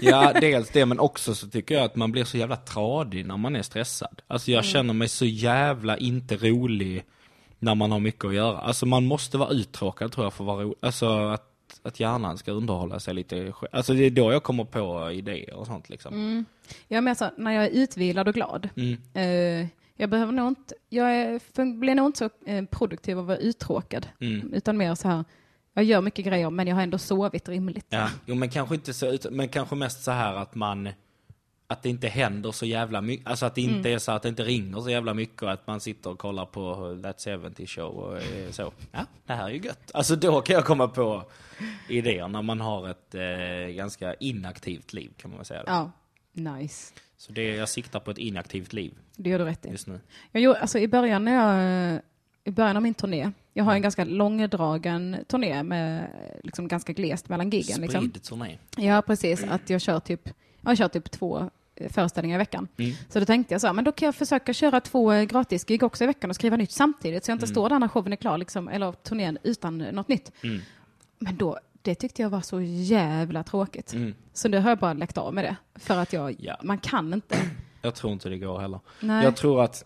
Ja, 0.00 0.32
dels 0.40 0.70
det, 0.70 0.86
men 0.86 1.00
också 1.00 1.34
så 1.34 1.48
tycker 1.48 1.74
jag 1.74 1.84
att 1.84 1.96
man 1.96 2.12
blir 2.12 2.24
så 2.24 2.38
jävla 2.38 2.56
tradig 2.56 3.26
när 3.26 3.36
man 3.36 3.56
är 3.56 3.62
stressad. 3.62 4.22
Alltså 4.26 4.50
jag 4.50 4.64
känner 4.64 4.94
mig 4.94 5.08
så 5.08 5.24
jävla 5.24 5.96
inte 5.96 6.36
rolig 6.36 7.04
när 7.58 7.74
man 7.74 7.92
har 7.92 8.00
mycket 8.00 8.24
att 8.24 8.34
göra. 8.34 8.58
Alltså 8.58 8.86
man 8.86 9.06
måste 9.06 9.38
vara 9.38 9.50
uttråkad 9.50 10.12
tror 10.12 10.26
jag 10.26 10.32
för 10.32 10.44
att 10.44 10.46
vara 10.46 10.62
rolig. 10.62 10.76
Alltså 10.80 11.06
att, 11.28 11.80
att 11.82 12.00
hjärnan 12.00 12.38
ska 12.38 12.52
underhålla 12.52 13.00
sig 13.00 13.14
lite. 13.14 13.52
Alltså 13.72 13.94
det 13.94 14.04
är 14.04 14.10
då 14.10 14.32
jag 14.32 14.42
kommer 14.42 14.64
på 14.64 15.10
idéer 15.10 15.54
och 15.54 15.66
sånt 15.66 15.88
liksom. 15.88 16.44
Jag 16.88 16.96
är 16.98 17.02
mer 17.02 17.14
så 17.14 17.30
när 17.36 17.52
jag 17.52 17.64
är 17.64 17.70
utvilad 17.70 18.28
och 18.28 18.34
glad. 18.34 18.68
Mm. 18.76 18.96
Eh, 19.14 19.68
jag 19.96 20.10
behöver 20.10 20.32
nog 20.32 20.48
inte, 20.48 20.74
jag 20.88 21.16
är, 21.16 21.74
blir 21.78 21.94
nog 21.94 22.06
inte 22.06 22.18
så 22.18 22.30
eh, 22.46 22.64
produktiv 22.64 23.18
av 23.18 23.24
att 23.24 23.28
vara 23.28 23.38
uttråkad. 23.38 24.08
Mm. 24.20 24.54
Utan 24.54 24.76
mer 24.76 24.94
så 24.94 25.08
här, 25.08 25.24
jag 25.76 25.84
gör 25.84 26.00
mycket 26.00 26.24
grejer 26.24 26.50
men 26.50 26.66
jag 26.66 26.74
har 26.74 26.82
ändå 26.82 26.98
sovit 26.98 27.48
rimligt. 27.48 27.86
Ja, 27.88 28.10
jo 28.26 28.34
men 28.34 28.50
kanske 28.50 28.74
inte 28.74 28.94
så, 28.94 29.06
ut- 29.06 29.26
men 29.30 29.48
kanske 29.48 29.74
mest 29.76 30.02
så 30.04 30.10
här 30.10 30.34
att 30.34 30.54
man 30.54 30.88
att 31.68 31.82
det 31.82 31.88
inte 31.88 32.08
händer 32.08 32.52
så 32.52 32.66
jävla 32.66 33.00
mycket, 33.00 33.26
alltså 33.26 33.46
att 33.46 33.54
det 33.54 33.60
inte 33.60 33.90
är 33.90 33.98
så 33.98 34.12
att 34.12 34.22
det 34.22 34.28
inte 34.28 34.42
ringer 34.44 34.80
så 34.80 34.90
jävla 34.90 35.14
mycket 35.14 35.42
och 35.42 35.52
att 35.52 35.66
man 35.66 35.80
sitter 35.80 36.10
och 36.10 36.18
kollar 36.18 36.46
på 36.46 36.98
That 37.02 37.24
70 37.42 37.66
Show 37.66 37.94
och 37.94 38.16
är 38.16 38.52
så, 38.52 38.72
ja, 38.92 39.00
det 39.26 39.32
här 39.32 39.44
är 39.44 39.50
ju 39.50 39.58
gött. 39.60 39.90
Alltså 39.94 40.16
då 40.16 40.40
kan 40.40 40.54
jag 40.54 40.64
komma 40.64 40.88
på 40.88 41.22
idéer 41.88 42.28
när 42.28 42.42
man 42.42 42.60
har 42.60 42.88
ett 42.88 43.14
eh, 43.14 43.74
ganska 43.74 44.14
inaktivt 44.14 44.92
liv 44.92 45.10
kan 45.16 45.30
man 45.30 45.38
väl 45.38 45.46
säga. 45.46 45.60
Då. 45.66 45.72
Ja, 45.72 45.90
nice. 46.32 46.94
Så 47.16 47.32
det, 47.32 47.42
jag 47.56 47.68
siktar 47.68 48.00
på 48.00 48.10
ett 48.10 48.18
inaktivt 48.18 48.72
liv 48.72 48.94
Det 49.16 49.30
gör 49.30 49.38
du 49.38 49.44
rätt 49.44 49.66
i. 49.66 49.68
just 49.70 49.86
nu. 49.86 50.00
Jag 50.32 50.42
gjorde, 50.42 50.60
alltså 50.60 50.78
i 50.78 50.88
början 50.88 51.24
när 51.24 51.32
jag, 51.34 52.00
i 52.44 52.50
början 52.50 52.76
av 52.76 52.82
min 52.82 52.94
turné, 52.94 53.30
jag 53.56 53.64
har 53.64 53.74
en 53.74 53.82
ganska 53.82 54.04
långdragen 54.04 55.16
turné 55.28 55.62
med 55.62 56.10
liksom 56.42 56.68
ganska 56.68 56.92
glest 56.92 57.28
mellan 57.28 57.50
giggen. 57.50 57.80
Liksom. 57.80 58.08
Spridd 58.10 58.22
turné. 58.22 58.58
Ja, 58.76 59.02
precis. 59.02 59.44
Att 59.44 59.70
jag 59.70 59.80
kör 59.80 60.00
typ, 60.00 60.28
jag 60.60 60.76
kör 60.78 60.88
typ 60.88 61.10
två 61.10 61.50
eh, 61.76 61.90
föreställningar 61.92 62.36
i 62.36 62.38
veckan. 62.38 62.68
Mm. 62.76 62.92
Så 63.08 63.18
då 63.18 63.24
tänkte 63.24 63.54
jag 63.54 63.60
så 63.60 63.66
här, 63.66 63.74
men 63.74 63.84
då 63.84 63.92
kan 63.92 64.06
jag 64.06 64.14
försöka 64.14 64.52
köra 64.52 64.80
två 64.80 65.12
eh, 65.12 65.22
gratisgig 65.24 65.82
också 65.82 66.04
i 66.04 66.06
veckan 66.06 66.30
och 66.30 66.36
skriva 66.36 66.56
nytt 66.56 66.70
samtidigt 66.70 67.24
så 67.24 67.30
jag 67.30 67.34
Mm. 67.34 67.42
inte 67.44 67.52
står 67.52 67.68
där 67.68 67.78
när 67.78 67.88
showen 67.88 68.12
är 68.12 68.16
klar, 68.16 68.38
liksom, 68.38 68.68
eller 68.68 68.92
turnén 68.92 69.38
utan 69.42 69.78
något 69.78 70.08
nytt. 70.08 70.32
Mm. 70.42 70.60
Men 71.18 71.36
då, 71.36 71.58
det 71.82 71.94
tyckte 71.94 72.22
jag 72.22 72.30
var 72.30 72.40
så 72.40 72.60
jävla 72.60 73.42
tråkigt. 73.42 73.92
Mm. 73.92 74.14
Så 74.32 74.48
nu 74.48 74.58
har 74.58 74.68
jag 74.68 74.78
bara 74.78 74.92
läckt 74.92 75.18
av 75.18 75.34
med 75.34 75.44
det. 75.44 75.56
För 75.74 75.96
att 75.98 76.12
jag, 76.12 76.36
Ja. 76.38 76.56
man 76.62 76.78
kan 76.78 77.14
inte. 77.14 77.36
Jag 77.82 77.94
tror 77.94 78.12
inte 78.12 78.28
det 78.28 78.38
går 78.38 78.58
heller. 78.60 78.80
Nej. 79.00 79.24
Jag 79.24 79.36
tror 79.36 79.62
att, 79.64 79.84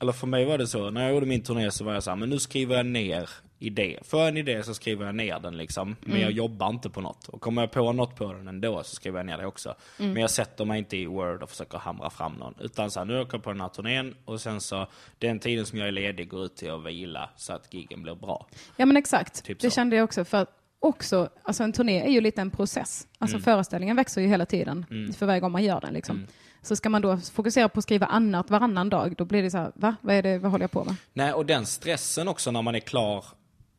eller 0.00 0.12
för 0.12 0.26
mig 0.26 0.44
var 0.44 0.58
det 0.58 0.66
så, 0.66 0.90
när 0.90 1.02
jag 1.02 1.14
gjorde 1.14 1.26
min 1.26 1.42
turné 1.42 1.70
så 1.70 1.84
var 1.84 1.94
jag 1.94 2.02
så 2.02 2.10
här, 2.10 2.16
men 2.16 2.30
nu 2.30 2.38
skriver 2.38 2.76
jag 2.76 2.86
ner 2.86 3.30
idé. 3.58 3.98
Får 4.02 4.20
jag 4.20 4.28
en 4.28 4.36
idé 4.36 4.62
så 4.62 4.74
skriver 4.74 5.06
jag 5.06 5.14
ner 5.14 5.38
den 5.40 5.56
liksom. 5.56 5.96
Men 6.00 6.20
jag 6.20 6.30
jobbar 6.30 6.68
inte 6.68 6.90
på 6.90 7.00
något. 7.00 7.28
Och 7.28 7.40
kommer 7.40 7.62
jag 7.62 7.70
på 7.70 7.92
något 7.92 8.16
på 8.16 8.32
den 8.32 8.48
ändå 8.48 8.82
så 8.82 8.94
skriver 8.94 9.18
jag 9.18 9.26
ner 9.26 9.38
det 9.38 9.46
också. 9.46 9.74
Men 9.98 10.16
jag 10.16 10.30
sätter 10.30 10.64
mig 10.64 10.78
inte 10.78 10.96
i 10.96 11.06
Word 11.06 11.42
och 11.42 11.50
försöker 11.50 11.78
hamra 11.78 12.10
fram 12.10 12.32
någon. 12.32 12.54
Utan 12.60 12.90
så 12.90 13.00
här, 13.00 13.04
nu 13.04 13.20
åker 13.20 13.34
jag 13.34 13.42
på 13.44 13.50
den 13.50 13.60
här 13.60 13.68
turnén 13.68 14.14
och 14.24 14.40
sen 14.40 14.60
så, 14.60 14.86
den 15.18 15.38
tiden 15.38 15.66
som 15.66 15.78
jag 15.78 15.88
är 15.88 15.92
ledig 15.92 16.28
går 16.28 16.44
ut 16.44 16.56
till 16.56 16.70
att 16.70 16.84
vila 16.84 17.30
så 17.36 17.52
att 17.52 17.74
giggen 17.74 18.02
blir 18.02 18.14
bra. 18.14 18.46
Ja 18.76 18.86
men 18.86 18.96
exakt, 18.96 19.44
Typ 19.44 19.60
det 19.60 19.70
så. 19.70 19.74
kände 19.74 19.96
jag 19.96 20.04
också. 20.04 20.24
För 20.24 20.46
också, 20.78 21.28
alltså 21.42 21.62
en 21.62 21.72
turné 21.72 22.00
är 22.00 22.10
ju 22.10 22.20
lite 22.20 22.40
en 22.40 22.50
process. 22.50 23.06
Alltså 23.18 23.38
föreställningen 23.38 23.96
växer 23.96 24.20
ju 24.20 24.26
hela 24.28 24.46
tiden 24.46 24.86
för 25.18 25.26
varje 25.26 25.40
gång 25.40 25.52
man 25.52 25.64
gör 25.64 25.80
den. 25.80 25.94
Liksom. 25.94 26.26
Så 26.64 26.76
ska 26.76 26.88
man 26.88 27.02
då 27.02 27.16
fokusera 27.16 27.68
på 27.68 27.78
att 27.78 27.84
skriva 27.84 28.06
annat 28.06 28.50
varannan 28.50 28.90
dag, 28.90 29.14
då 29.16 29.24
blir 29.24 29.42
det 29.42 29.50
så 29.50 29.58
här, 29.58 29.72
va? 29.74 29.96
Vad, 30.00 30.14
är 30.14 30.22
det, 30.22 30.38
vad 30.38 30.50
håller 30.50 30.62
jag 30.62 30.70
på 30.70 30.84
med? 30.84 30.96
Nej, 31.12 31.32
och 31.32 31.46
den 31.46 31.66
stressen 31.66 32.28
också 32.28 32.50
när 32.50 32.62
man 32.62 32.74
är 32.74 32.80
klar. 32.80 33.24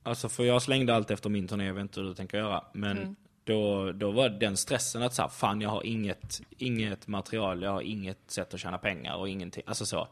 Alltså 0.04 0.30
för 0.30 0.44
jag 0.44 0.62
slängde 0.62 0.96
allt 0.96 1.12
efter 1.12 1.30
min 1.30 1.48
turné, 1.48 1.66
jag 1.66 1.74
vet 1.74 1.82
inte 1.82 2.00
hur 2.00 2.08
du 2.08 2.14
tänker 2.16 2.38
göra. 2.38 2.64
Men 2.74 3.16
då, 3.44 3.92
då 3.92 4.12
var 4.12 4.30
den 4.30 4.58
stressen 4.58 5.02
att 5.04 5.14
säga, 5.14 5.30
fan 5.30 5.62
jag 5.62 5.70
har 5.70 5.86
inget, 5.86 6.42
inget 6.58 7.08
material, 7.08 7.62
jag 7.62 7.72
har 7.72 7.82
inget 7.82 8.32
sätt 8.32 8.54
att 8.54 8.60
tjäna 8.60 8.78
pengar 8.78 9.16
och 9.16 9.30
ingenting. 9.30 9.64
Alltså 9.68 9.86
så. 9.86 10.08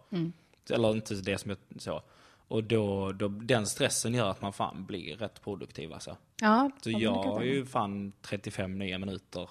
Eller 0.69 0.91
inte 0.91 1.15
det 1.15 1.37
som 1.37 1.49
jag, 1.49 1.81
så. 1.81 2.01
Och 2.47 2.63
då, 2.63 3.11
då, 3.11 3.27
den 3.27 3.67
stressen 3.67 4.13
gör 4.13 4.29
att 4.29 4.41
man 4.41 4.53
fan 4.53 4.85
blir 4.85 5.15
rätt 5.15 5.43
produktiv 5.43 5.93
alltså. 5.93 6.17
Ja, 6.41 6.69
Så 6.81 6.91
jag 6.91 7.13
har 7.13 7.41
ju 7.41 7.65
fan 7.65 8.13
35 8.21 8.79
nya 8.79 8.97
minuter 8.97 9.49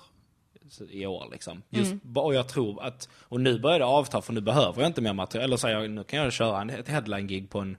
i 0.91 1.07
år 1.07 1.29
liksom. 1.33 1.53
Mm. 1.53 1.85
Just, 1.85 1.95
Och 2.15 2.35
jag 2.35 2.49
tror 2.49 2.83
att, 2.83 3.09
och 3.15 3.41
nu 3.41 3.59
börjar 3.59 3.79
det 3.79 3.85
avta 3.85 4.23
för 4.23 4.33
nu 4.33 4.41
behöver 4.41 4.83
jag 4.83 4.91
inte 4.91 5.01
mer 5.01 5.13
material. 5.13 5.45
Eller 5.45 5.57
så 5.57 5.69
jag, 5.69 5.91
nu 5.91 6.05
kan 6.05 6.19
jag 6.19 6.33
köra 6.33 6.61
en, 6.61 6.71
ett 6.71 6.89
headline-gig 6.89 7.51
på 7.51 7.59
en 7.59 7.77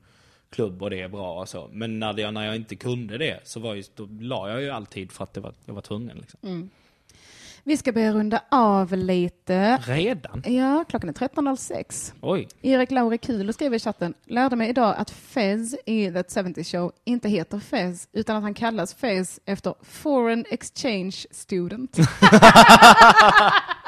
klubb 0.49 0.84
och 0.84 0.89
det 0.89 1.01
är 1.01 1.07
bra 1.07 1.41
och 1.41 1.49
så. 1.49 1.69
Men 1.71 1.99
när, 1.99 2.13
det, 2.13 2.31
när 2.31 2.45
jag 2.45 2.55
inte 2.55 2.75
kunde 2.75 3.17
det 3.17 3.39
så 3.43 3.59
var 3.59 3.73
ju, 3.73 3.84
då 3.95 4.07
la 4.19 4.49
jag 4.49 4.61
ju 4.61 4.69
alltid 4.69 5.11
för 5.11 5.23
att 5.23 5.34
det 5.34 5.41
var, 5.41 5.53
jag 5.65 5.73
var 5.73 5.81
tvungen 5.81 6.17
liksom. 6.17 6.39
Mm. 6.43 6.69
Vi 7.66 7.78
ska 7.78 7.91
börja 7.91 8.14
runda 8.14 8.41
av 8.51 8.97
lite. 8.97 9.78
Redan? 9.78 10.43
Ja, 10.45 10.86
klockan 10.89 11.09
är 11.09 11.14
13.06. 11.14 12.14
Oj. 12.22 12.47
Erik 12.61 12.91
Lauri 12.91 13.18
Kulo 13.18 13.53
skriver 13.53 13.76
i 13.76 13.80
chatten, 13.80 14.14
lärde 14.26 14.55
mig 14.55 14.70
idag 14.70 14.95
att 14.97 15.09
Fez 15.09 15.76
i 15.86 16.11
The 16.11 16.43
70 16.43 16.64
Show 16.64 16.91
inte 17.05 17.30
heter 17.30 17.59
Fez, 17.59 18.07
utan 18.14 18.36
att 18.36 18.43
han 18.43 18.53
kallas 18.53 18.93
Fez 18.93 19.39
efter 19.45 19.76
Foreign 19.82 20.45
Exchange 20.49 21.16
Student. 21.32 21.97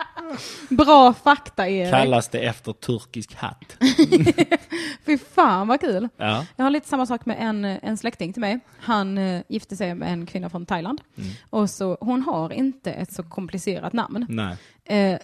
Bra 0.70 1.14
fakta, 1.14 1.70
Erik. 1.70 1.92
Kallas 1.94 2.30
det 2.30 2.40
efter 2.40 2.74
turkisk 2.74 3.36
hatt? 3.36 3.78
Fy 5.06 5.18
fan 5.18 5.68
vad 5.68 5.82
kul. 5.82 6.10
Ja. 6.18 6.46
Jag 6.56 6.66
har 6.66 6.70
lite 6.70 6.88
samma 6.88 7.06
sak 7.06 7.26
med 7.26 7.38
en, 7.40 7.66
en 7.66 7.98
släkting 7.98 8.34
till 8.34 8.42
mig. 8.42 8.60
Han 8.80 9.18
eh, 9.18 9.42
gifte 9.48 9.76
sig 9.76 9.96
med 9.96 10.14
en 10.14 10.26
kvinna 10.26 10.50
från 10.50 10.66
Thailand. 10.66 11.02
Mm. 11.18 11.30
Och 11.50 11.70
så, 11.70 11.98
hon 12.02 12.22
har 12.22 12.54
inte 12.54 12.92
ett 12.92 13.12
så 13.12 13.24
komplicerat 13.24 13.94
namn. 13.94 14.26
Nej. 14.30 14.58
Eh, 14.86 15.20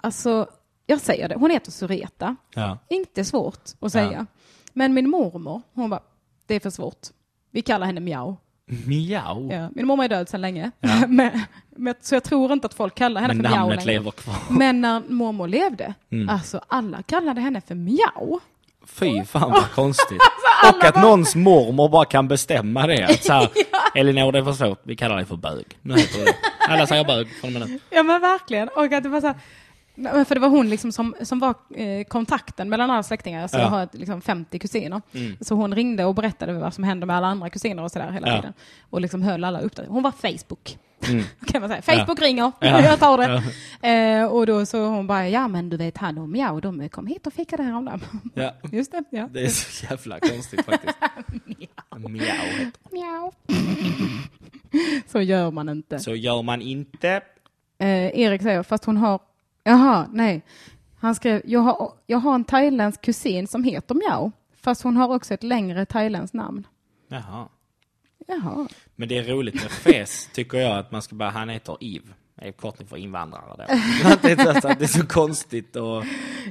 alltså, 0.00 0.46
jag 0.86 1.00
säger 1.00 1.28
det, 1.28 1.34
hon 1.34 1.50
heter 1.50 1.70
Sureta. 1.70 2.36
Ja. 2.54 2.78
Inte 2.88 3.24
svårt 3.24 3.70
att 3.80 3.92
säga. 3.92 4.26
Men 4.72 4.94
min 4.94 5.10
mormor, 5.10 5.62
hon 5.74 5.90
bara, 5.90 6.02
det 6.46 6.54
är 6.54 6.60
för 6.60 6.70
svårt. 6.70 7.08
Vi 7.50 7.62
kallar 7.62 7.86
henne 7.86 8.00
Miao. 8.00 8.36
Miau. 8.86 9.52
Ja, 9.52 9.68
min 9.74 9.86
mormor 9.86 10.04
är 10.04 10.08
död 10.08 10.28
sedan 10.28 10.40
länge. 10.40 10.70
Ja. 10.80 10.88
men, 11.08 11.40
men, 11.76 11.94
så 12.00 12.14
jag 12.14 12.24
tror 12.24 12.52
inte 12.52 12.66
att 12.66 12.74
folk 12.74 12.94
kallar 12.94 13.20
henne 13.20 13.34
Men 13.34 13.50
för 13.50 13.56
namnet 13.58 13.76
längre. 13.86 13.98
lever 13.98 14.10
kvar. 14.10 14.36
Men 14.50 14.80
när 14.80 15.02
mormor 15.08 15.48
levde, 15.48 15.94
Mm. 16.12 16.28
alltså 16.28 16.60
alla 16.68 17.02
kallade 17.02 17.40
henne 17.40 17.60
för 17.60 17.74
Miao. 17.74 18.40
Fy 18.86 19.24
fan 19.24 19.50
vad 19.50 19.70
konstigt. 19.70 20.22
och 20.72 20.84
att 20.84 20.96
någons 21.02 21.34
mormor 21.36 21.88
bara 21.88 22.04
kan 22.04 22.28
bestämma 22.28 22.86
det. 22.86 23.04
Att 23.04 23.24
så 23.24 23.32
här, 23.32 23.48
Elinor 23.94 24.32
det 24.32 24.38
är 24.38 24.44
för 24.44 24.52
svårt, 24.52 24.80
vi 24.82 24.96
kallar 24.96 25.16
dig 25.16 25.24
för 25.24 25.36
bög. 25.36 25.64
Nu 25.82 25.96
heter 25.96 26.18
du. 26.24 26.32
Alla 26.68 26.86
säger 26.86 27.04
bög 27.04 27.28
från 27.40 27.54
och 27.56 27.60
med 27.60 27.68
nu. 27.70 27.78
Ja 27.90 28.02
men 28.02 28.20
verkligen. 28.20 28.68
Och 28.68 28.92
att 28.92 29.02
det 29.02 29.08
var 29.08 29.20
så 29.20 29.26
här, 29.26 29.36
Nej, 30.00 30.24
för 30.24 30.34
det 30.34 30.40
var 30.40 30.48
hon 30.48 30.68
liksom 30.70 30.92
som, 30.92 31.14
som 31.22 31.38
var 31.38 31.54
eh, 31.74 32.04
kontakten 32.04 32.68
mellan 32.68 32.90
alla 32.90 33.02
släktingar. 33.02 33.46
Så 33.48 33.56
Ja. 33.56 33.60
jag 33.62 33.68
har 33.68 33.82
ett, 33.82 33.94
liksom 33.94 34.20
50 34.20 34.58
kusiner. 34.58 35.02
Mm. 35.12 35.36
Så 35.40 35.54
hon 35.54 35.74
ringde 35.74 36.04
och 36.04 36.14
berättade 36.14 36.52
vad 36.52 36.74
som 36.74 36.84
hände 36.84 37.06
med 37.06 37.16
alla 37.16 37.26
andra 37.26 37.50
kusiner 37.50 37.82
och 37.82 37.90
sådär 37.92 38.10
hela 38.10 38.28
Ja. 38.28 38.36
tiden. 38.36 38.52
Och 38.90 39.00
liksom 39.00 39.22
höll 39.22 39.44
alla 39.44 39.60
uppdaterade. 39.60 39.92
Hon 39.92 40.02
var 40.02 40.10
Facebook. 40.12 40.78
Mm. 41.08 41.24
Kan 41.46 41.60
man 41.60 41.70
säga. 41.70 41.82
Facebook 41.82 42.20
ringer, 42.22 42.52
Ja. 42.60 42.80
jag 42.84 42.98
tar 42.98 43.18
det. 43.18 43.42
Eh, 43.88 44.24
och 44.26 44.46
då 44.46 44.66
så 44.66 44.86
hon 44.86 45.06
bara, 45.06 45.28
ja 45.28 45.48
men 45.48 45.68
du 45.70 45.76
vet 45.76 45.98
han 45.98 46.18
och 46.18 46.28
Miao, 46.28 46.60
de 46.60 46.88
kom 46.88 47.06
hit 47.06 47.26
och 47.26 47.32
fikade 47.32 47.62
häromdagen. 47.62 48.00
Ja. 48.34 48.54
Just 48.72 48.92
det, 48.92 49.04
ja. 49.10 49.28
Det 49.32 49.40
är 49.44 49.48
så 49.48 49.86
jävla 49.90 50.20
konstigt 50.20 50.64
faktiskt. 50.64 50.98
Miao. 52.90 53.32
så 55.06 55.20
gör 55.20 55.50
man 55.50 55.68
inte. 55.68 55.98
Så 55.98 56.14
gör 56.14 56.42
man 56.42 56.62
inte. 56.62 57.20
Eh, 57.78 57.88
Erik 58.20 58.42
säger, 58.42 58.62
fast 58.62 58.84
hon 58.84 58.96
har, 58.96 59.20
jaha, 59.64 60.08
nej. 60.12 60.42
Han 61.00 61.14
skrev, 61.14 61.42
jag 61.44 61.60
har, 61.60 61.92
jag 62.06 62.18
har 62.18 62.34
en 62.34 62.44
thailändsk 62.44 63.00
kusin 63.00 63.46
som 63.46 63.64
heter 63.64 63.94
Miao, 63.94 64.32
fast 64.62 64.82
hon 64.82 64.96
har 64.96 65.14
också 65.14 65.34
ett 65.34 65.42
längre 65.42 65.86
thailändskt 65.86 66.34
namn. 66.34 66.66
Jaha. 67.08 67.48
Jaha. 68.26 68.68
Men 68.96 69.08
det 69.08 69.18
är 69.18 69.24
roligt 69.24 69.54
med 69.54 69.70
fes, 69.70 70.28
tycker 70.34 70.58
jag, 70.58 70.78
att 70.78 70.92
man 70.92 71.02
ska 71.02 71.14
bara, 71.14 71.30
han 71.30 71.48
heter 71.48 71.76
Iv. 71.80 72.14
Det 72.34 72.48
är 72.48 72.52
kortning 72.52 72.88
för 72.88 72.96
invandrare 72.96 73.44
då. 73.48 73.56
Det, 74.22 74.32
är 74.32 74.60
så, 74.60 74.68
det 74.68 74.84
är 74.84 74.86
så 74.86 75.06
konstigt 75.06 75.76
och... 75.76 76.04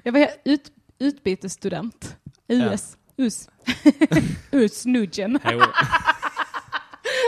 Jag 0.04 0.12
var 0.12 0.28
ut, 0.44 0.72
utbytesstudent. 1.00 2.18
US. 2.48 2.98
US. 3.18 3.50
US 4.52 4.86
Nugent. 4.86 5.44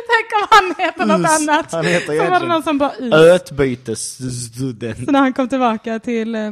Tänk 0.07 0.41
om 0.41 0.47
han 0.49 0.75
heter 0.85 1.05
något 1.05 1.19
US. 1.19 1.49
annat. 1.49 1.71
Han 1.71 1.85
heter 1.85 2.23
Så 2.25 2.29
var 2.29 2.39
det 2.39 2.47
någon 2.47 2.63
som 2.63 2.77
bara 2.77 2.91
US. 2.99 3.13
Ötbytesstudent. 3.13 5.05
Så 5.05 5.11
när 5.11 5.19
han 5.19 5.33
kom 5.33 5.49
tillbaka 5.49 5.99
till 5.99 6.35
eh, 6.35 6.51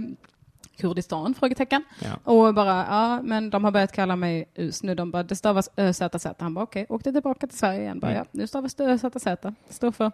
Kurdistan? 0.78 1.34
Frågetecken. 1.40 1.84
Ja. 2.00 2.32
Och 2.34 2.54
bara, 2.54 2.86
ja, 2.90 3.22
men 3.24 3.50
de 3.50 3.64
har 3.64 3.72
börjat 3.72 3.92
kalla 3.92 4.16
mig 4.16 4.50
US 4.56 4.84
nu. 4.84 4.96
De 4.96 5.12
bara, 5.12 5.24
det 5.24 5.36
stavas 5.36 5.70
ÖZZ. 5.78 6.26
Han 6.40 6.54
bara, 6.54 6.64
okej, 6.64 6.86
åkte 6.90 7.12
tillbaka 7.12 7.48
till 7.48 7.58
Sverige 7.58 7.82
igen. 7.82 8.00
Bara, 8.00 8.12
Mm. 8.12 8.24
ja, 8.24 8.30
nu 8.40 8.48
stavas 8.48 8.76
det 8.76 8.84
ÖZZ. 8.84 9.04
Det 9.24 9.54
står 9.70 9.92
för 9.92 10.12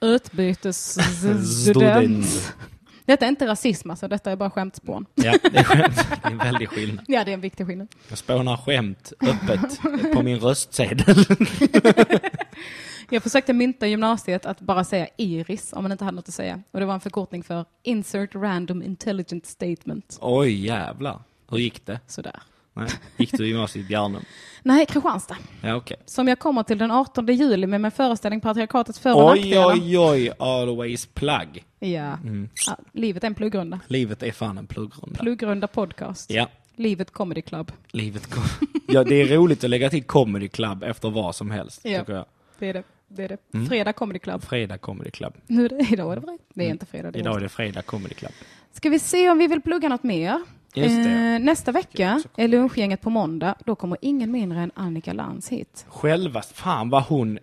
utbytesstudent. 0.00 2.54
Detta 3.06 3.24
är 3.24 3.28
inte 3.28 3.46
rasism 3.46 3.90
alltså, 3.90 4.08
detta 4.08 4.30
är 4.32 4.36
bara 4.36 4.50
skämtspån. 4.50 5.06
Ja, 5.14 5.34
det 5.42 5.58
är 5.58 5.64
skämt. 5.64 5.96
Det 6.22 6.28
är 6.28 6.30
en 6.30 6.38
väldig 6.38 6.68
skillnad. 6.68 7.04
Ja, 7.08 7.24
det 7.24 7.30
är 7.30 7.34
en 7.34 7.40
viktig 7.40 7.66
skillnad. 7.66 7.88
Jag 8.08 8.18
spånar 8.18 8.56
skämt 8.56 9.12
öppet 9.20 9.80
på 10.12 10.22
min 10.22 10.38
röstsedel. 10.40 11.16
Jag 13.10 13.22
försökte 13.22 13.52
mynta 13.52 13.86
gymnasiet 13.86 14.46
att 14.46 14.60
bara 14.60 14.84
säga 14.84 15.08
iris 15.16 15.72
om 15.72 15.82
man 15.82 15.92
inte 15.92 16.04
hade 16.04 16.16
något 16.16 16.28
att 16.28 16.34
säga. 16.34 16.62
Och 16.70 16.80
det 16.80 16.86
var 16.86 16.94
en 16.94 17.00
förkortning 17.00 17.42
för 17.42 17.64
insert 17.82 18.34
random 18.34 18.82
intelligent 18.82 19.46
statement. 19.46 20.18
Oj, 20.20 20.66
jävlar. 20.66 21.22
Hur 21.50 21.58
gick 21.58 21.86
det? 21.86 22.00
Sådär. 22.06 22.42
Nej. 22.76 22.88
Gick 23.16 23.32
du 23.32 23.46
gymnasiet 23.48 23.84
i 23.84 23.88
Bjärnum? 23.88 24.22
Nej, 24.62 24.86
Kristianstad. 24.86 25.36
Ja, 25.62 25.74
okej. 25.76 25.96
Som 26.06 26.28
jag 26.28 26.38
kommer 26.38 26.62
till 26.62 26.78
den 26.78 26.90
18 26.90 27.26
juli 27.26 27.66
med 27.66 27.80
min 27.80 27.90
föreställning 27.90 28.40
Patriarkatets 28.40 28.98
för 28.98 29.14
och 29.14 29.30
Oj, 29.32 29.58
oj, 29.58 29.98
oj. 29.98 30.30
Always 30.38 31.06
plug. 31.06 31.64
Ja. 31.78 32.18
ja. 32.66 32.76
Livet 32.92 33.22
är 33.22 33.26
en 33.26 33.34
pluggrunda. 33.34 33.80
Livet 33.86 34.22
är 34.22 34.32
fan 34.32 34.58
en 34.58 34.66
pluggrunda. 34.66 35.18
Pluggrunda 35.20 35.66
podcast. 35.66 36.30
Ja, 36.30 36.48
Livet 36.76 37.10
Comedy 37.10 37.42
Club. 37.42 37.72
livet 37.90 38.34
går. 38.34 38.44
Ja, 38.88 39.04
det 39.04 39.14
är 39.22 39.26
roligt 39.36 39.64
att 39.64 39.70
lägga 39.70 39.90
till 39.90 40.04
comedy 40.04 40.48
club 40.48 40.82
efter 40.84 41.10
vad 41.10 41.34
som 41.36 41.50
helst, 41.50 41.80
Ja. 41.84 41.98
tycker 42.00 42.12
jag. 42.12 42.24
Det 42.58 42.68
är 42.68 42.74
det. 42.74 42.82
Det 43.08 43.24
är 43.24 43.28
det. 43.28 43.36
Mm. 43.54 43.66
Fredag 43.66 43.92
Comedy 43.92 44.18
Club. 44.18 44.42
Fredag 44.42 44.78
comedy 44.78 45.10
club. 45.10 45.34
Nu 45.46 45.66
idag 45.90 46.12
är 46.12 46.16
det 46.16 46.20
fredag. 46.22 46.38
Det 46.54 46.64
är 46.66 46.70
inte 46.70 46.86
fredag. 46.86 47.10
Det 47.10 47.18
Idag 47.18 47.36
är 47.36 47.40
det 47.40 47.48
fredag 47.48 47.82
comedy 47.82 48.14
club. 48.14 48.32
Ska 48.72 48.88
vi 48.90 48.98
se 48.98 49.30
om 49.30 49.38
vi 49.38 49.46
vill 49.46 49.60
plugga 49.60 49.88
något 49.88 50.02
mer? 50.02 50.40
Eh, 50.76 51.38
nästa 51.40 51.72
vecka 51.72 52.22
är 52.36 52.48
lunchgänget 52.48 53.00
på 53.00 53.10
måndag. 53.10 53.54
Då 53.64 53.74
kommer 53.74 53.98
ingen 54.00 54.30
mindre 54.30 54.58
än 54.60 54.70
Annika 54.74 55.12
Lantz 55.12 55.48
hit. 55.48 55.86
Självast, 55.88 56.56
fan 56.56 56.90
vad 56.90 57.02
hon 57.02 57.38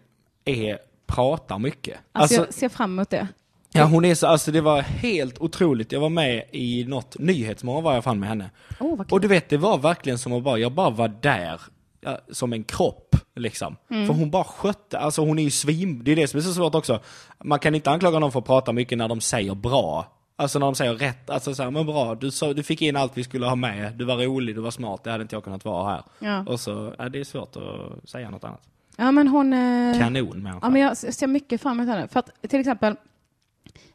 är, 0.46 0.78
pratar 1.06 1.60
mycket. 1.60 1.98
Alltså, 2.12 2.36
Alltså, 2.42 2.48
jag 2.48 2.54
ser 2.54 2.70
fram 2.78 2.92
emot 2.94 3.10
det. 3.10 3.28
ja, 3.72 3.86
hon 3.86 4.06
är 4.06 4.16
så, 4.16 4.28
alltså 4.28 4.52
det 4.52 4.62
var 4.62 4.82
helt 4.82 5.42
otroligt. 5.42 5.92
Jag 5.92 6.00
var 6.00 6.10
med 6.10 6.44
i 6.52 6.86
något 6.88 7.20
nyhetsmorgon 7.20 7.84
var 7.84 7.94
jag 7.94 8.04
fan 8.04 8.20
med 8.20 8.30
henne. 8.30 8.50
Kul. 8.80 9.06
Och 9.10 9.22
du 9.22 9.28
vet, 9.28 9.50
det 9.50 9.58
var 9.58 9.78
verkligen 9.78 10.18
som 10.18 10.34
att 10.34 10.44
bara, 10.44 10.58
jag 10.58 10.72
bara 10.72 10.90
var 10.90 11.08
där, 11.22 11.62
ja, 12.02 12.20
som 12.32 12.54
en 12.54 12.64
kropp, 12.64 13.16
liksom. 13.36 13.76
Mm. 13.90 14.08
För 14.08 14.14
hon 14.14 14.32
bara 14.32 14.44
skötte, 14.44 15.00
alltså 15.00 15.26
hon 15.26 15.40
är 15.40 15.44
ju 15.44 15.52
svim, 15.52 16.04
det 16.04 16.12
är 16.12 16.16
det 16.16 16.28
som 16.28 16.38
är 16.38 16.42
så 16.42 16.54
svårt 16.54 16.76
också. 16.76 17.00
Man 17.44 17.60
kan 17.60 17.76
inte 17.76 17.92
anklaga 17.92 18.20
någon 18.20 18.32
för 18.32 18.40
att 18.40 18.46
prata 18.46 18.72
mycket 18.74 18.98
när 18.98 19.08
de 19.08 19.22
säger 19.22 19.56
bra. 19.56 20.08
Alltså 20.44 20.60
när 20.60 20.66
de 20.66 20.76
säger 20.76 20.94
rätt, 20.94 21.30
alltså 21.30 21.56
så 21.56 21.64
här, 21.64 21.72
men 21.72 21.86
bra, 21.86 22.16
du, 22.16 22.32
sa, 22.32 22.54
du 22.54 22.64
fick 22.64 22.82
in 22.82 22.96
allt 22.96 23.18
vi 23.18 23.24
skulle 23.24 23.46
ha 23.46 23.56
med, 23.56 23.94
du 23.94 24.06
var 24.06 24.18
rolig, 24.18 24.56
du 24.56 24.62
var 24.62 24.72
smart, 24.72 25.04
det 25.04 25.12
hade 25.12 25.22
inte 25.22 25.36
jag 25.36 25.44
kunnat 25.44 25.66
vara 25.66 25.92
här. 25.92 26.04
Ja. 26.20 26.46
Och 26.52 26.60
så, 26.60 26.94
ja, 26.98 27.10
det 27.10 27.20
är 27.20 27.24
svårt 27.24 27.56
att 27.56 28.10
säga 28.10 28.30
något 28.30 28.44
annat. 28.44 28.62
Ja, 28.98 29.12
men 29.12 29.28
hon... 29.28 29.54
eh, 29.54 30.00
Kanon 30.00 30.44
människa. 30.44 30.60
Ja, 30.62 30.70
men 30.70 30.82
jag 30.82 30.98
ser 30.98 31.28
mycket 31.28 31.62
fram 31.62 31.80
emot 31.80 31.96
henne. 31.96 32.08
För 32.08 32.20
att 32.20 32.30
till 32.50 32.60
exempel, 32.60 32.96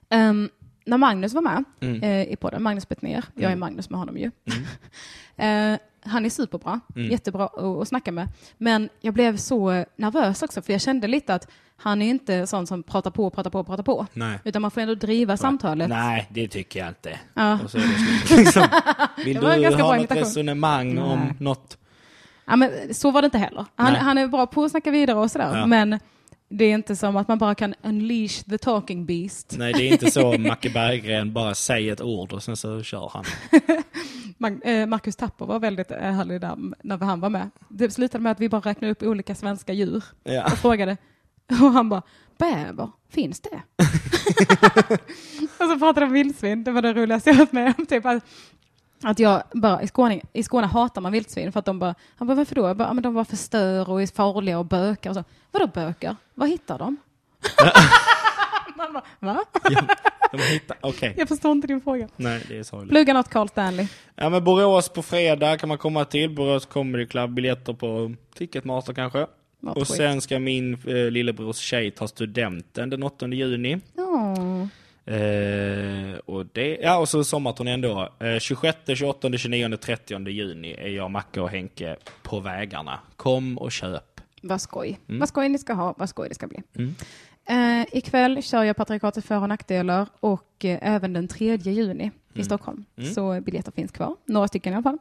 ehm, 0.09 0.51
när 0.85 0.99
Magnus 0.99 1.35
var 1.35 1.43
med 1.43 1.65
Mm. 1.81 2.03
eh, 2.03 2.33
i 2.33 2.37
podden, 2.37 2.62
Magnus 2.62 2.89
Bettner, 2.89 3.25
jag 3.35 3.53
är 3.53 3.57
Magnus 3.57 3.91
med 3.91 3.99
honom 4.01 4.16
ju. 4.19 4.31
eh, 5.37 5.79
han 6.05 6.25
är 6.25 6.31
superbra, 6.31 6.81
Mm. 6.97 7.11
jättebra 7.11 7.45
att, 7.45 7.59
att 7.59 7.89
snacka 7.89 8.12
med. 8.12 8.29
Men 8.59 8.89
jag 9.01 9.15
blev 9.15 9.37
så 9.37 9.85
nervös 9.97 10.43
också, 10.43 10.62
för 10.62 10.73
jag 10.73 10.81
kände 10.81 11.07
lite 11.07 11.35
att 11.35 11.49
han 11.81 12.03
är 12.03 12.11
inte 12.11 12.47
sån 12.47 12.67
som 12.67 12.83
pratar 12.83 13.11
på, 13.11 13.31
pratar 13.31 13.51
på, 13.51 13.65
pratar 13.65 13.83
på. 13.83 14.07
Nej. 14.13 14.39
Utan 14.45 14.63
man 14.63 14.71
får 14.71 14.81
ändå 14.81 14.95
driva 14.95 15.37
samtalet. 15.37 15.89
Nej, 15.89 16.27
det 16.31 16.49
tycker 16.49 16.81
jag 16.81 16.89
inte. 16.89 17.19
Ja. 17.35 17.59
Och 17.65 17.71
så 17.71 17.79
är 17.79 17.83
det 17.83 17.89
slut. 18.27 18.39
liksom. 18.39 18.67
Vill 19.25 19.35
Det 19.35 19.41
du 19.71 19.83
ha 19.83 19.97
något 19.97 20.11
resonemang 20.11 20.99
om 20.99 21.19
Nej. 21.19 21.35
något? 21.41 21.79
Ja, 22.47 22.57
men 22.57 22.71
så 22.95 23.11
var 23.11 23.23
det 23.23 23.27
inte 23.27 23.39
heller. 23.39 23.65
Han, 23.77 23.93
Nej. 23.93 24.03
han 24.03 24.19
är 24.19 24.27
bra 24.27 24.47
på 24.47 24.65
att 24.65 24.71
snacka 24.71 24.91
vidare 24.91 25.19
och 25.19 25.31
sådär. 25.31 25.57
Ja. 25.59 25.67
Men 25.67 25.99
det 26.49 26.65
är 26.65 26.75
inte 26.75 26.97
som 26.97 27.17
att 27.17 27.29
man 27.29 27.39
bara 27.39 27.55
kan 27.55 27.75
unleash 27.83 28.43
the 28.51 28.59
talking 28.59 29.07
beast. 29.07 29.55
Nej, 29.59 29.73
det 29.73 29.83
är 29.89 29.93
inte 29.93 30.11
så 30.11 30.39
Macke 30.39 30.71
Berggren 30.71 31.33
bara 31.33 31.55
säger 31.55 31.93
ett 31.93 32.01
ord 32.01 32.33
och 32.33 32.43
sen 32.43 32.57
så 32.57 32.83
kör 32.83 33.11
han. 33.15 33.25
Eh, 34.65 34.87
Marcus 34.87 35.17
Tapper 35.17 35.47
var 35.47 35.59
väldigt 35.59 35.91
eh, 35.91 35.99
härlig 35.99 36.41
där 36.41 36.57
när 36.83 36.99
han 36.99 37.21
var 37.21 37.29
med. 37.31 37.51
Det 37.69 37.91
slutade 37.91 38.23
med 38.23 38.33
att 38.33 38.41
vi 38.41 38.49
bara 38.49 38.61
räknade 38.61 38.91
upp 38.93 39.03
olika 39.03 39.35
svenska 39.35 39.73
djur 39.73 40.05
Ja. 40.25 40.45
och 40.45 40.53
frågade. 40.59 40.97
Och 41.62 41.73
han 41.73 41.89
bara, 41.89 42.03
bäver, 42.39 42.91
finns 43.11 43.41
det? 43.41 43.62
och 45.59 45.70
så 45.70 45.79
pratade 45.79 46.07
de 46.07 46.12
vildsvin, 46.12 46.65
det 46.65 46.70
var 46.73 46.83
det 46.83 46.93
roligaste 46.93 47.31
jag 47.31 47.37
varit 47.37 47.53
med 47.53 47.75
om. 47.79 47.87
Typ 47.87 48.07
att, 48.07 48.25
att 49.03 49.19
jag 49.19 49.43
bara, 49.53 49.83
i 49.83 49.89
Skåne, 49.89 50.20
i 50.33 50.43
Skåne 50.43 50.66
hatar 50.66 51.01
man 51.01 51.12
vildsvin 51.12 51.53
för 51.53 51.59
att 51.59 51.65
de 51.66 51.79
bara, 51.79 51.95
han 52.16 52.29
bara 52.29 52.35
varför 52.35 52.55
då? 52.55 52.66
Jag 52.69 52.77
bara, 52.77 52.89
"Ja, 52.89 52.93
men 52.93 53.03
de 53.03 53.15
bara 53.15 53.25
förstör 53.25 53.91
och 53.91 54.03
är 54.03 54.07
farliga 54.07 54.59
och 54.59 54.66
bökar 54.66 55.11
och 55.11 55.16
så. 55.16 55.25
Vadå 55.51 55.66
bökar? 55.66 56.16
Vad 56.35 56.49
hittar 56.49 56.79
de? 56.79 56.97
Man 58.77 58.93
bara, 58.93 59.05
va? 59.20 59.45
De 60.33 60.39
hittar, 60.43 60.77
okej. 60.81 61.15
Jag 61.19 61.29
förstår 61.29 61.53
inte 61.53 61.66
din 61.66 61.81
fråga. 61.81 62.09
Nej, 62.16 62.45
det 62.49 62.59
är 62.59 62.62
sorgligt. 62.62 62.91
Plugga 62.91 63.15
något 63.15 63.29
Carl 63.29 63.49
Stanley. 63.49 63.87
Ja 64.15 64.29
men 64.29 64.45
Borås 64.45 64.89
på 64.89 65.03
fredag 65.03 65.59
kan 65.59 65.69
man 65.69 65.79
komma 65.79 66.05
till. 66.05 66.35
Borås 66.35 66.66
Comedy 66.66 67.07
Club, 67.07 67.31
biljetter 67.35 67.73
på 67.73 68.15
Ticketmaster 68.35 68.95
kanske. 68.95 69.27
Vad 69.61 69.77
och 69.77 69.89
skit. 69.89 69.97
sen 69.97 70.21
ska 70.21 70.39
min 70.39 70.75
eh, 70.75 71.11
lillebrors 71.11 71.57
tjej 71.57 71.91
ta 71.91 72.09
studenten 72.09 72.91
den 72.91 73.03
8 73.03 73.27
juni. 73.27 73.81
Eh, 75.05 76.19
och 76.25 76.47
det, 76.53 76.79
ja 76.83 76.99
och 76.99 77.09
så 77.09 77.25
sommarturnén 77.25 77.81
då. 77.81 78.13
Eh, 78.21 78.39
26, 78.39 78.79
28, 78.97 79.39
29, 79.39 79.77
30 79.77 80.29
juni 80.29 80.73
är 80.79 80.89
jag, 80.89 81.11
Macke 81.11 81.41
och 81.41 81.51
Henke 81.51 81.97
på 82.23 82.41
vägarna. 82.41 83.01
Kom 83.17 83.59
och 83.59 83.73
köp. 83.73 84.21
Vad 84.43 84.61
skoj. 84.61 84.99
Mm. 85.09 85.19
Vad 85.19 85.29
skoj 85.29 85.49
ni 85.49 85.59
ska 85.59 85.73
ha, 85.73 85.95
vad 85.99 86.09
skoj 86.09 86.29
det 86.29 86.35
ska 86.35 86.47
bli. 86.47 86.63
Eh, 87.49 87.87
ikväll 87.93 88.43
kör 88.43 88.65
jag 88.65 88.77
patriarkatet 88.77 89.25
för 89.25 89.37
och 89.41 89.49
nackdelar 89.49 90.07
och 90.21 90.65
eh, 90.65 90.79
även 90.83 91.13
den 91.13 91.29
3 91.29 91.57
juni 91.57 92.11
i 92.35 92.45
Stockholm. 92.45 92.85
Så 93.15 93.41
biljetter 93.41 93.73
finns 93.73 93.93
kvar, 93.93 94.17
några 94.25 94.49
stycken 94.49 94.73
i 94.73 94.77
alla 94.77 94.83
fall. 94.83 94.99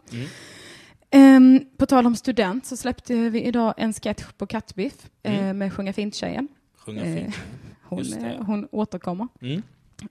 Ehm, 1.12 1.66
på 1.78 1.86
tal 1.86 2.06
om 2.06 2.16
student 2.16 2.66
så 2.66 2.78
släppte 2.78 3.30
vi 3.30 3.44
idag 3.44 3.74
en 3.78 3.94
sketch 3.94 4.24
på 4.38 4.48
Kattbiff 4.48 5.10
eh, 5.24 5.54
med 5.54 5.74
Sjunga 5.74 5.94
fint-tjejen. 5.94 6.48
Sjunga 6.78 7.06
Eh, 7.06 7.16
fint. 7.16 7.36
Hon, 7.84 8.14
eh, 8.14 8.46
hon 8.46 8.68
återkommer. 8.72 9.28
Mm. 9.42 9.62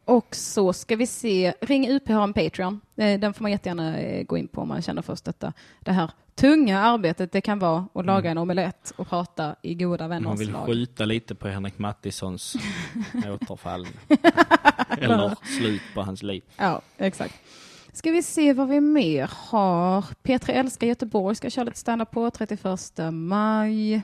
Och 0.04 0.34
så 0.34 0.72
ska 0.72 0.96
vi 0.96 1.06
se, 1.06 1.52
Ring 1.60 1.88
UP 1.90 2.08
har 2.08 2.22
en 2.22 2.32
Patreon. 2.32 2.80
Den 2.94 3.34
får 3.34 3.42
man 3.42 3.50
jättegärna 3.50 4.22
gå 4.22 4.38
in 4.38 4.48
på 4.48 4.60
om 4.60 4.68
man 4.68 4.82
känner 4.82 5.02
för 5.02 5.12
att 5.12 5.18
stötta 5.18 5.52
det 5.80 5.92
här 5.92 6.10
tunga 6.36 6.80
arbetet 6.80 7.32
det 7.32 7.40
kan 7.40 7.58
vara 7.58 7.86
att 7.94 8.06
laga 8.06 8.30
en 8.30 8.38
omelett 8.38 8.92
och 8.96 9.08
prata 9.08 9.56
i 9.62 9.74
goda 9.74 10.08
Man 10.08 10.10
vänners 10.22 10.40
vill 10.40 10.50
lag. 10.52 10.66
skjuta 10.66 11.04
lite 11.04 11.34
på 11.34 11.48
Henrik 11.48 11.78
Mattissons 11.78 12.56
återfall. 13.34 13.86
Eller 14.98 15.36
slut 15.58 15.82
på 15.94 16.02
hans 16.02 16.22
liv. 16.22 16.42
Ja, 16.56 16.82
exakt. 16.98 17.34
Ska 17.96 18.10
vi 18.10 18.22
se 18.22 18.52
vad 18.52 18.68
vi 18.68 18.80
mer 18.80 19.30
har. 19.34 20.02
P3 20.22 20.50
Älskar 20.50 20.86
Göteborg 20.86 21.36
ska 21.36 21.50
köra 21.50 21.64
lite 21.64 21.78
standup 21.78 22.10
på 22.10 22.30
31 22.30 22.60
maj. 23.12 24.02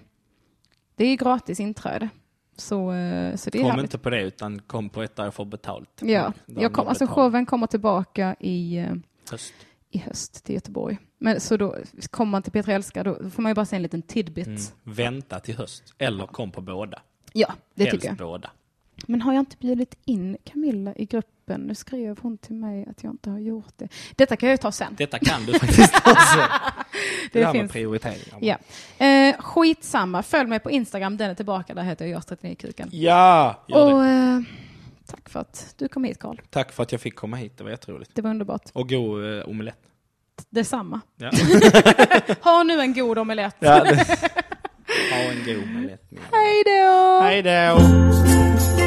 Det 0.97 1.05
är 1.05 1.17
gratis 1.17 1.61
inträde. 1.61 2.09
Så, 2.57 2.93
eh, 2.93 3.37
så 3.37 3.51
det 3.51 3.59
är 3.59 3.63
Kom 3.63 3.71
härligt. 3.71 3.83
inte 3.85 3.99
på 3.99 4.11
det 4.11 4.23
utan 4.23 4.59
kom 4.63 4.89
på 4.89 5.03
ett 5.03 5.17
där 5.17 5.25
jag 5.25 5.35
får 5.35 5.45
betalt. 5.45 6.01
Ja, 6.03 6.33
jag 6.47 6.73
kom, 6.73 6.89
alltså 6.89 7.05
betalar. 7.07 7.31
showen 7.31 7.47
kommer 7.47 7.67
tillbaka 7.67 8.37
i, 8.41 8.77
eh, 8.79 8.93
Höst. 9.31 9.53
i 9.91 9.99
höst 9.99 10.45
till 10.45 10.55
Göteborg. 10.55 10.99
Men 11.19 11.41
så 11.41 11.57
då 11.57 11.77
kommer 12.11 12.31
man 12.31 12.43
till 12.43 12.53
P3 12.53 12.73
Älskar, 12.75 13.05
då 13.05 13.31
får 13.31 13.43
man 13.43 13.51
ju 13.51 13.55
bara 13.55 13.67
se 13.67 13.77
en 13.77 13.83
liten 13.83 14.03
tidbit. 14.03 14.47
Mm. 14.47 14.61
Vänta 14.83 15.41
till 15.41 15.57
höst. 15.57 15.95
Eller 15.99 16.27
kom 16.27 16.51
på 16.51 16.61
båda. 16.61 17.03
Ja, 17.33 17.53
det 17.75 17.85
Helst 17.85 17.95
tycker 17.97 18.09
jag. 18.09 18.17
båda. 18.17 18.51
Men 19.07 19.23
har 19.23 19.33
jag 19.33 19.41
inte 19.41 19.57
bjudit 19.57 19.99
in 20.05 20.37
Camilla 20.45 20.95
i 20.97 21.05
gruppen? 21.05 21.32
Nu 21.47 21.75
skrev 21.75 22.19
hon 22.23 22.39
till 22.39 22.55
mig 22.55 22.87
att 22.91 23.03
jag 23.05 23.13
inte 23.13 23.31
har 23.31 23.39
gjort 23.39 23.73
det. 23.77 23.89
Detta 24.17 24.37
kan 24.37 24.49
jag 24.49 24.55
ju 24.55 24.59
ta 24.59 24.73
sen. 24.73 24.95
Detta 24.99 25.19
kan 25.19 25.45
du 25.47 25.53
faktiskt 25.59 25.95
också. 25.97 26.37
Det, 26.39 26.49
Det 27.33 27.45
här 27.45 27.53
finns- 27.53 27.63
med 27.63 27.71
prioriteringar. 27.71 28.39
Ja. 28.41 28.57
Eh, 29.07 29.37
skitsamma, 29.39 30.23
följ 30.23 30.49
mig 30.49 30.59
på 30.61 30.71
Instagram, 30.71 31.17
den 31.17 31.31
är 31.31 31.35
tillbaka, 31.35 31.75
där 31.75 31.83
heter 31.83 32.07
jag 32.07 32.21
Görs39kuken. 32.23 32.89
Ja, 32.91 33.65
gör 33.69 33.87
det. 33.89 33.95
Och 33.95 34.05
eh, 34.07 34.41
tack 35.07 35.29
för 35.29 35.41
att 35.41 35.75
du 35.79 35.89
kom 35.89 36.05
hit 36.05 36.19
Karl. 36.19 36.37
Tack 36.51 36.73
för 36.73 36.83
att 36.83 36.93
jag 36.93 37.01
fick 37.01 37.17
komma 37.17 37.37
hit, 37.37 37.59
det 37.59 37.65
var 37.65 37.71
jätteroligt. 37.71 38.11
Det 38.15 38.23
var 38.23 38.31
underbart. 38.31 38.71
Och 38.73 38.89
god 38.89 39.39
eh, 39.39 39.49
omelett. 39.49 39.79
Detsamma. 40.51 41.01
Ja. 41.17 41.31
Ha 42.43 42.63
nu 42.63 42.81
en 42.81 42.95
god 42.95 43.19
omelett. 43.19 43.57
ja 43.59 43.85
det... 43.85 43.97
Ha 45.11 45.17
en 45.19 45.45
god 45.47 45.63
omelett. 45.65 46.03
Hej 46.33 46.63
då! 46.67 47.21
Hej 47.23 47.43
då! 47.43 48.82